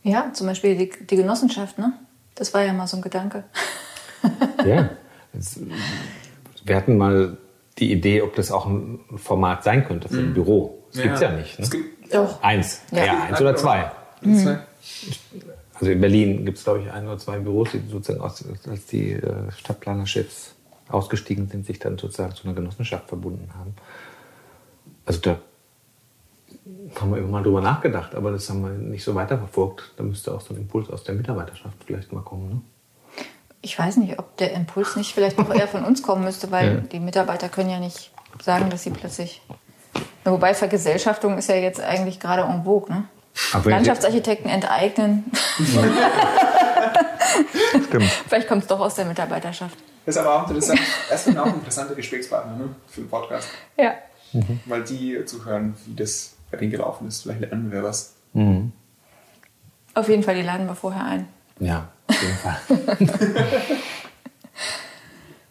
Ja, 0.03 0.33
zum 0.33 0.47
Beispiel 0.47 0.77
die, 0.77 0.91
die 1.07 1.17
Genossenschaft, 1.17 1.79
ne? 1.79 1.93
Das 2.35 2.55
war 2.55 2.63
ja 2.63 2.73
mal 2.73 2.87
so 2.87 2.97
ein 2.97 3.03
Gedanke. 3.03 3.45
ja. 4.65 4.91
Wir 6.65 6.77
hatten 6.77 6.97
mal 6.97 7.37
die 7.79 7.93
Idee, 7.93 8.23
ob 8.23 8.35
das 8.35 8.51
auch 8.51 8.67
ein 8.67 9.01
Format 9.17 9.63
sein 9.63 9.85
könnte 9.85 10.09
für 10.09 10.19
ein 10.19 10.31
mhm. 10.31 10.35
Büro. 10.35 10.85
Das 10.89 10.97
ja. 10.97 11.03
gibt 11.03 11.15
es 11.17 11.21
ja 11.21 11.33
nicht. 11.33 11.59
Ne? 11.59 11.69
gibt, 11.69 12.15
Doch. 12.15 12.43
Eins. 12.43 12.83
Ja, 12.91 13.05
ja 13.05 13.23
eins 13.25 13.41
oder 13.41 13.57
zwei. 13.57 13.93
Mhm. 14.23 14.59
Also 15.81 15.93
in 15.93 16.01
Berlin 16.01 16.45
gibt 16.45 16.59
es, 16.59 16.65
glaube 16.65 16.81
ich, 16.81 16.93
ein 16.93 17.07
oder 17.07 17.17
zwei 17.17 17.39
Büros, 17.39 17.71
die 17.73 17.83
sozusagen 17.91 18.21
aus, 18.21 18.45
als 18.69 18.87
die 18.87 19.13
äh, 19.13 19.51
Stadtplanerchefs 19.51 20.55
ausgestiegen 20.91 21.49
sind, 21.49 21.65
sich 21.65 21.79
dann 21.79 21.97
sozusagen 21.97 22.35
zu 22.35 22.45
einer 22.45 22.55
Genossenschaft 22.55 23.09
verbunden 23.09 23.49
haben. 23.59 23.75
Also 25.07 25.21
da 25.21 25.39
haben 27.01 27.13
wir 27.13 27.19
immer 27.19 27.29
mal 27.29 27.43
drüber 27.43 27.63
nachgedacht, 27.63 28.15
aber 28.15 28.31
das 28.31 28.51
haben 28.51 28.63
wir 28.63 28.71
nicht 28.71 29.05
so 29.05 29.15
weiterverfolgt. 29.15 29.95
Da 29.97 30.03
müsste 30.03 30.35
auch 30.35 30.43
so 30.43 30.53
ein 30.53 30.59
Impuls 30.59 30.91
aus 30.91 31.05
der 31.05 31.15
Mitarbeiterschaft 31.15 31.77
vielleicht 31.87 32.13
mal 32.13 32.23
kommen. 32.23 32.49
Ne? 32.49 32.61
Ich 33.63 33.79
weiß 33.79 33.97
nicht, 33.99 34.19
ob 34.19 34.37
der 34.37 34.53
Impuls 34.53 34.97
nicht 34.97 35.15
vielleicht 35.15 35.39
noch 35.39 35.55
eher 35.55 35.69
von 35.69 35.85
uns 35.85 36.03
kommen 36.03 36.25
müsste, 36.25 36.51
weil 36.51 36.75
ja. 36.75 36.81
die 36.81 37.01
Mitarbeiter 37.01 37.49
können 37.49 37.71
ja 37.71 37.79
nicht 37.79 38.13
sagen, 38.43 38.69
dass 38.69 38.83
sie 38.83 38.91
plötzlich. 38.91 39.41
Wobei 40.25 40.53
Vergesellschaftung 40.53 41.39
ist 41.39 41.49
ja 41.49 41.57
jetzt 41.57 41.81
eigentlich 41.81 42.21
gerade 42.21 42.43
en 42.43 42.65
vogue, 42.65 42.93
ne? 42.93 43.05
Aber 43.53 43.71
Landschaftsarchitekten 43.71 44.51
enteignen. 44.51 45.25
Stimmt. 47.89 48.11
Vielleicht 48.29 48.49
kommt 48.49 48.63
es 48.63 48.69
doch 48.69 48.81
aus 48.81 48.95
der 48.95 49.05
Mitarbeiterschaft. 49.05 49.77
Das 50.07 50.17
ist 50.17 50.21
aber 50.21 50.35
auch 50.35 50.49
interessant. 50.49 50.81
Das 51.09 51.25
sind 51.25 51.39
auch 51.39 51.47
interessante 51.47 51.95
Gesprächspartner 51.95 52.57
ne? 52.57 52.69
für 52.89 53.03
den 53.03 53.11
Podcast. 53.11 53.49
Ja. 53.77 53.95
Mhm. 54.33 54.61
Mal 54.65 54.83
die 54.83 55.25
zu 55.25 55.45
hören, 55.45 55.75
wie 55.87 55.95
das 55.95 56.35
bei 56.51 56.57
denen 56.57 56.71
gelaufen 56.71 57.09
ist. 57.09 57.23
Vielleicht 57.23 57.41
lernen 57.41 57.71
wir 57.71 57.83
was. 57.83 58.15
Mhm. 58.33 58.73
Auf 59.95 60.09
jeden 60.09 60.23
Fall, 60.23 60.35
die 60.37 60.43
laden 60.43 60.67
wir 60.67 60.75
vorher 60.75 61.05
ein. 61.05 61.29
Ja, 61.59 61.89
auf 62.07 62.23
jeden 62.23 62.37
Fall. 62.37 62.57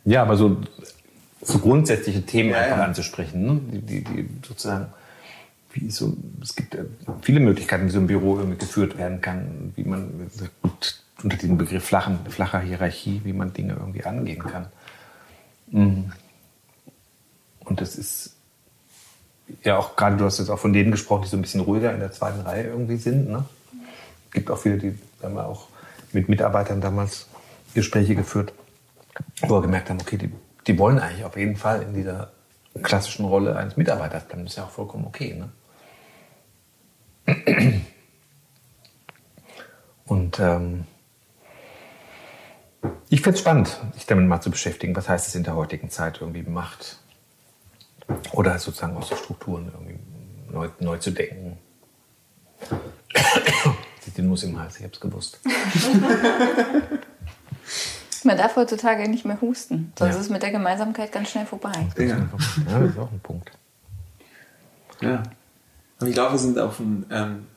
ja, 0.06 0.22
aber 0.24 0.38
so, 0.38 0.58
so 1.42 1.60
grundsätzliche 1.60 2.26
Themen 2.26 2.52
ja, 2.52 2.58
einfach 2.58 2.78
ja. 2.78 2.86
anzusprechen, 2.86 3.46
ne? 3.46 3.60
die, 3.80 3.82
die, 3.82 4.04
die 4.04 4.30
sozusagen 4.48 4.88
wie 5.80 5.90
so, 5.90 6.16
es 6.42 6.56
gibt 6.56 6.78
viele 7.22 7.40
Möglichkeiten, 7.40 7.86
wie 7.86 7.92
so 7.92 8.00
ein 8.00 8.08
Büro 8.08 8.36
geführt 8.58 8.98
werden 8.98 9.22
kann, 9.22 9.74
wie 9.76 9.84
man 9.84 10.30
gut 10.62 11.02
unter 11.24 11.38
diesem 11.38 11.58
Begriff 11.58 11.84
flachen, 11.84 12.20
flacher 12.30 12.60
Hierarchie, 12.60 13.22
wie 13.24 13.34
man 13.34 13.54
Dinge 13.54 13.74
irgendwie 13.74 14.04
angehen 14.04 14.44
kann. 14.44 14.68
Mhm. 15.72 16.12
Und 17.66 17.82
das 17.82 17.96
ist 17.96 18.36
ja 19.64 19.78
auch 19.78 19.96
gerade, 19.96 20.18
du 20.18 20.26
hast 20.26 20.40
jetzt 20.40 20.50
auch 20.50 20.60
von 20.60 20.74
denen 20.74 20.92
gesprochen, 20.92 21.24
die 21.24 21.30
so 21.30 21.38
ein 21.38 21.42
bisschen 21.42 21.62
ruhiger 21.62 21.94
in 21.94 22.00
der 22.00 22.12
zweiten 22.12 22.42
Reihe 22.42 22.64
irgendwie 22.64 22.98
sind. 22.98 23.30
Ne? 23.30 23.46
Gibt 24.32 24.50
auch 24.50 24.58
viele, 24.58 24.78
die 24.78 24.98
haben 25.22 25.36
wir 25.36 25.48
auch 25.48 25.68
mit 26.12 26.30
Mitarbeitern 26.30 26.82
damals 26.82 27.28
Gespräche 27.74 28.16
geführt, 28.16 28.54
wo 29.42 29.56
wir 29.56 29.62
gemerkt 29.62 29.90
haben, 29.90 30.00
okay, 30.02 30.18
die, 30.18 30.32
die 30.68 30.78
wollen 30.80 31.00
eigentlich 31.00 31.26
auf 31.26 31.38
jeden 31.38 31.56
Fall 31.56 31.82
in 31.82 31.94
dieser 31.94 32.32
klassischen 32.82 33.26
Rolle 33.26 33.56
eines 33.56 33.78
Mitarbeiters 33.78 34.26
bleiben. 34.26 34.44
Das 34.44 34.54
ist 34.54 34.58
ja 34.58 34.64
auch 34.64 34.70
vollkommen 34.70 35.06
okay. 35.06 35.34
Ne? 35.34 35.50
Und 40.06 40.40
ähm, 40.40 40.86
ich 43.10 43.22
finde 43.22 43.36
es 43.36 43.40
spannend, 43.42 43.80
sich 43.94 44.06
damit 44.06 44.28
mal 44.28 44.42
zu 44.42 44.50
beschäftigen. 44.52 44.96
Was 44.96 45.10
heißt 45.10 45.28
es 45.28 45.36
in 45.36 45.44
der 45.44 45.56
heutigen 45.56 45.90
Zeit 45.90 46.20
irgendwie 46.22 46.44
Macht 46.44 46.98
oder 48.32 48.58
sozusagen 48.60 48.98
auch 48.98 49.04
so 49.04 49.16
Strukturen 49.16 49.72
irgendwie 49.74 50.00
neu, 50.52 50.70
neu 50.80 50.98
zu 50.98 51.12
denken. 51.12 51.58
Sieht 54.02 54.18
die 54.18 54.22
Nuss 54.22 54.44
im 54.44 54.60
Hals, 54.60 54.78
ich 54.78 54.84
habe 54.84 54.94
es 54.94 55.00
gewusst. 55.00 55.40
Man 58.24 58.38
darf 58.38 58.56
heutzutage 58.58 59.08
nicht 59.08 59.26
mehr 59.26 59.40
husten, 59.40 59.94
sonst 59.98 60.16
ja. 60.16 60.22
ist 60.22 60.30
mit 60.30 60.44
der 60.44 60.52
Gemeinsamkeit 60.52 61.12
ganz 61.12 61.30
schnell 61.30 61.46
vorbei. 61.46 61.72
Ja. 61.98 62.06
ja, 62.06 62.30
das 62.80 62.90
ist 62.90 63.00
auch 63.00 63.12
ein 63.12 63.22
Punkt. 63.22 63.52
Ja. 65.02 65.24
Und 66.00 66.08
ich 66.08 66.14
glaube, 66.14 66.34
wir 66.34 66.40
sind 66.40 66.58
auf 66.58 66.80
einem, 66.80 67.06
ähm, 67.10 67.48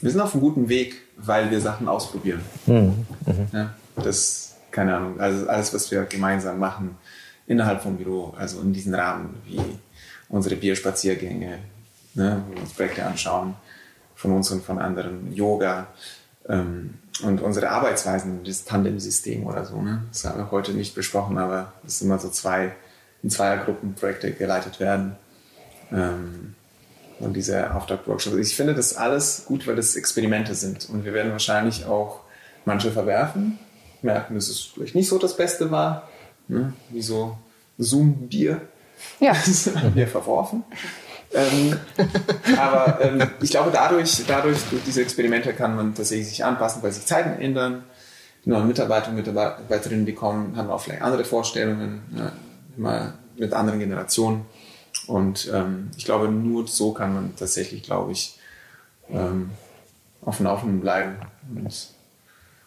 wir 0.00 0.10
sind 0.10 0.20
auf 0.20 0.32
einem 0.32 0.42
guten 0.42 0.68
Weg, 0.68 1.02
weil 1.16 1.50
wir 1.50 1.60
Sachen 1.60 1.88
ausprobieren. 1.88 2.40
Mhm. 2.66 3.06
Mhm. 3.26 3.48
Ja, 3.52 3.74
das, 3.96 4.56
keine 4.70 4.96
Ahnung, 4.96 5.20
also 5.20 5.48
alles, 5.48 5.72
was 5.74 5.90
wir 5.90 6.04
gemeinsam 6.04 6.58
machen 6.58 6.96
innerhalb 7.46 7.82
vom 7.82 7.96
Büro, 7.96 8.34
also 8.36 8.60
in 8.60 8.72
diesen 8.72 8.94
Rahmen 8.94 9.34
wie 9.44 9.60
unsere 10.28 10.56
Bierspaziergänge, 10.56 11.58
ne, 12.14 12.42
wo 12.46 12.54
wir 12.54 12.62
uns 12.62 12.72
Projekte 12.72 13.04
anschauen, 13.04 13.54
von 14.14 14.32
uns 14.32 14.50
und 14.50 14.64
von 14.64 14.78
anderen, 14.78 15.32
Yoga 15.34 15.88
ähm, 16.48 16.94
und 17.22 17.42
unsere 17.42 17.70
Arbeitsweisen, 17.70 18.42
das 18.44 18.64
Tandem-System 18.64 19.46
oder 19.46 19.64
so. 19.64 19.80
Ne? 19.80 20.02
Das 20.10 20.24
haben 20.24 20.38
wir 20.38 20.50
heute 20.50 20.72
nicht 20.72 20.94
besprochen, 20.94 21.38
aber 21.38 21.72
es 21.86 21.98
sind 21.98 22.08
immer 22.08 22.18
so 22.18 22.28
zwei, 22.30 22.72
in 23.22 23.30
Zweiergruppen 23.30 23.94
Projekte 23.94 24.32
geleitet 24.32 24.80
werden. 24.80 25.16
Ähm, 25.92 26.54
und 27.20 27.34
diese 27.34 27.74
Auftaktworkshops. 27.74 28.36
Ich 28.36 28.56
finde 28.56 28.74
das 28.74 28.96
alles 28.96 29.44
gut, 29.46 29.66
weil 29.66 29.76
das 29.76 29.96
Experimente 29.96 30.54
sind. 30.54 30.88
Und 30.90 31.04
wir 31.04 31.12
werden 31.12 31.32
wahrscheinlich 31.32 31.86
auch 31.86 32.20
manche 32.64 32.90
verwerfen, 32.90 33.58
merken, 34.02 34.34
dass 34.34 34.48
es 34.48 34.60
vielleicht 34.60 34.94
nicht 34.94 35.08
so 35.08 35.18
das 35.18 35.36
Beste 35.36 35.70
war. 35.70 36.08
Ne? 36.48 36.72
Wie 36.90 37.02
so 37.02 37.38
Zoom-Bier. 37.78 38.60
Ja. 39.20 39.32
Das 39.46 39.74
haben 39.74 39.94
wir 39.94 40.08
verworfen. 40.08 40.64
ähm, 41.34 41.76
aber 42.58 43.00
ähm, 43.00 43.22
ich 43.40 43.50
glaube, 43.50 43.70
dadurch, 43.72 44.24
dadurch, 44.26 44.58
durch 44.70 44.82
diese 44.84 45.02
Experimente 45.02 45.52
kann 45.52 45.74
man 45.74 45.94
tatsächlich 45.94 46.28
sich 46.28 46.44
anpassen, 46.44 46.82
weil 46.82 46.92
sich 46.92 47.06
Zeiten 47.06 47.40
ändern. 47.40 47.84
Die 48.44 48.50
neuen 48.50 48.68
Mitarbeiter 48.68 49.08
und 49.08 49.16
Mitarbeiterinnen, 49.16 50.06
die 50.06 50.14
kommen, 50.14 50.56
haben 50.56 50.70
auch 50.70 50.80
vielleicht 50.80 51.02
andere 51.02 51.24
Vorstellungen, 51.24 52.02
ja, 52.16 52.32
immer 52.76 53.14
mit 53.36 53.52
anderen 53.52 53.78
Generationen. 53.78 54.44
Und 55.06 55.50
ähm, 55.52 55.90
ich 55.96 56.04
glaube, 56.04 56.28
nur 56.28 56.66
so 56.66 56.92
kann 56.92 57.14
man 57.14 57.36
tatsächlich, 57.36 57.82
glaube 57.82 58.12
ich, 58.12 58.38
ähm, 59.10 59.50
auf 60.22 60.38
dem 60.38 60.46
Laufenden 60.46 60.80
bleiben 60.80 61.16
und, 61.54 61.88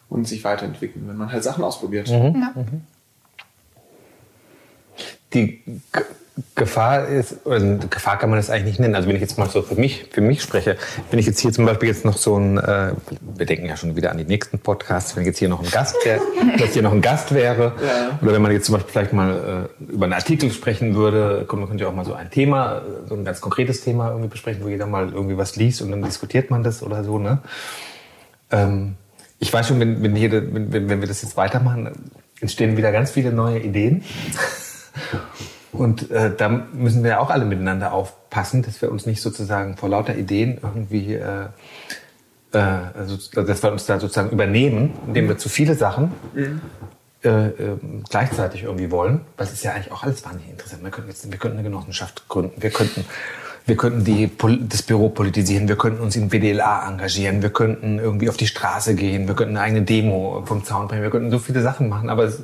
und, 0.08 0.28
sich 0.28 0.44
weiterentwickeln, 0.44 1.08
wenn 1.08 1.16
man 1.16 1.32
halt 1.32 1.42
Sachen 1.42 1.64
ausprobiert. 1.64 2.08
Mhm. 2.08 2.40
Ja. 2.40 2.52
Mhm. 2.54 2.82
Die 5.34 5.62
Gefahr 6.54 7.06
ist, 7.06 7.46
oder 7.46 7.60
Gefahr 7.60 8.18
kann 8.18 8.30
man 8.30 8.38
das 8.38 8.50
eigentlich 8.50 8.66
nicht 8.66 8.80
nennen. 8.80 8.94
Also 8.94 9.08
wenn 9.08 9.16
ich 9.16 9.22
jetzt 9.22 9.38
mal 9.38 9.48
so 9.48 9.62
für 9.62 9.74
mich, 9.74 10.06
für 10.10 10.20
mich 10.20 10.42
spreche, 10.42 10.76
wenn 11.10 11.18
ich 11.18 11.26
jetzt 11.26 11.40
hier 11.40 11.52
zum 11.52 11.66
Beispiel 11.66 11.88
jetzt 11.88 12.04
noch 12.04 12.16
so 12.16 12.36
ein, 12.36 12.58
äh, 12.58 12.92
wir 13.36 13.46
denken 13.46 13.66
ja 13.66 13.76
schon 13.76 13.96
wieder 13.96 14.10
an 14.10 14.18
die 14.18 14.24
nächsten 14.24 14.58
Podcasts, 14.58 15.16
wenn 15.16 15.24
jetzt 15.24 15.38
hier 15.38 15.48
noch 15.48 15.62
ein 15.62 15.70
Gast 15.70 15.96
wäre, 16.04 16.20
dass 16.58 16.72
hier 16.72 16.82
noch 16.82 16.92
ein 16.92 17.00
Gast 17.00 17.34
wäre, 17.34 17.72
ja. 17.84 18.18
oder 18.22 18.32
wenn 18.32 18.42
man 18.42 18.52
jetzt 18.52 18.66
zum 18.66 18.74
Beispiel 18.74 18.92
vielleicht 18.92 19.12
mal 19.12 19.68
äh, 19.80 19.92
über 19.92 20.04
einen 20.04 20.14
Artikel 20.14 20.50
sprechen 20.50 20.94
würde, 20.94 21.46
man 21.50 21.68
könnte 21.68 21.84
ja 21.84 21.90
auch 21.90 21.94
mal 21.94 22.04
so 22.04 22.14
ein 22.14 22.30
Thema, 22.30 22.82
so 23.08 23.14
ein 23.14 23.24
ganz 23.24 23.40
konkretes 23.40 23.80
Thema 23.80 24.10
irgendwie 24.10 24.28
besprechen, 24.28 24.62
wo 24.64 24.68
jeder 24.68 24.86
mal 24.86 25.12
irgendwie 25.12 25.36
was 25.36 25.56
liest 25.56 25.82
und 25.82 25.90
dann 25.90 26.02
diskutiert 26.02 26.50
man 26.50 26.62
das 26.62 26.82
oder 26.82 27.04
so, 27.04 27.18
ne? 27.18 27.38
Ähm, 28.50 28.94
ich 29.40 29.52
weiß 29.52 29.68
schon, 29.68 29.78
wenn, 29.80 30.02
wenn, 30.02 30.16
jede, 30.16 30.52
wenn, 30.52 30.72
wenn 30.88 31.00
wir 31.00 31.08
das 31.08 31.22
jetzt 31.22 31.36
weitermachen, 31.36 31.90
entstehen 32.40 32.76
wieder 32.76 32.92
ganz 32.92 33.10
viele 33.12 33.32
neue 33.32 33.60
Ideen. 33.60 34.02
Und 35.78 36.10
äh, 36.10 36.34
da 36.36 36.48
müssen 36.48 37.04
wir 37.04 37.20
auch 37.20 37.30
alle 37.30 37.44
miteinander 37.44 37.92
aufpassen, 37.92 38.62
dass 38.62 38.82
wir 38.82 38.90
uns 38.90 39.06
nicht 39.06 39.22
sozusagen 39.22 39.76
vor 39.76 39.88
lauter 39.88 40.16
Ideen 40.16 40.58
irgendwie, 40.60 41.14
äh, 41.14 41.46
äh, 42.52 42.58
also, 42.58 43.16
dass 43.42 43.62
wir 43.62 43.70
uns 43.70 43.86
da 43.86 44.00
sozusagen 44.00 44.30
übernehmen, 44.30 44.92
indem 45.06 45.28
wir 45.28 45.38
zu 45.38 45.48
viele 45.48 45.76
Sachen 45.76 46.12
mhm. 46.34 46.60
äh, 47.22 47.28
äh, 47.28 47.52
gleichzeitig 48.10 48.64
irgendwie 48.64 48.90
wollen. 48.90 49.20
Das 49.36 49.52
ist 49.52 49.62
ja 49.62 49.72
eigentlich 49.72 49.92
auch 49.92 50.02
alles 50.02 50.24
wahnsinnig 50.24 50.50
interessant. 50.50 50.82
Wir 50.82 50.90
könnten, 50.90 51.10
jetzt, 51.10 51.30
wir 51.30 51.38
könnten 51.38 51.58
eine 51.58 51.68
Genossenschaft 51.68 52.28
gründen, 52.28 52.60
wir 52.60 52.70
könnten, 52.70 53.04
wir 53.66 53.76
könnten 53.76 54.02
die, 54.02 54.28
das 54.68 54.82
Büro 54.82 55.10
politisieren, 55.10 55.68
wir 55.68 55.76
könnten 55.76 56.02
uns 56.02 56.16
in 56.16 56.28
BDLA 56.28 56.88
engagieren, 56.88 57.40
wir 57.40 57.50
könnten 57.50 58.00
irgendwie 58.00 58.28
auf 58.28 58.36
die 58.36 58.48
Straße 58.48 58.96
gehen, 58.96 59.28
wir 59.28 59.36
könnten 59.36 59.56
eine 59.56 59.64
eigene 59.64 59.82
Demo 59.82 60.42
vom 60.44 60.64
Zaun 60.64 60.88
bringen, 60.88 61.02
wir 61.02 61.10
könnten 61.10 61.30
so 61.30 61.38
viele 61.38 61.62
Sachen 61.62 61.88
machen, 61.88 62.10
aber 62.10 62.24
es, 62.24 62.42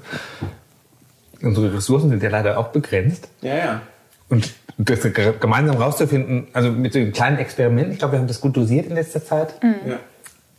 unsere 1.43 1.75
Ressourcen 1.75 2.11
sind 2.11 2.23
ja 2.23 2.31
leider 2.31 2.59
auch 2.59 2.69
begrenzt. 2.69 3.29
Ja, 3.43 3.57
ja. 3.57 3.81
Und 4.29 4.55
das 4.79 5.01
gemeinsam 5.41 5.77
rauszufinden, 5.77 6.49
also 6.53 6.71
mit 6.71 6.95
dem 6.95 7.13
kleinen 7.13 7.39
Experiment, 7.39 7.93
ich 7.93 7.99
glaube, 7.99 8.15
wir 8.15 8.19
haben 8.19 8.27
das 8.27 8.41
gut 8.41 8.57
dosiert 8.57 8.87
in 8.87 8.95
letzter 8.95 9.25
Zeit. 9.25 9.63
Mhm. 9.63 9.75
Ja. 9.91 9.97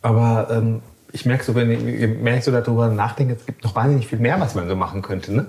Aber 0.02 0.48
ähm, 0.52 0.82
ich 1.12 1.26
merke 1.26 1.44
so, 1.44 1.56
wenn 1.56 1.72
ich, 1.72 1.82
je 1.82 2.08
mehr 2.08 2.38
ich 2.38 2.44
so 2.44 2.52
darüber 2.52 2.88
nachdenke, 2.90 3.34
es 3.34 3.46
gibt 3.46 3.64
noch 3.64 3.76
wahnsinnig 3.76 4.08
viel 4.08 4.20
mehr, 4.20 4.40
was 4.40 4.56
man 4.56 4.68
so 4.68 4.76
machen 4.76 5.02
könnte. 5.02 5.34
Ne? 5.34 5.48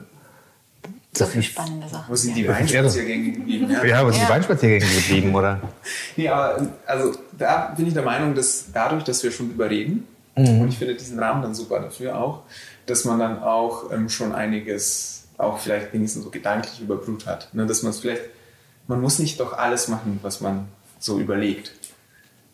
So 1.12 1.24
viel 1.24 1.42
spannende 1.42 1.88
Sachen. 1.88 2.04
Wo 2.08 2.14
sind 2.14 2.36
die 2.36 2.46
Weinspaziergänge 2.46 3.32
geblieben? 3.32 3.70
Ja, 3.70 3.84
ja 3.84 4.06
wo 4.06 4.10
sind 4.10 4.20
ja. 4.20 4.26
die 4.26 4.32
Weinspaziergänge 4.32 4.92
geblieben, 4.92 5.34
oder? 5.34 5.60
nee, 6.16 6.28
aber 6.28 6.68
also 6.86 7.12
da 7.38 7.74
bin 7.76 7.86
ich 7.86 7.94
der 7.94 8.02
Meinung, 8.02 8.34
dass 8.34 8.66
dadurch, 8.72 9.04
dass 9.04 9.22
wir 9.22 9.30
schon 9.30 9.50
überreden, 9.50 10.06
mhm. 10.36 10.60
und 10.62 10.68
ich 10.68 10.78
finde 10.78 10.94
diesen 10.94 11.18
Rahmen 11.18 11.42
dann 11.42 11.54
super 11.54 11.80
dafür 11.80 12.18
auch, 12.18 12.42
dass 12.86 13.04
man 13.04 13.18
dann 13.18 13.42
auch 13.42 13.92
ähm, 13.92 14.08
schon 14.08 14.34
einiges 14.34 15.24
auch 15.38 15.58
vielleicht 15.58 15.92
wenigstens 15.92 16.24
so 16.24 16.30
gedanklich 16.30 16.80
überbrüht 16.80 17.26
hat. 17.26 17.52
Ne? 17.52 17.66
Dass 17.66 17.82
man 17.82 17.90
es 17.90 18.00
vielleicht, 18.00 18.22
man 18.86 19.00
muss 19.00 19.18
nicht 19.18 19.38
doch 19.40 19.52
alles 19.52 19.88
machen, 19.88 20.18
was 20.22 20.40
man 20.40 20.68
so 20.98 21.18
überlegt. 21.18 21.72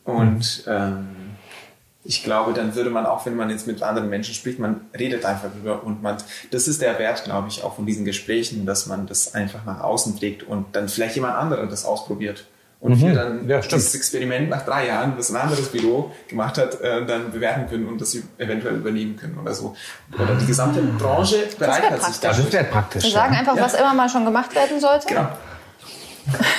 Und 0.04 0.66
mhm. 0.66 0.72
ähm, 0.72 1.16
ich 2.04 2.24
glaube, 2.24 2.52
dann 2.52 2.74
würde 2.74 2.90
man 2.90 3.06
auch, 3.06 3.24
wenn 3.26 3.36
man 3.36 3.50
jetzt 3.50 3.68
mit 3.68 3.82
anderen 3.82 4.08
Menschen 4.08 4.34
spricht, 4.34 4.58
man 4.58 4.80
redet 4.98 5.24
einfach 5.24 5.52
drüber 5.52 5.84
und 5.84 6.02
man, 6.02 6.16
das 6.50 6.66
ist 6.66 6.82
der 6.82 6.98
Wert, 6.98 7.22
glaube 7.24 7.46
ich, 7.48 7.62
auch 7.62 7.76
von 7.76 7.86
diesen 7.86 8.04
Gesprächen, 8.04 8.66
dass 8.66 8.86
man 8.86 9.06
das 9.06 9.34
einfach 9.34 9.64
nach 9.64 9.80
außen 9.80 10.18
trägt 10.18 10.42
und 10.42 10.74
dann 10.74 10.88
vielleicht 10.88 11.14
jemand 11.14 11.36
anderer 11.36 11.66
das 11.66 11.84
ausprobiert 11.84 12.46
und 12.82 12.98
mhm. 12.98 13.00
wir 13.00 13.14
dann 13.14 13.48
ja, 13.48 13.60
dieses 13.60 13.94
Experiment 13.94 14.50
nach 14.50 14.64
drei 14.64 14.88
Jahren, 14.88 15.14
was 15.16 15.30
ein 15.30 15.36
anderes 15.36 15.68
Büro 15.68 16.10
gemacht 16.26 16.58
hat, 16.58 16.80
äh, 16.80 17.06
dann 17.06 17.30
bewerten 17.30 17.68
können 17.70 17.86
und 17.86 18.00
das 18.00 18.16
eventuell 18.38 18.74
übernehmen 18.74 19.14
können 19.16 19.38
oder 19.38 19.54
so. 19.54 19.76
Oder 20.12 20.34
die 20.34 20.46
gesamte 20.46 20.82
Branche 20.82 21.44
bereichert 21.56 22.02
sich 22.02 22.18
dadurch. 22.18 22.44
Das 22.44 22.52
wäre 22.52 22.64
praktisch. 22.64 23.04
Wir 23.04 23.12
sagen 23.12 23.36
einfach, 23.36 23.54
ja. 23.54 23.62
was 23.62 23.74
immer 23.74 23.94
mal 23.94 24.08
schon 24.08 24.24
gemacht 24.24 24.52
werden 24.56 24.80
sollte. 24.80 25.06
Genau. 25.06 25.28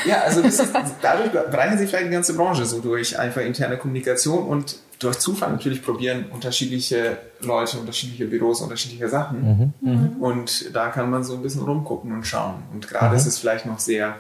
Ja, 0.06 0.22
also 0.22 0.42
ist, 0.42 0.64
dadurch 1.02 1.32
bereichert 1.32 1.80
sich 1.80 1.90
vielleicht 1.90 2.08
die 2.08 2.12
ganze 2.12 2.36
Branche 2.36 2.66
so 2.66 2.80
durch 2.80 3.20
einfach 3.20 3.42
interne 3.42 3.78
Kommunikation 3.78 4.48
und 4.48 4.78
durch 5.00 5.20
Zufall 5.20 5.52
natürlich 5.52 5.84
probieren 5.84 6.26
unterschiedliche 6.32 7.18
Leute, 7.42 7.78
unterschiedliche 7.80 8.26
Büros, 8.26 8.62
unterschiedliche 8.62 9.10
Sachen. 9.10 9.74
Mhm. 9.82 9.90
Mhm. 9.92 10.08
Und 10.22 10.74
da 10.74 10.88
kann 10.88 11.10
man 11.10 11.26
so 11.26 11.34
ein 11.34 11.42
bisschen 11.42 11.64
rumgucken 11.64 12.14
und 12.14 12.26
schauen. 12.26 12.64
Und 12.74 12.88
gerade 12.88 13.10
mhm. 13.10 13.18
ist 13.18 13.26
es 13.26 13.38
vielleicht 13.38 13.66
noch 13.66 13.80
sehr 13.80 14.16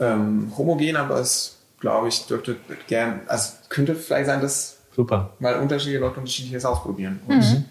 ähm, 0.00 0.52
homogen, 0.56 0.96
aber 0.96 1.20
es, 1.20 1.56
glaube 1.80 2.08
ich, 2.08 2.26
dürfte 2.26 2.56
gern, 2.86 3.20
also 3.26 3.52
könnte 3.68 3.94
vielleicht 3.94 4.26
sein, 4.26 4.40
dass 4.40 4.78
Super. 4.94 5.30
mal 5.38 5.56
unterschiedliche 5.56 6.00
Leute 6.00 6.18
unterschiedliches 6.20 6.64
ausprobieren. 6.64 7.20
Und 7.26 7.38
mhm. 7.38 7.64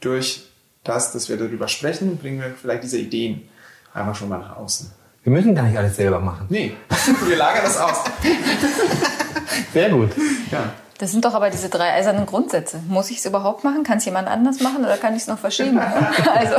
durch 0.00 0.44
das, 0.84 1.12
dass 1.12 1.28
wir 1.28 1.36
darüber 1.36 1.68
sprechen, 1.68 2.16
bringen 2.18 2.40
wir 2.40 2.54
vielleicht 2.60 2.82
diese 2.82 2.98
Ideen 2.98 3.48
einfach 3.94 4.14
schon 4.14 4.28
mal 4.28 4.38
nach 4.38 4.56
außen. 4.56 4.90
Wir 5.22 5.32
müssen 5.32 5.54
gar 5.54 5.64
nicht 5.64 5.78
alles 5.78 5.96
selber 5.96 6.18
machen. 6.18 6.46
Nee, 6.48 6.74
wir 7.26 7.36
lagern 7.36 7.62
das 7.64 7.78
aus. 7.78 7.98
Sehr 9.72 9.90
gut. 9.90 10.10
Ja. 10.50 10.72
Das 10.98 11.10
sind 11.10 11.24
doch 11.24 11.34
aber 11.34 11.50
diese 11.50 11.68
drei 11.68 11.92
eisernen 11.94 12.26
Grundsätze. 12.26 12.80
Muss 12.88 13.10
ich 13.10 13.18
es 13.18 13.26
überhaupt 13.26 13.64
machen? 13.64 13.82
Kann 13.82 13.98
es 13.98 14.04
jemand 14.04 14.28
anders 14.28 14.60
machen 14.60 14.84
oder 14.84 14.96
kann 14.96 15.14
ich 15.16 15.22
es 15.22 15.28
noch 15.28 15.38
verschieben? 15.38 15.78
also. 16.34 16.56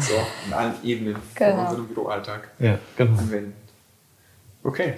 so, 0.00 0.12
in 0.46 0.52
allen 0.52 0.74
Ebenen 0.82 1.16
genau. 1.34 1.56
von 1.56 1.64
unserem 1.64 1.88
Büroalltag 1.88 2.50
ja, 2.58 2.78
genau. 2.96 3.18
anwenden. 3.18 3.54
Okay. 4.64 4.94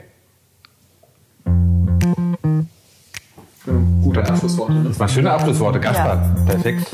Gute 4.00 4.24
Abschlussworte. 4.24 4.72
Ne? 4.74 4.84
Das 4.84 5.00
waren 5.00 5.08
schöne 5.08 5.32
Abschlussworte, 5.32 5.80
Gaspar. 5.80 6.14
Ja. 6.14 6.44
Perfekt. 6.46 6.86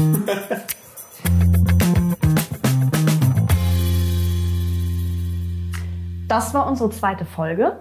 Das 6.29 6.55
war 6.55 6.67
unsere 6.67 6.89
zweite 6.89 7.27
Folge. 7.27 7.79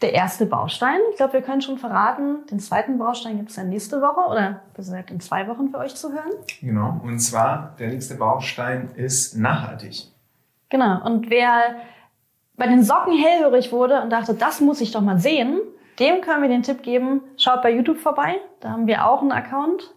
Der 0.00 0.14
erste 0.14 0.46
Baustein. 0.46 1.00
Ich 1.10 1.16
glaube, 1.16 1.34
wir 1.34 1.42
können 1.42 1.60
schon 1.60 1.76
verraten, 1.76 2.46
den 2.50 2.60
zweiten 2.60 2.96
Baustein 2.96 3.36
gibt 3.36 3.50
es 3.50 3.56
dann 3.56 3.68
nächste 3.68 4.00
Woche 4.00 4.30
oder 4.30 4.62
gesagt 4.72 5.10
in 5.10 5.20
zwei 5.20 5.46
Wochen 5.46 5.68
für 5.68 5.76
euch 5.78 5.94
zu 5.94 6.10
hören. 6.10 6.32
Genau. 6.62 6.98
Und 7.02 7.18
zwar, 7.18 7.74
der 7.78 7.88
nächste 7.88 8.14
Baustein 8.14 8.92
ist 8.94 9.36
nachhaltig. 9.36 10.06
Genau. 10.70 11.04
Und 11.04 11.28
wer 11.28 11.76
bei 12.58 12.66
den 12.66 12.82
Socken 12.82 13.16
hellhörig 13.16 13.72
wurde 13.72 14.02
und 14.02 14.10
dachte, 14.10 14.34
das 14.34 14.60
muss 14.60 14.80
ich 14.80 14.90
doch 14.90 15.00
mal 15.00 15.18
sehen, 15.18 15.60
dem 15.98 16.20
können 16.20 16.42
wir 16.42 16.48
den 16.48 16.62
Tipp 16.62 16.82
geben, 16.82 17.22
schaut 17.36 17.62
bei 17.62 17.72
YouTube 17.74 17.98
vorbei. 17.98 18.36
Da 18.60 18.70
haben 18.70 18.86
wir 18.86 19.06
auch 19.06 19.22
einen 19.22 19.32
Account. 19.32 19.94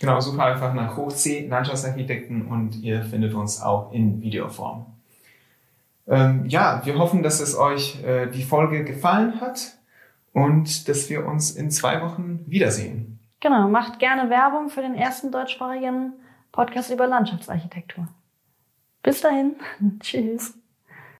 Genau, 0.00 0.20
sucht 0.20 0.38
einfach 0.38 0.74
nach 0.74 0.96
Hochsee 0.96 1.46
Landschaftsarchitekten 1.48 2.46
und 2.46 2.76
ihr 2.82 3.02
findet 3.02 3.34
uns 3.34 3.60
auch 3.60 3.92
in 3.92 4.20
Videoform. 4.20 4.86
Ähm, 6.08 6.46
ja, 6.46 6.82
wir 6.84 6.98
hoffen, 6.98 7.22
dass 7.22 7.40
es 7.40 7.56
euch 7.56 8.02
äh, 8.04 8.26
die 8.26 8.42
Folge 8.42 8.84
gefallen 8.84 9.40
hat 9.40 9.78
und 10.32 10.88
dass 10.88 11.08
wir 11.08 11.26
uns 11.26 11.52
in 11.52 11.70
zwei 11.70 12.02
Wochen 12.02 12.40
wiedersehen. 12.46 13.20
Genau, 13.40 13.68
macht 13.68 13.98
gerne 13.98 14.30
Werbung 14.30 14.68
für 14.68 14.82
den 14.82 14.94
ersten 14.94 15.30
deutschsprachigen 15.30 16.14
Podcast 16.50 16.90
über 16.90 17.06
Landschaftsarchitektur. 17.06 18.08
Bis 19.02 19.20
dahin, 19.20 19.56
tschüss. 20.00 20.61